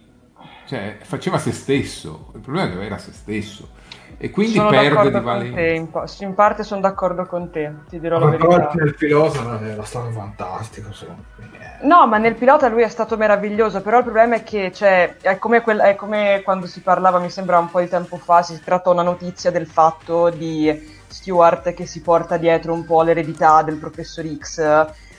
Cioè, 0.66 0.98
faceva 1.02 1.38
se 1.38 1.52
stesso, 1.52 2.30
il 2.34 2.40
problema 2.40 2.70
è 2.70 2.72
che 2.72 2.84
era 2.84 2.96
se 2.96 3.12
stesso 3.12 3.68
e 4.16 4.30
quindi 4.30 4.54
sono 4.54 4.70
perde 4.70 5.10
di 5.10 5.20
valenza. 5.20 5.56
te, 5.56 5.72
in, 5.72 5.90
pa- 5.90 6.06
in 6.20 6.34
parte 6.34 6.62
sono 6.62 6.80
d'accordo 6.80 7.26
con 7.26 7.50
te, 7.50 7.74
ti 7.88 7.98
dirò 7.98 8.18
la 8.18 8.26
verità. 8.26 8.70
nel 8.74 8.94
pilota 8.94 9.60
era 9.60 9.84
stato 9.84 10.10
fantastico, 10.10 10.92
secondo 10.92 11.24
me. 11.36 11.61
No, 11.82 12.06
ma 12.06 12.18
nel 12.18 12.36
pilota 12.36 12.68
lui 12.68 12.82
è 12.82 12.88
stato 12.88 13.16
meraviglioso, 13.16 13.80
però 13.82 13.98
il 13.98 14.04
problema 14.04 14.36
è 14.36 14.42
che 14.44 14.70
cioè, 14.72 15.16
è, 15.20 15.38
come 15.38 15.62
quel- 15.62 15.80
è 15.80 15.96
come 15.96 16.40
quando 16.44 16.66
si 16.66 16.80
parlava, 16.80 17.18
mi 17.18 17.28
sembra 17.30 17.58
un 17.58 17.70
po' 17.70 17.80
di 17.80 17.88
tempo 17.88 18.18
fa, 18.18 18.42
si 18.42 18.60
tratta 18.62 18.90
una 18.90 19.02
notizia 19.02 19.50
del 19.50 19.66
fatto 19.66 20.30
di 20.30 21.00
Stewart 21.08 21.72
che 21.74 21.84
si 21.86 22.00
porta 22.00 22.36
dietro 22.36 22.72
un 22.72 22.84
po' 22.84 23.02
l'eredità 23.02 23.62
del 23.62 23.78
professor 23.78 24.24
X 24.24 24.58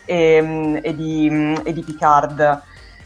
e, 0.05 0.79
e 0.81 0.95
di, 0.95 1.59
e 1.65 1.73
di 1.73 1.83
Picard. 1.83 2.61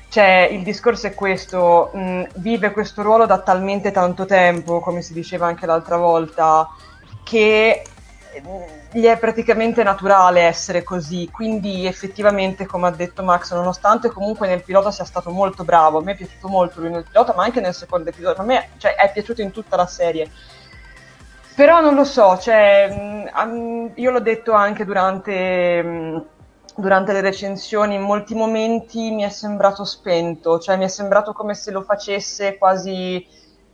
Cioè, 0.09 0.49
il 0.51 0.61
discorso 0.63 1.07
è 1.07 1.13
questo, 1.15 1.89
mh, 1.93 2.27
vive 2.35 2.71
questo 2.71 3.01
ruolo 3.01 3.25
da 3.25 3.39
talmente 3.39 3.91
tanto 3.91 4.25
tempo, 4.25 4.79
come 4.81 5.01
si 5.01 5.13
diceva 5.13 5.47
anche 5.47 5.65
l'altra 5.65 5.97
volta, 5.97 6.69
che 7.23 7.81
gli 8.91 9.03
è 9.03 9.17
praticamente 9.17 9.83
naturale 9.83 10.41
essere 10.41 10.83
così, 10.83 11.29
quindi 11.31 11.85
effettivamente, 11.85 12.65
come 12.65 12.87
ha 12.87 12.91
detto 12.91 13.23
Max, 13.23 13.53
nonostante 13.53 14.09
comunque 14.09 14.47
nel 14.47 14.63
pilota 14.63 14.91
sia 14.91 15.03
stato 15.03 15.29
molto 15.29 15.63
bravo, 15.63 15.99
a 15.99 16.03
me 16.03 16.13
è 16.13 16.15
piaciuto 16.15 16.47
molto 16.47 16.79
lui 16.79 16.89
nel 16.89 17.03
pilota, 17.03 17.33
ma 17.35 17.43
anche 17.43 17.59
nel 17.59 17.73
secondo 17.73 18.09
episodio, 18.09 18.41
a 18.41 18.45
me 18.45 18.69
cioè, 18.77 18.95
è 18.95 19.11
piaciuto 19.11 19.41
in 19.41 19.51
tutta 19.51 19.75
la 19.75 19.87
serie. 19.87 20.31
Però 21.55 21.81
non 21.81 21.95
lo 21.95 22.03
so, 22.03 22.37
cioè, 22.37 22.87
mh, 22.89 23.29
am- 23.33 23.91
io 23.95 24.11
l'ho 24.11 24.19
detto 24.19 24.53
anche 24.53 24.85
durante, 24.85 25.81
mh, 25.83 26.25
durante 26.75 27.13
le 27.13 27.21
recensioni, 27.21 27.95
in 27.95 28.01
molti 28.01 28.35
momenti 28.35 29.11
mi 29.11 29.23
è 29.23 29.29
sembrato 29.29 29.83
spento, 29.83 30.59
cioè 30.59 30.77
mi 30.77 30.85
è 30.85 30.87
sembrato 30.87 31.33
come 31.33 31.55
se 31.55 31.71
lo 31.71 31.81
facesse 31.81 32.57
quasi 32.57 33.25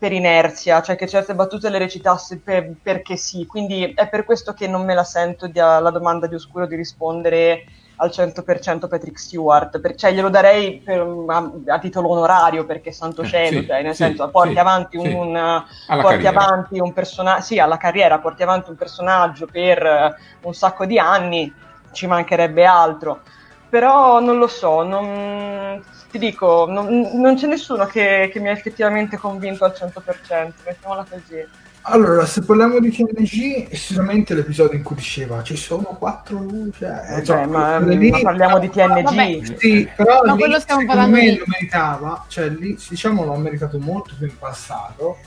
per 0.03 0.11
inerzia, 0.11 0.81
cioè 0.81 0.95
che 0.97 1.07
certe 1.07 1.33
battute 1.35 1.69
le 1.69 1.77
recitasse 1.77 2.41
per- 2.41 2.75
perché 2.81 3.15
sì, 3.15 3.45
quindi 3.45 3.93
è 3.93 4.09
per 4.09 4.25
questo 4.25 4.53
che 4.53 4.67
non 4.67 4.83
me 4.83 4.93
la 4.93 5.03
sento 5.05 5.47
di- 5.47 5.59
alla 5.59 5.91
domanda 5.91 6.27
di 6.27 6.35
Oscuro 6.35 6.67
di 6.67 6.75
rispondere 6.75 7.63
al 7.97 8.11
100% 8.11 8.87
Patrick 8.89 9.17
Stewart, 9.19 9.79
per- 9.79 9.95
cioè 9.95 10.11
glielo 10.11 10.29
darei 10.29 10.81
per- 10.81 11.05
a, 11.27 11.51
a 11.67 11.79
titolo 11.79 12.09
onorario 12.09 12.65
perché 12.65 12.91
santo 12.91 13.23
Eh, 13.23 13.27
cielo, 13.27 13.61
sì, 13.61 13.65
cioè, 13.65 13.81
nel 13.81 13.95
sì, 13.95 13.95
senso 13.95 14.29
porti 14.29 14.57
sì, 14.57 14.59
avanti 14.59 14.97
un, 14.97 15.63
Alla 15.85 16.03
porti 16.03 16.27
avanti 16.27 16.79
un 16.79 16.91
personaggio, 16.93 17.41
sì, 17.43 17.59
alla 17.59 17.77
carriera, 17.77 18.19
porti 18.19 18.43
avanti 18.43 18.69
un 18.71 18.75
personaggio 18.75 19.47
per 19.49 19.81
eh, 19.85 20.13
un 20.41 20.53
sacco 20.53 20.85
di 20.85 20.99
anni, 20.99 21.57
ci 21.91 22.07
mancherebbe 22.07 22.65
altro. 22.65 23.23
Però 23.69 24.19
non 24.19 24.37
lo 24.37 24.47
so, 24.47 24.83
non- 24.83 25.81
ti 26.13 26.19
dico, 26.19 26.67
non, 26.69 27.09
non 27.15 27.35
c'è 27.35 27.47
nessuno 27.47 27.87
che, 27.87 28.29
che 28.31 28.39
mi 28.39 28.47
ha 28.49 28.51
effettivamente 28.51 29.17
convinto 29.17 29.65
al 29.65 29.73
100%, 29.75 30.51
mettiamola 30.63 31.03
così. 31.09 31.43
Allora, 31.85 32.23
se 32.27 32.43
parliamo 32.43 32.79
di 32.79 32.91
TNG, 32.91 33.73
sicuramente 33.73 34.35
l'episodio 34.35 34.77
in 34.77 34.83
cui 34.83 34.95
diceva 34.95 35.41
ci 35.41 35.57
sono 35.57 35.83
quattro 35.99 36.37
luci. 36.37 36.83
eh, 36.85 37.23
Cioè, 37.23 37.45
ma, 37.47 37.79
lì- 37.79 38.11
ma 38.11 38.19
parliamo 38.21 38.59
di 38.59 38.69
TNG. 38.69 39.01
Vabbè. 39.01 39.39
Sì, 39.57 39.89
però 39.95 40.21
No, 40.23 40.33
lì, 40.35 40.39
quello 40.39 40.59
stiamo 40.59 40.81
secondo 40.81 41.01
parlando 41.01 41.15
me 41.17 41.31
di- 41.31 41.37
lo 41.39 41.45
meritava, 41.47 42.25
cioè 42.29 42.47
lì 42.49 42.77
diciamo 42.87 43.25
l'ho 43.25 43.35
meritato 43.35 43.79
molto 43.79 44.13
più 44.17 44.27
in 44.27 44.37
passato 44.37 45.17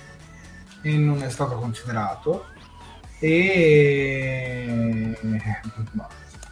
e 0.82 0.92
non 0.96 1.20
è 1.24 1.28
stato 1.30 1.56
considerato 1.56 2.46
e 3.18 5.16
ma 5.92 6.06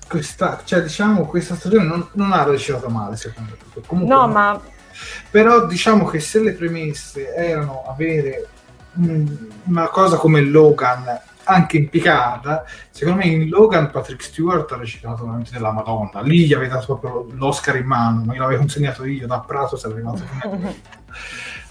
questa, 0.09 0.61
cioè, 0.65 0.83
diciamo 0.83 1.27
questa 1.27 1.55
stagione 1.57 1.85
non, 1.85 2.09
non 2.13 2.33
ha 2.33 2.43
recitato 2.45 2.89
male 2.89 3.17
secondo 3.17 3.57
me. 3.75 3.83
Comunque, 3.87 4.15
No, 4.15 4.29
ma 4.29 4.61
però 5.31 5.67
diciamo 5.67 6.05
che 6.05 6.21
se 6.21 6.41
le 6.41 6.53
premesse 6.53 7.35
erano 7.35 7.83
avere 7.87 8.49
un- 8.95 9.49
una 9.65 9.89
cosa 9.89 10.17
come 10.17 10.41
Logan 10.41 11.21
anche 11.47 11.77
in 11.77 11.89
Picard, 11.91 12.63
secondo 12.91 13.19
me 13.19 13.27
in 13.27 13.49
Logan 13.49 13.91
Patrick 13.91 14.23
Stewart 14.23 14.71
ha 14.73 14.77
recitato 14.77 15.25
veramente 15.25 15.51
della 15.51 15.73
Madonna. 15.73 16.21
Lì 16.23 16.47
gli 16.47 16.55
aveva 16.55 16.77
dato 16.77 16.97
proprio 16.99 17.27
l'Oscar 17.37 17.77
in 17.77 17.87
mano, 17.87 18.23
ma 18.25 18.33
gliel'avevo 18.33 18.61
consegnato 18.61 19.05
io 19.05 19.27
da 19.27 19.41
Prato, 19.41 19.77
se 19.77 19.87
arrivato 19.89 20.23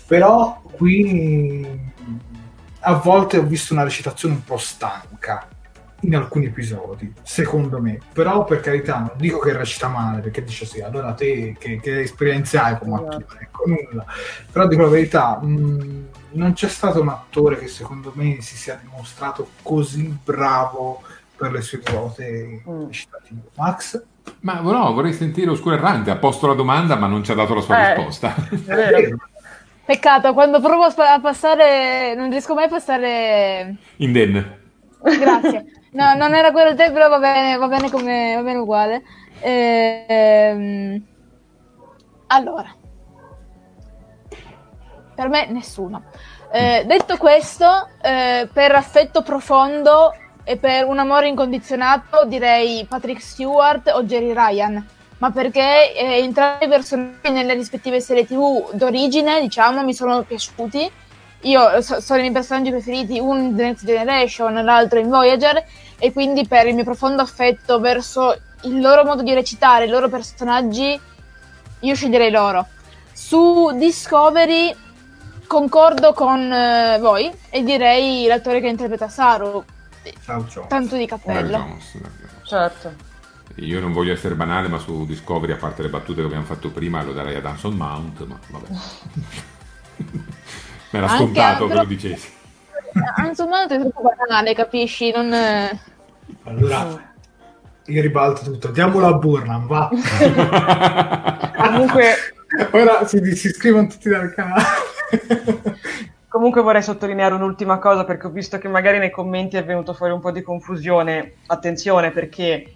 Però 0.05 0.61
qui 0.73 1.91
a 2.81 2.93
volte 2.95 3.37
ho 3.37 3.43
visto 3.43 3.73
una 3.73 3.83
recitazione 3.83 4.35
un 4.35 4.43
po' 4.43 4.57
stanca 4.57 5.47
in 6.03 6.15
alcuni 6.15 6.45
episodi, 6.45 7.11
secondo 7.21 7.79
me. 7.81 7.99
Però 8.13 8.43
per 8.45 8.59
carità, 8.59 8.99
non 8.99 9.11
dico 9.15 9.39
che 9.39 9.53
recita 9.53 9.87
male, 9.87 10.21
perché 10.21 10.43
dice 10.43 10.65
sì, 10.65 10.81
allora 10.81 11.13
te 11.13 11.55
che, 11.57 11.79
che 11.81 12.01
esperienze 12.01 12.57
hai 12.57 12.77
come 12.77 12.95
attore? 12.95 13.25
Ecco, 13.41 13.63
nulla. 13.67 14.05
Però 14.51 14.67
dico 14.67 14.81
la 14.83 14.87
verità, 14.89 15.39
mh, 15.41 16.07
non 16.31 16.53
c'è 16.53 16.67
stato 16.67 17.01
un 17.01 17.09
attore 17.09 17.57
che 17.57 17.67
secondo 17.67 18.11
me 18.15 18.41
si 18.41 18.55
sia 18.57 18.79
dimostrato 18.81 19.49
così 19.61 20.17
bravo 20.23 21.01
per 21.35 21.51
le 21.51 21.61
sue 21.61 21.79
quote 21.79 22.61
Mm. 22.67 22.85
recitative. 22.87 23.41
Max? 23.55 24.03
Ma 24.41 24.59
no, 24.61 24.93
vorrei 24.93 25.13
sentire 25.13 25.49
Oscuro 25.49 25.75
Errante, 25.75 26.09
ha 26.11 26.15
posto 26.17 26.47
la 26.47 26.53
domanda 26.53 26.95
ma 26.95 27.07
non 27.07 27.23
ci 27.23 27.31
ha 27.31 27.35
dato 27.35 27.53
la 27.53 27.61
sua 27.61 27.77
Eh. 27.91 27.95
risposta. 27.95 28.33
è 28.49 28.55
vero. 28.55 29.17
Peccato, 29.85 30.33
quando 30.33 30.61
provo 30.61 30.83
a 30.85 31.19
passare, 31.19 32.15
non 32.15 32.29
riesco 32.29 32.53
mai 32.53 32.65
a 32.65 32.69
passare. 32.69 33.75
Indenne. 33.97 34.61
Grazie. 35.11 35.65
No, 35.91 36.13
non 36.15 36.33
era 36.33 36.51
quello 36.51 36.69
il 36.71 36.75
tempo, 36.75 36.93
però 36.93 37.09
va 37.09 37.19
bene, 37.19 37.57
va 37.57 37.67
bene 37.67 37.89
come 37.89 38.35
va 38.35 38.41
bene 38.41 38.59
uguale. 38.59 39.03
Ehm, 39.39 41.05
Allora, 42.27 42.75
per 45.15 45.29
me 45.29 45.47
nessuno. 45.49 46.03
Eh, 46.51 46.83
detto 46.85 47.17
questo, 47.17 47.89
eh, 48.01 48.49
per 48.51 48.73
affetto 48.75 49.21
profondo 49.23 50.11
e 50.43 50.57
per 50.57 50.85
un 50.85 50.99
amore 50.99 51.27
incondizionato, 51.27 52.25
direi 52.25 52.85
Patrick 52.87 53.21
Stewart 53.21 53.87
o 53.93 54.03
Jerry 54.03 54.33
Ryan. 54.33 54.85
Ma 55.19 55.31
perché 55.31 55.93
eh, 55.93 56.17
entrambi 56.23 56.65
i 56.65 56.67
personaggi 56.67 57.31
nelle 57.31 57.53
rispettive 57.53 57.99
serie 58.01 58.25
TV 58.25 58.71
d'origine, 58.73 59.39
diciamo, 59.41 59.83
mi 59.83 59.93
sono 59.93 60.21
piaciuti. 60.23 60.91
Io 61.43 61.81
so- 61.81 61.99
sono 61.99 62.19
i 62.19 62.21
miei 62.21 62.33
personaggi 62.33 62.69
preferiti, 62.69 63.19
uno 63.19 63.39
in 63.39 63.55
The 63.55 63.63
Next 63.63 63.85
Generation, 63.85 64.53
l'altro 64.63 64.99
in 64.99 65.09
Voyager, 65.09 65.63
e 65.99 66.11
quindi 66.13 66.47
per 66.47 66.67
il 66.67 66.75
mio 66.75 66.83
profondo 66.83 67.21
affetto 67.21 67.79
verso 67.79 68.37
il 68.63 68.79
loro 68.79 69.03
modo 69.03 69.23
di 69.23 69.33
recitare, 69.33 69.85
i 69.85 69.89
loro 69.89 70.07
personaggi, 70.09 70.99
io 71.79 71.95
sceglierei 71.95 72.31
loro. 72.31 72.67
Su 73.11 73.71
Discovery 73.75 74.73
concordo 75.45 76.13
con 76.13 76.51
eh, 76.51 76.97
voi 76.99 77.29
e 77.49 77.63
direi 77.63 78.25
l'attore 78.25 78.61
che 78.61 78.67
interpreta 78.67 79.09
Saru, 79.09 79.63
Ciao, 80.23 80.47
ciao. 80.47 80.65
tanto 80.67 80.95
di 80.95 81.05
cappello. 81.05 81.57
Jones. 81.57 81.97
Certo. 82.43 82.93
Io 83.57 83.79
non 83.81 83.91
voglio 83.91 84.13
essere 84.13 84.33
banale, 84.35 84.67
ma 84.69 84.79
su 84.79 85.05
Discovery, 85.05 85.51
a 85.51 85.57
parte 85.57 85.81
le 85.83 85.89
battute 85.89 86.21
che 86.21 86.25
abbiamo 86.25 86.45
fatto 86.45 86.71
prima, 86.71 87.03
lo 87.03 87.11
darei 87.13 87.35
ad 87.35 87.45
Anson 87.45 87.75
Mount, 87.75 88.25
ma 88.25 88.39
vabbè. 88.47 88.67
Mi 90.93 90.99
era 90.99 91.07
scontato 91.07 91.67
che 91.67 91.73
lo 91.73 91.85
dicessi. 91.85 92.29
Insomma, 93.27 93.65
è 93.65 93.67
troppo 93.67 94.01
banale, 94.15 94.53
capisci? 94.53 95.11
Non... 95.11 95.33
eh, 95.33 95.79
Allora, 96.43 97.13
io 97.85 98.01
ribalto 98.01 98.43
tutto. 98.43 98.67
Diamolo 98.69 99.07
a 99.07 99.13
Burnham, 99.13 99.65
va. 99.65 99.89
Comunque, 101.57 102.13
Ora 102.71 103.05
si, 103.07 103.17
si 103.35 103.47
iscrivono 103.47 103.87
tutti 103.87 104.09
dal 104.09 104.31
canale. 104.33 104.63
comunque 106.27 106.61
vorrei 106.61 106.83
sottolineare 106.83 107.33
un'ultima 107.33 107.79
cosa 107.79 108.05
perché 108.05 108.27
ho 108.27 108.31
visto 108.31 108.57
che 108.57 108.67
magari 108.67 108.97
nei 108.99 109.11
commenti 109.11 109.57
è 109.57 109.63
venuto 109.63 109.93
fuori 109.93 110.13
un 110.13 110.19
po' 110.19 110.31
di 110.31 110.43
confusione. 110.43 111.37
Attenzione 111.47 112.11
perché 112.11 112.71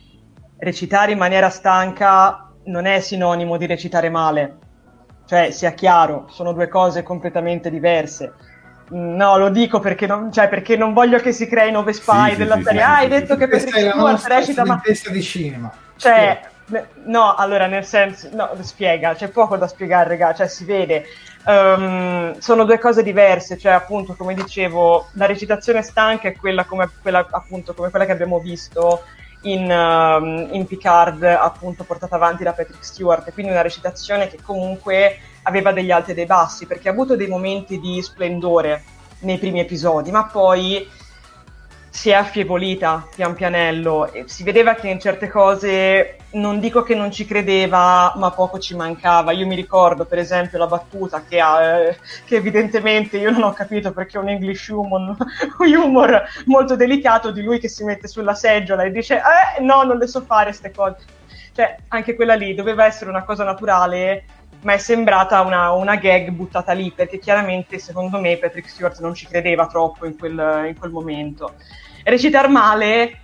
recitare 0.58 1.12
in 1.12 1.20
maniera 1.20 1.50
stanca 1.50 2.52
non 2.66 2.86
è 2.86 3.00
sinonimo 3.00 3.58
di 3.58 3.68
recitare 3.68 4.10
male. 4.10 4.58
Cioè, 5.28 5.52
sia 5.52 5.72
chiaro, 5.74 6.28
sono 6.30 6.54
due 6.54 6.68
cose 6.70 7.04
completamente 7.04 7.70
diverse. 7.70 8.34
Mm, 8.94 9.16
No, 9.16 9.38
lo 9.38 9.50
dico 9.50 9.80
perché 9.80 10.08
non, 10.08 10.32
cioè, 10.32 10.48
perché 10.50 10.78
non 10.78 10.94
voglio 10.94 11.20
che 11.20 11.32
si 11.34 11.48
crei 11.48 11.72
nuove 11.72 11.94
spy 11.94 12.32
Sì, 12.32 12.36
sì, 12.36 12.36
della 12.38 12.56
sì, 12.56 12.64
serie. 12.64 12.82
sì, 12.82 12.88
ah, 12.88 12.96
sì, 12.96 13.02
hai 13.02 13.04
sì, 13.04 13.10
detto 13.10 13.34
sì. 13.34 13.38
che 13.38 13.48
Questa 13.48 13.78
è 13.78 13.84
Patrick 13.84 13.96
la 14.02 14.18
Stewart 14.18 14.26
recita 14.26 14.66
ma 14.66 14.82
di 15.12 15.22
cinema. 15.22 15.72
Cioè, 15.96 16.40
ne- 16.68 16.90
no, 17.06 17.36
allora 17.36 17.68
nel 17.68 17.86
senso, 17.86 18.30
no, 18.34 18.52
spiega, 18.62 19.16
c'è 19.16 19.30
poco 19.30 19.58
da 19.58 19.68
spiegare, 19.68 20.10
raga, 20.10 20.34
cioè 20.34 20.48
si 20.48 20.66
vede. 20.66 21.06
Um, 21.46 22.38
sono 22.40 22.66
due 22.66 22.78
cose 22.78 23.04
diverse, 23.04 23.58
cioè 23.58 23.72
appunto 23.72 24.16
come 24.16 24.34
dicevo 24.34 25.10
la 25.14 25.26
recitazione 25.26 25.82
stanca 25.82 26.28
è 26.28 26.36
quella 26.36 26.66
come 26.66 26.90
quella, 27.02 27.26
appunto, 27.32 27.74
come 27.74 27.90
quella 27.90 28.06
che 28.06 28.12
abbiamo 28.12 28.40
visto 28.40 29.04
in, 29.52 29.70
um, 29.70 30.48
in, 30.52 30.66
Picard 30.66 31.24
appunto 31.24 31.84
portata 31.84 32.16
avanti 32.16 32.44
da 32.44 32.54
Patrick 32.54 32.84
Stewart, 32.84 33.32
quindi 33.34 33.52
una 33.52 33.62
recitazione 33.62 34.28
che 34.28 34.40
comunque 34.42 35.20
aveva 35.44 35.72
degli 35.72 35.92
alti 35.92 36.12
e 36.12 36.14
dei 36.14 36.26
bassi, 36.26 36.66
perché 36.66 36.90
ha 36.90 36.92
avuto 36.92 37.16
dei 37.16 37.28
momenti 37.28 37.80
di 37.80 38.02
splendore 38.02 38.84
nei 39.20 39.38
primi 39.38 39.60
episodi, 39.60 40.12
ma 40.12 40.26
poi 40.26 40.88
si 41.98 42.12
è 42.12 42.14
affievolita 42.14 43.08
pian 43.16 43.34
pianello 43.34 44.14
e 44.14 44.26
si 44.28 44.44
vedeva 44.44 44.76
che 44.76 44.88
in 44.88 45.00
certe 45.00 45.30
cose 45.30 46.18
non 46.34 46.60
dico 46.60 46.84
che 46.84 46.94
non 46.94 47.12
ci 47.12 47.26
credeva, 47.26 48.14
ma 48.18 48.30
poco 48.30 48.60
ci 48.60 48.76
mancava. 48.76 49.32
Io 49.32 49.48
mi 49.48 49.56
ricordo, 49.56 50.06
per 50.06 50.20
esempio, 50.20 50.60
la 50.60 50.68
battuta 50.68 51.24
che 51.28 51.40
ha, 51.40 51.60
eh, 51.64 51.98
che 52.24 52.36
evidentemente 52.36 53.18
io 53.18 53.32
non 53.32 53.42
ho 53.42 53.52
capito 53.52 53.94
perché 53.94 54.20
è 54.20 54.22
un 54.22 54.30
English 54.30 54.68
humor, 54.68 55.18
humor 55.58 56.24
molto 56.46 56.76
delicato 56.76 57.32
di 57.32 57.42
lui 57.42 57.58
che 57.58 57.68
si 57.68 57.84
mette 57.84 58.08
sulla 58.08 58.36
seggiola 58.36 58.84
e 58.84 58.92
dice: 58.92 59.16
Eh, 59.16 59.64
no, 59.64 59.82
non 59.82 59.98
le 59.98 60.06
so 60.06 60.22
fare 60.22 60.50
queste 60.52 60.70
cose. 60.70 60.98
Cioè, 61.52 61.78
anche 61.88 62.14
quella 62.14 62.36
lì 62.36 62.54
doveva 62.54 62.86
essere 62.86 63.10
una 63.10 63.24
cosa 63.24 63.44
naturale, 63.44 64.24
ma 64.62 64.74
è 64.74 64.78
sembrata 64.78 65.42
una, 65.42 65.72
una, 65.72 65.96
gag 65.96 66.30
buttata 66.30 66.74
lì 66.74 66.92
perché 66.92 67.18
chiaramente, 67.18 67.80
secondo 67.80 68.20
me, 68.20 68.38
Patrick 68.38 68.70
Stewart 68.70 69.00
non 69.00 69.16
ci 69.16 69.26
credeva 69.26 69.66
troppo 69.66 70.06
in 70.06 70.16
quel, 70.16 70.66
in 70.68 70.78
quel 70.78 70.92
momento 70.92 71.56
recitar 72.10 72.50
male 72.50 73.20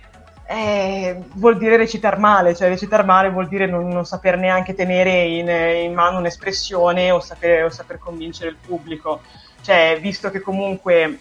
eh, 0.46 1.18
vuol 1.34 1.56
dire 1.56 1.76
recitar 1.76 2.18
male, 2.18 2.54
cioè 2.54 2.68
recitar 2.68 3.04
male 3.04 3.30
vuol 3.30 3.48
dire 3.48 3.66
non, 3.66 3.88
non 3.88 4.04
saper 4.04 4.36
neanche 4.36 4.74
tenere 4.74 5.22
in, 5.22 5.48
in 5.48 5.94
mano 5.94 6.18
un'espressione 6.18 7.10
o 7.10 7.20
saper, 7.20 7.64
o 7.64 7.70
saper, 7.70 7.98
convincere 7.98 8.50
il 8.50 8.56
pubblico. 8.64 9.22
Cioè, 9.62 9.98
visto 10.00 10.30
che 10.30 10.40
comunque 10.40 11.18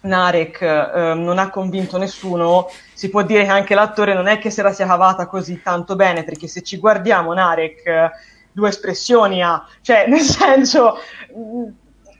Narek 0.00 0.62
eh, 0.62 1.14
non 1.14 1.38
ha 1.38 1.50
convinto 1.50 1.98
nessuno, 1.98 2.68
si 2.94 3.10
può 3.10 3.22
dire 3.22 3.44
che 3.44 3.50
anche 3.50 3.74
l'attore 3.74 4.14
non 4.14 4.26
è 4.26 4.38
che 4.38 4.48
se 4.48 4.62
la 4.62 4.72
sia 4.72 4.86
cavata 4.86 5.26
così 5.26 5.60
tanto 5.62 5.94
bene, 5.94 6.24
perché 6.24 6.46
se 6.46 6.62
ci 6.62 6.78
guardiamo 6.78 7.34
Narek 7.34 8.32
due 8.50 8.68
espressioni 8.68 9.42
ha, 9.42 9.66
cioè 9.82 10.06
nel 10.08 10.20
senso 10.20 10.96
mm, 11.36 11.68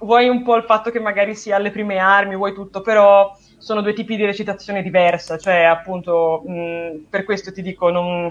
vuoi 0.01 0.29
un 0.29 0.43
po' 0.43 0.57
il 0.57 0.65
fatto 0.65 0.91
che 0.91 1.01
magari 1.01 1.35
sia 1.35 1.57
alle 1.57 1.71
prime 1.71 1.97
armi, 1.99 2.37
vuoi 2.37 2.53
tutto, 2.53 2.83
però 2.83 3.35
sono 3.65 3.81
due 3.81 3.95
tipi 3.95 4.17
di 4.17 4.27
recitazione 4.27 4.83
diversa, 4.83 5.39
cioè 5.39 5.63
appunto 5.63 6.43
mh, 6.47 7.07
per 7.09 7.25
questo 7.25 7.51
ti 7.51 7.63
dico, 7.63 7.89
non, 7.89 8.31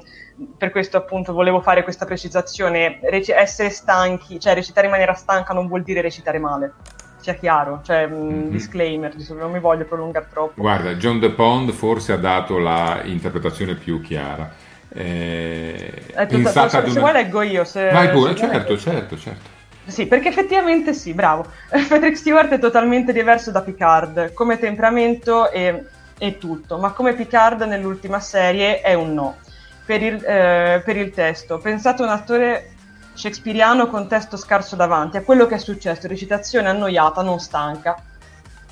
per 0.56 0.70
questo 0.70 0.98
appunto 0.98 1.34
volevo 1.34 1.60
fare 1.60 1.82
questa 1.82 2.06
precisazione, 2.06 3.00
Rec- 3.02 3.32
essere 3.32 3.72
stanchi, 3.72 4.40
cioè 4.40 4.54
recitare 4.54 4.86
in 4.86 4.92
maniera 4.92 5.16
stanca 5.16 5.54
non 5.54 5.68
vuol 5.68 5.82
dire 5.82 6.02
recitare 6.02 6.38
male, 6.38 6.74
sia 7.18 7.34
chiaro, 7.34 7.82
cioè 7.84 8.06
mm-hmm. 8.08 8.50
disclaimer, 8.52 9.16
non 9.30 9.52
mi 9.52 9.60
voglio 9.60 9.86
prolungare 9.86 10.28
troppo. 10.30 10.62
Guarda, 10.62 10.94
John 10.94 11.20
De 11.20 11.32
Pond 11.32 11.72
forse 11.72 12.14
ha 12.14 12.18
dato 12.18 12.60
l'interpretazione 12.60 13.74
più 13.74 14.02
chiara. 14.02 14.52
Eh, 14.96 16.14
eh, 16.16 16.26
tutta, 16.28 16.70
se, 16.70 16.78
una... 16.78 16.90
se 16.90 17.00
vuoi 17.00 17.12
leggo 17.12 17.42
io. 17.42 17.64
Se, 17.64 17.90
Vai 17.90 18.12
pure, 18.12 18.36
certo, 18.36 18.78
certo, 18.78 19.18
certo. 19.18 19.50
Sì, 19.86 20.08
perché 20.08 20.30
effettivamente 20.30 20.94
sì, 20.94 21.14
bravo. 21.14 21.46
Patrick 21.70 22.16
Stewart 22.18 22.50
è 22.50 22.60
totalmente 22.60 23.12
diverso 23.12 23.52
da 23.52 23.62
Picard, 23.62 24.34
come 24.34 24.58
temperamento 24.58 25.52
e, 25.52 25.86
e 26.18 26.38
tutto, 26.38 26.78
ma 26.78 26.92
come 26.92 27.14
Picard 27.14 27.62
nell'ultima 27.64 28.20
serie 28.20 28.82
è 28.82 28.94
un 28.94 29.14
no. 29.14 29.38
Per 29.86 30.02
il, 30.02 30.24
eh, 30.24 30.82
per 30.84 30.96
il 30.96 31.12
testo, 31.12 31.58
pensate 31.58 32.02
a 32.02 32.06
un 32.06 32.12
attore 32.12 32.72
shakespeariano 33.14 33.88
con 33.88 34.08
testo 34.08 34.38
scarso 34.38 34.76
davanti, 34.76 35.18
a 35.18 35.24
quello 35.24 35.46
che 35.46 35.56
è 35.56 35.60
successo, 35.60 36.08
recitazione 36.08 36.70
annoiata, 36.70 37.22
non 37.22 37.40
stanca. 37.40 38.02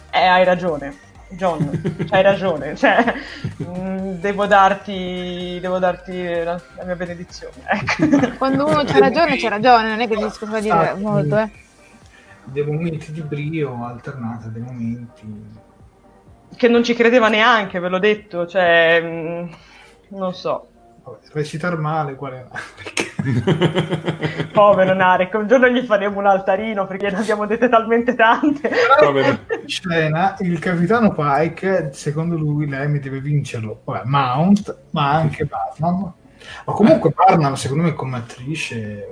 Eh, 0.10 0.26
hai 0.26 0.46
ragione. 0.46 1.11
John, 1.32 2.08
hai 2.10 2.22
ragione, 2.22 2.76
cioè, 2.76 3.14
mh, 3.58 3.64
mm, 3.64 4.12
devo 4.20 4.46
darti, 4.46 5.58
devo 5.62 5.80
darti 5.80 6.24
la, 6.44 6.62
la, 6.76 6.84
mia 6.84 6.96
benedizione. 6.96 7.54
Ecco. 7.66 8.38
Quando 8.38 8.66
uno 8.66 8.84
c'ha 8.84 9.00
ragione, 9.00 9.38
c'ha 9.38 9.50
ragione, 9.50 9.90
non 9.90 10.02
è 10.02 10.08
che 10.08 10.30
si 10.30 10.44
a 10.44 10.60
dire 10.60 10.94
molto. 10.96 11.38
Eh. 11.38 11.50
Dei 12.44 12.66
momenti 12.66 13.12
di 13.12 13.22
brio 13.22 13.84
alternati 13.84 14.48
a 14.48 14.50
dei 14.50 14.62
momenti... 14.62 15.60
Che 16.54 16.68
non 16.68 16.84
ci 16.84 16.94
credeva 16.94 17.30
neanche, 17.30 17.80
ve 17.80 17.88
l'ho 17.88 18.00
detto, 18.00 18.46
cioè, 18.46 19.00
mh, 19.02 19.08
mm, 19.08 20.18
non 20.18 20.34
so. 20.34 20.68
Recitar 21.32 21.78
male, 21.78 22.16
qual 22.16 22.34
è? 22.34 22.46
Povero 24.52 24.94
Narek, 24.94 25.34
un 25.36 25.48
giorno 25.48 25.68
gli 25.68 25.86
faremo 25.86 26.20
un 26.20 26.26
altarino 26.26 26.86
perché 26.86 27.10
ne 27.10 27.18
abbiamo 27.18 27.46
dette 27.46 27.70
talmente 27.70 28.16
tante. 28.16 28.70
In 28.70 29.66
scena, 29.68 30.36
il 30.40 30.60
capitano 30.60 31.12
Pike, 31.12 31.92
secondo 31.94 32.36
lui, 32.36 32.68
lei 32.68 32.88
mi 32.88 33.00
deve 33.00 33.20
vincerlo. 33.20 33.82
Vabbè, 33.84 34.02
Mount, 34.06 34.76
ma 34.92 35.12
anche 35.12 35.46
Barnum. 35.46 36.14
Ma 36.66 36.74
comunque 36.74 37.12
Barnum, 37.12 37.54
secondo 37.54 37.84
me, 37.84 37.94
come 37.94 38.18
attrice... 38.18 39.08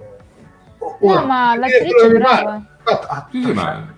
Ora, 1.02 1.20
no, 1.20 1.26
ma 1.26 1.56
l'attrice 1.56 2.06
è 2.06 2.10
brava. 2.10 2.62
Ah, 2.84 3.28
sì, 3.32 3.52
ma 3.54 3.98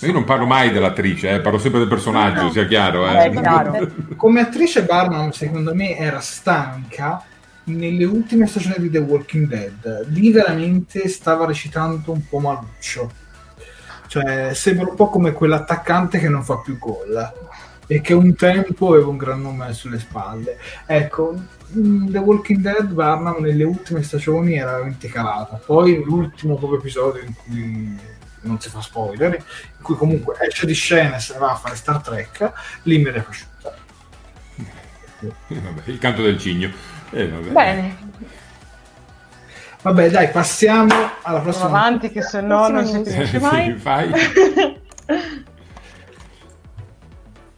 io 0.00 0.12
non 0.12 0.24
parlo 0.24 0.46
mai 0.46 0.72
dell'attrice, 0.72 1.30
eh, 1.30 1.40
parlo 1.40 1.58
sempre 1.58 1.80
del 1.80 1.88
personaggio, 1.88 2.44
no. 2.44 2.50
sia 2.50 2.66
chiaro. 2.66 3.06
Eh. 3.06 3.26
Eh, 3.26 3.30
chiaro. 3.30 3.88
Come 4.16 4.40
attrice 4.40 4.84
Barnum, 4.84 5.30
secondo 5.30 5.74
me, 5.74 5.96
era 5.96 6.20
stanca 6.20 7.22
nelle 7.64 8.04
ultime 8.04 8.46
stagioni 8.46 8.76
di 8.78 8.90
The 8.90 8.98
Walking 8.98 9.46
Dead. 9.46 10.08
Lì 10.08 10.30
veramente 10.30 11.08
stava 11.08 11.46
recitando 11.46 12.12
un 12.12 12.26
po' 12.28 12.38
maluccio. 12.38 13.10
Cioè, 14.06 14.52
sembra 14.54 14.88
un 14.88 14.94
po' 14.94 15.08
come 15.08 15.32
quell'attaccante 15.32 16.18
che 16.18 16.28
non 16.28 16.44
fa 16.44 16.58
più 16.58 16.78
gol 16.78 17.32
e 17.86 18.00
che 18.00 18.14
un 18.14 18.34
tempo 18.34 18.92
aveva 18.92 19.08
un 19.08 19.16
gran 19.16 19.40
nome 19.40 19.72
sulle 19.72 19.98
spalle. 19.98 20.58
Ecco, 20.86 21.34
The 21.66 22.18
Walking 22.18 22.60
Dead 22.60 22.86
Barnum 22.86 23.40
nelle 23.40 23.64
ultime 23.64 24.02
stagioni 24.02 24.56
era 24.56 24.72
veramente 24.72 25.08
calata. 25.08 25.56
Poi 25.56 26.02
l'ultimo 26.04 26.56
proprio 26.56 26.78
episodio 26.78 27.22
in 27.22 27.34
cui 27.34 27.98
non 28.42 28.60
si 28.60 28.68
fa 28.68 28.80
spoiler, 28.80 29.34
in 29.34 29.82
cui 29.82 29.96
comunque 29.96 30.36
esce 30.46 30.66
di 30.66 30.74
scena 30.74 31.16
e 31.16 31.20
se 31.20 31.32
ne 31.32 31.38
va 31.40 31.52
a 31.52 31.56
fare 31.56 31.76
Star 31.76 32.00
Trek, 32.00 32.52
lì 32.82 32.98
mi 32.98 33.08
era 33.08 33.20
piaciuta. 33.20 33.74
Il 35.86 35.98
canto 35.98 36.22
del 36.22 36.38
cigno. 36.38 36.70
Eh, 37.10 37.26
Bene. 37.26 37.96
Vabbè, 39.82 40.10
dai, 40.10 40.30
passiamo 40.30 40.94
alla 41.22 41.40
prossima. 41.40 41.64
Andiamo 41.66 41.86
avanti, 41.86 42.10
che 42.10 42.22
se 42.22 42.40
no 42.40 42.68
non 42.68 42.86
si 42.86 43.02
finisce 43.04 43.38
mai. 43.38 43.72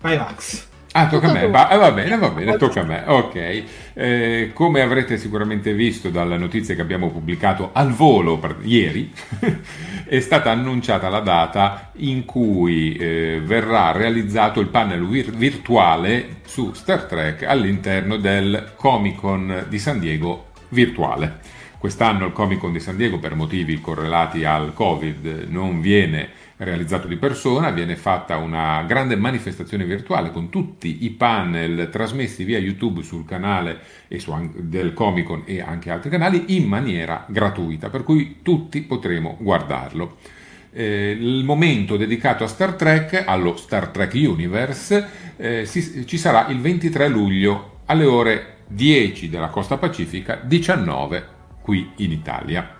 Vai, 0.01 0.19
Max. 0.19 0.66
Ah, 0.99 1.09
tocca 1.09 1.29
a 1.29 1.33
me. 1.33 1.47
Va, 1.49 1.69
eh, 1.69 1.77
va 1.77 1.93
bene, 1.93 2.17
va 2.17 2.31
bene, 2.31 2.57
tocca 2.57 2.81
a 2.81 2.85
me. 2.85 3.03
Ok. 3.07 3.65
Eh, 3.93 4.51
come 4.55 4.81
avrete 4.81 5.19
sicuramente 5.19 5.75
visto 5.75 6.09
dalle 6.09 6.39
notizie 6.39 6.75
che 6.75 6.81
abbiamo 6.81 7.11
pubblicato 7.11 7.69
al 7.75 7.93
volo 7.93 8.39
per, 8.39 8.57
ieri, 8.63 9.13
è 10.09 10.21
stata 10.21 10.51
annunciata 10.51 11.11
la 11.11 11.21
data 11.21 11.91
in 11.97 12.25
cui 12.25 12.97
eh, 12.97 13.43
verrà 13.45 13.93
realizzato 13.93 14.61
il 14.61 14.69
panel 14.69 15.07
vir- 15.07 15.37
virtuale 15.37 16.37
su 16.47 16.73
Star 16.73 17.05
Trek 17.05 17.43
all'interno 17.43 18.17
del 18.17 18.73
Comic 18.75 19.17
Con 19.17 19.67
di 19.69 19.79
San 19.79 19.99
Diego 19.99 20.47
virtuale. 20.71 21.41
Quest'anno 21.77 22.25
il 22.25 22.33
Comic 22.33 22.59
Con 22.59 22.73
di 22.73 22.81
San 22.81 22.97
Diego, 22.97 23.19
per 23.19 23.35
motivi 23.35 23.83
correlati 23.83 24.47
al 24.47 24.73
Covid, 24.73 25.45
non 25.51 25.83
viene 25.83 26.45
realizzato 26.59 27.07
di 27.07 27.17
persona, 27.17 27.71
viene 27.71 27.97
fatta 27.97 28.37
una 28.37 28.83
grande 28.87 29.17
manifestazione 29.17 29.85
virtuale 29.85 30.31
con 30.31 30.49
tutti 30.49 31.05
i 31.05 31.11
panel 31.11 31.89
trasmessi 31.91 32.45
via 32.45 32.59
YouTube 32.59 33.03
sul 33.03 33.25
canale 33.27 33.81
su, 34.17 34.33
del 34.55 34.95
Comic 34.95 35.27
Con 35.27 35.43
e 35.45 35.61
anche 35.61 35.91
altri 35.91 36.09
canali 36.09 36.57
in 36.57 36.67
maniera 36.67 37.27
gratuita, 37.29 37.91
per 37.91 38.05
cui 38.05 38.39
tutti 38.43 38.81
potremo 38.83 39.37
guardarlo. 39.39 40.17
Eh, 40.73 41.17
il 41.19 41.45
momento 41.45 41.97
dedicato 41.97 42.45
a 42.45 42.49
Star 42.49 42.75
Trek, 42.75 43.25
allo 43.27 43.57
Star 43.57 43.89
Trek 43.89 44.13
Universe, 44.15 45.35
eh, 45.37 45.65
si, 45.67 46.07
ci 46.07 46.19
sarà 46.19 46.49
il 46.49 46.61
23 46.61 47.09
luglio 47.09 47.81
alle 47.87 48.05
ore 48.05 48.57
10 48.69 49.29
della 49.29 49.49
costa 49.49 49.77
pacifica, 49.77 50.41
19 50.43 51.35
qui 51.61 51.93
in 51.97 52.13
Italia. 52.13 52.75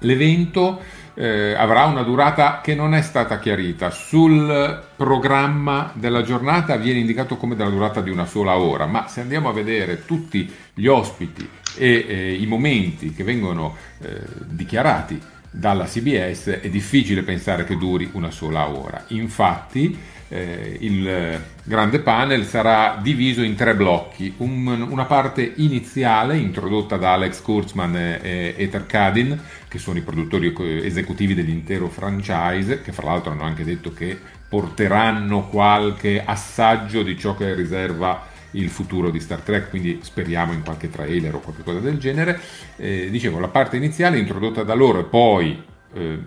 L'evento 0.00 0.80
eh, 1.14 1.54
avrà 1.54 1.84
una 1.84 2.02
durata 2.02 2.60
che 2.62 2.74
non 2.74 2.94
è 2.94 3.02
stata 3.02 3.38
chiarita. 3.38 3.90
Sul 3.90 4.82
programma 4.96 5.90
della 5.94 6.22
giornata 6.22 6.76
viene 6.76 7.00
indicato 7.00 7.36
come 7.36 7.56
della 7.56 7.70
durata 7.70 8.00
di 8.00 8.10
una 8.10 8.26
sola 8.26 8.56
ora, 8.56 8.86
ma 8.86 9.08
se 9.08 9.20
andiamo 9.20 9.48
a 9.48 9.52
vedere 9.52 10.04
tutti 10.04 10.50
gli 10.74 10.86
ospiti 10.86 11.48
e 11.76 12.04
eh, 12.06 12.34
i 12.34 12.46
momenti 12.46 13.12
che 13.12 13.24
vengono 13.24 13.76
eh, 14.00 14.20
dichiarati 14.46 15.20
dalla 15.54 15.84
CBS 15.84 16.60
è 16.62 16.68
difficile 16.70 17.22
pensare 17.22 17.64
che 17.64 17.76
duri 17.76 18.08
una 18.12 18.30
sola 18.30 18.68
ora. 18.68 19.04
Infatti 19.08 19.98
Eh, 20.34 20.78
il 20.80 21.38
grande 21.62 21.98
panel 21.98 22.46
sarà 22.46 22.98
diviso 23.02 23.42
in 23.42 23.54
tre 23.54 23.74
blocchi, 23.74 24.32
Un- 24.38 24.86
una 24.88 25.04
parte 25.04 25.52
iniziale 25.56 26.38
introdotta 26.38 26.96
da 26.96 27.12
Alex 27.12 27.42
Kurtzman 27.42 27.94
e 27.94 28.54
Ether 28.56 28.86
Kadin, 28.86 29.38
che 29.68 29.76
sono 29.76 29.98
i 29.98 30.02
produttori 30.02 30.54
esecutivi 30.82 31.34
dell'intero 31.34 31.88
franchise, 31.88 32.80
che 32.80 32.92
fra 32.92 33.08
l'altro 33.08 33.32
hanno 33.32 33.42
anche 33.42 33.62
detto 33.62 33.92
che 33.92 34.18
porteranno 34.48 35.48
qualche 35.48 36.22
assaggio 36.24 37.02
di 37.02 37.18
ciò 37.18 37.36
che 37.36 37.54
riserva 37.54 38.26
il 38.52 38.70
futuro 38.70 39.10
di 39.10 39.20
Star 39.20 39.40
Trek, 39.40 39.68
quindi 39.68 39.98
speriamo 40.00 40.54
in 40.54 40.62
qualche 40.62 40.88
trailer 40.88 41.34
o 41.34 41.40
qualcosa 41.40 41.80
del 41.80 41.98
genere. 41.98 42.40
Eh, 42.76 43.10
dicevo, 43.10 43.38
la 43.38 43.48
parte 43.48 43.76
iniziale 43.76 44.18
introdotta 44.18 44.62
da 44.62 44.72
loro 44.72 45.00
e 45.00 45.04
poi 45.04 45.62
eh, 45.92 46.18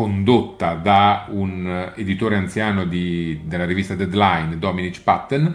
condotta 0.00 0.76
da 0.76 1.26
un 1.28 1.92
editore 1.94 2.36
anziano 2.36 2.84
di, 2.84 3.40
della 3.44 3.66
rivista 3.66 3.94
Deadline, 3.94 4.56
Dominic 4.56 5.02
Patten, 5.02 5.54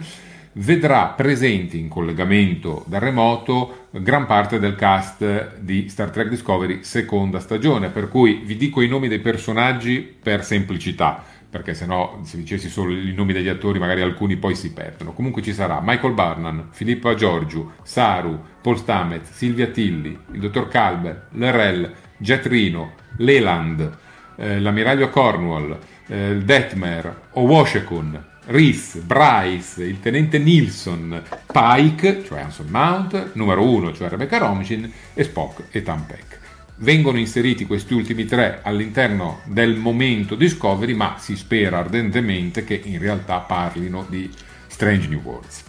vedrà 0.52 1.06
presenti 1.06 1.80
in 1.80 1.88
collegamento 1.88 2.84
da 2.86 3.00
remoto 3.00 3.88
gran 3.90 4.24
parte 4.24 4.60
del 4.60 4.76
cast 4.76 5.56
di 5.58 5.88
Star 5.88 6.10
Trek 6.10 6.28
Discovery 6.28 6.84
seconda 6.84 7.40
stagione, 7.40 7.88
per 7.88 8.08
cui 8.08 8.42
vi 8.44 8.56
dico 8.56 8.82
i 8.82 8.86
nomi 8.86 9.08
dei 9.08 9.18
personaggi 9.18 10.00
per 10.00 10.44
semplicità 10.44 11.24
perché 11.48 11.74
se 11.74 11.86
no 11.86 12.20
se 12.22 12.36
dicessi 12.36 12.68
solo 12.68 12.92
i 12.92 13.14
nomi 13.14 13.32
degli 13.32 13.48
attori 13.48 13.78
magari 13.78 14.02
alcuni 14.02 14.36
poi 14.36 14.54
si 14.54 14.72
perdono. 14.72 15.12
Comunque 15.12 15.42
ci 15.42 15.54
sarà 15.54 15.80
Michael 15.82 16.12
Barnan, 16.12 16.68
Filippo 16.70 17.12
Giorgiu, 17.14 17.72
Saru, 17.82 18.38
Paul 18.60 18.78
Stamets, 18.78 19.32
Silvia 19.32 19.68
Tilli, 19.68 20.16
il 20.32 20.40
dottor 20.40 20.68
Calber, 20.68 21.28
Lerell, 21.32 21.92
Jet 22.18 22.46
Rino, 22.46 22.92
Leland, 23.16 24.04
eh, 24.36 24.60
l'ammiraglio 24.60 25.10
Cornwall, 25.10 25.78
eh, 26.06 26.36
Detmer, 26.36 27.22
Owashekun, 27.32 28.24
Reese, 28.46 29.00
Bryce, 29.00 29.82
il 29.84 30.00
tenente 30.00 30.38
Nilsson, 30.38 31.22
Pike, 31.50 32.24
cioè 32.24 32.40
Anson 32.40 32.68
Mount, 32.68 33.32
numero 33.32 33.68
uno, 33.68 33.92
cioè 33.92 34.08
Rebecca 34.08 34.38
Romijn, 34.38 34.92
e 35.14 35.24
Spock 35.24 35.64
e 35.70 35.82
Tampek 35.82 36.38
vengono 36.78 37.18
inseriti 37.18 37.66
questi 37.66 37.94
ultimi 37.94 38.24
tre 38.24 38.60
all'interno 38.62 39.40
del 39.44 39.76
momento 39.76 40.34
Discovery, 40.34 40.92
ma 40.94 41.16
si 41.18 41.36
spera 41.36 41.78
ardentemente 41.78 42.64
che 42.64 42.80
in 42.84 42.98
realtà 42.98 43.38
parlino 43.38 44.04
di 44.08 44.30
Strange 44.66 45.08
New 45.08 45.20
Worlds. 45.22 45.64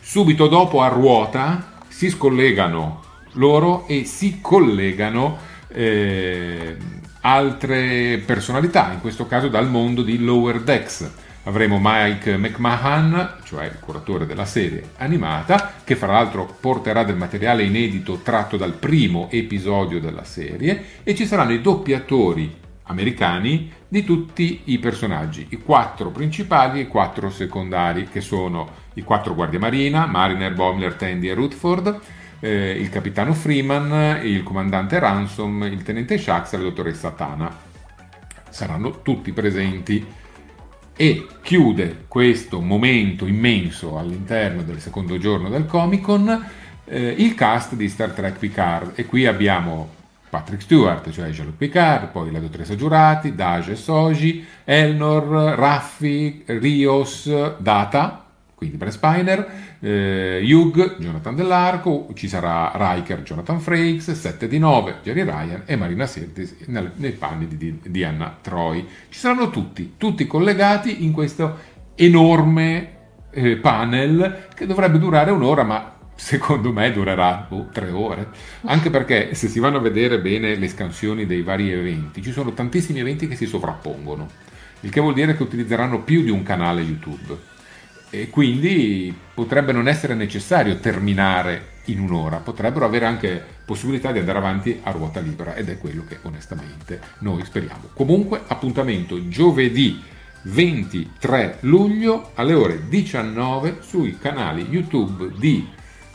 Subito 0.00 0.48
dopo 0.48 0.80
a 0.80 0.88
ruota 0.88 1.82
si 1.88 2.10
scollegano 2.10 3.04
loro 3.32 3.86
e 3.86 4.04
si 4.04 4.38
collegano 4.40 5.38
eh, 5.68 6.76
altre 7.20 8.22
personalità, 8.24 8.92
in 8.92 9.00
questo 9.00 9.26
caso 9.26 9.48
dal 9.48 9.68
mondo 9.68 10.02
di 10.02 10.18
Lower 10.22 10.60
Decks. 10.60 11.10
Avremo 11.44 11.78
Mike 11.80 12.36
McMahon, 12.36 13.36
cioè 13.44 13.64
il 13.64 13.78
curatore 13.80 14.26
della 14.26 14.44
serie 14.44 14.90
animata, 14.98 15.72
che 15.82 15.96
fra 15.96 16.12
l'altro 16.12 16.56
porterà 16.60 17.04
del 17.04 17.16
materiale 17.16 17.62
inedito 17.62 18.20
tratto 18.22 18.58
dal 18.58 18.74
primo 18.74 19.28
episodio 19.30 19.98
della 19.98 20.24
serie 20.24 20.84
e 21.02 21.14
ci 21.14 21.26
saranno 21.26 21.52
i 21.52 21.62
doppiatori 21.62 22.54
americani 22.84 23.72
di 23.88 24.04
tutti 24.04 24.62
i 24.64 24.78
personaggi, 24.78 25.46
i 25.50 25.58
quattro 25.62 26.10
principali 26.10 26.80
e 26.80 26.82
i 26.82 26.88
quattro 26.88 27.30
secondari, 27.30 28.08
che 28.08 28.20
sono 28.20 28.68
i 28.94 29.02
quattro 29.02 29.34
guardie 29.34 29.58
marina, 29.58 30.06
Mariner, 30.06 30.52
Boimler, 30.52 30.94
Tandy 30.94 31.28
e 31.28 31.34
Rutherford, 31.34 32.00
eh, 32.40 32.70
il 32.70 32.88
capitano 32.88 33.32
Freeman, 33.34 34.20
il 34.24 34.42
comandante 34.42 34.98
Ransom, 34.98 35.62
il 35.64 35.82
tenente 35.82 36.18
Shax 36.18 36.52
e 36.52 36.56
la 36.56 36.62
dottoressa 36.64 37.10
Tana. 37.10 37.54
Saranno 38.48 39.02
tutti 39.02 39.32
presenti 39.32 40.04
e 40.96 41.26
chiude 41.42 42.04
questo 42.08 42.60
momento 42.60 43.26
immenso 43.26 43.98
all'interno 43.98 44.62
del 44.62 44.80
secondo 44.80 45.16
giorno 45.16 45.48
del 45.48 45.66
Comic 45.66 46.00
Con 46.00 46.46
eh, 46.84 47.14
il 47.18 47.34
cast 47.34 47.74
di 47.74 47.88
Star 47.88 48.10
Trek 48.10 48.38
Picard 48.38 48.92
e 48.94 49.06
qui 49.06 49.26
abbiamo 49.26 49.96
Patrick 50.28 50.62
Stewart, 50.62 51.08
cioè 51.10 51.30
Jean-Luc 51.30 51.56
Picard, 51.56 52.08
poi 52.10 52.30
la 52.30 52.38
dottoressa 52.38 52.74
Giurati, 52.74 53.34
Dage 53.34 53.76
Soji, 53.76 54.44
Elnor, 54.64 55.54
Raffi, 55.56 56.42
Rios, 56.46 57.30
Data, 57.58 58.24
quindi 58.54 58.76
Brent 58.76 58.94
Spiner, 58.94 59.50
eh, 59.80 60.40
Hugh, 60.42 60.96
Jonathan 60.98 61.34
Dell'Arco, 61.34 62.08
ci 62.14 62.28
sarà 62.28 62.72
Riker, 62.74 63.22
Jonathan 63.22 63.60
Frakes, 63.60 64.10
7 64.12 64.48
di 64.48 64.58
9, 64.58 64.98
Jerry 65.02 65.24
Ryan 65.24 65.62
e 65.66 65.76
Marina 65.76 66.06
Sirtis 66.06 66.56
nel, 66.66 66.92
nei 66.96 67.12
panni 67.12 67.46
di, 67.46 67.78
di 67.82 68.04
Anna 68.04 68.36
Troy. 68.40 68.86
Ci 69.08 69.18
saranno 69.18 69.50
tutti, 69.50 69.94
tutti 69.96 70.26
collegati 70.26 71.04
in 71.04 71.12
questo 71.12 71.76
enorme 71.94 72.96
eh, 73.30 73.56
panel 73.56 74.48
che 74.54 74.66
dovrebbe 74.66 74.98
durare 74.98 75.30
un'ora, 75.30 75.62
ma 75.62 75.94
secondo 76.14 76.72
me 76.72 76.90
durerà 76.90 77.46
oh, 77.50 77.68
tre 77.72 77.90
ore, 77.90 78.28
anche 78.62 78.90
perché 78.90 79.34
se 79.34 79.46
si 79.46 79.60
vanno 79.60 79.76
a 79.76 79.80
vedere 79.80 80.20
bene 80.20 80.56
le 80.56 80.68
scansioni 80.68 81.26
dei 81.26 81.42
vari 81.42 81.70
eventi, 81.70 82.22
ci 82.22 82.32
sono 82.32 82.52
tantissimi 82.52 82.98
eventi 82.98 83.28
che 83.28 83.36
si 83.36 83.46
sovrappongono, 83.46 84.28
il 84.80 84.90
che 84.90 85.00
vuol 85.00 85.14
dire 85.14 85.36
che 85.36 85.44
utilizzeranno 85.44 86.02
più 86.02 86.22
di 86.22 86.30
un 86.30 86.42
canale 86.42 86.82
YouTube 86.82 87.56
e 88.10 88.30
quindi 88.30 89.14
potrebbe 89.34 89.72
non 89.72 89.88
essere 89.88 90.14
necessario 90.14 90.78
terminare 90.78 91.76
in 91.86 92.00
un'ora, 92.00 92.38
potrebbero 92.38 92.84
avere 92.84 93.06
anche 93.06 93.42
possibilità 93.64 94.12
di 94.12 94.18
andare 94.18 94.38
avanti 94.38 94.80
a 94.82 94.90
ruota 94.90 95.20
libera 95.20 95.54
ed 95.54 95.68
è 95.68 95.78
quello 95.78 96.04
che 96.06 96.18
onestamente 96.22 97.00
noi 97.20 97.44
speriamo. 97.44 97.90
Comunque 97.94 98.42
appuntamento 98.46 99.28
giovedì 99.28 100.02
23 100.42 101.58
luglio 101.60 102.30
alle 102.34 102.54
ore 102.54 102.88
19 102.88 103.78
sui 103.80 104.18
canali 104.18 104.66
YouTube 104.68 105.32
di 105.36 105.68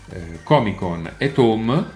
eh, 0.09 0.39
Comic 0.43 0.75
Con 0.75 1.11
e 1.17 1.31
Tom 1.31 1.91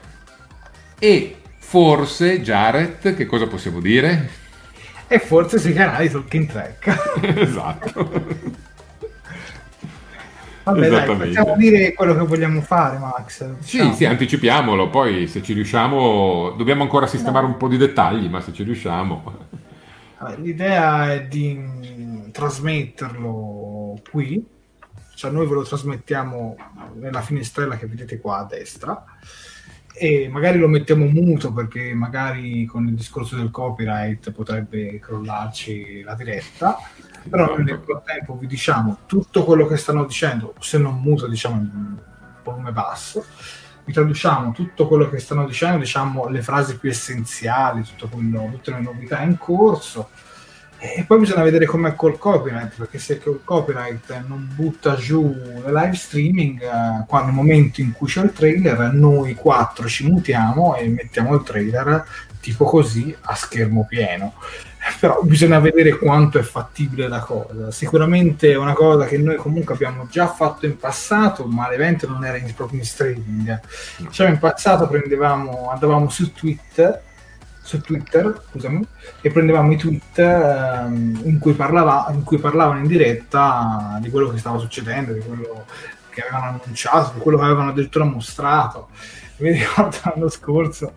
e 0.99 1.35
forse 1.59 2.41
Jared, 2.41 3.15
che 3.15 3.25
cosa 3.25 3.47
possiamo 3.47 3.79
dire? 3.79 4.29
E 5.07 5.19
forse 5.19 5.59
sui 5.59 5.73
canali 5.73 6.09
Talking 6.09 6.47
Track. 6.47 7.17
esatto. 7.37 8.65
Vabbè, 10.71 10.89
dai, 10.89 11.15
facciamo 11.15 11.55
dire 11.55 11.93
quello 11.93 12.13
che 12.13 12.25
vogliamo 12.25 12.61
fare, 12.61 12.97
Max. 12.97 13.45
Diciamo. 13.59 13.91
Sì, 13.91 13.97
sì, 13.97 14.05
anticipiamolo, 14.05 14.89
poi 14.89 15.27
se 15.27 15.41
ci 15.41 15.53
riusciamo 15.53 16.51
dobbiamo 16.57 16.83
ancora 16.83 17.07
sistemare 17.07 17.45
no. 17.45 17.53
un 17.53 17.57
po' 17.57 17.67
di 17.67 17.77
dettagli, 17.77 18.27
ma 18.27 18.41
se 18.41 18.51
ci 18.51 18.63
riusciamo... 18.63 19.45
L'idea 20.37 21.13
è 21.13 21.25
di 21.25 22.29
trasmetterlo 22.31 24.01
qui, 24.09 24.43
cioè 25.15 25.31
noi 25.31 25.45
ve 25.47 25.53
lo 25.53 25.63
trasmettiamo 25.63 26.55
nella 26.95 27.21
finestrella 27.21 27.77
che 27.77 27.85
vedete 27.85 28.19
qua 28.19 28.39
a 28.39 28.43
destra 28.45 29.05
e 29.97 30.29
magari 30.29 30.59
lo 30.59 30.67
mettiamo 30.67 31.05
muto 31.05 31.51
perché 31.51 31.93
magari 31.93 32.65
con 32.65 32.87
il 32.87 32.93
discorso 32.93 33.35
del 33.35 33.51
copyright 33.51 34.31
potrebbe 34.31 34.99
crollarci 34.99 36.03
la 36.03 36.13
diretta 36.13 36.77
però 37.27 37.57
nel 37.57 37.81
frattempo 37.83 38.37
vi 38.37 38.47
diciamo 38.47 38.99
tutto 39.05 39.43
quello 39.43 39.65
che 39.67 39.77
stanno 39.77 40.05
dicendo, 40.05 40.55
se 40.59 40.77
non 40.77 40.99
muto 40.99 41.27
diciamo 41.27 41.55
in 41.55 41.97
volume 42.43 42.71
basso, 42.71 43.25
vi 43.83 43.93
traduciamo 43.93 44.51
tutto 44.51 44.87
quello 44.87 45.09
che 45.09 45.19
stanno 45.19 45.45
dicendo, 45.45 45.77
diciamo 45.77 46.27
le 46.27 46.41
frasi 46.41 46.77
più 46.77 46.89
essenziali, 46.89 47.83
quello, 48.09 48.49
tutte 48.51 48.71
le 48.71 48.81
novità 48.81 49.21
in 49.21 49.37
corso. 49.37 50.09
E 50.79 51.03
poi 51.07 51.19
bisogna 51.19 51.43
vedere 51.43 51.65
com'è 51.65 51.95
col 51.95 52.17
copyright, 52.17 52.75
perché 52.75 52.99
se 52.99 53.19
col 53.19 53.41
copyright 53.43 54.23
non 54.27 54.47
butta 54.53 54.95
giù 54.95 55.33
le 55.33 55.71
live 55.71 55.95
streaming, 55.95 56.61
eh, 56.61 57.05
quando 57.07 57.27
nel 57.27 57.35
momento 57.35 57.81
in 57.81 57.93
cui 57.93 58.07
c'è 58.07 58.23
il 58.23 58.31
trailer, 58.31 58.93
noi 58.93 59.33
quattro 59.33 59.87
ci 59.87 60.07
mutiamo 60.07 60.75
e 60.75 60.87
mettiamo 60.87 61.33
il 61.33 61.43
trailer 61.43 62.05
tipo 62.39 62.65
così 62.65 63.15
a 63.21 63.35
schermo 63.35 63.85
pieno 63.89 64.33
però 64.99 65.19
bisogna 65.21 65.59
vedere 65.59 65.97
quanto 65.97 66.39
è 66.39 66.41
fattibile 66.41 67.07
la 67.07 67.19
cosa. 67.19 67.71
Sicuramente 67.71 68.51
è 68.51 68.57
una 68.57 68.73
cosa 68.73 69.05
che 69.05 69.17
noi 69.17 69.35
comunque 69.35 69.73
abbiamo 69.73 70.07
già 70.09 70.27
fatto 70.27 70.65
in 70.65 70.77
passato, 70.77 71.45
ma 71.45 71.69
l'evento 71.69 72.07
non 72.07 72.23
era 72.25 72.37
in, 72.37 72.53
proprio 72.53 72.79
in 72.79 72.85
streaming. 72.85 73.59
Diciamo 73.97 74.29
in 74.29 74.39
passato 74.39 74.87
prendevamo, 74.87 75.69
andavamo 75.69 76.09
su 76.09 76.33
Twitter, 76.33 77.01
su 77.67 77.81
Twitter 77.81 78.41
scusami, 78.49 78.87
e 79.19 79.29
prendevamo 79.29 79.73
i 79.73 79.77
tweet 79.77 80.17
um, 80.19 81.19
in, 81.25 81.37
cui 81.37 81.51
parlava, 81.51 82.07
in 82.13 82.23
cui 82.23 82.37
parlavano 82.37 82.79
in 82.79 82.87
diretta 82.87 83.97
di 84.01 84.09
quello 84.09 84.29
che 84.29 84.37
stava 84.37 84.57
succedendo, 84.57 85.11
di 85.11 85.19
quello 85.19 85.65
che 86.09 86.21
avevano 86.21 86.61
annunciato, 86.63 87.11
di 87.15 87.19
quello 87.19 87.37
che 87.37 87.43
avevano 87.43 87.71
addirittura 87.71 88.05
mostrato. 88.05 88.87
Mi 89.39 89.51
ricordo 89.51 89.97
l'anno 90.03 90.29
scorso 90.29 90.93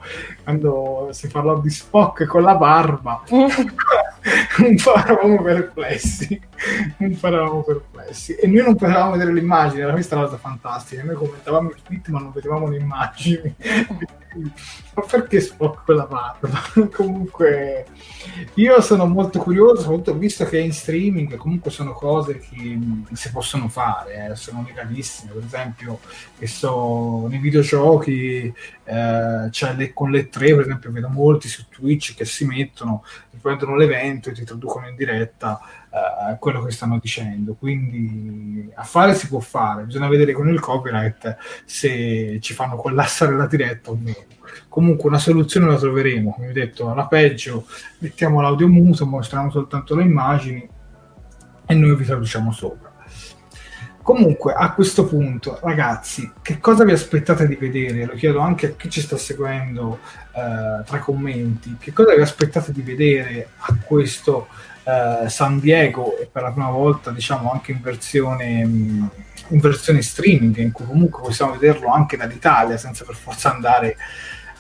quando 0.50 1.08
si 1.12 1.28
parlò 1.28 1.60
di 1.60 1.70
Spock 1.70 2.24
con 2.24 2.42
la 2.42 2.56
barba. 2.56 3.22
Un 3.30 4.76
po' 4.76 4.94
eravamo 4.96 5.42
perplessi. 5.42 6.40
Un 6.98 7.18
po' 7.18 7.26
eravamo 7.26 7.62
perplessi. 7.62 8.34
E 8.34 8.46
noi 8.48 8.64
non 8.64 8.76
potevamo 8.76 9.12
vedere 9.12 9.32
l'immagine 9.32 9.82
era 9.82 9.92
questa 9.92 10.16
la 10.16 10.24
cosa 10.24 10.36
fantastica. 10.36 11.02
Noi 11.04 11.14
commentavamo 11.14 11.70
il 11.70 11.82
tweet 11.82 12.08
ma 12.08 12.18
non 12.18 12.32
vedevamo 12.32 12.68
le 12.68 12.76
immagini. 12.76 13.54
Ma 14.94 15.02
perché 15.02 15.40
Spock 15.40 15.84
quella 15.84 16.04
barba? 16.04 16.60
comunque 16.94 17.86
io 18.54 18.80
sono 18.80 19.06
molto 19.06 19.40
curioso, 19.40 19.82
soprattutto 19.82 20.14
visto 20.14 20.44
che 20.44 20.58
è 20.58 20.62
in 20.62 20.72
streaming, 20.72 21.36
comunque 21.36 21.72
sono 21.72 21.92
cose 21.92 22.38
che 22.38 22.78
si 23.12 23.30
possono 23.32 23.68
fare, 23.68 24.30
eh, 24.30 24.36
sono 24.36 24.64
legalissime, 24.64 25.32
per 25.32 25.44
esempio 25.44 25.98
che 26.38 26.46
so, 26.46 27.26
nei 27.26 27.38
videogiochi 27.38 28.52
eh, 28.84 29.48
cioè 29.50 29.74
le, 29.74 29.92
con 29.92 30.10
le 30.10 30.28
tre 30.40 30.54
per 30.54 30.64
esempio 30.64 30.90
vedo 30.90 31.08
molti 31.08 31.48
su 31.48 31.68
Twitch 31.68 32.14
che 32.14 32.24
si 32.24 32.46
mettono, 32.46 33.04
prendono 33.40 33.76
l'evento 33.76 34.30
e 34.30 34.32
ti 34.32 34.44
traducono 34.44 34.88
in 34.88 34.96
diretta 34.96 35.60
eh, 35.90 36.38
quello 36.38 36.62
che 36.64 36.72
stanno 36.72 36.98
dicendo, 36.98 37.54
quindi 37.54 38.70
a 38.74 38.82
fare 38.82 39.14
si 39.14 39.28
può 39.28 39.40
fare, 39.40 39.84
bisogna 39.84 40.08
vedere 40.08 40.32
con 40.32 40.48
il 40.48 40.58
copyright 40.60 41.36
se 41.64 42.38
ci 42.40 42.54
fanno 42.54 42.76
collassare 42.76 43.36
la 43.36 43.46
diretta 43.46 43.90
o 43.90 43.98
meno. 44.00 44.38
Comunque 44.68 45.08
una 45.08 45.18
soluzione 45.18 45.66
la 45.66 45.76
troveremo, 45.76 46.32
come 46.32 46.48
ho 46.48 46.52
detto, 46.52 46.90
alla 46.90 47.06
peggio 47.06 47.66
mettiamo 47.98 48.40
l'audio 48.40 48.68
muto, 48.68 49.06
mostriamo 49.06 49.50
soltanto 49.50 49.94
le 49.94 50.02
immagini 50.02 50.68
e 51.66 51.74
noi 51.74 51.94
vi 51.94 52.04
traduciamo 52.04 52.50
sopra. 52.50 52.89
Comunque, 54.10 54.52
a 54.54 54.72
questo 54.72 55.06
punto, 55.06 55.60
ragazzi, 55.62 56.32
che 56.42 56.58
cosa 56.58 56.82
vi 56.82 56.90
aspettate 56.90 57.46
di 57.46 57.54
vedere? 57.54 58.06
Lo 58.06 58.14
chiedo 58.14 58.40
anche 58.40 58.66
a 58.66 58.70
chi 58.70 58.90
ci 58.90 59.00
sta 59.00 59.16
seguendo 59.16 60.00
eh, 60.34 60.84
tra 60.84 60.98
commenti. 60.98 61.76
Che 61.78 61.92
cosa 61.92 62.16
vi 62.16 62.20
aspettate 62.20 62.72
di 62.72 62.82
vedere 62.82 63.50
a 63.56 63.76
questo 63.84 64.48
eh, 64.82 65.28
San 65.28 65.60
Diego 65.60 66.18
e 66.18 66.26
per 66.26 66.42
la 66.42 66.50
prima 66.50 66.70
volta, 66.70 67.12
diciamo, 67.12 67.52
anche 67.52 67.70
in 67.70 67.80
versione, 67.80 68.48
in 68.62 69.60
versione 69.60 70.02
streaming, 70.02 70.56
in 70.56 70.72
cui 70.72 70.86
comunque 70.86 71.22
possiamo 71.22 71.52
vederlo 71.52 71.92
anche 71.92 72.16
dall'Italia 72.16 72.76
senza 72.78 73.04
per 73.04 73.14
forza 73.14 73.54
andare 73.54 73.96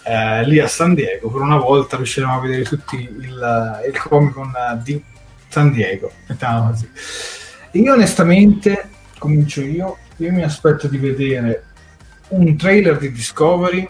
eh, 0.04 0.46
lì 0.46 0.60
a 0.60 0.68
San 0.68 0.94
Diego. 0.94 1.28
Per 1.28 1.40
una 1.40 1.58
volta 1.58 1.96
riusciremo 1.96 2.36
a 2.36 2.40
vedere 2.40 2.62
tutti 2.62 2.94
il, 2.94 3.82
il 3.84 3.98
Comic 3.98 4.32
Con 4.32 4.52
di 4.84 5.02
San 5.48 5.72
Diego. 5.72 6.12
Mettiamo 6.28 6.68
così. 6.68 6.88
Io 7.72 7.92
onestamente, 7.94 8.88
comincio 9.20 9.60
io, 9.60 9.98
io 10.16 10.32
mi 10.32 10.42
aspetto 10.42 10.88
di 10.88 10.96
vedere 10.96 11.64
un 12.28 12.56
trailer 12.56 12.98
di 12.98 13.12
Discovery 13.12 13.86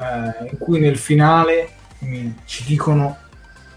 eh, 0.00 0.48
in 0.50 0.58
cui 0.58 0.78
nel 0.78 0.96
finale 0.96 1.68
mi, 2.00 2.34
ci 2.44 2.64
dicono 2.64 3.16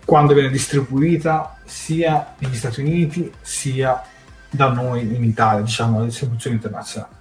quando 0.06 0.34
viene 0.34 0.50
distribuita 0.50 1.58
sia 1.66 2.36
negli 2.38 2.56
Stati 2.56 2.82
Uniti 2.82 3.32
sia 3.42 4.04
da 4.50 4.70
noi 4.72 5.02
in 5.02 5.24
Italia, 5.24 5.64
diciamo, 5.64 6.00
la 6.00 6.06
distribuzione 6.06 6.58
internazionale. 6.58 7.20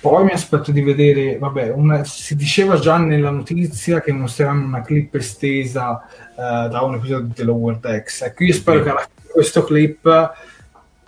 Poi 0.00 0.24
mi 0.24 0.30
aspetto 0.30 0.70
di 0.70 0.80
vedere, 0.80 1.38
vabbè, 1.38 1.70
una, 1.70 2.04
si 2.04 2.36
diceva 2.36 2.78
già 2.78 2.98
nella 2.98 3.30
notizia 3.30 4.00
che 4.00 4.12
mostreranno 4.12 4.64
una 4.64 4.82
clip 4.82 5.14
estesa 5.14 6.06
uh, 6.34 6.68
da 6.68 6.82
un 6.82 6.94
episodio 6.94 7.32
di 7.34 7.42
Lower 7.42 7.78
Decks. 7.78 8.22
Ecco, 8.22 8.44
io 8.44 8.52
spero 8.52 8.82
che 8.82 8.90
alla 8.90 9.00
fine 9.00 9.22
di 9.22 9.28
questo 9.32 9.64
clip 9.64 10.32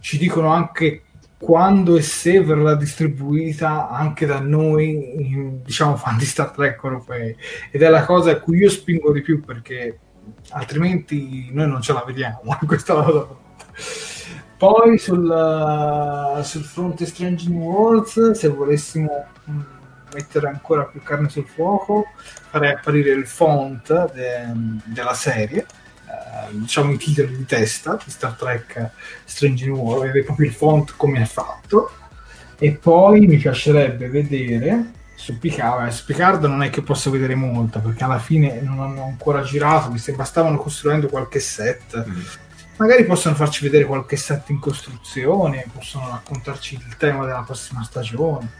ci 0.00 0.18
dicono 0.18 0.48
anche 0.48 1.02
quando 1.40 1.96
e 1.96 2.02
se 2.02 2.44
verrà 2.44 2.74
distribuita 2.74 3.88
anche 3.88 4.26
da 4.26 4.40
noi, 4.40 5.62
diciamo, 5.64 5.96
fan 5.96 6.18
di 6.18 6.26
Star 6.26 6.50
Trek 6.50 6.78
europei. 6.82 7.34
Ed 7.70 7.80
è 7.80 7.88
la 7.88 8.04
cosa 8.04 8.32
a 8.32 8.38
cui 8.38 8.58
io 8.58 8.68
spingo 8.68 9.10
di 9.10 9.22
più 9.22 9.42
perché 9.42 9.98
altrimenti 10.50 11.48
noi 11.50 11.66
non 11.66 11.80
ce 11.80 11.94
la 11.94 12.04
vediamo 12.06 12.58
questa 12.66 12.92
volta. 12.94 13.34
Poi 14.58 14.98
sul, 14.98 16.40
sul 16.44 16.62
fronte 16.62 17.06
Strange 17.06 17.48
New 17.48 17.62
Worlds, 17.62 18.32
se 18.32 18.48
volessimo 18.48 19.24
mm, 19.50 19.60
mettere 20.12 20.48
ancora 20.48 20.84
più 20.84 21.02
carne 21.02 21.30
sul 21.30 21.46
fuoco, 21.46 22.04
farei 22.50 22.72
apparire 22.72 23.12
il 23.12 23.26
font 23.26 24.12
de, 24.12 24.52
della 24.84 25.14
serie, 25.14 25.60
eh, 25.60 25.79
diciamo 26.50 26.92
i 26.92 26.98
titoli 26.98 27.36
di 27.36 27.44
testa 27.44 27.98
di 28.02 28.10
Star 28.10 28.34
Trek 28.34 28.90
Strange 29.24 29.66
New 29.66 29.76
Worlds, 29.76 30.10
avere 30.10 30.24
proprio 30.24 30.46
il 30.48 30.54
font 30.54 30.94
come 30.96 31.22
è 31.22 31.26
fatto. 31.26 31.90
E 32.58 32.72
poi 32.72 33.26
mi 33.26 33.38
piacerebbe 33.38 34.08
vedere 34.08 34.92
su 35.14 35.38
Picard, 35.38 35.90
su 35.90 36.04
Picard 36.04 36.44
non 36.44 36.62
è 36.62 36.70
che 36.70 36.82
posso 36.82 37.10
vedere 37.10 37.34
molto 37.34 37.78
perché 37.80 38.04
alla 38.04 38.18
fine 38.18 38.60
non 38.62 38.80
hanno 38.80 39.04
ancora 39.04 39.42
girato, 39.42 39.90
mi 39.90 39.98
sembra 39.98 40.24
stavano 40.24 40.56
costruendo 40.56 41.08
qualche 41.08 41.40
set. 41.40 42.06
Mm. 42.08 42.20
Magari 42.76 43.04
possono 43.04 43.34
farci 43.34 43.64
vedere 43.64 43.84
qualche 43.84 44.16
set 44.16 44.48
in 44.48 44.58
costruzione, 44.58 45.66
possono 45.72 46.08
raccontarci 46.08 46.74
il 46.74 46.96
tema 46.96 47.26
della 47.26 47.42
prossima 47.42 47.82
stagione, 47.82 48.50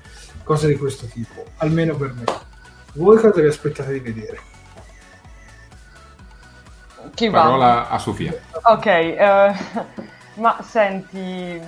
cose 0.42 0.66
di 0.66 0.76
questo 0.76 1.06
tipo, 1.06 1.47
almeno 1.56 1.97
per 1.97 2.12
me. 2.12 2.24
Voi 2.94 3.18
cosa 3.18 3.40
vi 3.40 3.47
aspettate 3.47 3.92
di 3.92 4.01
vedere? 4.01 4.49
Chi 7.15 7.28
va? 7.28 7.43
Parola 7.43 7.89
a 7.89 7.99
Sofia. 7.99 8.32
Ok, 8.62 8.87
uh, 8.87 9.81
ma 10.41 10.59
senti, 10.62 11.61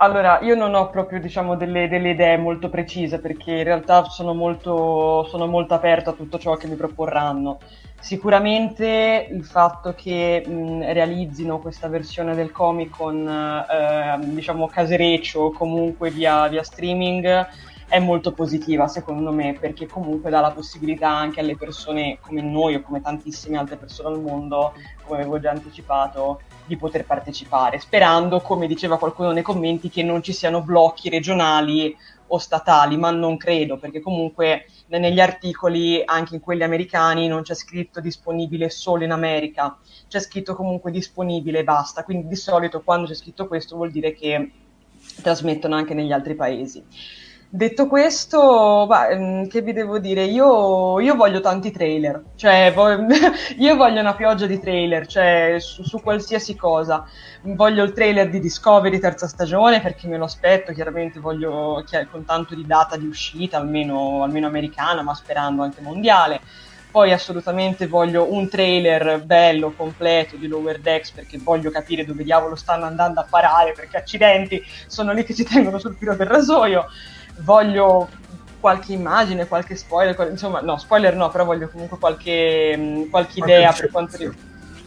allora, 0.00 0.38
io 0.42 0.54
non 0.54 0.74
ho 0.74 0.90
proprio 0.90 1.18
diciamo, 1.20 1.56
delle, 1.56 1.88
delle, 1.88 2.10
idee 2.10 2.36
molto 2.36 2.68
precise 2.68 3.18
perché 3.18 3.50
in 3.50 3.64
realtà 3.64 4.04
sono 4.04 4.32
molto, 4.32 5.26
sono 5.28 5.46
molto 5.46 5.74
aperto 5.74 6.10
a 6.10 6.12
tutto 6.12 6.38
ciò 6.38 6.54
che 6.56 6.68
mi 6.68 6.76
proporranno. 6.76 7.58
Sicuramente 7.98 9.26
il 9.28 9.44
fatto 9.44 9.94
che 9.96 10.44
mh, 10.46 10.92
realizzino 10.92 11.58
questa 11.58 11.88
versione 11.88 12.36
del 12.36 12.52
Comic 12.52 12.96
Con 12.96 13.26
eh, 13.28 14.18
diciamo 14.20 14.68
casereccio 14.68 15.40
o 15.40 15.50
comunque 15.50 16.10
via, 16.10 16.46
via 16.46 16.62
streaming 16.62 17.46
è 17.88 17.98
molto 17.98 18.32
positiva 18.32 18.86
secondo 18.86 19.32
me 19.32 19.56
perché 19.58 19.86
comunque 19.86 20.30
dà 20.30 20.40
la 20.40 20.50
possibilità 20.50 21.08
anche 21.08 21.40
alle 21.40 21.56
persone 21.56 22.18
come 22.20 22.42
noi 22.42 22.74
o 22.74 22.82
come 22.82 23.00
tantissime 23.00 23.56
altre 23.56 23.76
persone 23.76 24.14
al 24.14 24.20
mondo, 24.20 24.74
come 25.04 25.20
avevo 25.20 25.40
già 25.40 25.50
anticipato, 25.50 26.40
di 26.66 26.76
poter 26.76 27.06
partecipare, 27.06 27.78
sperando, 27.78 28.40
come 28.40 28.66
diceva 28.66 28.98
qualcuno 28.98 29.32
nei 29.32 29.42
commenti, 29.42 29.88
che 29.88 30.02
non 30.02 30.22
ci 30.22 30.34
siano 30.34 30.60
blocchi 30.60 31.08
regionali 31.08 31.96
o 32.26 32.36
statali, 32.36 32.98
ma 32.98 33.10
non 33.10 33.38
credo, 33.38 33.78
perché 33.78 34.00
comunque 34.00 34.66
negli 34.88 35.18
articoli, 35.18 36.02
anche 36.04 36.34
in 36.34 36.42
quelli 36.42 36.62
americani, 36.62 37.26
non 37.26 37.40
c'è 37.40 37.54
scritto 37.54 38.00
disponibile 38.00 38.68
solo 38.68 39.04
in 39.04 39.12
America, 39.12 39.78
c'è 40.08 40.20
scritto 40.20 40.54
comunque 40.54 40.90
disponibile 40.90 41.60
e 41.60 41.64
basta, 41.64 42.04
quindi 42.04 42.28
di 42.28 42.36
solito 42.36 42.82
quando 42.82 43.06
c'è 43.06 43.14
scritto 43.14 43.46
questo 43.48 43.76
vuol 43.76 43.90
dire 43.90 44.12
che 44.12 44.50
trasmettono 45.22 45.74
anche 45.74 45.94
negli 45.94 46.12
altri 46.12 46.34
paesi. 46.34 46.84
Detto 47.50 47.86
questo, 47.86 48.84
bah, 48.86 49.08
mm, 49.16 49.46
che 49.46 49.62
vi 49.62 49.72
devo 49.72 49.98
dire? 49.98 50.24
Io, 50.24 51.00
io 51.00 51.14
voglio 51.14 51.40
tanti 51.40 51.70
trailer, 51.70 52.22
cioè 52.36 52.74
io 53.56 53.74
voglio 53.74 54.00
una 54.00 54.14
pioggia 54.14 54.44
di 54.44 54.60
trailer, 54.60 55.06
cioè 55.06 55.56
su, 55.58 55.82
su, 55.82 56.02
qualsiasi 56.02 56.54
cosa. 56.56 57.06
Voglio 57.44 57.84
il 57.84 57.94
trailer 57.94 58.28
di 58.28 58.40
Discovery 58.40 58.98
terza 58.98 59.26
stagione 59.26 59.80
perché 59.80 60.06
me 60.08 60.18
lo 60.18 60.24
aspetto, 60.24 60.74
chiaramente 60.74 61.20
voglio 61.20 61.82
con 62.10 62.26
tanto 62.26 62.54
di 62.54 62.66
data 62.66 62.98
di 62.98 63.06
uscita, 63.06 63.56
almeno, 63.56 64.22
almeno 64.24 64.46
americana, 64.46 65.00
ma 65.00 65.14
sperando 65.14 65.62
anche 65.62 65.80
mondiale. 65.80 66.40
Poi 66.90 67.12
assolutamente 67.12 67.86
voglio 67.86 68.30
un 68.30 68.46
trailer 68.50 69.22
bello, 69.24 69.72
completo 69.74 70.36
di 70.36 70.48
Lower 70.48 70.80
Decks 70.80 71.12
perché 71.12 71.38
voglio 71.38 71.70
capire 71.70 72.04
dove 72.04 72.24
diavolo 72.24 72.56
stanno 72.56 72.84
andando 72.84 73.20
a 73.20 73.26
parare 73.28 73.72
perché 73.72 73.96
accidenti 73.96 74.62
sono 74.86 75.12
lì 75.12 75.24
che 75.24 75.34
ci 75.34 75.44
tengono 75.44 75.78
sul 75.78 75.96
filo 75.98 76.14
del 76.14 76.26
rasoio 76.26 76.86
voglio 77.40 78.08
qualche 78.60 78.92
immagine, 78.92 79.46
qualche 79.46 79.76
spoiler, 79.76 80.14
qual- 80.14 80.30
insomma, 80.30 80.60
no, 80.60 80.78
spoiler 80.78 81.14
no, 81.14 81.28
però 81.28 81.44
voglio 81.44 81.68
comunque 81.68 81.98
qualche, 81.98 82.76
mh, 82.76 82.82
mm, 82.82 83.10
qualche 83.10 83.40
idea 83.40 83.72
per 83.72 83.90
quanto, 83.90 84.16
ri- 84.16 84.36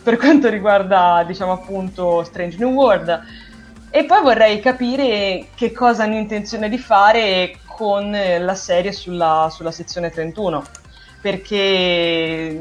per 0.04 0.18
quanto, 0.18 0.50
riguarda, 0.50 1.24
diciamo 1.26 1.54
appunto, 1.54 2.24
Strange 2.24 2.58
New 2.58 2.72
World. 2.72 3.22
E 3.90 4.06
poi 4.06 4.22
vorrei 4.22 4.60
capire 4.60 5.48
che 5.54 5.72
cosa 5.72 6.04
hanno 6.04 6.16
intenzione 6.16 6.70
di 6.70 6.78
fare 6.78 7.58
con 7.66 8.12
la 8.12 8.56
serie 8.56 8.92
sulla, 8.92 9.50
sulla 9.52 9.72
sezione 9.72 10.10
31, 10.10 10.64
perché 11.20 12.58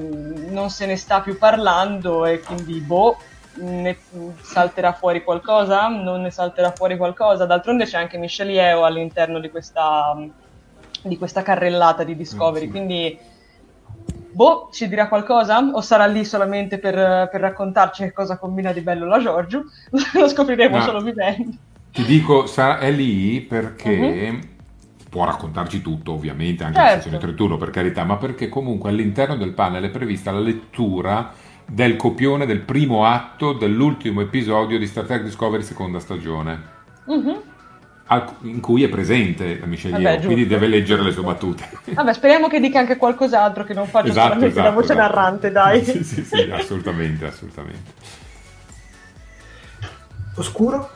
non 0.49 0.71
se 0.71 0.87
ne 0.87 0.97
sta 0.97 1.21
più 1.21 1.39
parlando 1.39 2.27
e 2.27 2.41
quindi, 2.41 2.81
boh, 2.81 3.17
ne 3.55 3.97
salterà 4.40 4.93
fuori 4.93 5.22
qualcosa? 5.22 5.89
Non 5.89 6.22
ne 6.22 6.31
salterà 6.31 6.72
fuori 6.72 6.97
qualcosa? 6.97 7.47
D'altronde 7.47 7.85
c'è 7.85 7.98
anche 7.98 8.18
Michelle 8.18 8.52
Yeo 8.52 8.85
all'interno 8.85 9.40
di 9.40 9.51
questa, 9.51 10.16
di 11.02 11.18
questa 11.18 11.43
carrellata 11.43 12.05
di 12.05 12.16
Discovery, 12.16 12.68
mm, 12.68 12.70
quindi 12.70 13.18
boh, 14.32 14.68
ci 14.72 14.89
dirà 14.89 15.09
qualcosa? 15.09 15.59
O 15.59 15.81
sarà 15.81 16.06
lì 16.06 16.24
solamente 16.24 16.78
per, 16.78 17.28
per 17.31 17.40
raccontarci 17.40 18.05
che 18.05 18.12
cosa 18.12 18.39
combina 18.39 18.72
di 18.72 18.81
bello 18.81 19.06
la 19.06 19.20
Giorgio? 19.20 19.64
Lo 20.14 20.28
scopriremo 20.28 20.77
no. 20.77 20.82
solo 20.82 21.01
vivendo. 21.01 21.56
Ti 21.93 22.05
dico, 22.05 22.47
è 22.78 22.90
lì 22.90 23.40
perché... 23.40 23.90
Uh-huh 23.90 24.59
può 25.10 25.24
raccontarci 25.24 25.82
tutto, 25.82 26.12
ovviamente, 26.12 26.62
anche 26.62 26.78
certo. 26.78 26.94
la 26.94 27.01
sezione 27.02 27.18
31 27.18 27.56
per 27.56 27.70
carità, 27.70 28.05
ma 28.05 28.16
perché 28.16 28.48
comunque 28.48 28.90
all'interno 28.90 29.36
del 29.36 29.52
panel 29.52 29.82
è 29.82 29.90
prevista 29.90 30.31
la 30.31 30.39
lettura 30.39 31.32
del 31.70 31.94
copione 31.94 32.47
del 32.47 32.60
primo 32.60 33.06
atto 33.06 33.52
dell'ultimo 33.52 34.20
episodio 34.20 34.76
di 34.76 34.86
Star 34.86 35.05
Trek 35.05 35.22
Discovery 35.22 35.62
seconda 35.62 36.01
stagione. 36.01 36.78
Mm-hmm. 37.10 37.36
al- 38.06 38.34
in 38.42 38.60
cui 38.60 38.82
è 38.82 38.88
presente 38.88 39.59
la 39.59 39.66
Michelle 39.66 39.94
Vabbè, 39.94 40.10
Yeoh, 40.14 40.24
quindi 40.24 40.47
deve 40.47 40.66
leggere 40.66 41.02
le 41.02 41.12
sue 41.12 41.22
battute. 41.22 41.68
Vabbè, 41.92 42.12
speriamo 42.12 42.48
che 42.48 42.59
dica 42.60 42.80
anche 42.80 42.97
qualcos'altro, 42.97 43.62
che 43.64 43.72
non 43.74 43.86
faccia 43.86 44.09
Esatto, 44.09 44.26
solamente 44.28 44.55
la 44.56 44.62
esatto, 44.62 44.80
voce 44.80 44.92
esatto. 44.92 45.14
narrante, 45.14 45.51
dai. 45.52 45.82
sì, 45.86 46.02
sì, 46.05 46.24
sì, 46.24 46.51
assolutamente, 46.51 47.26
assolutamente. 47.26 47.92
Oscuro? 50.36 50.90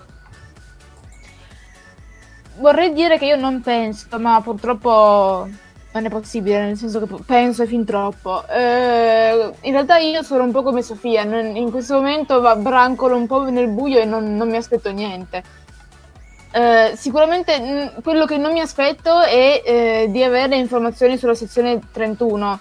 Vorrei 2.59 2.93
dire 2.93 3.19
che 3.19 3.27
io 3.27 3.37
non 3.37 3.61
penso, 3.61 4.07
ma 4.19 4.41
purtroppo 4.41 5.49
non 5.95 6.07
è 6.07 6.09
possibile, 6.09 6.61
nel 6.61 6.77
senso 6.77 6.99
che 7.05 7.23
penso 7.25 7.65
fin 7.67 7.85
troppo. 7.85 8.45
Eh, 8.49 9.51
in 9.61 9.73
realtà 9.73 9.99
io 9.99 10.23
sono 10.23 10.43
un 10.43 10.51
po' 10.51 10.63
come 10.65 10.83
Sofia, 10.83 11.23
non- 11.25 11.55
in 11.57 11.71
questo 11.71 11.95
momento 11.95 12.41
va- 12.41 12.57
brancolo 12.57 13.17
un 13.17 13.27
po' 13.29 13.49
nel 13.49 13.69
buio 13.69 14.01
e 14.01 14.05
non, 14.05 14.37
non 14.37 14.49
mi 14.49 14.57
aspetto 14.57 14.91
niente. 14.91 15.43
Eh, 16.51 16.93
sicuramente 16.97 17.59
mh, 17.61 18.03
quello 18.03 18.27
che 18.27 18.37
non 18.39 18.53
mi 18.53 18.61
aspetto 18.61 19.21
è 19.23 19.63
eh, 19.65 20.07
di 20.11 20.23
avere 20.25 20.57
informazioni 20.57 21.17
sulla 21.17 21.35
sezione 21.35 21.79
31, 21.93 22.61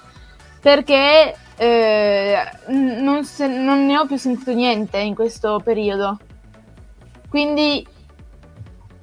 perché 0.62 1.36
eh, 1.58 2.38
non, 2.68 3.24
se- 3.26 3.48
non 3.48 3.86
ne 3.88 3.98
ho 3.98 4.06
più 4.06 4.18
sentito 4.18 4.52
niente 4.52 5.00
in 5.00 5.16
questo 5.16 5.60
periodo. 5.64 6.20
Quindi 7.30 7.86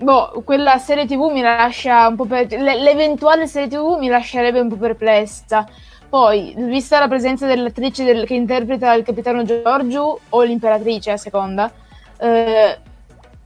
Boh, 0.03 0.41
quella 0.45 0.79
serie 0.79 1.05
TV 1.07 1.31
mi 1.31 1.43
lascia 1.43 2.07
un 2.09 2.17
po' 2.17 2.25
per... 2.25 2.47
le- 2.51 2.81
l'eventuale 2.81 3.47
serie 3.47 3.69
TV 3.69 3.99
mi 3.99 4.09
lascerebbe 4.09 4.59
un 4.61 4.69
po' 4.69 4.77
perplessa. 4.77 5.67
Poi, 6.09 6.55
vista 6.57 6.99
la 6.99 7.07
presenza 7.07 7.47
dell'attrice 7.47 8.05
del- 8.05 8.25
che 8.27 8.35
interpreta 8.35 8.95
il 8.95 9.05
capitano 9.05 9.43
Giorgio 9.45 10.21
o 10.31 10.43
l'imperatrice 10.43 11.11
a 11.11 11.17
seconda, 11.19 11.71
eh, 12.19 12.79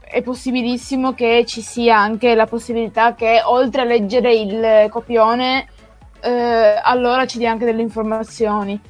è 0.00 0.22
possibilissimo 0.22 1.12
che 1.12 1.44
ci 1.44 1.60
sia 1.60 1.98
anche 1.98 2.34
la 2.36 2.46
possibilità 2.46 3.14
che 3.14 3.42
oltre 3.44 3.82
a 3.82 3.84
leggere 3.84 4.32
il 4.34 4.88
copione, 4.90 5.66
eh, 6.20 6.78
allora 6.82 7.26
ci 7.26 7.38
dia 7.38 7.50
anche 7.50 7.64
delle 7.64 7.82
informazioni. 7.82 8.80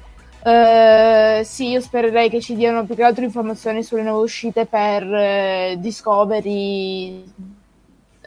Eh, 0.47 1.41
sì, 1.45 1.71
io 1.71 1.81
spererei 1.81 2.29
che 2.29 2.41
ci 2.43 2.55
diano 2.55 2.85
più 2.85 2.95
che 2.95 3.03
altro 3.03 3.25
informazioni 3.25 3.83
sulle 3.83 4.03
nuove 4.03 4.25
uscite 4.25 4.67
per 4.67 5.03
eh, 5.03 5.77
Discovery, 5.79 7.25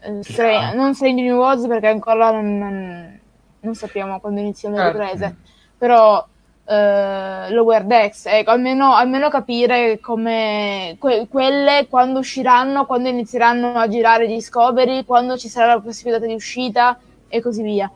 eh, 0.07 0.23
Stra- 0.23 0.73
non 0.73 0.93
Strange 0.95 1.21
New 1.21 1.37
Worlds 1.37 1.67
perché 1.67 1.87
ancora 1.87 2.31
non, 2.31 2.57
non- 2.57 3.19
non 3.59 3.75
sappiamo 3.75 4.19
quando 4.19 4.39
iniziano 4.39 4.75
le 4.75 4.81
Certo. 4.83 4.97
riprese, 5.01 5.35
però 5.77 6.25
eh, 6.69 7.49
Lower 7.51 7.83
Decks, 7.85 8.25
ecco, 8.25 8.51
almeno, 8.51 8.93
almeno 8.93 9.29
capire 9.29 9.99
come 9.99 10.95
que- 10.99 11.27
quelle 11.29 11.87
quando 11.89 12.19
usciranno, 12.19 12.85
quando 12.85 13.09
inizieranno 13.09 13.73
a 13.73 13.87
girare 13.87 14.27
Discovery, 14.27 15.05
quando 15.05 15.37
ci 15.37 15.47
sarà 15.49 15.73
la 15.75 15.79
possibilità 15.81 16.25
di 16.25 16.33
uscita 16.33 16.97
e 17.29 17.41
così 17.41 17.61
via. 17.61 17.89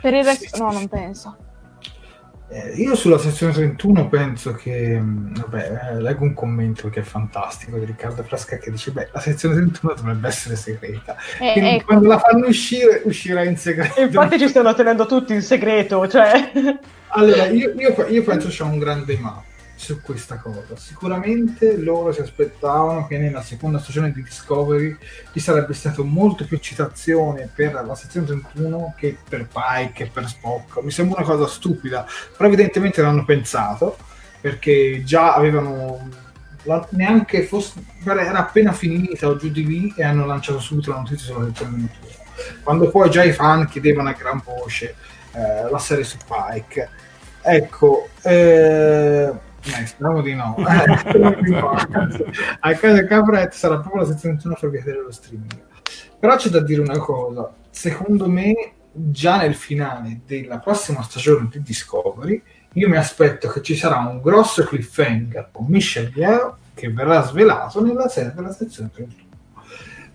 Per 0.00 0.12
il 0.12 0.24
resto, 0.24 0.62
no, 0.62 0.70
non 0.70 0.86
penso. 0.88 1.36
Eh, 2.54 2.74
io 2.76 2.94
sulla 2.94 3.18
sezione 3.18 3.52
31 3.52 4.08
penso 4.08 4.52
che, 4.52 4.96
mh, 4.96 5.40
vabbè, 5.40 5.90
eh, 5.90 6.00
leggo 6.00 6.22
un 6.22 6.34
commento 6.34 6.88
che 6.88 7.00
è 7.00 7.02
fantastico 7.02 7.78
di 7.78 7.84
Riccardo 7.84 8.22
Frasca 8.22 8.58
che 8.58 8.70
dice, 8.70 8.92
beh, 8.92 9.08
la 9.12 9.18
sezione 9.18 9.56
31 9.56 9.94
dovrebbe 9.94 10.28
essere 10.28 10.54
segreta. 10.54 11.16
Eh, 11.40 11.50
Quindi 11.50 11.70
ecco. 11.70 11.86
quando 11.86 12.06
la 12.06 12.18
fanno 12.20 12.46
uscire, 12.46 13.02
uscirà 13.06 13.42
in 13.42 13.56
segreto. 13.56 13.96
E 13.96 14.02
infatti 14.04 14.38
ci 14.38 14.46
stanno 14.46 14.72
tenendo 14.72 15.04
tutti 15.04 15.34
in 15.34 15.42
segreto, 15.42 16.06
cioè... 16.06 16.52
Allora, 17.16 17.46
io, 17.46 17.72
io- 17.76 18.06
io 18.08 18.22
penso 18.22 18.46
c'è 18.46 18.62
un 18.62 18.78
grande 18.78 19.18
ma 19.18 19.42
su 19.84 20.00
questa 20.00 20.36
cosa. 20.38 20.76
Sicuramente 20.76 21.76
loro 21.76 22.12
si 22.12 22.20
aspettavano 22.20 23.06
che 23.06 23.18
nella 23.18 23.42
seconda 23.42 23.78
stagione 23.78 24.12
di 24.12 24.22
Discovery 24.22 24.96
ci 25.32 25.40
sarebbe 25.40 25.74
stato 25.74 26.04
molto 26.04 26.46
più 26.46 26.56
eccitazione 26.56 27.50
per 27.54 27.74
la 27.74 27.94
sezione 27.94 28.26
31 28.26 28.94
che 28.96 29.16
per 29.28 29.46
Pike 29.46 30.04
e 30.04 30.10
per 30.12 30.26
Spock. 30.28 30.82
Mi 30.82 30.90
sembra 30.90 31.18
una 31.18 31.26
cosa 31.26 31.46
stupida, 31.46 32.06
però 32.36 32.48
evidentemente 32.48 33.02
l'hanno 33.02 33.24
pensato 33.24 33.96
perché 34.40 35.02
già 35.04 35.34
avevano 35.34 36.08
la- 36.64 36.86
neanche 36.90 37.44
fosse 37.44 37.82
era 38.04 38.38
appena 38.38 38.72
finita 38.72 39.28
o 39.28 39.36
giù 39.36 39.50
di 39.50 39.64
lì 39.64 39.94
e 39.96 40.02
hanno 40.04 40.26
lanciato 40.26 40.58
subito 40.58 40.90
la 40.90 40.98
notizia 40.98 41.32
sulla 41.32 41.46
sezione 41.46 41.72
21 41.72 41.88
quando 42.62 42.90
poi 42.90 43.10
già 43.10 43.22
i 43.22 43.32
fan 43.32 43.66
chiedevano 43.68 44.08
a 44.08 44.12
gran 44.12 44.42
voce 44.44 44.94
eh, 45.32 45.70
la 45.70 45.78
serie 45.78 46.04
su 46.04 46.16
Pike 46.26 46.88
ecco 47.40 48.08
eh, 48.22 49.32
eh, 49.64 49.86
speriamo 49.86 50.20
di 50.22 50.34
no. 50.34 50.54
A 52.60 52.74
casa 52.74 53.06
Capret 53.06 53.52
sarà 53.52 53.78
proprio 53.78 54.02
la 54.02 54.08
sezione 54.08 54.34
21 54.34 54.56
per 54.60 54.70
vedere 54.70 55.02
lo 55.02 55.10
streaming. 55.10 55.62
Però 56.18 56.36
c'è 56.36 56.48
da 56.48 56.60
dire 56.60 56.80
una 56.80 56.98
cosa. 56.98 57.52
Secondo 57.70 58.28
me 58.28 58.72
già 58.92 59.38
nel 59.38 59.54
finale 59.54 60.20
della 60.24 60.58
prossima 60.58 61.02
stagione 61.02 61.48
di 61.50 61.60
Discovery 61.62 62.40
io 62.74 62.88
mi 62.88 62.96
aspetto 62.96 63.48
che 63.48 63.60
ci 63.60 63.74
sarà 63.74 63.98
un 63.98 64.20
grosso 64.20 64.64
cliffhanger 64.64 65.48
con 65.50 65.66
Michelle 65.68 66.12
Yeoh 66.14 66.56
che 66.74 66.92
verrà 66.92 67.22
svelato 67.22 67.82
nella 67.82 68.08
serie 68.08 68.32
della 68.32 68.52
sezione 68.52 68.90
31 68.92 69.22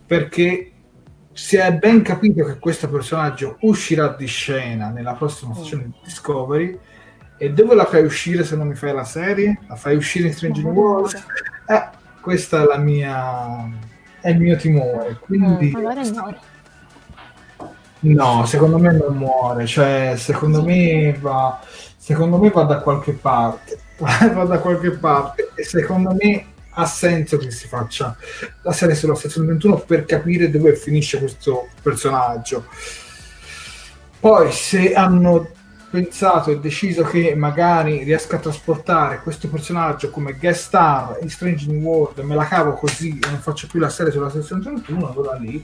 perché 0.06 0.72
si 1.34 1.58
è 1.58 1.74
ben 1.74 2.02
capito 2.02 2.44
che 2.46 2.58
questo 2.58 2.90
personaggio 2.90 3.58
uscirà 3.62 4.10
di 4.10 4.26
scena 4.26 4.90
nella 4.90 5.14
prossima 5.14 5.54
stagione 5.54 5.84
di 5.84 5.94
Discovery 6.04 6.78
e 7.40 7.52
dove 7.52 7.74
la 7.74 7.86
fai 7.86 8.04
uscire 8.04 8.44
se 8.44 8.56
non 8.56 8.68
mi 8.68 8.76
fai 8.76 8.94
la 8.94 9.06
serie? 9.06 9.60
La 9.68 9.76
fai 9.76 9.96
uscire 9.96 10.28
in 10.28 10.34
Strange 10.34 10.62
New 10.62 10.74
Worlds? 10.74 11.14
Eh, 11.68 11.88
questa 12.20 12.62
è 12.62 12.66
la 12.66 12.78
mia 12.78 13.88
è 14.22 14.32
il 14.32 14.40
mio 14.42 14.58
timore 14.58 15.18
quindi 15.22 15.72
Magari 15.72 16.12
muore. 16.12 16.40
No, 18.02 18.46
secondo 18.46 18.78
me 18.78 18.92
non 18.92 19.16
muore, 19.16 19.66
cioè 19.66 20.14
secondo 20.18 20.64
me 20.64 21.18
va, 21.20 21.60
secondo 21.98 22.38
me 22.38 22.50
va 22.50 22.64
da 22.64 22.80
qualche 22.80 23.14
parte, 23.14 23.78
va 23.98 24.44
da 24.46 24.60
qualche 24.60 24.92
parte 24.92 25.52
e 25.56 25.64
secondo 25.64 26.16
me 26.18 26.46
ha 26.72 26.86
senso 26.86 27.38
che 27.38 27.52
si 27.52 27.68
faccia 27.68 28.16
la 28.62 28.72
serie 28.72 28.96
sulla 28.96 29.16
sezione 29.16 29.48
21 29.48 29.80
per 29.80 30.06
capire 30.06 30.50
dove 30.50 30.76
finisce 30.76 31.20
questo 31.20 31.70
personaggio. 31.82 32.66
Poi 34.20 34.52
se 34.52 34.94
hanno 34.94 35.50
pensato 35.90 36.52
e 36.52 36.60
deciso 36.60 37.04
che 37.04 37.34
magari 37.36 38.04
riesco 38.04 38.36
a 38.36 38.40
trasportare 38.40 39.22
questo 39.22 39.48
personaggio 39.48 40.10
come 40.10 40.34
guest 40.34 40.66
star 40.66 41.18
in 41.22 41.30
Strange 41.30 41.68
New 41.68 41.82
World 41.82 42.20
me 42.20 42.36
la 42.36 42.46
cavo 42.46 42.74
così 42.74 43.20
e 43.22 43.30
non 43.30 43.40
faccio 43.40 43.68
più 43.68 43.80
la 43.80 43.90
serie 43.90 44.12
sulla 44.12 44.30
sezione 44.30 44.62
31, 44.62 45.12
allora 45.12 45.36
lì 45.36 45.64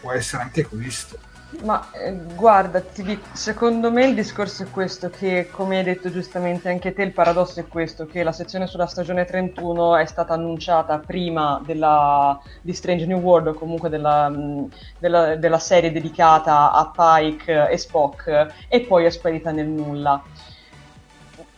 può 0.00 0.12
essere 0.12 0.42
anche 0.42 0.66
questo. 0.66 1.18
Ma 1.62 1.88
eh, 1.92 2.12
guarda, 2.34 2.82
dico, 2.94 3.28
secondo 3.32 3.90
me 3.90 4.06
il 4.06 4.14
discorso 4.14 4.64
è 4.64 4.70
questo, 4.70 5.08
che 5.08 5.48
come 5.50 5.78
hai 5.78 5.84
detto 5.84 6.10
giustamente 6.10 6.68
anche 6.68 6.92
te, 6.92 7.02
il 7.02 7.12
paradosso 7.12 7.60
è 7.60 7.68
questo, 7.68 8.06
che 8.06 8.22
la 8.22 8.32
sezione 8.32 8.66
sulla 8.66 8.86
stagione 8.86 9.24
31 9.24 9.96
è 9.96 10.04
stata 10.04 10.34
annunciata 10.34 10.98
prima 10.98 11.60
della, 11.64 12.38
di 12.60 12.72
Strange 12.74 13.06
New 13.06 13.20
World 13.20 13.46
o 13.48 13.54
comunque 13.54 13.88
della, 13.88 14.28
mh, 14.28 14.68
della- 14.98 15.36
della 15.36 15.58
serie 15.58 15.92
dedicata 15.92 16.72
a 16.72 16.90
Pike 16.94 17.68
e 17.68 17.78
Spock 17.78 18.46
e 18.68 18.80
poi 18.82 19.04
è 19.04 19.10
sparita 19.10 19.50
nel 19.52 19.68
nulla. 19.68 20.22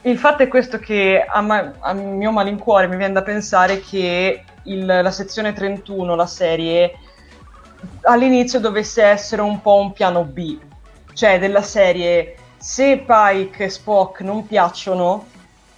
Il 0.02 0.18
fatto 0.18 0.42
è 0.44 0.48
questo 0.48 0.78
che 0.78 1.24
a, 1.26 1.40
ma- 1.40 1.74
a 1.80 1.92
mio 1.92 2.30
malincuore 2.30 2.86
mi 2.86 2.96
viene 2.96 3.12
da 3.12 3.22
pensare 3.22 3.80
che 3.80 4.44
il- 4.64 4.84
la 4.86 5.10
sezione 5.10 5.52
31, 5.52 6.14
la 6.14 6.26
serie, 6.26 6.92
all'inizio 8.02 8.60
dovesse 8.60 9.02
essere 9.02 9.42
un 9.42 9.60
po' 9.60 9.76
un 9.76 9.92
piano 9.92 10.24
B, 10.24 10.58
cioè 11.12 11.38
della 11.38 11.62
serie 11.62 12.36
se 12.56 13.04
Pike 13.06 13.64
e 13.64 13.68
Spock 13.68 14.20
non 14.20 14.46
piacciono, 14.46 15.26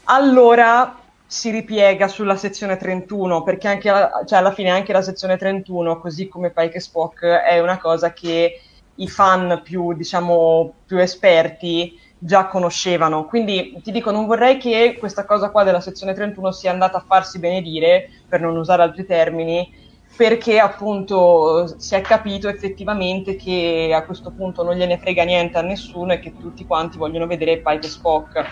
allora 0.04 0.98
si 1.26 1.50
ripiega 1.50 2.08
sulla 2.08 2.36
sezione 2.36 2.76
31, 2.78 3.42
perché 3.42 3.68
anche 3.68 3.90
la- 3.90 4.22
cioè 4.26 4.38
alla 4.38 4.52
fine 4.52 4.70
anche 4.70 4.92
la 4.92 5.02
sezione 5.02 5.36
31, 5.36 5.98
così 5.98 6.28
come 6.28 6.50
Pike 6.50 6.78
e 6.78 6.80
Spock, 6.80 7.24
è 7.24 7.58
una 7.60 7.78
cosa 7.78 8.12
che 8.12 8.60
i 8.94 9.08
fan 9.08 9.60
più, 9.62 9.92
diciamo, 9.92 10.72
più 10.86 10.98
esperti 10.98 12.00
già 12.18 12.46
conoscevano. 12.46 13.26
Quindi 13.26 13.78
ti 13.82 13.92
dico, 13.92 14.10
non 14.10 14.26
vorrei 14.26 14.56
che 14.56 14.96
questa 14.98 15.24
cosa 15.24 15.50
qua 15.50 15.62
della 15.64 15.80
sezione 15.80 16.14
31 16.14 16.50
sia 16.52 16.70
andata 16.70 16.98
a 16.98 17.04
farsi 17.06 17.38
benedire, 17.38 18.10
per 18.28 18.40
non 18.40 18.56
usare 18.56 18.82
altri 18.82 19.04
termini, 19.06 19.70
perché 20.18 20.58
appunto 20.58 21.78
si 21.78 21.94
è 21.94 22.00
capito 22.00 22.48
effettivamente 22.48 23.36
che 23.36 23.92
a 23.94 24.02
questo 24.04 24.32
punto 24.32 24.64
non 24.64 24.74
gliene 24.74 24.98
frega 24.98 25.22
niente 25.22 25.58
a 25.58 25.62
nessuno 25.62 26.12
e 26.12 26.18
che 26.18 26.34
tutti 26.36 26.66
quanti 26.66 26.98
vogliono 26.98 27.28
vedere 27.28 27.58
Pike 27.58 27.86
Spock. 27.86 28.44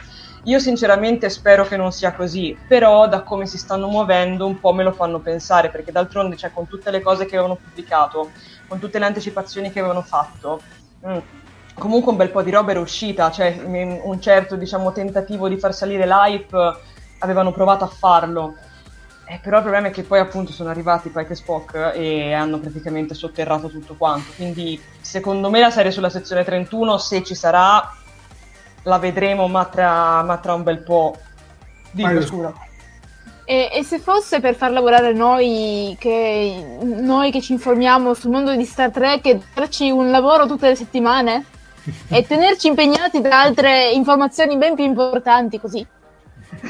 Io 0.44 0.60
sinceramente 0.60 1.28
spero 1.28 1.64
che 1.66 1.76
non 1.76 1.90
sia 1.90 2.14
così, 2.14 2.56
però 2.68 3.09
da 3.09 3.22
come 3.22 3.47
si 3.47 3.59
stanno 3.59 3.88
muovendo 3.88 4.47
un 4.47 4.60
po' 4.60 4.72
me 4.72 4.84
lo 4.84 4.93
fanno 4.93 5.18
pensare, 5.18 5.70
perché 5.70 5.90
d'altronde 5.90 6.36
cioè, 6.36 6.52
con 6.52 6.68
tutte 6.68 6.93
le 6.93 7.01
cose 7.01 7.26
che 7.26 7.34
avevano 7.34 7.59
pubblicato, 7.60 8.30
con 8.68 8.78
tutte 8.78 9.01
le 9.01 9.06
anticipazioni 9.06 9.72
che 9.72 9.80
avevano 9.80 10.02
fatto, 10.02 10.60
mm, 11.05 11.18
comunque 11.74 12.12
un 12.12 12.16
bel 12.16 12.30
po' 12.30 12.43
di 12.43 12.52
roba 12.52 12.70
era 12.70 12.78
uscita, 12.78 13.28
cioè 13.32 13.60
un 13.64 14.20
certo 14.20 14.55
diciamo, 14.55 14.93
tentativo 14.93 15.48
di 15.48 15.59
far 15.59 15.74
salire 15.74 16.06
l'hype 16.06 16.76
avevano 17.18 17.51
provato 17.51 17.82
a 17.82 17.88
farlo. 17.88 18.55
Eh, 19.28 19.40
però 19.43 19.57
il 19.57 19.62
problema 19.62 19.89
è 19.89 19.90
che 19.90 20.05
poi 20.05 20.20
appunto 20.20 20.53
sono 20.53 20.70
arrivati 20.70 21.09
Pike 21.09 21.32
e 21.32 21.35
Spock 21.35 21.93
e 21.97 22.32
hanno 22.32 22.61
praticamente 22.61 23.12
sotterrato 23.12 23.69
tutto 23.69 23.97
quanto. 23.97 24.31
Quindi 24.36 24.81
secondo 25.01 25.51
me 25.51 25.59
la 25.59 25.70
serie 25.70 25.90
sulla 25.90 26.11
sezione 26.11 26.44
31, 26.44 26.97
se 26.98 27.24
ci 27.24 27.35
sarà, 27.35 27.93
la 28.85 28.98
vedremo 28.98 29.48
ma 29.48 29.65
tra, 29.65 30.23
ma 30.23 30.36
tra 30.39 30.55
un 30.55 30.62
bel 30.62 30.78
po'. 30.78 31.16
Vai, 31.90 32.23
scusa. 32.23 32.55
E, 33.44 33.70
e 33.73 33.82
se 33.82 33.98
fosse 33.98 34.40
per 34.40 34.55
far 34.55 34.70
lavorare 34.70 35.12
noi 35.12 35.97
che, 35.98 36.78
noi 36.82 37.32
che 37.32 37.40
ci 37.40 37.53
informiamo 37.53 38.15
sul 38.15 38.31
mondo 38.31 38.55
di 38.55 38.65
Star 38.65 38.90
Trek 38.90 39.27
e 39.27 39.40
darci 39.55 39.90
un 39.90 40.11
lavoro 40.11 40.47
tutte 40.47 40.69
le 40.69 40.77
settimane 40.77 41.44
e 42.11 42.24
tenerci 42.24 42.69
impegnati 42.69 43.20
da 43.20 43.40
altre 43.40 43.90
informazioni 43.90 44.57
ben 44.57 44.77
più 44.77 44.85
importanti 44.85 45.59
così. 45.59 45.85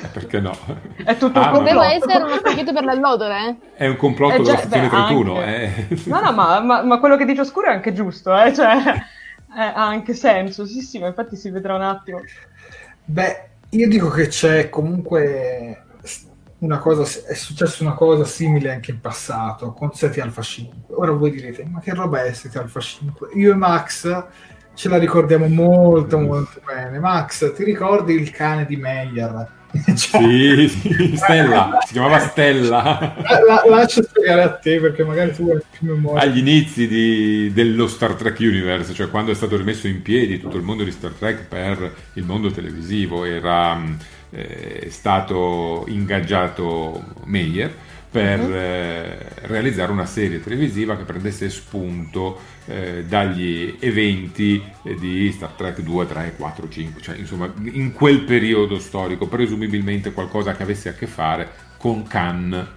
Eh, 0.03 0.09
Perché 0.13 0.41
no? 0.41 0.53
È 1.05 1.17
tutto 1.17 1.39
Ah, 1.41 1.49
un 1.51 1.55
complotto. 1.65 1.83
essere 1.83 2.23
uno 2.25 2.37
specchietto 2.37 2.73
per 2.73 2.85
l'allodore, 2.85 3.47
eh? 3.49 3.57
È 3.77 3.87
un 3.87 3.97
complotto 3.97 4.35
Eh, 4.35 4.43
già, 4.43 4.51
della 4.53 4.59
sezione 4.63 4.83
beh, 4.89 4.89
31. 4.91 5.37
anche. 5.39 5.87
eh. 5.89 5.99
No, 6.07 6.21
no, 6.21 6.33
ma, 6.33 6.61
ma- 6.61 6.83
ma 6.83 6.99
quello 6.99 7.17
che 7.17 7.25
dice 7.25 7.41
Oscuro 7.43 7.69
è 7.69 7.73
anche 7.75 7.93
giusto, 7.93 8.37
eh? 8.37 8.53
cioè, 8.55 8.75
eh, 9.57 9.61
ha 9.61 9.87
anche 9.87 10.15
senso. 10.15 10.67
Sì, 10.67 10.81
sì, 10.81 10.99
ma 10.99 11.07
infatti 11.09 11.37
si 11.37 11.51
vedrà 11.51 11.75
un 11.75 11.83
attimo. 11.83 12.21
Beh, 13.05 13.49
io 13.71 13.89
dico 13.89 14.09
che 14.11 14.27
c'è 14.29 14.69
comunque 14.69 15.83
una 16.59 16.79
cosa, 16.79 17.03
è 17.29 17.35
successa 17.35 17.83
una 17.85 17.93
cosa 17.95 18.25
simile 18.25 18.73
anche 18.73 18.91
in 18.91 19.01
passato 19.01 19.73
con 19.73 19.93
Seti 19.93 20.21
Alpha 20.21 20.43
5. 20.43 20.95
Ora 20.97 21.13
voi 21.13 21.31
direte, 21.31 21.65
ma 21.71 21.81
che 21.81 21.95
roba 21.95 22.25
è 22.25 22.33
Seti 22.33 22.59
Alpha 22.59 22.81
5? 22.81 23.29
Io 23.35 23.53
e 23.53 23.55
Max 23.55 24.25
ce 24.75 24.89
la 24.89 24.99
ricordiamo 24.99 25.47
molto 25.49 26.19
molto 26.19 26.61
bene. 26.65 26.99
Max, 26.99 27.55
ti 27.55 27.63
ricordi 27.65 28.15
il 28.15 28.31
cane 28.31 28.65
di 28.67 28.77
Meyer? 28.77 29.49
Cioè, 29.97 30.21
Sì, 30.23 30.69
sì, 30.69 31.17
Stella, 31.17 31.79
si 31.85 31.93
chiamava 31.93 32.19
Stella. 32.21 33.15
la- 33.47 33.63
lascia 33.69 34.03
spiegare 34.03 34.43
a 34.43 34.51
te 34.57 34.81
perché 34.81 35.05
magari 35.05 35.33
tu 35.35 35.51
hai 35.51 35.61
più 35.71 35.89
memoria. 35.95 36.23
Agli 36.23 36.39
inizi 36.39 36.87
di- 36.89 37.53
dello 37.53 37.87
Star 37.87 38.15
Trek 38.15 38.39
Universe, 38.41 38.95
cioè 38.95 39.11
quando 39.11 39.33
è 39.33 39.35
stato 39.35 39.57
rimesso 39.57 39.87
in 39.87 40.03
piedi 40.03 40.41
tutto 40.41 40.57
il 40.57 40.63
mondo 40.63 40.83
di 40.85 40.91
Star 40.91 41.13
Trek 41.13 41.43
per 41.47 41.95
il 42.15 42.25
mondo 42.25 42.51
televisivo, 42.51 43.25
era 43.25 43.75
mh, 43.75 43.99
eh, 44.31 44.87
stato 44.91 45.85
ingaggiato 45.89 47.05
Meyer 47.25 47.73
per 48.11 48.41
eh, 48.41 49.19
realizzare 49.43 49.93
una 49.93 50.07
serie 50.07 50.43
televisiva 50.43 50.97
che 50.97 51.05
prendesse 51.05 51.51
spunto 51.51 52.39
eh, 52.67 53.05
dagli 53.05 53.77
eventi 53.81 54.63
eh, 54.83 54.95
di 54.95 55.31
Star 55.33 55.51
Trek 55.51 55.81
2, 55.81 56.07
3, 56.07 56.35
4, 56.37 56.69
5, 56.69 57.03
cioè 57.03 57.17
insomma 57.17 57.53
in 57.65 57.93
quel 57.93 58.23
periodo 58.23 58.79
storico, 58.79 59.27
presumibilmente 59.27 60.13
qualcosa 60.13 60.55
che 60.55 60.63
avesse 60.63 60.89
a 60.89 60.95
che 60.95 61.07
fare 61.07 61.49
con 61.79 62.07
Khan, 62.07 62.69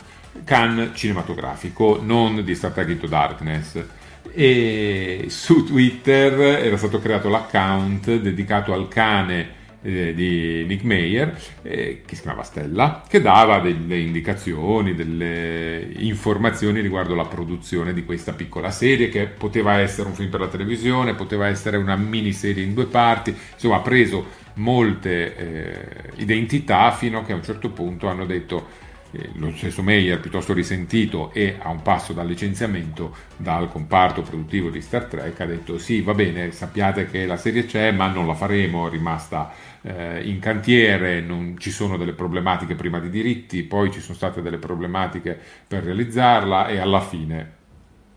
Khan 0.43 0.91
cinematografico, 0.93 1.99
non 2.01 2.43
di 2.43 2.55
Star 2.55 2.71
Trek 2.71 2.89
Into 2.89 3.07
Darkness. 3.07 3.83
E 4.31 5.25
su 5.29 5.65
Twitter 5.65 6.63
era 6.63 6.77
stato 6.77 6.99
creato 6.99 7.29
l'account 7.29 8.17
dedicato 8.17 8.73
al 8.73 8.87
cane 8.87 9.57
eh, 9.81 10.13
di 10.13 10.65
Nick 10.65 10.83
Meyer, 10.83 11.39
eh, 11.61 12.01
che 12.05 12.15
si 12.15 12.21
chiamava 12.21 12.43
Stella, 12.43 13.03
che 13.07 13.21
dava 13.21 13.59
delle 13.59 13.97
indicazioni, 13.97 14.95
delle 14.95 15.89
informazioni 15.97 16.81
riguardo 16.81 17.15
la 17.15 17.25
produzione 17.25 17.93
di 17.93 18.03
questa 18.03 18.33
piccola 18.33 18.71
serie, 18.71 19.09
che 19.09 19.27
poteva 19.27 19.79
essere 19.79 20.09
un 20.09 20.15
film 20.15 20.29
per 20.29 20.41
la 20.41 20.47
televisione, 20.47 21.15
poteva 21.15 21.47
essere 21.47 21.77
una 21.77 21.95
miniserie 21.95 22.63
in 22.63 22.73
due 22.73 22.85
parti, 22.85 23.35
insomma 23.53 23.77
ha 23.77 23.81
preso 23.81 24.47
molte 24.55 25.35
eh, 25.35 26.11
identità 26.15 26.91
fino 26.91 27.19
a 27.19 27.23
che 27.23 27.31
a 27.31 27.35
un 27.35 27.43
certo 27.43 27.69
punto 27.69 28.07
hanno 28.07 28.25
detto 28.25 28.87
lo 29.33 29.51
stesso 29.55 29.81
Meyer 29.81 30.19
piuttosto 30.19 30.53
risentito 30.53 31.31
e 31.33 31.57
a 31.59 31.69
un 31.69 31.81
passo 31.81 32.13
dal 32.13 32.27
licenziamento 32.27 33.15
dal 33.37 33.69
comparto 33.69 34.21
produttivo 34.21 34.69
di 34.69 34.81
Star 34.81 35.05
Trek 35.05 35.39
ha 35.39 35.45
detto 35.45 35.79
sì 35.79 36.01
va 36.01 36.13
bene 36.13 36.51
sappiate 36.51 37.07
che 37.07 37.25
la 37.25 37.37
serie 37.37 37.65
c'è 37.65 37.91
ma 37.91 38.07
non 38.07 38.27
la 38.27 38.35
faremo 38.35 38.87
è 38.87 38.91
rimasta 38.91 39.51
eh, 39.81 40.21
in 40.23 40.39
cantiere 40.39 41.21
non 41.21 41.55
ci 41.57 41.71
sono 41.71 41.97
delle 41.97 42.13
problematiche 42.13 42.75
prima 42.75 42.99
di 42.99 43.09
diritti 43.09 43.63
poi 43.63 43.91
ci 43.91 43.99
sono 43.99 44.15
state 44.15 44.41
delle 44.43 44.57
problematiche 44.57 45.39
per 45.67 45.83
realizzarla 45.83 46.67
e 46.67 46.77
alla 46.77 47.01
fine 47.01 47.57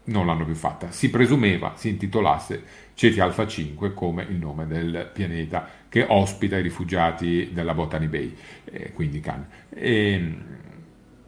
non 0.04 0.26
l'hanno 0.26 0.44
più 0.44 0.54
fatta. 0.54 0.90
Si 0.90 1.10
presumeva 1.10 1.74
si 1.76 1.88
intitolasse 1.88 2.62
Ceti 2.94 3.20
Alpha 3.20 3.46
5 3.46 3.94
come 3.94 4.26
il 4.28 4.36
nome 4.36 4.66
del 4.66 5.10
pianeta 5.12 5.68
che 5.88 6.04
ospita 6.08 6.56
i 6.56 6.62
rifugiati 6.62 7.50
della 7.52 7.74
Botany 7.74 8.06
Bay 8.06 8.36
eh, 8.64 8.92
quindi 8.92 9.20
Khan. 9.20 9.46
E, 9.70 10.34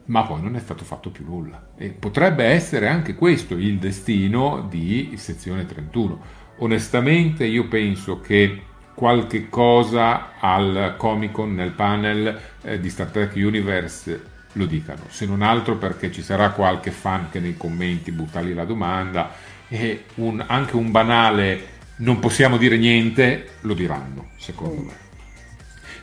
ma 0.05 0.23
poi 0.23 0.41
non 0.41 0.55
è 0.55 0.59
stato 0.59 0.83
fatto 0.83 1.09
più 1.09 1.25
nulla. 1.25 1.69
E 1.77 1.89
potrebbe 1.89 2.45
essere 2.45 2.87
anche 2.87 3.15
questo 3.15 3.55
il 3.55 3.77
destino 3.79 4.65
di 4.69 5.13
sezione 5.17 5.65
31. 5.65 6.19
Onestamente 6.57 7.45
io 7.45 7.67
penso 7.67 8.19
che 8.21 8.61
qualche 8.93 9.49
cosa 9.49 10.39
al 10.39 10.95
Comic 10.97 11.31
Con 11.31 11.53
nel 11.53 11.71
panel 11.71 12.39
eh, 12.61 12.79
di 12.79 12.89
Star 12.89 13.07
Trek 13.07 13.33
Universe 13.35 14.33
lo 14.53 14.65
dicano, 14.65 15.03
se 15.09 15.25
non 15.25 15.41
altro 15.41 15.75
perché 15.77 16.11
ci 16.11 16.21
sarà 16.21 16.51
qualche 16.51 16.91
fan 16.91 17.29
che 17.29 17.41
nei 17.41 17.57
commenti 17.57 18.11
butta 18.13 18.39
lì 18.39 18.53
la 18.53 18.63
domanda 18.63 19.31
e 19.67 20.05
un- 20.15 20.43
anche 20.47 20.77
un 20.77 20.91
banale 20.91 21.73
non 21.97 22.19
possiamo 22.19 22.57
dire 22.57 22.77
niente 22.77 23.55
lo 23.61 23.73
diranno, 23.73 24.29
secondo 24.37 24.81
me. 24.81 25.04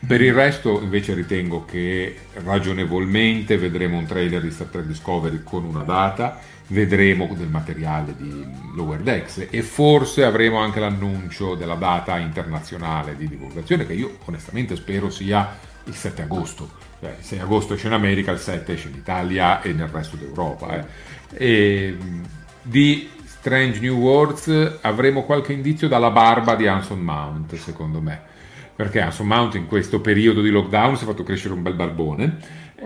Per 0.04 0.20
il 0.20 0.32
resto 0.32 0.80
invece 0.82 1.14
ritengo 1.14 1.64
che 1.64 2.16
ragionevolmente 2.44 3.56
vedremo 3.56 3.98
un 3.98 4.04
trailer 4.04 4.42
di 4.42 4.50
Star 4.50 4.66
Trek 4.66 4.84
Discovery 4.84 5.42
con 5.44 5.64
una 5.64 5.84
data, 5.84 6.40
vedremo 6.68 7.32
del 7.36 7.46
materiale 7.46 8.14
di 8.16 8.44
Lower 8.74 9.00
Decks 9.00 9.46
e 9.48 9.62
forse 9.62 10.24
avremo 10.24 10.58
anche 10.58 10.80
l'annuncio 10.80 11.54
della 11.54 11.76
data 11.76 12.18
internazionale 12.18 13.16
di 13.16 13.28
divulgazione 13.28 13.86
che 13.86 13.92
io 13.92 14.18
onestamente 14.24 14.74
spero 14.74 15.08
sia 15.08 15.56
il 15.84 15.94
7 15.94 16.22
agosto. 16.22 16.68
Cioè, 17.00 17.16
il 17.18 17.24
6 17.24 17.38
agosto 17.38 17.74
esce 17.74 17.86
in 17.86 17.92
America, 17.92 18.32
il 18.32 18.38
7 18.38 18.72
esce 18.72 18.88
in 18.88 18.94
Italia 18.94 19.62
e 19.62 19.72
nel 19.72 19.88
resto 19.88 20.16
d'Europa. 20.16 20.78
eh. 20.78 20.84
E, 21.34 21.96
di 22.60 23.08
Strange 23.24 23.78
New 23.80 23.98
Worlds 23.98 24.78
avremo 24.80 25.22
qualche 25.22 25.52
indizio 25.52 25.86
dalla 25.86 26.10
barba 26.10 26.56
di 26.56 26.66
Anson 26.66 27.00
Mount, 27.00 27.54
secondo 27.54 28.00
me 28.00 28.30
perché 28.74 29.00
Anson 29.00 29.26
Mount 29.26 29.54
in 29.54 29.66
questo 29.66 30.00
periodo 30.00 30.40
di 30.40 30.50
lockdown 30.50 30.96
si 30.96 31.04
è 31.04 31.06
fatto 31.06 31.22
crescere 31.22 31.54
un 31.54 31.62
bel 31.62 31.74
barbone 31.74 32.38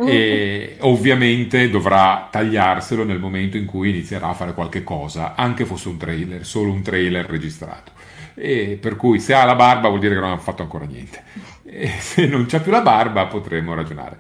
e 0.05 0.77
ovviamente 0.81 1.71
dovrà 1.71 2.29
tagliarselo 2.31 3.05
nel 3.05 3.19
momento 3.19 3.57
in 3.57 3.65
cui 3.65 3.91
inizierà 3.91 4.29
a 4.29 4.35
fare 4.35 4.53
qualche 4.53 4.83
cosa, 4.83 5.35
anche 5.35 5.65
fosse 5.65 5.89
un 5.89 5.97
trailer, 5.97 6.45
solo 6.45 6.71
un 6.71 6.83
trailer 6.83 7.25
registrato. 7.25 7.93
E 8.35 8.77
per 8.79 8.97
cui 8.97 9.19
se 9.19 9.33
ha 9.33 9.45
la 9.45 9.55
barba 9.55 9.89
vuol 9.89 10.01
dire 10.01 10.15
che 10.15 10.21
non 10.21 10.33
ha 10.33 10.37
fatto 10.37 10.63
ancora 10.63 10.85
niente. 10.85 11.23
E 11.65 11.89
se 11.99 12.27
non 12.27 12.47
c'ha 12.47 12.61
più 12.61 12.71
la 12.71 12.83
barba 12.83 13.27
potremo 13.27 13.75
ragionare. 13.75 14.19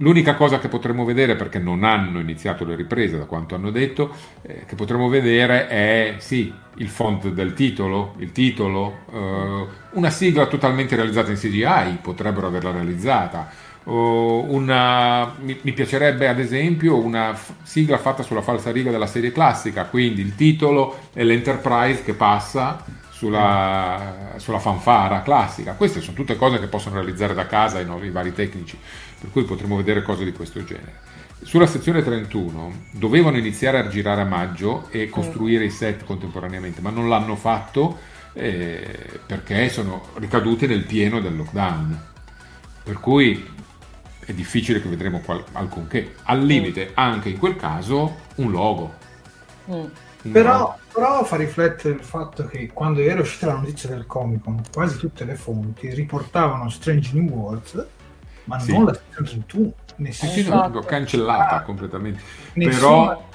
L'unica 0.00 0.36
cosa 0.36 0.60
che 0.60 0.68
potremo 0.68 1.04
vedere, 1.04 1.34
perché 1.34 1.58
non 1.58 1.82
hanno 1.82 2.20
iniziato 2.20 2.64
le 2.64 2.76
riprese 2.76 3.18
da 3.18 3.24
quanto 3.24 3.56
hanno 3.56 3.70
detto, 3.70 4.14
eh, 4.42 4.64
che 4.64 4.76
potremo 4.76 5.08
vedere 5.08 5.66
è 5.66 6.14
sì, 6.18 6.54
il 6.76 6.88
font 6.88 7.28
del 7.30 7.52
titolo, 7.52 8.14
il 8.18 8.30
titolo, 8.30 8.98
eh, 9.12 9.66
una 9.94 10.10
sigla 10.10 10.46
totalmente 10.46 10.94
realizzata 10.94 11.32
in 11.32 11.36
CGI, 11.36 11.98
potrebbero 12.00 12.46
averla 12.46 12.70
realizzata. 12.70 13.50
una, 13.90 15.34
mi, 15.40 15.58
mi 15.62 15.72
piacerebbe 15.72 16.28
ad 16.28 16.38
esempio 16.38 16.96
una 17.02 17.34
f- 17.34 17.54
sigla 17.62 17.96
fatta 17.98 18.22
sulla 18.22 18.42
falsariga 18.42 18.90
della 18.90 19.06
serie 19.06 19.32
classica, 19.32 19.86
quindi 19.86 20.20
il 20.20 20.34
titolo 20.34 20.98
è 21.14 21.22
l'Enterprise 21.24 22.02
che 22.04 22.12
passa 22.14 22.84
sulla, 23.10 24.34
sulla 24.36 24.58
fanfara 24.60 25.22
classica. 25.22 25.72
Queste 25.74 26.00
sono 26.00 26.16
tutte 26.16 26.36
cose 26.36 26.60
che 26.60 26.68
possono 26.68 26.96
realizzare 26.96 27.34
da 27.34 27.46
casa 27.46 27.80
i, 27.80 27.84
nuovi- 27.84 28.06
i 28.06 28.10
vari 28.10 28.32
tecnici, 28.32 28.78
per 29.20 29.30
cui 29.30 29.44
potremo 29.44 29.76
vedere 29.76 30.02
cose 30.02 30.24
di 30.24 30.32
questo 30.32 30.64
genere. 30.64 31.06
Sulla 31.42 31.66
sezione 31.66 32.02
31 32.02 32.86
dovevano 32.92 33.36
iniziare 33.36 33.78
a 33.78 33.88
girare 33.88 34.22
a 34.22 34.24
maggio 34.24 34.88
e 34.90 35.08
costruire 35.08 35.64
i 35.64 35.70
set 35.70 36.04
contemporaneamente, 36.04 36.80
ma 36.80 36.90
non 36.90 37.08
l'hanno 37.08 37.36
fatto 37.36 37.98
eh, 38.32 39.20
perché 39.24 39.68
sono 39.68 40.08
ricaduti 40.14 40.66
nel 40.66 40.84
pieno 40.84 41.20
del 41.20 41.36
lockdown. 41.36 42.06
Per 42.82 42.98
cui 43.00 43.56
è 44.24 44.32
difficile 44.32 44.82
che 44.82 44.88
vedremo 44.88 45.20
qual- 45.20 45.44
alcunché. 45.52 46.16
Al 46.24 46.44
limite, 46.44 46.90
anche 46.94 47.30
in 47.30 47.38
quel 47.38 47.56
caso, 47.56 48.16
un 48.36 48.50
logo. 48.50 48.94
Mm. 49.70 50.32
Però, 50.32 50.76
però 50.92 51.24
fa 51.24 51.36
riflettere 51.36 51.94
il 51.94 52.02
fatto 52.02 52.46
che 52.46 52.70
quando 52.72 53.00
era 53.00 53.20
uscita 53.20 53.46
la 53.46 53.54
notizia 53.54 53.88
del 53.88 54.06
Comic 54.06 54.42
Con, 54.42 54.60
quasi 54.72 54.98
tutte 54.98 55.24
le 55.24 55.36
fonti 55.36 55.94
riportavano 55.94 56.68
Strange 56.68 57.12
New 57.14 57.28
Worlds, 57.28 57.86
ma 58.48 58.58
Sì. 58.58 58.72
non 58.72 58.84
la 58.86 58.94
sezione 58.94 59.28
31. 59.28 59.72
Sì, 59.84 60.02
Nessuno, 60.02 60.30
sì, 60.30 60.42
no, 60.48 60.54
Esatto. 60.54 60.80
cancellata 60.80 61.62
completamente. 61.62 62.20
nessuno 62.54 63.06
Però. 63.06 63.26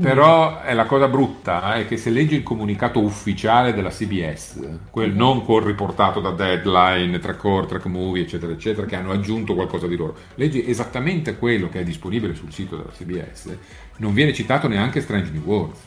Però 0.00 0.62
è 0.62 0.72
la 0.72 0.86
cosa 0.86 1.06
brutta 1.06 1.74
è 1.74 1.86
che 1.86 1.96
se 1.98 2.08
leggi 2.10 2.34
il 2.34 2.42
comunicato 2.42 2.98
ufficiale 3.00 3.74
della 3.74 3.90
CBS, 3.90 4.58
quel 4.90 5.12
non 5.12 5.44
col 5.44 5.62
riportato 5.62 6.20
da 6.20 6.30
Deadline, 6.30 7.18
Track 7.18 7.38
Core, 7.38 7.66
Track 7.66 7.84
Movie, 7.86 8.22
eccetera, 8.22 8.52
eccetera, 8.52 8.86
che 8.86 8.96
hanno 8.96 9.12
aggiunto 9.12 9.54
qualcosa 9.54 9.86
di 9.86 9.96
loro, 9.96 10.16
leggi 10.36 10.66
esattamente 10.68 11.36
quello 11.36 11.68
che 11.68 11.80
è 11.80 11.84
disponibile 11.84 12.34
sul 12.34 12.52
sito 12.52 12.76
della 12.76 12.90
CBS, 12.90 13.54
non 13.98 14.14
viene 14.14 14.32
citato 14.32 14.66
neanche 14.66 15.00
Strange 15.02 15.30
New 15.30 15.42
Worlds. 15.44 15.78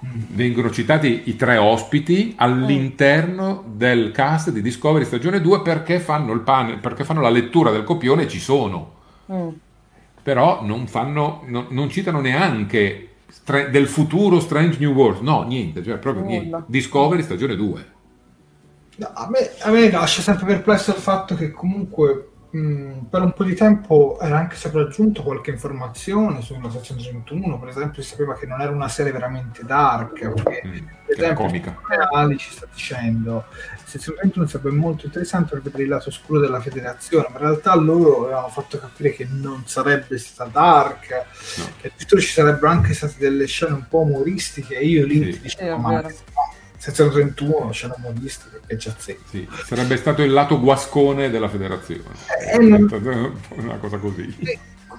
Vengono 0.00 0.70
citati 0.70 1.22
i 1.24 1.36
tre 1.36 1.56
ospiti 1.56 2.34
all'interno 2.36 3.64
del 3.66 4.12
cast 4.12 4.50
di 4.50 4.62
Discovery 4.62 5.04
stagione 5.04 5.40
2 5.40 5.62
perché 5.62 5.98
fanno, 5.98 6.32
il 6.32 6.40
panel, 6.40 6.78
perché 6.78 7.04
fanno 7.04 7.20
la 7.20 7.30
lettura 7.30 7.70
del 7.72 7.82
copione 7.82 8.22
e 8.22 8.28
ci 8.28 8.38
sono. 8.38 8.94
Mm. 9.32 9.48
Però 10.22 10.62
non, 10.62 10.86
fanno, 10.86 11.42
non, 11.46 11.66
non 11.70 11.90
citano 11.90 12.20
neanche 12.20 13.08
stra- 13.28 13.66
del 13.66 13.88
futuro 13.88 14.38
Strange 14.40 14.78
New 14.78 14.92
Worlds. 14.92 15.20
No, 15.20 15.42
niente, 15.42 15.82
cioè 15.82 15.96
proprio 15.98 16.22
Nulla. 16.22 16.38
niente. 16.38 16.64
Discovery 16.66 17.22
stagione 17.22 17.56
2. 17.56 17.86
No, 18.96 19.10
a, 19.14 19.28
me, 19.28 19.50
a 19.60 19.70
me 19.70 19.90
lascia 19.90 20.22
sempre 20.22 20.46
perplesso 20.46 20.90
il 20.90 20.96
fatto 20.96 21.34
che 21.34 21.50
comunque 21.50 22.27
mh, 22.50 23.06
per 23.10 23.22
un 23.22 23.32
po' 23.32 23.44
di 23.44 23.54
tempo 23.54 24.18
era 24.20 24.38
anche 24.38 24.56
sopraggiunto 24.56 25.22
qualche 25.22 25.50
informazione 25.50 26.40
sulla 26.42 26.70
sezione 26.70 27.02
31, 27.02 27.58
per 27.58 27.68
esempio 27.68 28.02
si 28.02 28.10
sapeva 28.10 28.34
che 28.34 28.46
non 28.46 28.60
era 28.60 28.70
una 28.70 28.88
serie 28.88 29.12
veramente 29.12 29.62
dark, 29.64 30.12
perché 30.32 30.62
Mm, 30.66 30.72
per 31.06 31.18
esempio. 31.22 31.76
Ali 32.12 32.36
ci 32.38 32.50
sta 32.50 32.66
dicendo 32.72 33.44
sezione 33.84 34.18
31 34.20 34.46
sarebbe 34.46 34.70
molto 34.70 35.06
interessante 35.06 35.50
per 35.52 35.62
vedere 35.62 35.82
il 35.84 35.88
lato 35.88 36.08
oscuro 36.10 36.38
della 36.40 36.60
federazione, 36.60 37.28
ma 37.30 37.38
in 37.38 37.44
realtà 37.44 37.74
loro 37.76 38.24
avevano 38.24 38.48
fatto 38.48 38.78
capire 38.78 39.10
che 39.12 39.26
non 39.30 39.62
sarebbe 39.66 40.18
stata 40.18 40.50
dark, 40.50 41.10
No. 41.58 41.64
che 41.80 41.88
addirittura 41.88 42.20
ci 42.20 42.28
sarebbero 42.32 42.68
anche 42.68 42.92
state 42.94 43.14
delle 43.18 43.46
scene 43.46 43.72
un 43.74 43.86
po' 43.88 44.00
umoristiche 44.00 44.76
e 44.78 44.84
io 44.86 45.06
lì 45.06 45.24
Sì. 45.24 45.30
ti 45.32 45.40
dicevo 45.40 45.76
ma 45.78 46.02
vero. 46.92 47.10
sezione 47.10 47.10
31 47.10 47.72
scene 47.72 47.94
umoristiche 47.96 48.60
che 48.66 48.78
zecca. 48.80 49.20
Sì, 49.28 49.48
sarebbe 49.64 49.96
stato 49.96 50.22
il 50.22 50.32
lato 50.32 50.60
guascone 50.60 51.30
della 51.30 51.48
federazione. 51.48 52.02
Eh, 52.52 52.58
non- 52.58 53.40
Una 53.56 53.76
cosa 53.76 53.98
così. 53.98 54.36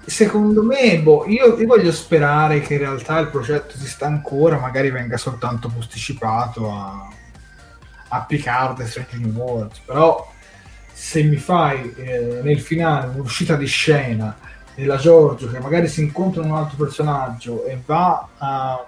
Secondo 0.05 0.63
me, 0.63 0.99
boh, 1.01 1.25
io, 1.27 1.57
io 1.57 1.67
voglio 1.67 1.91
sperare 1.91 2.61
che 2.61 2.73
in 2.73 2.79
realtà 2.79 3.19
il 3.19 3.27
progetto 3.27 3.75
esista 3.75 4.05
ancora, 4.07 4.57
magari 4.57 4.89
venga 4.89 5.17
soltanto 5.17 5.69
posticipato 5.69 6.71
a, 6.71 7.07
a 8.07 8.21
Picard 8.23 8.79
e 8.79 8.85
Strange 8.87 9.17
New 9.17 9.31
Worlds, 9.33 9.79
però 9.79 10.31
se 10.91 11.23
mi 11.23 11.37
fai 11.37 11.93
eh, 11.95 12.39
nel 12.43 12.59
finale 12.59 13.11
un'uscita 13.13 13.55
di 13.55 13.67
scena 13.67 14.35
della 14.75 14.97
Giorgio 14.97 15.49
che 15.49 15.59
magari 15.59 15.87
si 15.87 16.01
incontra 16.01 16.41
con 16.41 16.51
un 16.51 16.57
altro 16.57 16.77
personaggio 16.77 17.65
e 17.65 17.79
va 17.85 18.27
a, 18.37 18.71
ad 18.73 18.85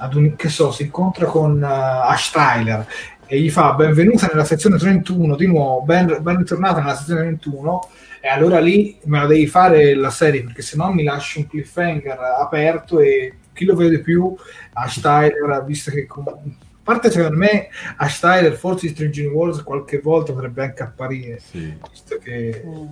un, 0.00 0.34
che 0.36 0.48
so, 0.48 0.70
si 0.72 0.82
incontra 0.84 1.26
con 1.26 1.60
uh, 1.60 1.64
Ash 1.64 2.30
Tyler 2.30 2.86
e 3.26 3.40
gli 3.40 3.50
fa 3.50 3.72
benvenuta 3.74 4.26
nella 4.30 4.44
sezione 4.44 4.76
31 4.76 5.34
di 5.36 5.46
nuovo, 5.46 5.82
ben, 5.82 6.18
ben 6.20 6.36
ritornata 6.38 6.80
nella 6.80 6.94
sezione 6.94 7.22
31 7.22 7.88
e 8.20 8.28
allora 8.28 8.58
lì 8.58 8.98
me 9.04 9.20
la 9.20 9.26
devi 9.26 9.46
fare 9.46 9.94
la 9.94 10.10
serie 10.10 10.42
perché 10.42 10.62
se 10.62 10.76
no 10.76 10.92
mi 10.92 11.04
lasci 11.04 11.38
un 11.38 11.46
cliffhanger 11.46 12.18
aperto 12.40 12.98
e 13.00 13.34
chi 13.52 13.64
lo 13.64 13.74
vede 13.76 14.00
più 14.00 14.34
Ash 14.74 15.00
Tyler 15.00 15.62
visto 15.66 15.90
che 15.90 16.06
com- 16.06 16.28
a 16.28 16.36
parte 16.82 17.10
secondo 17.10 17.36
me 17.38 17.68
Ash 17.96 18.20
Tyler 18.20 18.54
forse 18.56 18.86
in 18.86 18.92
Strange 18.94 19.22
New 19.22 19.32
Worlds 19.32 19.62
qualche 19.62 20.00
volta 20.00 20.32
potrebbe 20.32 20.62
anche 20.64 20.82
apparire 20.82 21.38
Sì. 21.40 21.74
visto 21.90 22.18
che 22.22 22.62
Mm. 22.66 22.86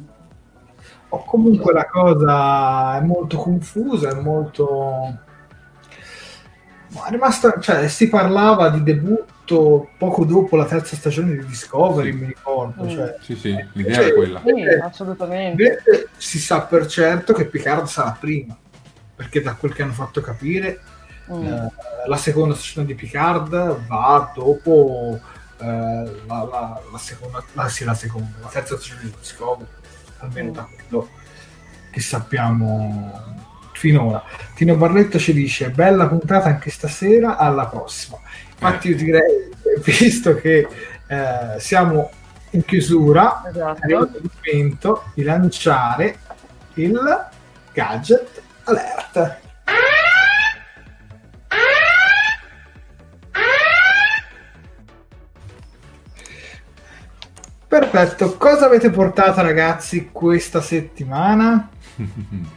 o 1.10 1.24
comunque 1.24 1.72
la 1.74 1.86
cosa 1.86 2.96
è 2.98 3.00
molto 3.02 3.36
confusa 3.36 4.10
è 4.10 4.14
molto 4.20 5.18
ma 6.94 7.06
è 7.06 7.10
rimasta 7.10 7.58
cioè 7.60 7.88
si 7.88 8.08
parlava 8.08 8.68
di 8.68 8.82
debutto 8.82 9.88
poco 9.98 10.24
dopo 10.24 10.56
la 10.56 10.64
terza 10.66 10.94
stagione 10.96 11.36
di 11.36 11.46
Discovery 11.46 12.12
Sì. 12.12 12.16
mi 12.18 12.26
ricordo 12.26 12.84
Mm. 12.84 12.88
cioè, 12.88 13.16
Sì, 13.20 13.34
sì, 13.36 13.66
l'idea 13.72 14.00
è 14.02 14.14
quella. 14.14 14.40
Sì, 14.44 14.62
assolutamente. 14.82 15.82
Si 16.16 16.38
sa 16.38 16.60
per 16.62 16.86
certo 16.86 17.32
che 17.32 17.46
Picard 17.46 17.86
sarà 17.86 18.16
prima, 18.18 18.56
perché 19.14 19.40
da 19.42 19.54
quel 19.54 19.72
che 19.74 19.82
hanno 19.82 19.92
fatto 19.92 20.20
capire, 20.20 20.80
Mm. 21.32 21.46
eh, 21.46 21.68
la 22.08 22.16
seconda 22.16 22.54
stagione 22.54 22.86
di 22.86 22.94
Picard 22.94 23.86
va 23.86 24.32
dopo 24.34 25.18
eh, 25.58 25.64
la, 25.64 26.42
la- 26.50 26.80
la 26.90 26.98
seconda, 26.98 27.42
la, 27.52 27.68
sì, 27.68 27.84
la 27.84 27.94
seconda, 27.94 28.36
la 28.40 28.48
terza 28.48 28.76
stagione 28.76 29.02
di 29.04 29.14
Discovery, 29.18 29.68
almeno 30.18 30.50
Mm. 30.50 30.54
da 30.54 30.68
quello 30.88 31.08
che 31.92 32.00
sappiamo 32.00 33.41
finora. 33.82 34.22
Tino 34.54 34.76
Barletto 34.76 35.18
ci 35.18 35.32
dice: 35.32 35.70
Bella 35.70 36.06
puntata 36.06 36.48
anche 36.48 36.70
stasera, 36.70 37.36
alla 37.36 37.66
prossima. 37.66 38.18
Infatti, 38.52 38.90
io 38.90 38.96
direi, 38.96 39.50
visto 39.82 40.36
che 40.36 40.68
eh, 41.08 41.58
siamo 41.58 42.10
in 42.50 42.64
chiusura, 42.64 43.42
è 43.42 43.48
Esatto. 43.48 43.78
arrivato 43.82 44.16
il 44.18 44.30
momento 44.32 45.04
di 45.14 45.24
lanciare 45.24 46.18
il 46.74 47.26
gadget 47.72 48.42
alert. 48.64 49.40
Perfetto, 57.66 58.36
cosa 58.36 58.66
avete 58.66 58.90
portato 58.90 59.40
ragazzi 59.40 60.10
questa 60.12 60.60
settimana? 60.60 61.70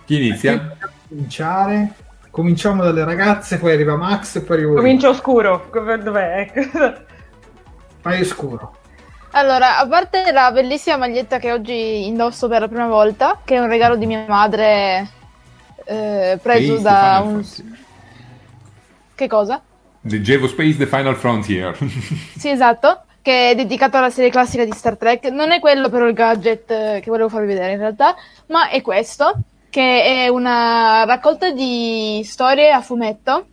Chi 0.05 0.15
inizia? 0.17 0.75
Cominciare. 1.15 1.93
Cominciamo 2.29 2.83
dalle 2.83 3.05
ragazze, 3.05 3.57
poi 3.57 3.71
arriva 3.71 3.95
Max 3.95 4.35
e 4.35 4.41
poi 4.41 4.57
arrivo 4.57 4.73
io. 4.73 4.79
Comincia 4.79 5.07
oscuro. 5.07 5.69
Dove- 5.71 5.97
Dov'è? 5.99 6.51
Paio 8.01 8.25
scuro. 8.25 8.75
Allora, 9.31 9.77
a 9.77 9.87
parte 9.87 10.29
la 10.33 10.51
bellissima 10.51 10.97
maglietta 10.97 11.39
che 11.39 11.53
oggi 11.53 12.05
indosso 12.05 12.49
per 12.49 12.59
la 12.59 12.67
prima 12.67 12.87
volta, 12.87 13.39
che 13.45 13.55
è 13.55 13.59
un 13.59 13.69
regalo 13.69 13.95
di 13.95 14.05
mia 14.05 14.25
madre 14.27 15.09
eh, 15.85 16.37
preso 16.41 16.77
Space, 16.77 16.81
da 16.81 17.21
un... 17.23 17.43
Frontier. 17.43 17.77
Che 19.15 19.27
cosa? 19.27 19.61
Leggevo 20.01 20.47
Space 20.47 20.77
The 20.77 20.87
Final 20.87 21.15
Frontier. 21.15 21.77
Sì, 22.37 22.49
esatto, 22.49 23.03
che 23.21 23.51
è 23.51 23.55
dedicato 23.55 23.95
alla 23.95 24.09
serie 24.09 24.29
classica 24.29 24.65
di 24.65 24.71
Star 24.73 24.97
Trek. 24.97 25.25
Non 25.29 25.51
è 25.51 25.59
quello 25.59 25.89
però 25.89 26.07
il 26.07 26.13
gadget 26.13 26.69
eh, 26.69 26.99
che 27.01 27.09
volevo 27.09 27.29
farvi 27.29 27.47
vedere 27.47 27.71
in 27.71 27.79
realtà, 27.79 28.15
ma 28.47 28.69
è 28.69 28.81
questo, 28.81 29.39
che 29.75 30.23
è 30.23 30.27
una 30.29 31.03
raccolta 31.03 31.51
di 31.51 32.21
storie 32.23 32.71
a 32.71 32.79
fumetto, 32.79 33.47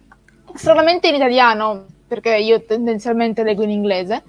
stranamente 0.55 1.09
in 1.09 1.17
italiano, 1.17 1.87
perché 2.07 2.37
io 2.37 2.65
tendenzialmente 2.65 3.43
leggo 3.43 3.65
in 3.65 3.71
inglese, 3.71 4.23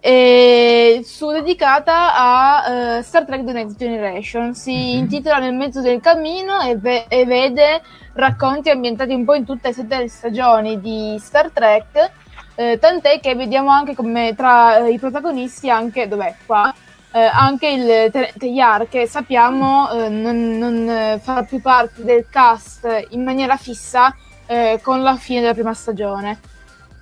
e 0.00 1.02
su 1.04 1.30
dedicata 1.30 2.14
a 2.16 2.96
eh, 2.96 3.02
Star 3.02 3.26
Trek 3.26 3.44
The 3.44 3.52
Next 3.52 3.76
Generation. 3.76 4.54
Si 4.54 4.96
intitola 4.96 5.36
Nel 5.36 5.52
mezzo 5.52 5.82
del 5.82 6.00
cammino 6.00 6.58
e, 6.62 6.78
ve- 6.78 7.04
e 7.06 7.26
vede 7.26 7.82
racconti 8.14 8.70
ambientati 8.70 9.12
un 9.12 9.26
po' 9.26 9.34
in 9.34 9.44
tutte 9.44 9.68
e 9.68 9.72
sette 9.74 9.98
le 9.98 10.08
stagioni 10.08 10.80
di 10.80 11.18
Star 11.20 11.50
Trek. 11.50 12.12
eh, 12.54 12.78
tant'è 12.78 13.20
che 13.20 13.34
vediamo 13.34 13.68
anche 13.68 13.94
come 13.94 14.32
tra 14.34 14.86
eh, 14.86 14.90
i 14.90 14.98
protagonisti, 14.98 15.68
anche 15.68 16.08
dov'è 16.08 16.34
qua, 16.46 16.72
eh, 17.16 17.30
anche 17.32 17.68
il 17.68 18.10
tenente 18.10 18.44
Yar, 18.44 18.90
che 18.90 19.06
sappiamo 19.06 19.90
eh, 19.90 20.10
non, 20.10 20.58
non 20.58 20.86
eh, 20.86 21.18
farà 21.22 21.44
più 21.44 21.62
parte 21.62 22.04
del 22.04 22.26
cast 22.28 23.06
in 23.10 23.24
maniera 23.24 23.56
fissa 23.56 24.14
eh, 24.44 24.80
con 24.82 25.02
la 25.02 25.16
fine 25.16 25.40
della 25.40 25.54
prima 25.54 25.72
stagione. 25.72 26.38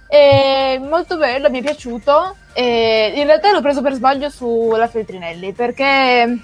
È 0.06 0.78
molto 0.80 1.16
bello, 1.16 1.50
mi 1.50 1.58
è 1.58 1.62
piaciuto. 1.62 2.36
E 2.52 3.12
in 3.16 3.24
realtà 3.24 3.50
l'ho 3.50 3.60
preso 3.60 3.82
per 3.82 3.94
sbaglio 3.94 4.30
sulla 4.30 4.86
Feltrinelli 4.86 5.52
perché 5.52 6.38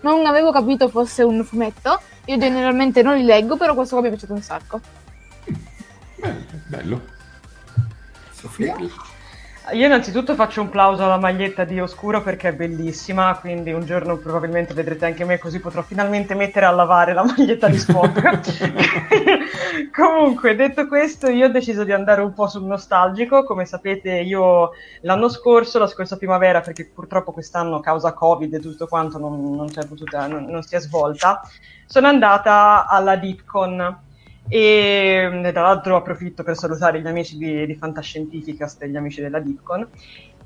non 0.00 0.24
avevo 0.24 0.50
capito 0.50 0.88
fosse 0.88 1.22
un 1.22 1.44
fumetto. 1.44 2.00
Io 2.24 2.38
generalmente 2.38 3.02
non 3.02 3.16
li 3.16 3.24
leggo, 3.24 3.58
però 3.58 3.74
questo 3.74 3.96
qua 3.96 4.04
mi 4.04 4.08
è 4.08 4.16
piaciuto 4.16 4.32
un 4.32 4.40
sacco. 4.40 4.80
Beh, 6.16 6.34
bello. 6.68 7.02
Sofia? 8.30 8.74
Io 9.72 9.86
innanzitutto 9.86 10.34
faccio 10.34 10.60
un 10.60 10.68
plauso 10.68 11.04
alla 11.04 11.16
maglietta 11.16 11.64
di 11.64 11.80
Oscuro 11.80 12.22
perché 12.22 12.50
è 12.50 12.54
bellissima, 12.54 13.38
quindi 13.38 13.72
un 13.72 13.86
giorno 13.86 14.18
probabilmente 14.18 14.74
vedrete 14.74 15.06
anche 15.06 15.24
me 15.24 15.38
così 15.38 15.58
potrò 15.58 15.80
finalmente 15.80 16.34
mettere 16.34 16.66
a 16.66 16.70
lavare 16.70 17.14
la 17.14 17.24
maglietta 17.24 17.68
di 17.68 17.78
Spock. 17.78 18.70
Comunque, 19.90 20.54
detto 20.54 20.86
questo, 20.86 21.30
io 21.30 21.46
ho 21.46 21.48
deciso 21.48 21.82
di 21.82 21.92
andare 21.92 22.20
un 22.20 22.34
po' 22.34 22.46
sul 22.46 22.64
nostalgico, 22.64 23.44
come 23.44 23.64
sapete 23.64 24.10
io 24.10 24.72
l'anno 25.00 25.30
scorso, 25.30 25.78
la 25.78 25.86
scorsa 25.86 26.18
primavera, 26.18 26.60
perché 26.60 26.84
purtroppo 26.84 27.32
quest'anno 27.32 27.80
causa 27.80 28.12
Covid 28.12 28.52
e 28.52 28.60
tutto 28.60 28.86
quanto 28.86 29.18
non, 29.18 29.54
non, 29.54 29.70
potuta, 29.88 30.26
non, 30.26 30.44
non 30.44 30.62
si 30.62 30.74
è 30.74 30.78
svolta, 30.78 31.40
sono 31.86 32.06
andata 32.06 32.86
alla 32.86 33.16
DeepCon 33.16 34.02
e 34.48 35.28
mm, 35.30 35.50
tra 35.50 35.62
l'altro 35.62 35.96
approfitto 35.96 36.42
per 36.42 36.56
salutare 36.56 37.00
gli 37.00 37.06
amici 37.06 37.36
di, 37.36 37.66
di 37.66 37.74
Fantascientificast 37.74 38.82
e 38.82 38.88
gli 38.88 38.96
amici 38.96 39.20
della 39.20 39.40
Dipcon 39.40 39.88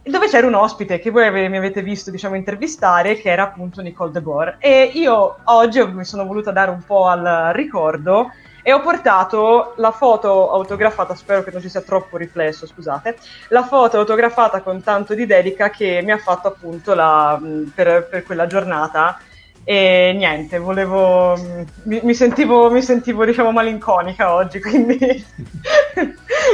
dove 0.03 0.29
c'era 0.29 0.47
un 0.47 0.55
ospite 0.55 0.99
che 0.99 1.11
voi 1.11 1.27
ave- 1.27 1.49
mi 1.49 1.59
avete 1.59 1.83
visto 1.83 2.11
diciamo 2.11 2.35
intervistare 2.35 3.17
che 3.17 3.31
era 3.31 3.43
appunto 3.43 3.83
Nicole 3.83 4.13
De 4.13 4.23
Boer 4.23 4.57
e 4.59 4.91
io 4.95 5.37
oggi 5.45 5.85
mi 5.87 6.05
sono 6.05 6.25
voluta 6.25 6.51
dare 6.51 6.71
un 6.71 6.83
po' 6.85 7.07
al 7.07 7.53
ricordo 7.53 8.31
e 8.63 8.73
ho 8.73 8.81
portato 8.81 9.73
la 9.77 9.93
foto 9.93 10.51
autografata, 10.51 11.15
spero 11.15 11.43
che 11.43 11.51
non 11.51 11.63
ci 11.63 11.71
sia 11.71 11.81
troppo 11.81 12.19
riflesso, 12.19 12.67
scusate, 12.67 13.17
la 13.49 13.65
foto 13.65 13.99
autografata 13.99 14.61
con 14.61 14.83
tanto 14.83 15.15
di 15.15 15.25
dedica 15.25 15.71
che 15.71 16.03
mi 16.05 16.11
ha 16.11 16.19
fatto 16.19 16.49
appunto 16.49 16.93
la, 16.93 17.39
mh, 17.39 17.73
per, 17.75 18.09
per 18.09 18.25
quella 18.25 18.47
giornata 18.47 19.19
e 19.71 20.15
niente, 20.17 20.57
volevo 20.59 21.37
mi, 21.83 22.01
mi 22.03 22.15
sentivo, 22.15 22.71
mi 22.71 22.81
sentivo 22.81 23.27
diciamo 23.27 23.53
malinconica 23.53 24.33
oggi, 24.33 24.63
quindi, 24.63 24.97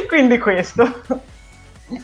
quindi 0.09 0.37
questo. 0.41 0.83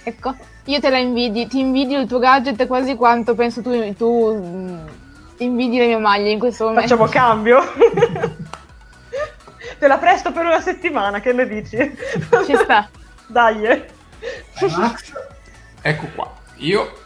Ecco, 0.05 0.37
io 0.67 0.79
te 0.79 0.89
la 0.89 0.99
invidi, 0.99 1.49
ti 1.49 1.59
invidio 1.59 1.99
il 1.99 2.07
tuo 2.07 2.21
gadget 2.21 2.65
quasi 2.69 2.95
quanto 2.95 3.35
penso 3.35 3.61
tu, 3.61 3.93
tu 3.95 4.35
mh, 4.37 4.89
invidi 5.39 5.79
le 5.79 5.87
mie 5.87 5.99
maglie 5.99 6.31
in 6.31 6.39
questo 6.39 6.67
momento. 6.67 6.87
Facciamo 6.87 7.09
cambio. 7.09 7.59
Te 9.81 9.87
la 9.89 9.99
presto 9.99 10.31
per 10.31 10.45
una 10.45 10.61
settimana, 10.61 11.19
che 11.19 11.33
ne 11.33 11.49
dici? 11.49 11.77
Ci 12.47 12.55
sta. 12.55 12.89
Dai. 13.27 13.85
Max, 14.77 15.13
Ecco 15.83 16.07
qua, 16.15 16.33
io 16.59 17.00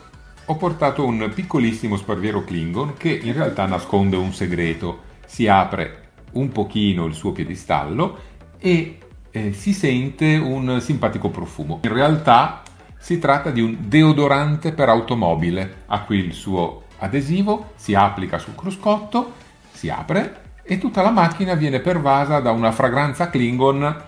ho 0.47 0.57
portato 0.57 1.07
un 1.07 1.31
piccolissimo 1.35 1.97
sparviero 1.97 2.45
Klingon 2.45 2.95
che 2.97 3.11
in 3.11 3.33
realtà 3.33 3.67
nasconde 3.67 4.17
un 4.17 4.33
segreto. 4.33 5.13
Si 5.27 5.49
apre 5.49 6.03
un 6.33 6.51
pochino 6.51 7.07
il 7.07 7.15
suo 7.15 7.33
piedistallo 7.33 8.19
e 8.59 8.99
eh, 9.31 9.53
si 9.53 9.73
sente 9.73 10.37
un 10.37 10.81
simpatico 10.81 11.31
profumo. 11.31 11.81
In 11.85 11.93
realtà 11.93 12.63
si 12.99 13.19
tratta 13.19 13.51
di 13.51 13.61
un 13.61 13.77
deodorante 13.81 14.73
per 14.73 14.89
automobile. 14.89 15.83
Ha 15.87 16.03
qui 16.03 16.19
il 16.19 16.33
suo 16.33 16.85
adesivo, 16.99 17.73
si 17.77 17.95
applica 17.95 18.39
sul 18.39 18.55
cruscotto, 18.55 19.33
si 19.73 19.89
apre 19.89 20.43
e 20.63 20.79
tutta 20.79 21.03
la 21.03 21.11
macchina 21.11 21.55
viene 21.55 21.81
pervasa 21.81 22.41
da 22.41 22.51
una 22.51 22.73
fragranza 22.73 23.29
Klingon, 23.29 24.03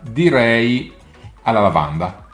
direi 0.00 0.92
alla 1.42 1.60
lavanda. 1.60 2.24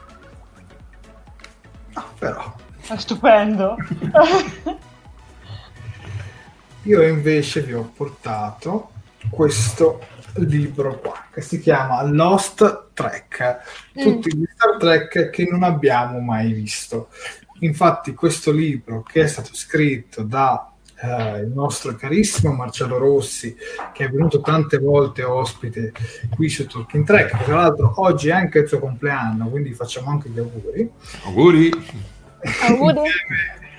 ah, 1.93 2.05
però, 2.17 2.55
È 2.87 2.97
stupendo. 2.97 3.75
io 6.83 7.01
invece 7.01 7.61
vi 7.61 7.73
ho 7.73 7.91
portato 7.95 8.91
questo 9.29 10.01
libro 10.35 10.99
qua 10.99 11.25
che 11.31 11.41
si 11.41 11.59
chiama 11.59 12.03
Lost 12.03 12.87
Trek, 12.93 13.91
tutti 13.93 14.35
gli 14.35 14.45
Star 14.53 14.77
Trek 14.77 15.29
che 15.29 15.47
non 15.49 15.63
abbiamo 15.63 16.19
mai 16.19 16.51
visto. 16.51 17.09
Infatti, 17.59 18.13
questo 18.13 18.51
libro 18.51 19.03
che 19.03 19.21
è 19.21 19.27
stato 19.27 19.53
scritto 19.53 20.23
da 20.23 20.73
eh, 20.99 21.39
il 21.39 21.51
nostro 21.53 21.95
carissimo 21.95 22.53
Marcello 22.53 22.97
Rossi, 22.97 23.55
che 23.93 24.05
è 24.05 24.09
venuto 24.09 24.41
tante 24.41 24.77
volte 24.77 25.23
ospite 25.23 25.93
qui 26.35 26.49
su 26.49 26.67
Talking 26.67 27.05
Trek, 27.05 27.43
tra 27.43 27.55
l'altro 27.55 27.93
oggi 27.97 28.29
è 28.29 28.33
anche 28.33 28.59
il 28.59 28.67
suo 28.67 28.79
compleanno, 28.79 29.47
quindi 29.47 29.73
facciamo 29.73 30.09
anche 30.09 30.29
gli 30.29 30.39
auguri. 30.39 30.91
Auguri! 31.25 31.71
Auguri. 32.67 33.09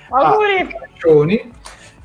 Auguri. 0.09 1.53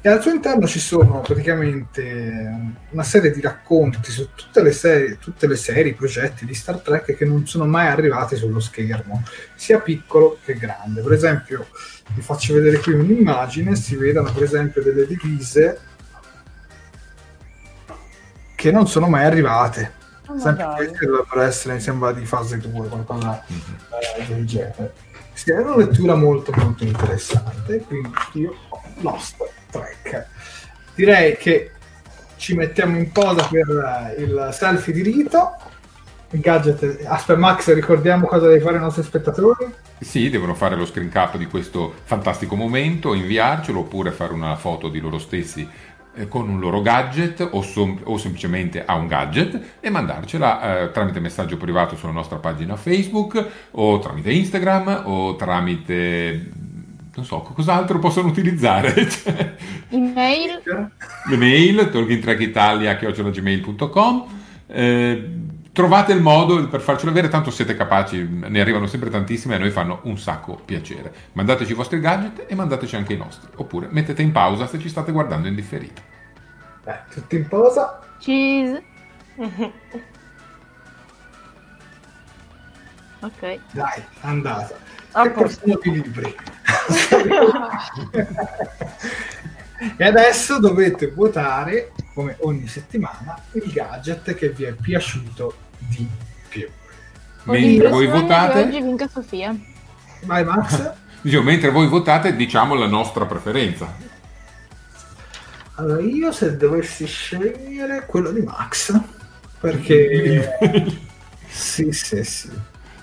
E 0.03 0.09
al 0.09 0.23
suo 0.23 0.31
interno 0.31 0.67
ci 0.67 0.79
sono 0.79 1.21
praticamente 1.21 2.75
una 2.89 3.03
serie 3.03 3.31
di 3.31 3.43
racconti 3.43 4.11
su 4.11 4.31
tutte 4.35 4.63
le 4.63 4.73
serie, 4.73 5.19
tutte 5.19 5.47
le 5.47 5.57
serie, 5.57 5.93
i 5.93 5.95
progetti 5.95 6.47
di 6.47 6.55
Star 6.55 6.79
Trek 6.79 7.15
che 7.15 7.25
non 7.27 7.47
sono 7.47 7.67
mai 7.67 7.87
arrivati 7.89 8.35
sullo 8.37 8.61
schermo, 8.61 9.23
sia 9.55 9.79
piccolo 9.79 10.39
che 10.43 10.55
grande. 10.55 11.03
Per 11.03 11.13
esempio, 11.13 11.67
vi 12.15 12.23
faccio 12.23 12.55
vedere 12.55 12.79
qui 12.79 12.95
un'immagine, 12.95 13.77
si 13.77 13.95
vedono 13.95 14.33
per 14.33 14.45
esempio 14.45 14.83
delle 14.83 15.07
divise 15.07 15.81
che 18.55 18.71
non 18.71 18.89
sono 18.89 19.07
mai 19.07 19.25
arrivate. 19.25 19.93
Oh, 20.29 20.39
Sempre 20.39 20.65
queste 20.77 21.05
dovrebbero 21.05 21.43
essere, 21.43 21.75
mi 21.75 21.81
sembra, 21.81 22.13
di 22.13 22.25
fase 22.25 22.57
2, 22.57 22.89
qualcosa 22.89 23.45
eh, 23.47 24.25
del 24.27 24.47
genere. 24.47 24.95
Sì, 25.41 25.53
è 25.53 25.57
una 25.57 25.75
lettura 25.75 26.15
molto 26.17 26.53
molto 26.55 26.85
interessante, 26.85 27.79
quindi 27.87 28.11
io 28.35 28.55
ho 28.69 28.83
Lost 29.01 29.37
Trek. 29.71 30.27
Direi 30.95 31.39
che 31.39 31.71
ci 32.37 32.55
mettiamo 32.55 32.99
in 32.99 33.11
posa 33.11 33.49
per 33.51 34.15
eh, 34.19 34.21
il 34.21 34.51
selfie 34.53 34.93
di 34.93 35.01
rito. 35.01 35.57
Il 36.33 36.41
gadget. 36.41 37.07
Aspetta, 37.07 37.39
Max, 37.39 37.73
ricordiamo 37.73 38.27
cosa 38.27 38.49
devi 38.49 38.61
fare 38.61 38.75
ai 38.75 38.83
nostri 38.83 39.03
spettatori. 39.03 39.75
Sì, 39.99 40.29
devono 40.29 40.55
fare 40.55 40.77
lo 40.77 40.85
screen 40.85 41.09
cap 41.09 41.39
di 41.39 41.47
questo 41.47 41.95
fantastico 42.05 42.55
momento, 42.55 43.15
inviarcelo 43.15 43.79
oppure 43.79 44.11
fare 44.11 44.35
una 44.35 44.57
foto 44.57 44.91
di 44.91 45.01
loro 45.01 45.19
stessi 45.19 45.67
eh, 46.15 46.29
con 46.29 46.49
un 46.49 46.59
loro 46.61 46.83
gadget 46.83 47.47
o, 47.53 47.63
som- 47.63 47.99
o 48.05 48.17
semplicemente 48.19 48.85
a 48.85 48.95
un 48.95 49.07
gadget 49.07 49.61
e 49.81 49.91
mandarcela 49.91 50.83
eh, 50.83 50.91
tramite 50.91 51.21
messaggio 51.21 51.57
privato 51.57 51.97
sulla 51.97 52.13
nostra 52.13 52.37
pagina 52.39 52.77
Facebook 52.77 53.47
o 53.73 53.99
tramite 53.99 54.31
Instagram 54.33 55.03
o 55.07 55.37
tramite 55.37 56.51
non 57.15 57.25
so 57.25 57.41
cos'altro 57.41 57.99
possono 57.99 58.29
utilizzare 58.29 58.93
Cioè, 59.11 59.55
Email. 59.91 60.61
le 61.29 61.37
mail 61.37 61.91
talkingtrackitalia.gmail.com 61.91 64.25
eh, 64.69 65.31
trovate 65.73 66.13
il 66.13 66.21
modo 66.21 66.67
per 66.69 66.81
farcelo 66.81 67.11
avere 67.11 67.29
tanto 67.29 67.51
siete 67.51 67.77
capaci 67.77 68.27
ne 68.29 68.61
arrivano 68.61 68.87
sempre 68.87 69.09
tantissime 69.11 69.55
e 69.55 69.57
a 69.57 69.61
noi 69.61 69.71
fanno 69.71 70.01
un 70.05 70.19
sacco 70.19 70.61
piacere 70.65 71.13
mandateci 71.33 71.71
i 71.73 71.75
vostri 71.75 72.01
gadget 72.01 72.45
e 72.49 72.55
mandateci 72.55 72.97
anche 72.97 73.13
i 73.13 73.17
nostri 73.17 73.49
oppure 73.57 73.89
mettete 73.91 74.23
in 74.23 74.33
pausa 74.33 74.67
se 74.67 74.79
ci 74.81 74.89
state 74.89 75.13
guardando 75.13 75.47
in 75.49 75.55
differita 75.55 76.03
Beh, 76.83 76.99
tutti 77.13 77.37
in 77.37 77.47
posa. 77.47 78.01
Cheese. 78.19 78.83
ok. 83.21 83.59
Dai, 83.73 84.03
andata. 84.23 84.77
A 85.13 85.27
E 85.27 85.31
posto. 85.31 85.61
portiamo 85.67 85.97
i 85.99 86.03
libri. 86.03 86.35
e 89.97 90.05
adesso 90.05 90.59
dovete 90.59 91.11
votare, 91.11 91.93
come 92.15 92.37
ogni 92.41 92.67
settimana, 92.67 93.43
il 93.53 93.73
gadget 93.73 94.35
che 94.35 94.51
vi 94.51 94.65
è 94.65 94.73
piaciuto 94.73 95.55
di 95.79 96.07
più. 96.49 96.69
Mentre 97.45 97.89
voi 97.89 98.07
votate 98.07 98.63
oggi 98.63 98.83
vinca 98.83 99.09
Sofia. 99.09 99.57
Vai 100.25 100.45
Max. 100.45 100.93
dicevo, 101.23 101.43
mentre 101.43 101.71
voi 101.71 101.87
votate 101.87 102.37
diciamo 102.37 102.75
la 102.75 102.87
nostra 102.87 103.27
preferenza 103.27 103.95
Allora, 105.75 106.01
io 106.01 106.33
se 106.33 106.57
dovessi 106.57 107.07
scegliere 107.07 108.05
quello 108.07 108.31
di 108.31 108.43
Max, 108.43 108.99
perché... 109.59 110.59
sì, 111.49 111.91
sì, 111.93 112.23
sì. 112.23 112.51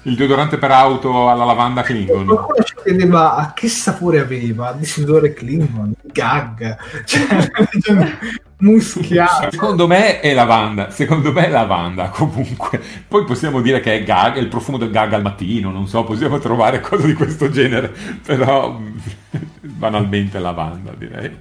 Il 0.08 0.16
deodorante 0.16 0.58
per 0.58 0.72
auto 0.72 1.30
alla 1.30 1.44
lavanda 1.44 1.82
Klingon 1.82 2.26
Qualcuno 2.26 2.64
ci 2.64 2.76
chiedeva 2.82 3.36
a 3.36 3.54
che 3.54 3.68
sapore 3.68 4.20
aveva, 4.20 4.72
di 4.72 4.86
sudore 4.86 5.34
Klingon, 5.34 5.94
gag, 6.02 6.78
cioè, 7.04 7.28
muschiato. 8.60 9.52
Secondo 9.52 9.86
me 9.86 10.22
è 10.22 10.34
lavanda, 10.34 10.90
secondo 10.92 11.34
me 11.34 11.48
è 11.48 11.50
lavanda 11.50 12.08
comunque. 12.10 12.82
Poi 13.06 13.26
possiamo 13.26 13.62
dire 13.62 13.82
che 13.82 13.96
è 13.96 14.04
gag, 14.04 14.36
è 14.36 14.40
il 14.40 14.48
profumo 14.48 14.78
del 14.78 14.92
gag 14.92 15.12
al 15.12 15.22
mattino, 15.22 15.72
non 15.72 15.88
so, 15.88 16.04
possiamo 16.06 16.40
trovare 16.40 16.80
cose 16.80 17.06
di 17.06 17.14
questo 17.14 17.50
genere, 17.50 17.94
però 18.26 18.80
banalmente 19.60 20.40
lavanda 20.40 20.94
direi. 20.98 21.38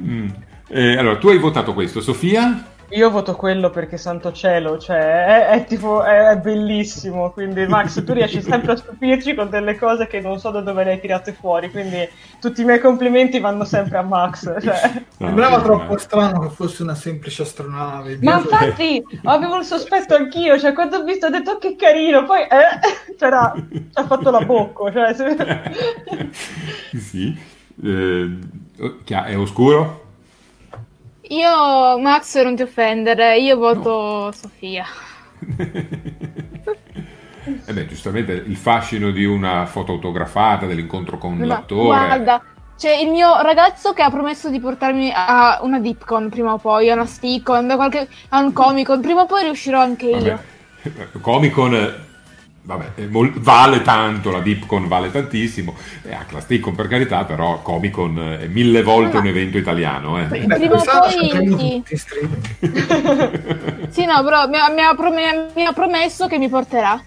Mm. 0.00 0.28
Eh, 0.68 0.96
allora, 0.96 1.16
tu 1.16 1.28
hai 1.28 1.38
votato 1.38 1.74
questo, 1.74 2.00
Sofia? 2.00 2.74
Io 2.90 3.10
voto 3.10 3.34
quello 3.34 3.70
perché 3.70 3.96
santo 3.96 4.30
cielo, 4.32 4.78
cioè 4.78 5.24
è, 5.24 5.46
è 5.48 5.64
tipo 5.64 6.04
è, 6.04 6.28
è 6.28 6.36
bellissimo, 6.38 7.32
quindi 7.32 7.66
Max 7.66 8.04
tu 8.04 8.12
riesci 8.12 8.40
sempre 8.40 8.72
a 8.72 8.76
stupirci 8.76 9.34
con 9.34 9.50
delle 9.50 9.76
cose 9.76 10.06
che 10.06 10.20
non 10.20 10.38
so 10.38 10.50
da 10.50 10.60
dove 10.60 10.84
le 10.84 10.92
hai 10.92 11.00
tirate 11.00 11.32
fuori, 11.32 11.68
quindi 11.72 12.08
tutti 12.40 12.60
i 12.60 12.64
miei 12.64 12.78
complimenti 12.78 13.40
vanno 13.40 13.64
sempre 13.64 13.98
a 13.98 14.02
Max, 14.02 14.44
cioè. 14.62 14.92
No, 15.18 15.26
Sembrava 15.26 15.60
troppo 15.62 15.98
strano 15.98 16.40
che 16.40 16.50
fosse 16.50 16.84
una 16.84 16.94
semplice 16.94 17.42
astronave. 17.42 18.18
Ma 18.22 18.36
Dio- 18.36 18.50
infatti 18.50 19.02
avevo 19.24 19.56
il 19.58 19.64
sospetto 19.64 20.14
anch'io, 20.14 20.56
cioè 20.56 20.72
quando 20.72 20.98
ho 20.98 21.02
visto 21.02 21.26
ho 21.26 21.30
detto 21.30 21.50
"Oh, 21.52 21.58
che 21.58 21.74
carino, 21.74 22.24
poi 22.24 22.42
eh, 22.42 23.14
c'era, 23.18 23.52
ha 23.94 24.06
fatto 24.06 24.30
la 24.30 24.40
bocca, 24.44 24.92
cioè 24.92 25.12
se- 25.12 26.30
sì. 26.98 27.36
Eh, 27.82 28.30
ha- 29.12 29.24
è 29.24 29.36
oscuro? 29.36 30.04
Io, 31.28 31.98
Max, 31.98 32.40
non 32.42 32.54
ti 32.54 32.62
offendere, 32.62 33.38
io 33.38 33.56
voto 33.56 34.32
Sofia. 34.32 34.84
Eh 37.64 37.72
beh, 37.72 37.86
giustamente 37.86 38.32
il 38.32 38.56
fascino 38.56 39.12
di 39.12 39.24
una 39.24 39.66
foto 39.66 39.92
autografata, 39.92 40.66
dell'incontro 40.66 41.16
con 41.16 41.36
Ma 41.36 41.46
l'attore. 41.46 41.84
Guarda, 41.84 42.42
c'è 42.76 42.92
il 42.96 43.08
mio 43.08 43.40
ragazzo 43.40 43.92
che 43.92 44.02
ha 44.02 44.10
promesso 44.10 44.50
di 44.50 44.58
portarmi 44.58 45.12
a 45.14 45.60
una 45.62 45.78
Dipcon 45.78 46.28
prima 46.28 46.54
o 46.54 46.58
poi, 46.58 46.90
a 46.90 46.94
una 46.94 47.06
Stickon, 47.06 47.70
a, 47.70 47.76
qualche, 47.76 48.08
a 48.30 48.40
un 48.40 48.52
Comic 48.52 48.86
Con, 48.86 49.00
prima 49.00 49.22
o 49.22 49.26
poi 49.26 49.44
riuscirò 49.44 49.80
anche 49.80 50.06
io. 50.06 50.16
Vabbè. 50.82 51.20
Comic 51.20 51.52
Con 51.52 51.74
eh, 51.74 52.05
vabbè, 52.66 52.90
eh, 52.96 53.06
mol- 53.06 53.32
vale 53.38 53.80
tanto, 53.82 54.30
la 54.32 54.40
Dipcon 54.40 54.88
vale 54.88 55.10
tantissimo, 55.12 55.74
e 56.02 56.12
anche 56.12 56.34
la 56.34 56.40
Stickon 56.40 56.74
per 56.74 56.88
carità, 56.88 57.24
però 57.24 57.62
Comic-Con 57.62 58.38
è 58.40 58.46
mille 58.48 58.82
volte 58.82 59.16
Ah. 59.16 59.20
un 59.20 59.26
evento 59.28 59.56
italiano. 59.56 60.18
Eh. 60.20 60.24
Beh, 60.24 60.56
Prima 60.56 60.74
o 60.74 60.82
poi- 60.82 61.28
streaming. 61.28 61.82
Sì, 63.88 64.04
no, 64.04 64.22
però 64.24 64.48
mi 64.48 64.56
ha, 64.58 64.70
mi 64.70 64.80
ha 64.82 64.94
prom- 64.94 65.52
mi 65.54 65.64
ha 65.64 65.72
promesso 65.72 66.26
che 66.26 66.38
mi 66.38 66.48
porterà. 66.48 67.00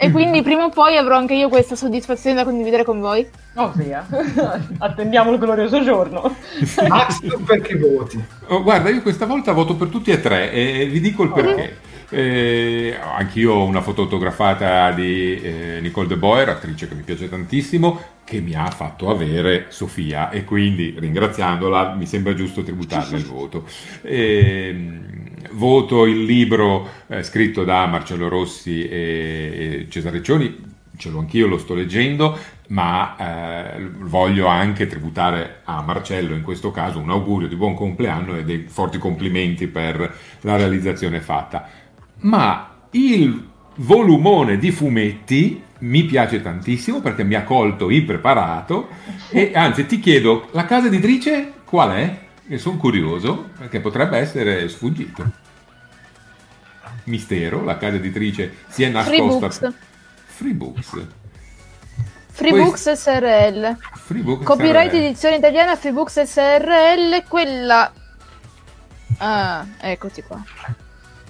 E 0.00 0.12
quindi 0.12 0.42
prima 0.42 0.62
o 0.64 0.68
poi 0.68 0.96
avrò 0.96 1.16
anche 1.16 1.34
io 1.34 1.48
questa 1.48 1.74
soddisfazione 1.74 2.36
da 2.36 2.44
condividere 2.44 2.84
con 2.84 3.00
voi. 3.00 3.26
Oh 3.56 3.72
via, 3.74 4.06
attendiamo 4.78 5.32
il 5.32 5.38
glorioso 5.40 5.82
giorno. 5.82 6.36
Max, 6.86 7.18
tu 7.26 7.42
per 7.42 7.60
chi 7.62 7.74
voti? 7.76 8.22
Oh, 8.46 8.62
guarda, 8.62 8.90
io 8.90 9.02
questa 9.02 9.26
volta 9.26 9.50
voto 9.50 9.74
per 9.74 9.88
tutti 9.88 10.12
e 10.12 10.20
tre 10.20 10.52
e 10.52 10.86
vi 10.86 11.00
dico 11.00 11.24
il 11.24 11.32
perché. 11.32 11.78
Eh, 12.10 12.96
anch'io 12.98 13.52
ho 13.52 13.64
una 13.64 13.82
foto 13.82 14.02
autografata 14.02 14.92
di 14.92 15.40
eh, 15.40 15.78
Nicole 15.82 16.06
De 16.06 16.16
Boer, 16.16 16.48
attrice 16.48 16.88
che 16.88 16.94
mi 16.94 17.02
piace 17.02 17.28
tantissimo, 17.28 18.00
che 18.24 18.40
mi 18.40 18.54
ha 18.54 18.70
fatto 18.70 19.10
avere 19.10 19.66
Sofia 19.68 20.30
e 20.30 20.44
quindi 20.44 20.94
ringraziandola 20.98 21.94
mi 21.94 22.06
sembra 22.06 22.34
giusto 22.34 22.62
tributarle 22.62 23.18
il 23.18 23.26
voto. 23.26 23.66
Ehm, 24.02 25.16
voto 25.52 26.06
il 26.06 26.24
libro 26.24 26.88
eh, 27.08 27.22
scritto 27.22 27.64
da 27.64 27.86
Marcello 27.86 28.28
Rossi 28.28 28.88
e, 28.88 29.80
e 29.80 29.86
Cesare 29.90 30.22
Cioni, 30.22 30.76
ce 30.96 31.10
l'ho 31.10 31.20
anch'io, 31.20 31.46
lo 31.46 31.58
sto 31.58 31.74
leggendo, 31.74 32.36
ma 32.68 33.16
eh, 33.74 33.88
voglio 34.00 34.46
anche 34.46 34.86
tributare 34.86 35.60
a 35.64 35.80
Marcello 35.80 36.34
in 36.34 36.42
questo 36.42 36.70
caso 36.70 36.98
un 36.98 37.10
augurio 37.10 37.48
di 37.48 37.56
buon 37.56 37.74
compleanno 37.74 38.36
e 38.36 38.44
dei 38.44 38.66
forti 38.68 38.98
complimenti 38.98 39.68
per 39.68 40.14
la 40.42 40.56
realizzazione 40.56 41.20
fatta. 41.20 41.68
Ma 42.20 42.74
il 42.90 43.48
volumone 43.76 44.58
di 44.58 44.70
fumetti 44.70 45.62
mi 45.80 46.04
piace 46.04 46.42
tantissimo 46.42 47.00
perché 47.00 47.22
mi 47.22 47.34
ha 47.34 47.44
colto 47.44 47.90
impreparato 47.90 48.88
e 49.30 49.52
anzi 49.54 49.86
ti 49.86 50.00
chiedo, 50.00 50.48
la 50.52 50.64
casa 50.64 50.88
editrice 50.88 51.52
qual 51.64 51.90
è? 51.90 52.26
E 52.48 52.58
sono 52.58 52.78
curioso 52.78 53.50
perché 53.58 53.80
potrebbe 53.80 54.18
essere 54.18 54.68
sfuggito. 54.68 55.46
Mistero, 57.04 57.62
la 57.62 57.76
casa 57.76 57.96
editrice 57.96 58.54
si 58.68 58.82
è 58.82 58.90
Free 58.90 59.20
nascosta. 59.20 59.68
Books. 59.68 59.78
Free 60.24 60.52
Books. 60.54 61.06
Free 62.30 62.52
Books 62.52 62.92
SRL. 62.92 63.76
Free 63.94 64.22
Books 64.22 64.44
Copyright 64.44 64.90
SRL. 64.90 65.02
edizione 65.02 65.36
italiana 65.36 65.76
Free 65.76 65.92
Books 65.92 66.22
SRL, 66.22 67.24
quella... 67.28 67.92
Ah, 69.18 69.66
eccoti 69.80 70.22
qua. 70.22 70.42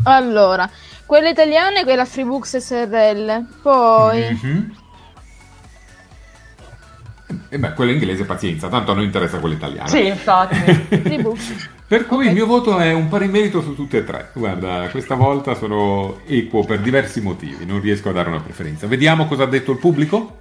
Allora, 0.04 0.68
quella 1.06 1.28
italiana 1.28 1.80
è 1.80 1.84
quella 1.84 2.04
Free 2.04 2.24
Books 2.24 2.56
SRL. 2.58 3.46
Poi... 3.62 4.38
Mhm. 4.42 4.76
E 7.50 7.58
beh, 7.58 7.72
quella 7.74 7.92
inglese 7.92 8.24
pazienza, 8.24 8.68
tanto 8.68 8.92
a 8.92 8.94
noi 8.94 9.04
interessa 9.04 9.38
quella 9.38 9.54
italiana. 9.54 9.88
Sì, 9.88 10.06
infatti. 10.06 10.56
Per 11.88 12.04
cui 12.06 12.24
Ok. 12.24 12.26
il 12.26 12.32
mio 12.34 12.46
voto 12.46 12.78
è 12.78 12.92
un 12.92 13.08
pari 13.08 13.28
merito 13.28 13.62
su 13.62 13.74
tutte 13.74 13.98
e 13.98 14.04
tre. 14.04 14.30
Guarda, 14.34 14.88
questa 14.90 15.14
volta 15.14 15.54
sono 15.54 16.20
equo 16.26 16.62
per 16.64 16.80
diversi 16.80 17.22
motivi, 17.22 17.64
non 17.64 17.80
riesco 17.80 18.10
a 18.10 18.12
dare 18.12 18.28
una 18.28 18.40
preferenza. 18.40 18.86
Vediamo 18.86 19.26
cosa 19.26 19.44
ha 19.44 19.46
detto 19.46 19.72
il 19.72 19.78
pubblico. 19.78 20.40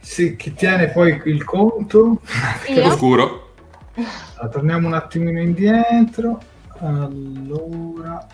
Sì, 0.00 0.36
chi 0.36 0.52
tiene 0.52 0.88
poi 0.88 1.20
il 1.24 1.44
conto? 1.44 2.20
Io? 2.68 2.84
Oscuro. 2.86 3.54
Allora, 3.94 4.48
torniamo 4.50 4.86
un 4.88 4.94
attimino 4.94 5.40
indietro. 5.40 6.38
Allora, 6.80 8.26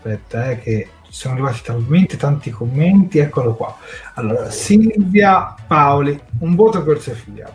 aspetta, 0.00 0.50
eh, 0.50 0.58
che 0.58 0.88
ci 1.02 1.12
sono 1.12 1.34
arrivati 1.34 1.60
talmente 1.62 2.16
tanti 2.16 2.50
commenti. 2.50 3.18
Eccolo 3.18 3.54
qua. 3.54 3.76
Allora, 4.14 4.50
Silvia 4.50 5.54
Paoli, 5.66 6.18
un 6.38 6.54
voto 6.54 6.82
per 6.82 7.00
Sofia. 7.00 7.52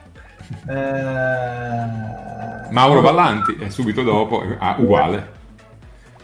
Eh, 0.68 2.72
Mauro 2.72 3.02
Vallanti 3.02 3.56
è 3.60 3.70
subito 3.70 4.04
dopo, 4.04 4.44
ah, 4.60 4.76
uguale. 4.78 5.34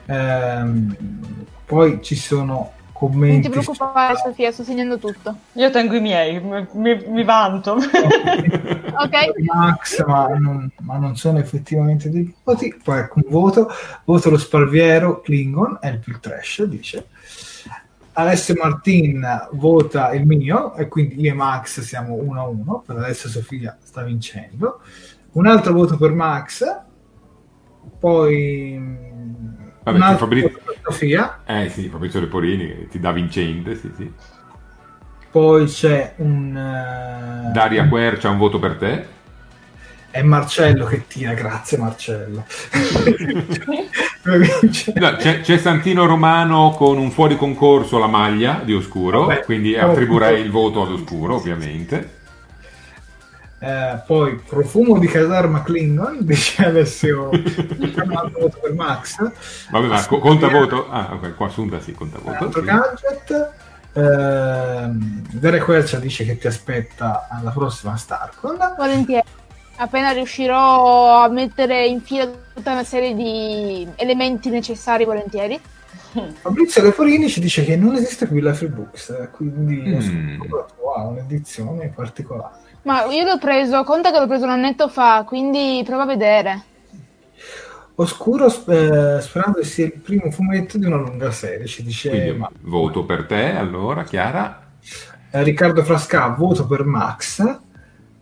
Ehm, 0.06 0.96
poi 1.66 2.04
ci 2.04 2.16
sono 2.16 2.74
Non 3.02 3.12
commenti. 3.12 3.42
ti 3.42 3.50
preoccupare 3.50 4.16
Sofia, 4.16 4.52
sto 4.52 4.64
segnando 4.64 4.98
tutto. 5.00 5.36
Io 5.54 5.72
tengo 5.72 5.96
i 5.96 6.02
miei, 6.02 6.40
mi, 6.40 6.68
mi- 6.74 7.04
mi 7.08 7.24
vanto. 7.24 7.78
Ok? 8.92 9.40
Max, 9.46 10.04
ma 10.06 10.28
non, 10.38 10.70
ma 10.82 10.98
non 10.98 11.16
sono 11.16 11.40
effettivamente 11.40 12.10
dei 12.10 12.32
voti. 12.44 12.78
Poi 12.84 13.00
ecco 13.00 13.20
un 13.24 13.32
voto, 13.32 13.70
voto 14.04 14.30
lo 14.30 14.38
Spalviero 14.38 15.22
Klingon, 15.22 15.78
è 15.82 15.88
il 15.88 16.00
più 16.00 16.20
trash, 16.20 16.64
dice. 16.64 17.08
Alessio 18.14 18.54
Martin 18.62 19.26
vota 19.54 20.14
il 20.14 20.28
mio 20.28 20.76
e 20.76 20.88
quindi 20.90 21.20
io 21.22 21.32
e 21.32 21.34
Max 21.34 21.80
siamo 21.80 22.16
1 22.16 22.40
a 22.42 22.48
1, 22.48 22.84
per 22.86 22.98
adesso 22.98 23.30
Sofia 23.30 23.76
sta 23.82 24.04
vincendo. 24.04 24.82
Un 25.32 25.48
altro 25.48 25.74
voto 25.74 25.96
per 25.98 26.12
Max, 26.12 26.64
poi 27.98 29.10
Vabbè, 29.84 29.98
un 29.98 30.04
altro 30.04 30.26
Fabrizio- 30.28 30.60
Sofia, 30.84 31.40
Eh 31.46 31.70
sì, 31.70 31.88
Fabrizio 31.90 32.20
Leporini 32.20 32.68
che 32.68 32.88
ti 32.88 33.00
dà 33.00 33.12
vincente, 33.12 33.76
sì, 33.76 33.92
sì. 33.96 34.12
poi 35.32 35.66
c'è 35.66 36.14
un... 36.18 36.56
eh, 36.56 37.52
Daria 37.52 37.88
Quercia, 37.88 38.30
un 38.30 38.38
voto 38.38 38.60
per 38.60 38.76
te. 38.78 39.06
È 40.12 40.22
Marcello 40.24 40.86
che 40.86 41.08
tira, 41.08 41.34
grazie 41.34 41.78
Marcello. 41.78 42.46
No, 44.24 45.16
c'è, 45.16 45.42
c'è 45.42 45.58
Santino 45.58 46.06
Romano 46.06 46.72
con 46.78 46.98
un 46.98 47.10
fuori 47.12 47.36
concorso 47.36 47.98
alla 47.98 48.08
maglia 48.08 48.62
di 48.64 48.74
Oscuro, 48.74 49.26
Vabbè, 49.26 49.44
quindi 49.44 49.74
oh, 49.76 49.90
attribuirei 49.90 50.42
il 50.42 50.52
voto 50.52 50.84
ad 50.84 50.92
Oscuro, 50.92 51.36
ovviamente. 51.36 52.20
Eh, 53.64 54.02
poi 54.08 54.38
profumo 54.38 54.98
di 54.98 55.06
caserma 55.06 55.62
Klingon 55.62 56.18
dice 56.22 56.66
Alessio 56.66 57.30
voto 57.30 58.58
per 58.60 58.74
Max 58.74 59.22
Vabbè, 59.70 59.86
ma 59.86 60.04
co- 60.08 60.18
conta 60.18 60.48
voto? 60.50 60.90
Ah, 60.90 61.10
ok, 61.14 61.36
qua 61.36 61.46
Assunta 61.46 61.80
sì, 61.80 61.92
conta 61.94 62.18
voto. 62.18 62.44
altro 62.44 62.62
sì. 62.62 62.66
gadget 62.66 63.52
ehm, 63.94 65.28
Derek 65.34 65.64
Quercia 65.64 66.00
dice 66.00 66.26
che 66.26 66.40
ti 66.40 66.48
aspetta 66.48 67.28
alla 67.30 67.52
prossima 67.52 67.96
Starcon 67.98 68.58
Volentieri. 68.76 69.28
Appena 69.76 70.10
riuscirò 70.12 71.22
a 71.24 71.28
mettere 71.30 71.86
in 71.86 72.02
fila 72.02 72.28
tutta 72.54 72.72
una 72.72 72.84
serie 72.84 73.14
di 73.16 73.88
elementi 73.96 74.50
necessari, 74.50 75.06
volentieri. 75.06 75.60
Fabrizio 76.42 76.82
Leporini 76.84 77.30
ci 77.30 77.40
dice 77.40 77.64
che 77.64 77.76
non 77.76 77.96
esiste 77.96 78.28
più 78.28 78.40
la 78.42 78.54
Freebooks 78.54 79.10
eh, 79.10 79.30
quindi 79.32 79.80
Mm. 79.82 80.42
wow, 80.82 81.10
un'edizione 81.12 81.92
particolare 81.96 82.70
Ma 82.84 83.06
io 83.06 83.24
l'ho 83.24 83.38
preso, 83.38 83.84
conta 83.84 84.12
che 84.12 84.20
l'ho 84.20 84.28
preso 84.28 84.46
un 84.46 84.52
annetto 84.52 84.88
fa, 84.88 85.24
quindi 85.24 85.84
prova 85.86 86.04
a 86.04 86.08
vedere. 86.08 86.64
Oscuro 87.96 88.48
eh, 88.48 89.22
sperando 89.22 89.60
che 89.60 89.66
sia 89.66 89.86
il 89.86 89.94
primo 90.00 90.32
fumetto 90.32 90.78
di 90.80 90.86
una 90.86 90.96
lunga 90.96 91.30
serie 91.32 91.68
ci 91.68 91.84
dice 91.84 92.10
Quindi 92.10 92.32
ma- 92.32 92.50
voto 92.62 93.06
per 93.06 93.26
te, 93.26 93.56
allora, 93.56 94.04
Chiara. 94.04 94.64
Eh, 95.30 95.44
Riccardo 95.44 95.84
Frasca, 95.84 96.30
voto 96.30 96.66
per 96.66 96.84
Max. 96.84 97.60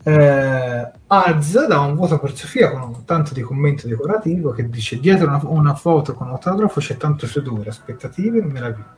Eh, 0.04 0.92
Az 1.08 1.66
dà 1.68 1.80
un 1.80 1.96
voto 1.96 2.20
per 2.20 2.36
Sofia 2.36 2.72
con 2.72 2.82
un 2.82 3.06
tanto 3.06 3.34
di 3.34 3.42
commento 3.42 3.88
decorativo 3.88 4.52
che 4.52 4.70
dice 4.70 5.00
dietro 5.00 5.28
una, 5.28 5.40
una 5.44 5.76
foto 5.76 6.14
con 6.14 6.28
autografo 6.30 6.80
c'è 6.80 6.98
tanto 6.98 7.26
sudore, 7.26 7.70
aspettative 7.70 8.40
e 8.40 8.44
meraviglia. 8.44 8.96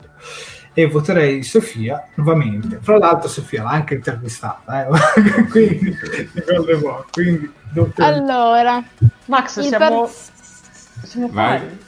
E 0.73 0.87
voterei 0.87 1.43
Sofia 1.43 2.07
nuovamente. 2.15 2.79
Fra 2.81 2.97
l'altro 2.97 3.27
Sofia 3.27 3.63
l'ha 3.63 3.71
anche 3.71 3.95
intervistata, 3.95 4.85
eh? 4.87 5.43
quindi, 5.51 5.97
quindi 7.11 7.51
doppio- 7.73 8.05
Allora, 8.05 8.81
Max, 9.25 9.57
il, 9.57 9.63
siamo, 9.65 10.01
par- 10.01 10.09
siamo 11.03 11.27
pari. 11.29 11.79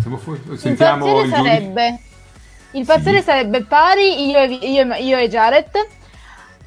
Siamo 0.00 0.16
fu- 0.16 0.32
il 0.50 0.58
Sentiamo 0.58 1.04
parziale 1.04 1.26
il 1.26 1.32
giudice. 1.34 1.54
sarebbe... 1.54 2.00
Il 2.74 2.86
parziale 2.86 3.18
Sì. 3.18 3.24
sarebbe 3.24 3.64
pari 3.64 4.28
io 4.30 4.38
e, 4.38 4.46
io, 4.46 4.92
e- 4.94 5.02
io 5.04 5.18
e 5.18 5.28
Jared. 5.28 5.70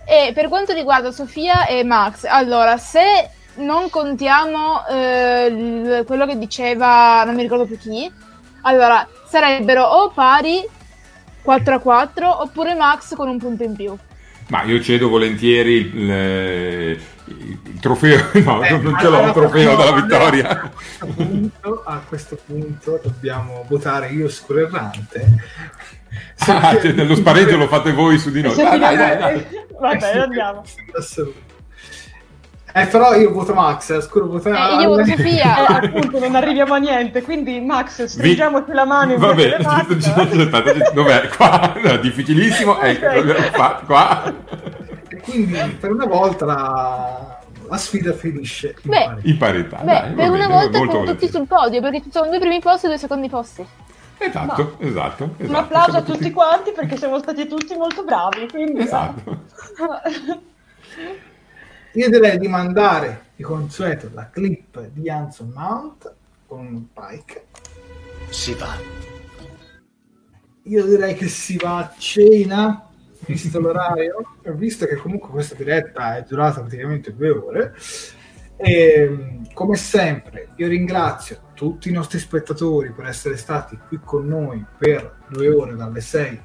E 0.08 0.32
per 0.34 0.48
quanto 0.50 0.72
riguarda 0.72 1.12
Sofia 1.12 1.66
e 1.66 1.84
Max, 1.84 2.26
allora, 2.26 2.78
se 2.78 3.02
non 3.56 3.90
contiamo 3.90 4.86
eh, 4.88 6.04
quello 6.06 6.26
che 6.28 6.38
diceva, 6.38 7.24
non 7.26 7.34
mi 7.36 7.42
ricordo 7.42 7.66
più 7.66 7.78
chi, 7.80 8.10
allora 8.62 9.06
sarebbero 9.28 9.84
o 9.84 10.10
pari 10.12 10.64
4 11.46 11.76
a 11.76 11.80
4 11.80 12.42
oppure 12.42 12.74
Max 12.74 13.16
con 13.16 13.30
un 13.30 13.38
punto 13.38 13.64
in 13.64 13.76
più. 13.76 13.96
Ma 14.48 14.64
io 14.64 14.82
cedo 14.82 15.08
volentieri 15.10 15.74
il, 15.76 16.10
il- 16.10 17.00
il 17.66 17.80
trofeo. 17.80 18.30
No, 18.44 18.62
Eh, 18.64 18.78
non 18.78 18.96
ce 19.00 19.04
l'ho 19.08 19.16
allora, 19.16 19.26
il 19.28 19.34
trofeo 19.34 19.72
no, 19.72 19.76
della 19.78 19.92
vittoria. 19.94 20.50
A 20.50 20.70
questo, 20.70 21.06
punto, 21.16 21.84
a 21.86 22.02
questo 22.08 22.38
punto 22.46 23.00
dobbiamo 23.04 23.66
votare 23.70 24.10
io 24.10 24.28
errante. 24.60 25.26
Ah, 26.48 26.78
cioè, 26.80 26.92
nello 26.92 27.16
spareggio 27.16 27.58
lo 27.58 27.68
fate 27.68 27.92
voi 27.92 28.18
su 28.20 28.30
di 28.32 28.42
noi. 28.42 28.56
Dai, 28.56 28.78
dai, 28.80 28.98
dai, 28.98 29.18
dai. 29.18 29.46
Vabbè, 29.80 30.18
andiamo. 30.18 30.64
Assoluto. 30.98 31.54
Eh, 32.78 32.88
però 32.88 33.16
io 33.16 33.32
voto 33.32 33.54
Max, 33.54 33.90
eh, 33.92 34.02
scuro 34.02 34.28
voto 34.28 34.50
Eh, 34.50 34.82
io 34.82 34.90
voto 34.90 35.06
Sofia. 35.06 35.66
Eh, 35.80 35.86
appunto, 35.88 36.20
non 36.20 36.36
arriviamo 36.36 36.74
a 36.74 36.78
niente. 36.78 37.22
Quindi, 37.22 37.62
Max, 37.62 38.04
stringiamoci 38.04 38.74
la 38.74 38.84
mano 38.84 39.14
in 39.14 39.20
Vabbè, 39.20 39.58
aspetta, 39.64 40.92
dov'è? 40.92 41.28
Qua, 41.30 41.74
no, 41.82 41.96
difficilissimo, 41.98 42.78
ecco, 42.82 43.06
Ok. 43.18 43.52
qua, 43.54 43.82
qua. 43.86 44.34
E 45.08 45.18
quindi 45.22 45.58
per 45.80 45.92
una 45.92 46.06
volta 46.06 46.44
la, 46.44 47.40
la 47.70 47.78
sfida 47.78 48.12
finisce 48.12 48.76
in 48.82 48.90
Beh, 48.90 49.16
in 49.22 49.38
parità. 49.38 49.78
Beh, 49.78 49.86
dai, 49.86 50.14
per 50.14 50.30
una 50.32 50.48
bene, 50.48 50.48
volta 50.48 50.58
molto 50.58 50.72
siamo 50.72 50.84
tutti 50.84 50.98
volentieri. 50.98 51.32
sul 51.32 51.48
podio, 51.48 51.80
perché 51.82 52.02
ci 52.02 52.12
sono 52.12 52.28
due 52.30 52.40
primi 52.40 52.60
posti 52.60 52.86
e 52.88 52.90
due 52.90 52.98
secondi 52.98 53.30
posti. 53.30 53.66
Esatto, 54.18 54.76
esatto, 54.80 55.24
Un 55.24 55.32
esatto. 55.46 55.58
applauso 55.60 55.92
Siamo 55.92 56.06
a 56.08 56.12
tutti 56.12 56.32
quanti 56.32 56.72
perché 56.74 56.98
siamo 56.98 57.20
stati 57.20 57.48
tutti 57.48 57.74
molto 57.78 58.04
bravi. 58.04 58.50
Quindi, 58.52 58.82
Esatto. 58.82 59.44
Io 61.96 62.10
direi 62.10 62.38
di 62.38 62.50
mandare 62.50 63.28
di 63.38 63.44
consueto 63.44 64.10
la 64.14 64.30
clip 64.30 64.90
di 64.90 65.10
Hanson 65.10 65.54
Mount 65.56 66.14
con 66.46 66.90
Pike. 66.92 67.46
Si 68.28 68.54
va. 68.54 68.76
Io 70.64 70.86
direi 70.86 71.14
che 71.14 71.30
si 71.30 71.56
va 71.56 71.78
a 71.78 71.94
cena, 71.98 72.90
visto 73.20 73.62
l'orario, 73.62 74.36
visto 74.56 74.86
che 74.86 74.98
comunque 74.98 75.30
questa 75.30 75.56
diretta 75.56 76.18
è 76.18 76.26
durata 76.28 76.60
praticamente 76.60 77.16
due 77.16 77.30
ore. 77.30 77.74
E, 78.58 79.40
come 79.54 79.78
sempre, 79.78 80.50
io 80.58 80.68
ringrazio 80.68 81.52
tutti 81.54 81.88
i 81.88 81.94
nostri 81.94 82.20
spettatori 82.20 82.92
per 82.92 83.06
essere 83.06 83.38
stati 83.38 83.80
qui 83.88 84.02
con 84.04 84.28
noi 84.28 84.66
per 84.78 85.20
due 85.30 85.48
ore 85.48 85.76
dalle 85.76 86.02
6 86.02 86.42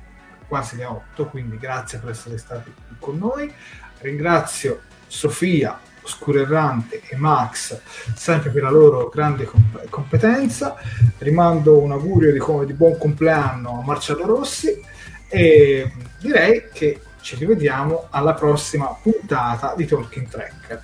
quasi 0.46 0.76
le 0.76 0.84
8, 0.84 1.26
quindi 1.26 1.56
grazie 1.58 1.98
per 1.98 2.10
essere 2.10 2.38
stati 2.38 2.72
qui 2.86 2.96
con 3.00 3.18
noi. 3.18 3.52
Ringrazio 3.98 4.82
Sofia, 5.10 5.78
Oscuro 6.02 6.40
Errante 6.40 7.02
e 7.08 7.16
Max 7.16 7.78
sempre 8.14 8.50
per 8.50 8.62
la 8.62 8.70
loro 8.70 9.08
grande 9.08 9.44
comp- 9.44 9.88
competenza. 9.90 10.76
Rimando 11.18 11.78
un 11.78 11.90
augurio 11.92 12.32
di, 12.32 12.38
di 12.66 12.72
buon 12.72 12.96
compleanno 12.96 13.80
a 13.80 13.84
Marcello 13.84 14.24
Rossi 14.24 14.80
e 15.28 15.92
direi 16.20 16.68
che 16.72 17.00
ci 17.20 17.36
rivediamo 17.36 18.06
alla 18.10 18.32
prossima 18.34 18.86
puntata 19.02 19.74
di 19.76 19.84
Talking 19.84 20.28
Track. 20.28 20.80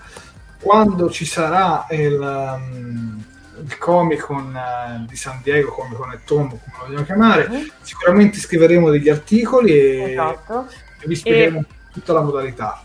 Quando 0.60 1.08
ci 1.10 1.24
sarà 1.24 1.86
il, 1.90 2.18
um, 2.20 3.24
il 3.64 3.78
Comic 3.78 4.20
Con 4.26 4.54
eh, 4.54 5.04
di 5.08 5.16
San 5.16 5.40
Diego, 5.42 5.70
Comic 5.70 5.96
Con 5.96 6.12
e 6.12 6.20
Tom, 6.24 6.48
come 6.48 6.60
lo 6.78 6.84
vogliamo 6.86 7.04
chiamare, 7.04 7.48
Mhm. 7.48 7.70
sicuramente 7.80 8.38
scriveremo 8.38 8.90
degli 8.90 9.08
articoli 9.08 9.70
e, 9.72 10.10
Esatto. 10.12 10.66
e 11.00 11.06
vi 11.06 11.14
spiegheremo 11.14 11.64
tutta 11.92 12.12
la 12.12 12.20
modalità. 12.20 12.82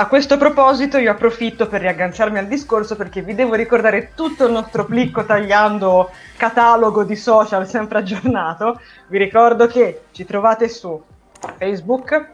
A 0.00 0.06
questo 0.06 0.38
proposito 0.38 0.96
io 0.96 1.10
approfitto 1.10 1.68
per 1.68 1.82
riagganciarmi 1.82 2.38
al 2.38 2.46
discorso 2.46 2.96
perché 2.96 3.20
vi 3.20 3.34
devo 3.34 3.52
ricordare 3.52 4.12
tutto 4.14 4.46
il 4.46 4.52
nostro 4.52 4.86
plicco 4.86 5.26
tagliando 5.26 6.10
catalogo 6.38 7.04
di 7.04 7.14
social 7.16 7.68
sempre 7.68 7.98
aggiornato. 7.98 8.80
Vi 9.08 9.18
ricordo 9.18 9.66
che 9.66 10.04
ci 10.12 10.24
trovate 10.24 10.70
su 10.70 10.98
Facebook, 11.58 12.28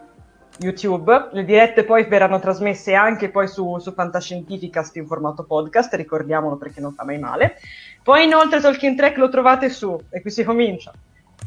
YouTube, 0.59 1.31
le 1.33 1.45
dirette 1.45 1.83
poi 1.83 2.05
verranno 2.05 2.39
trasmesse 2.39 2.95
anche 2.95 3.31
poi 3.31 3.49
su, 3.49 3.81
su 3.81 3.93
Fantascientificast 3.93 4.95
in 4.95 5.09
formato 5.09 5.43
podcast, 5.43 5.93
ricordiamolo 5.95 6.55
perché 6.55 6.81
non 6.81 6.95
fa 6.95 7.03
mai 7.03 7.19
male. 7.19 7.57
Poi 8.01 8.27
inoltre 8.27 8.61
Talking 8.61 8.97
Track 8.97 9.17
lo 9.17 9.29
trovate 9.29 9.71
su, 9.71 10.01
e 10.11 10.21
qui 10.23 10.31
si 10.31 10.45
comincia, 10.45 10.93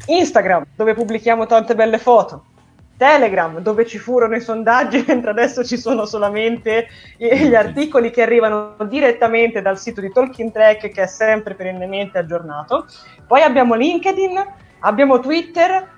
Instagram, 0.04 0.66
dove 0.76 0.92
pubblichiamo 0.92 1.46
tante 1.46 1.74
belle 1.74 1.96
foto, 1.96 2.44
Telegram, 3.00 3.60
dove 3.60 3.86
ci 3.86 3.96
furono 3.96 4.36
i 4.36 4.42
sondaggi, 4.42 5.02
mentre 5.08 5.30
adesso 5.30 5.64
ci 5.64 5.78
sono 5.78 6.04
solamente 6.04 6.88
gli 7.16 7.54
articoli 7.54 8.10
che 8.10 8.20
arrivano 8.20 8.76
direttamente 8.86 9.62
dal 9.62 9.78
sito 9.78 10.02
di 10.02 10.12
Talking 10.12 10.52
Track, 10.52 10.90
che 10.90 11.02
è 11.02 11.06
sempre 11.06 11.54
perennemente 11.54 12.18
aggiornato. 12.18 12.84
Poi 13.26 13.40
abbiamo 13.40 13.74
LinkedIn, 13.74 14.44
abbiamo 14.80 15.18
Twitter, 15.18 15.88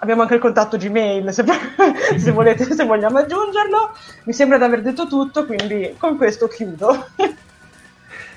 abbiamo 0.00 0.20
anche 0.20 0.34
il 0.34 0.40
contatto 0.40 0.76
Gmail, 0.76 1.32
se, 1.32 1.44
se 2.18 2.30
volete, 2.30 2.64
se 2.74 2.84
vogliamo 2.84 3.16
aggiungerlo. 3.16 3.96
Mi 4.24 4.34
sembra 4.34 4.58
di 4.58 4.64
aver 4.64 4.82
detto 4.82 5.06
tutto, 5.06 5.46
quindi 5.46 5.94
con 5.96 6.18
questo 6.18 6.46
chiudo. 6.46 7.06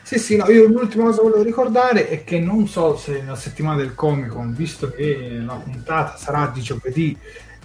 Sì, 0.01 0.17
sì, 0.17 0.37
no, 0.37 0.45
io 0.49 0.67
l'ultima 0.67 1.03
cosa 1.03 1.17
che 1.17 1.23
volevo 1.23 1.43
ricordare 1.43 2.07
è 2.07 2.23
che 2.23 2.39
non 2.39 2.69
so 2.69 2.95
se 2.95 3.21
la 3.25 3.35
settimana 3.35 3.75
del 3.75 3.93
Comic 3.93 4.29
Con, 4.29 4.53
visto 4.55 4.89
che 4.89 5.41
la 5.45 5.55
puntata 5.55 6.15
sarà 6.15 6.49
di 6.53 6.61
giovedì 6.61 7.17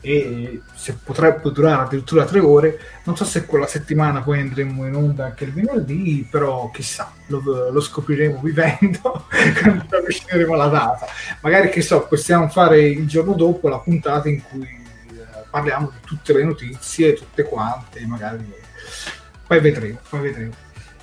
e 0.04 0.62
se 0.74 0.98
potrebbe 1.02 1.52
durare 1.52 1.82
addirittura 1.82 2.24
tre 2.24 2.40
ore, 2.40 2.78
non 3.04 3.16
so 3.16 3.24
se 3.24 3.46
quella 3.46 3.68
settimana 3.68 4.20
poi 4.20 4.40
andremo 4.40 4.84
in 4.84 4.96
onda 4.96 5.26
anche 5.26 5.44
il 5.44 5.52
venerdì, 5.52 6.26
però 6.28 6.70
chissà, 6.70 7.12
lo, 7.28 7.70
lo 7.70 7.80
scopriremo 7.80 8.40
vivendo 8.42 9.26
quando 9.62 9.96
avvicineremo 9.96 10.54
alla 10.54 10.66
data. 10.66 11.06
Magari 11.40 11.70
che 11.70 11.82
so, 11.82 12.04
possiamo 12.08 12.48
fare 12.48 12.82
il 12.82 13.06
giorno 13.06 13.34
dopo 13.34 13.68
la 13.68 13.78
puntata 13.78 14.28
in 14.28 14.42
cui 14.42 14.64
eh, 14.64 15.44
parliamo 15.48 15.92
di 15.92 15.98
tutte 16.04 16.32
le 16.32 16.42
notizie, 16.42 17.14
tutte 17.14 17.44
quante, 17.44 18.04
magari 18.04 18.52
poi 19.46 19.60
vedremo, 19.60 19.98
poi 20.08 20.20
vedremo. 20.20 20.52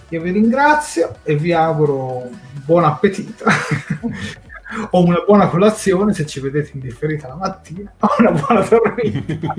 Io 0.09 0.21
vi 0.21 0.31
ringrazio 0.31 1.19
e 1.23 1.37
vi 1.37 1.53
auguro 1.53 2.29
buon 2.65 2.83
appetito 2.83 3.45
o 4.91 5.03
una 5.03 5.23
buona 5.25 5.47
colazione 5.47 6.13
se 6.13 6.25
ci 6.25 6.39
vedete 6.39 6.71
in 6.73 6.79
differita 6.79 7.27
la 7.27 7.35
mattina 7.35 7.91
o 7.99 8.07
una 8.19 8.31
buona 8.31 8.61
dormita. 8.61 9.55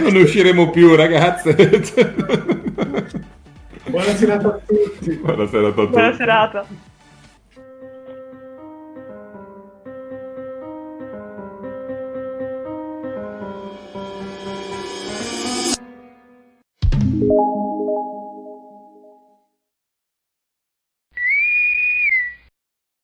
Non 0.00 0.14
usciremo 0.16 0.70
più, 0.70 0.94
ragazze. 0.94 1.54
Buona 3.86 4.14
serata 4.14 4.48
a 4.48 4.60
tutti. 4.66 5.16
Buonasera 5.16 5.68
a 5.68 5.72
tutti. 5.72 5.90
Buona 5.90 6.14
serata. 6.14 6.66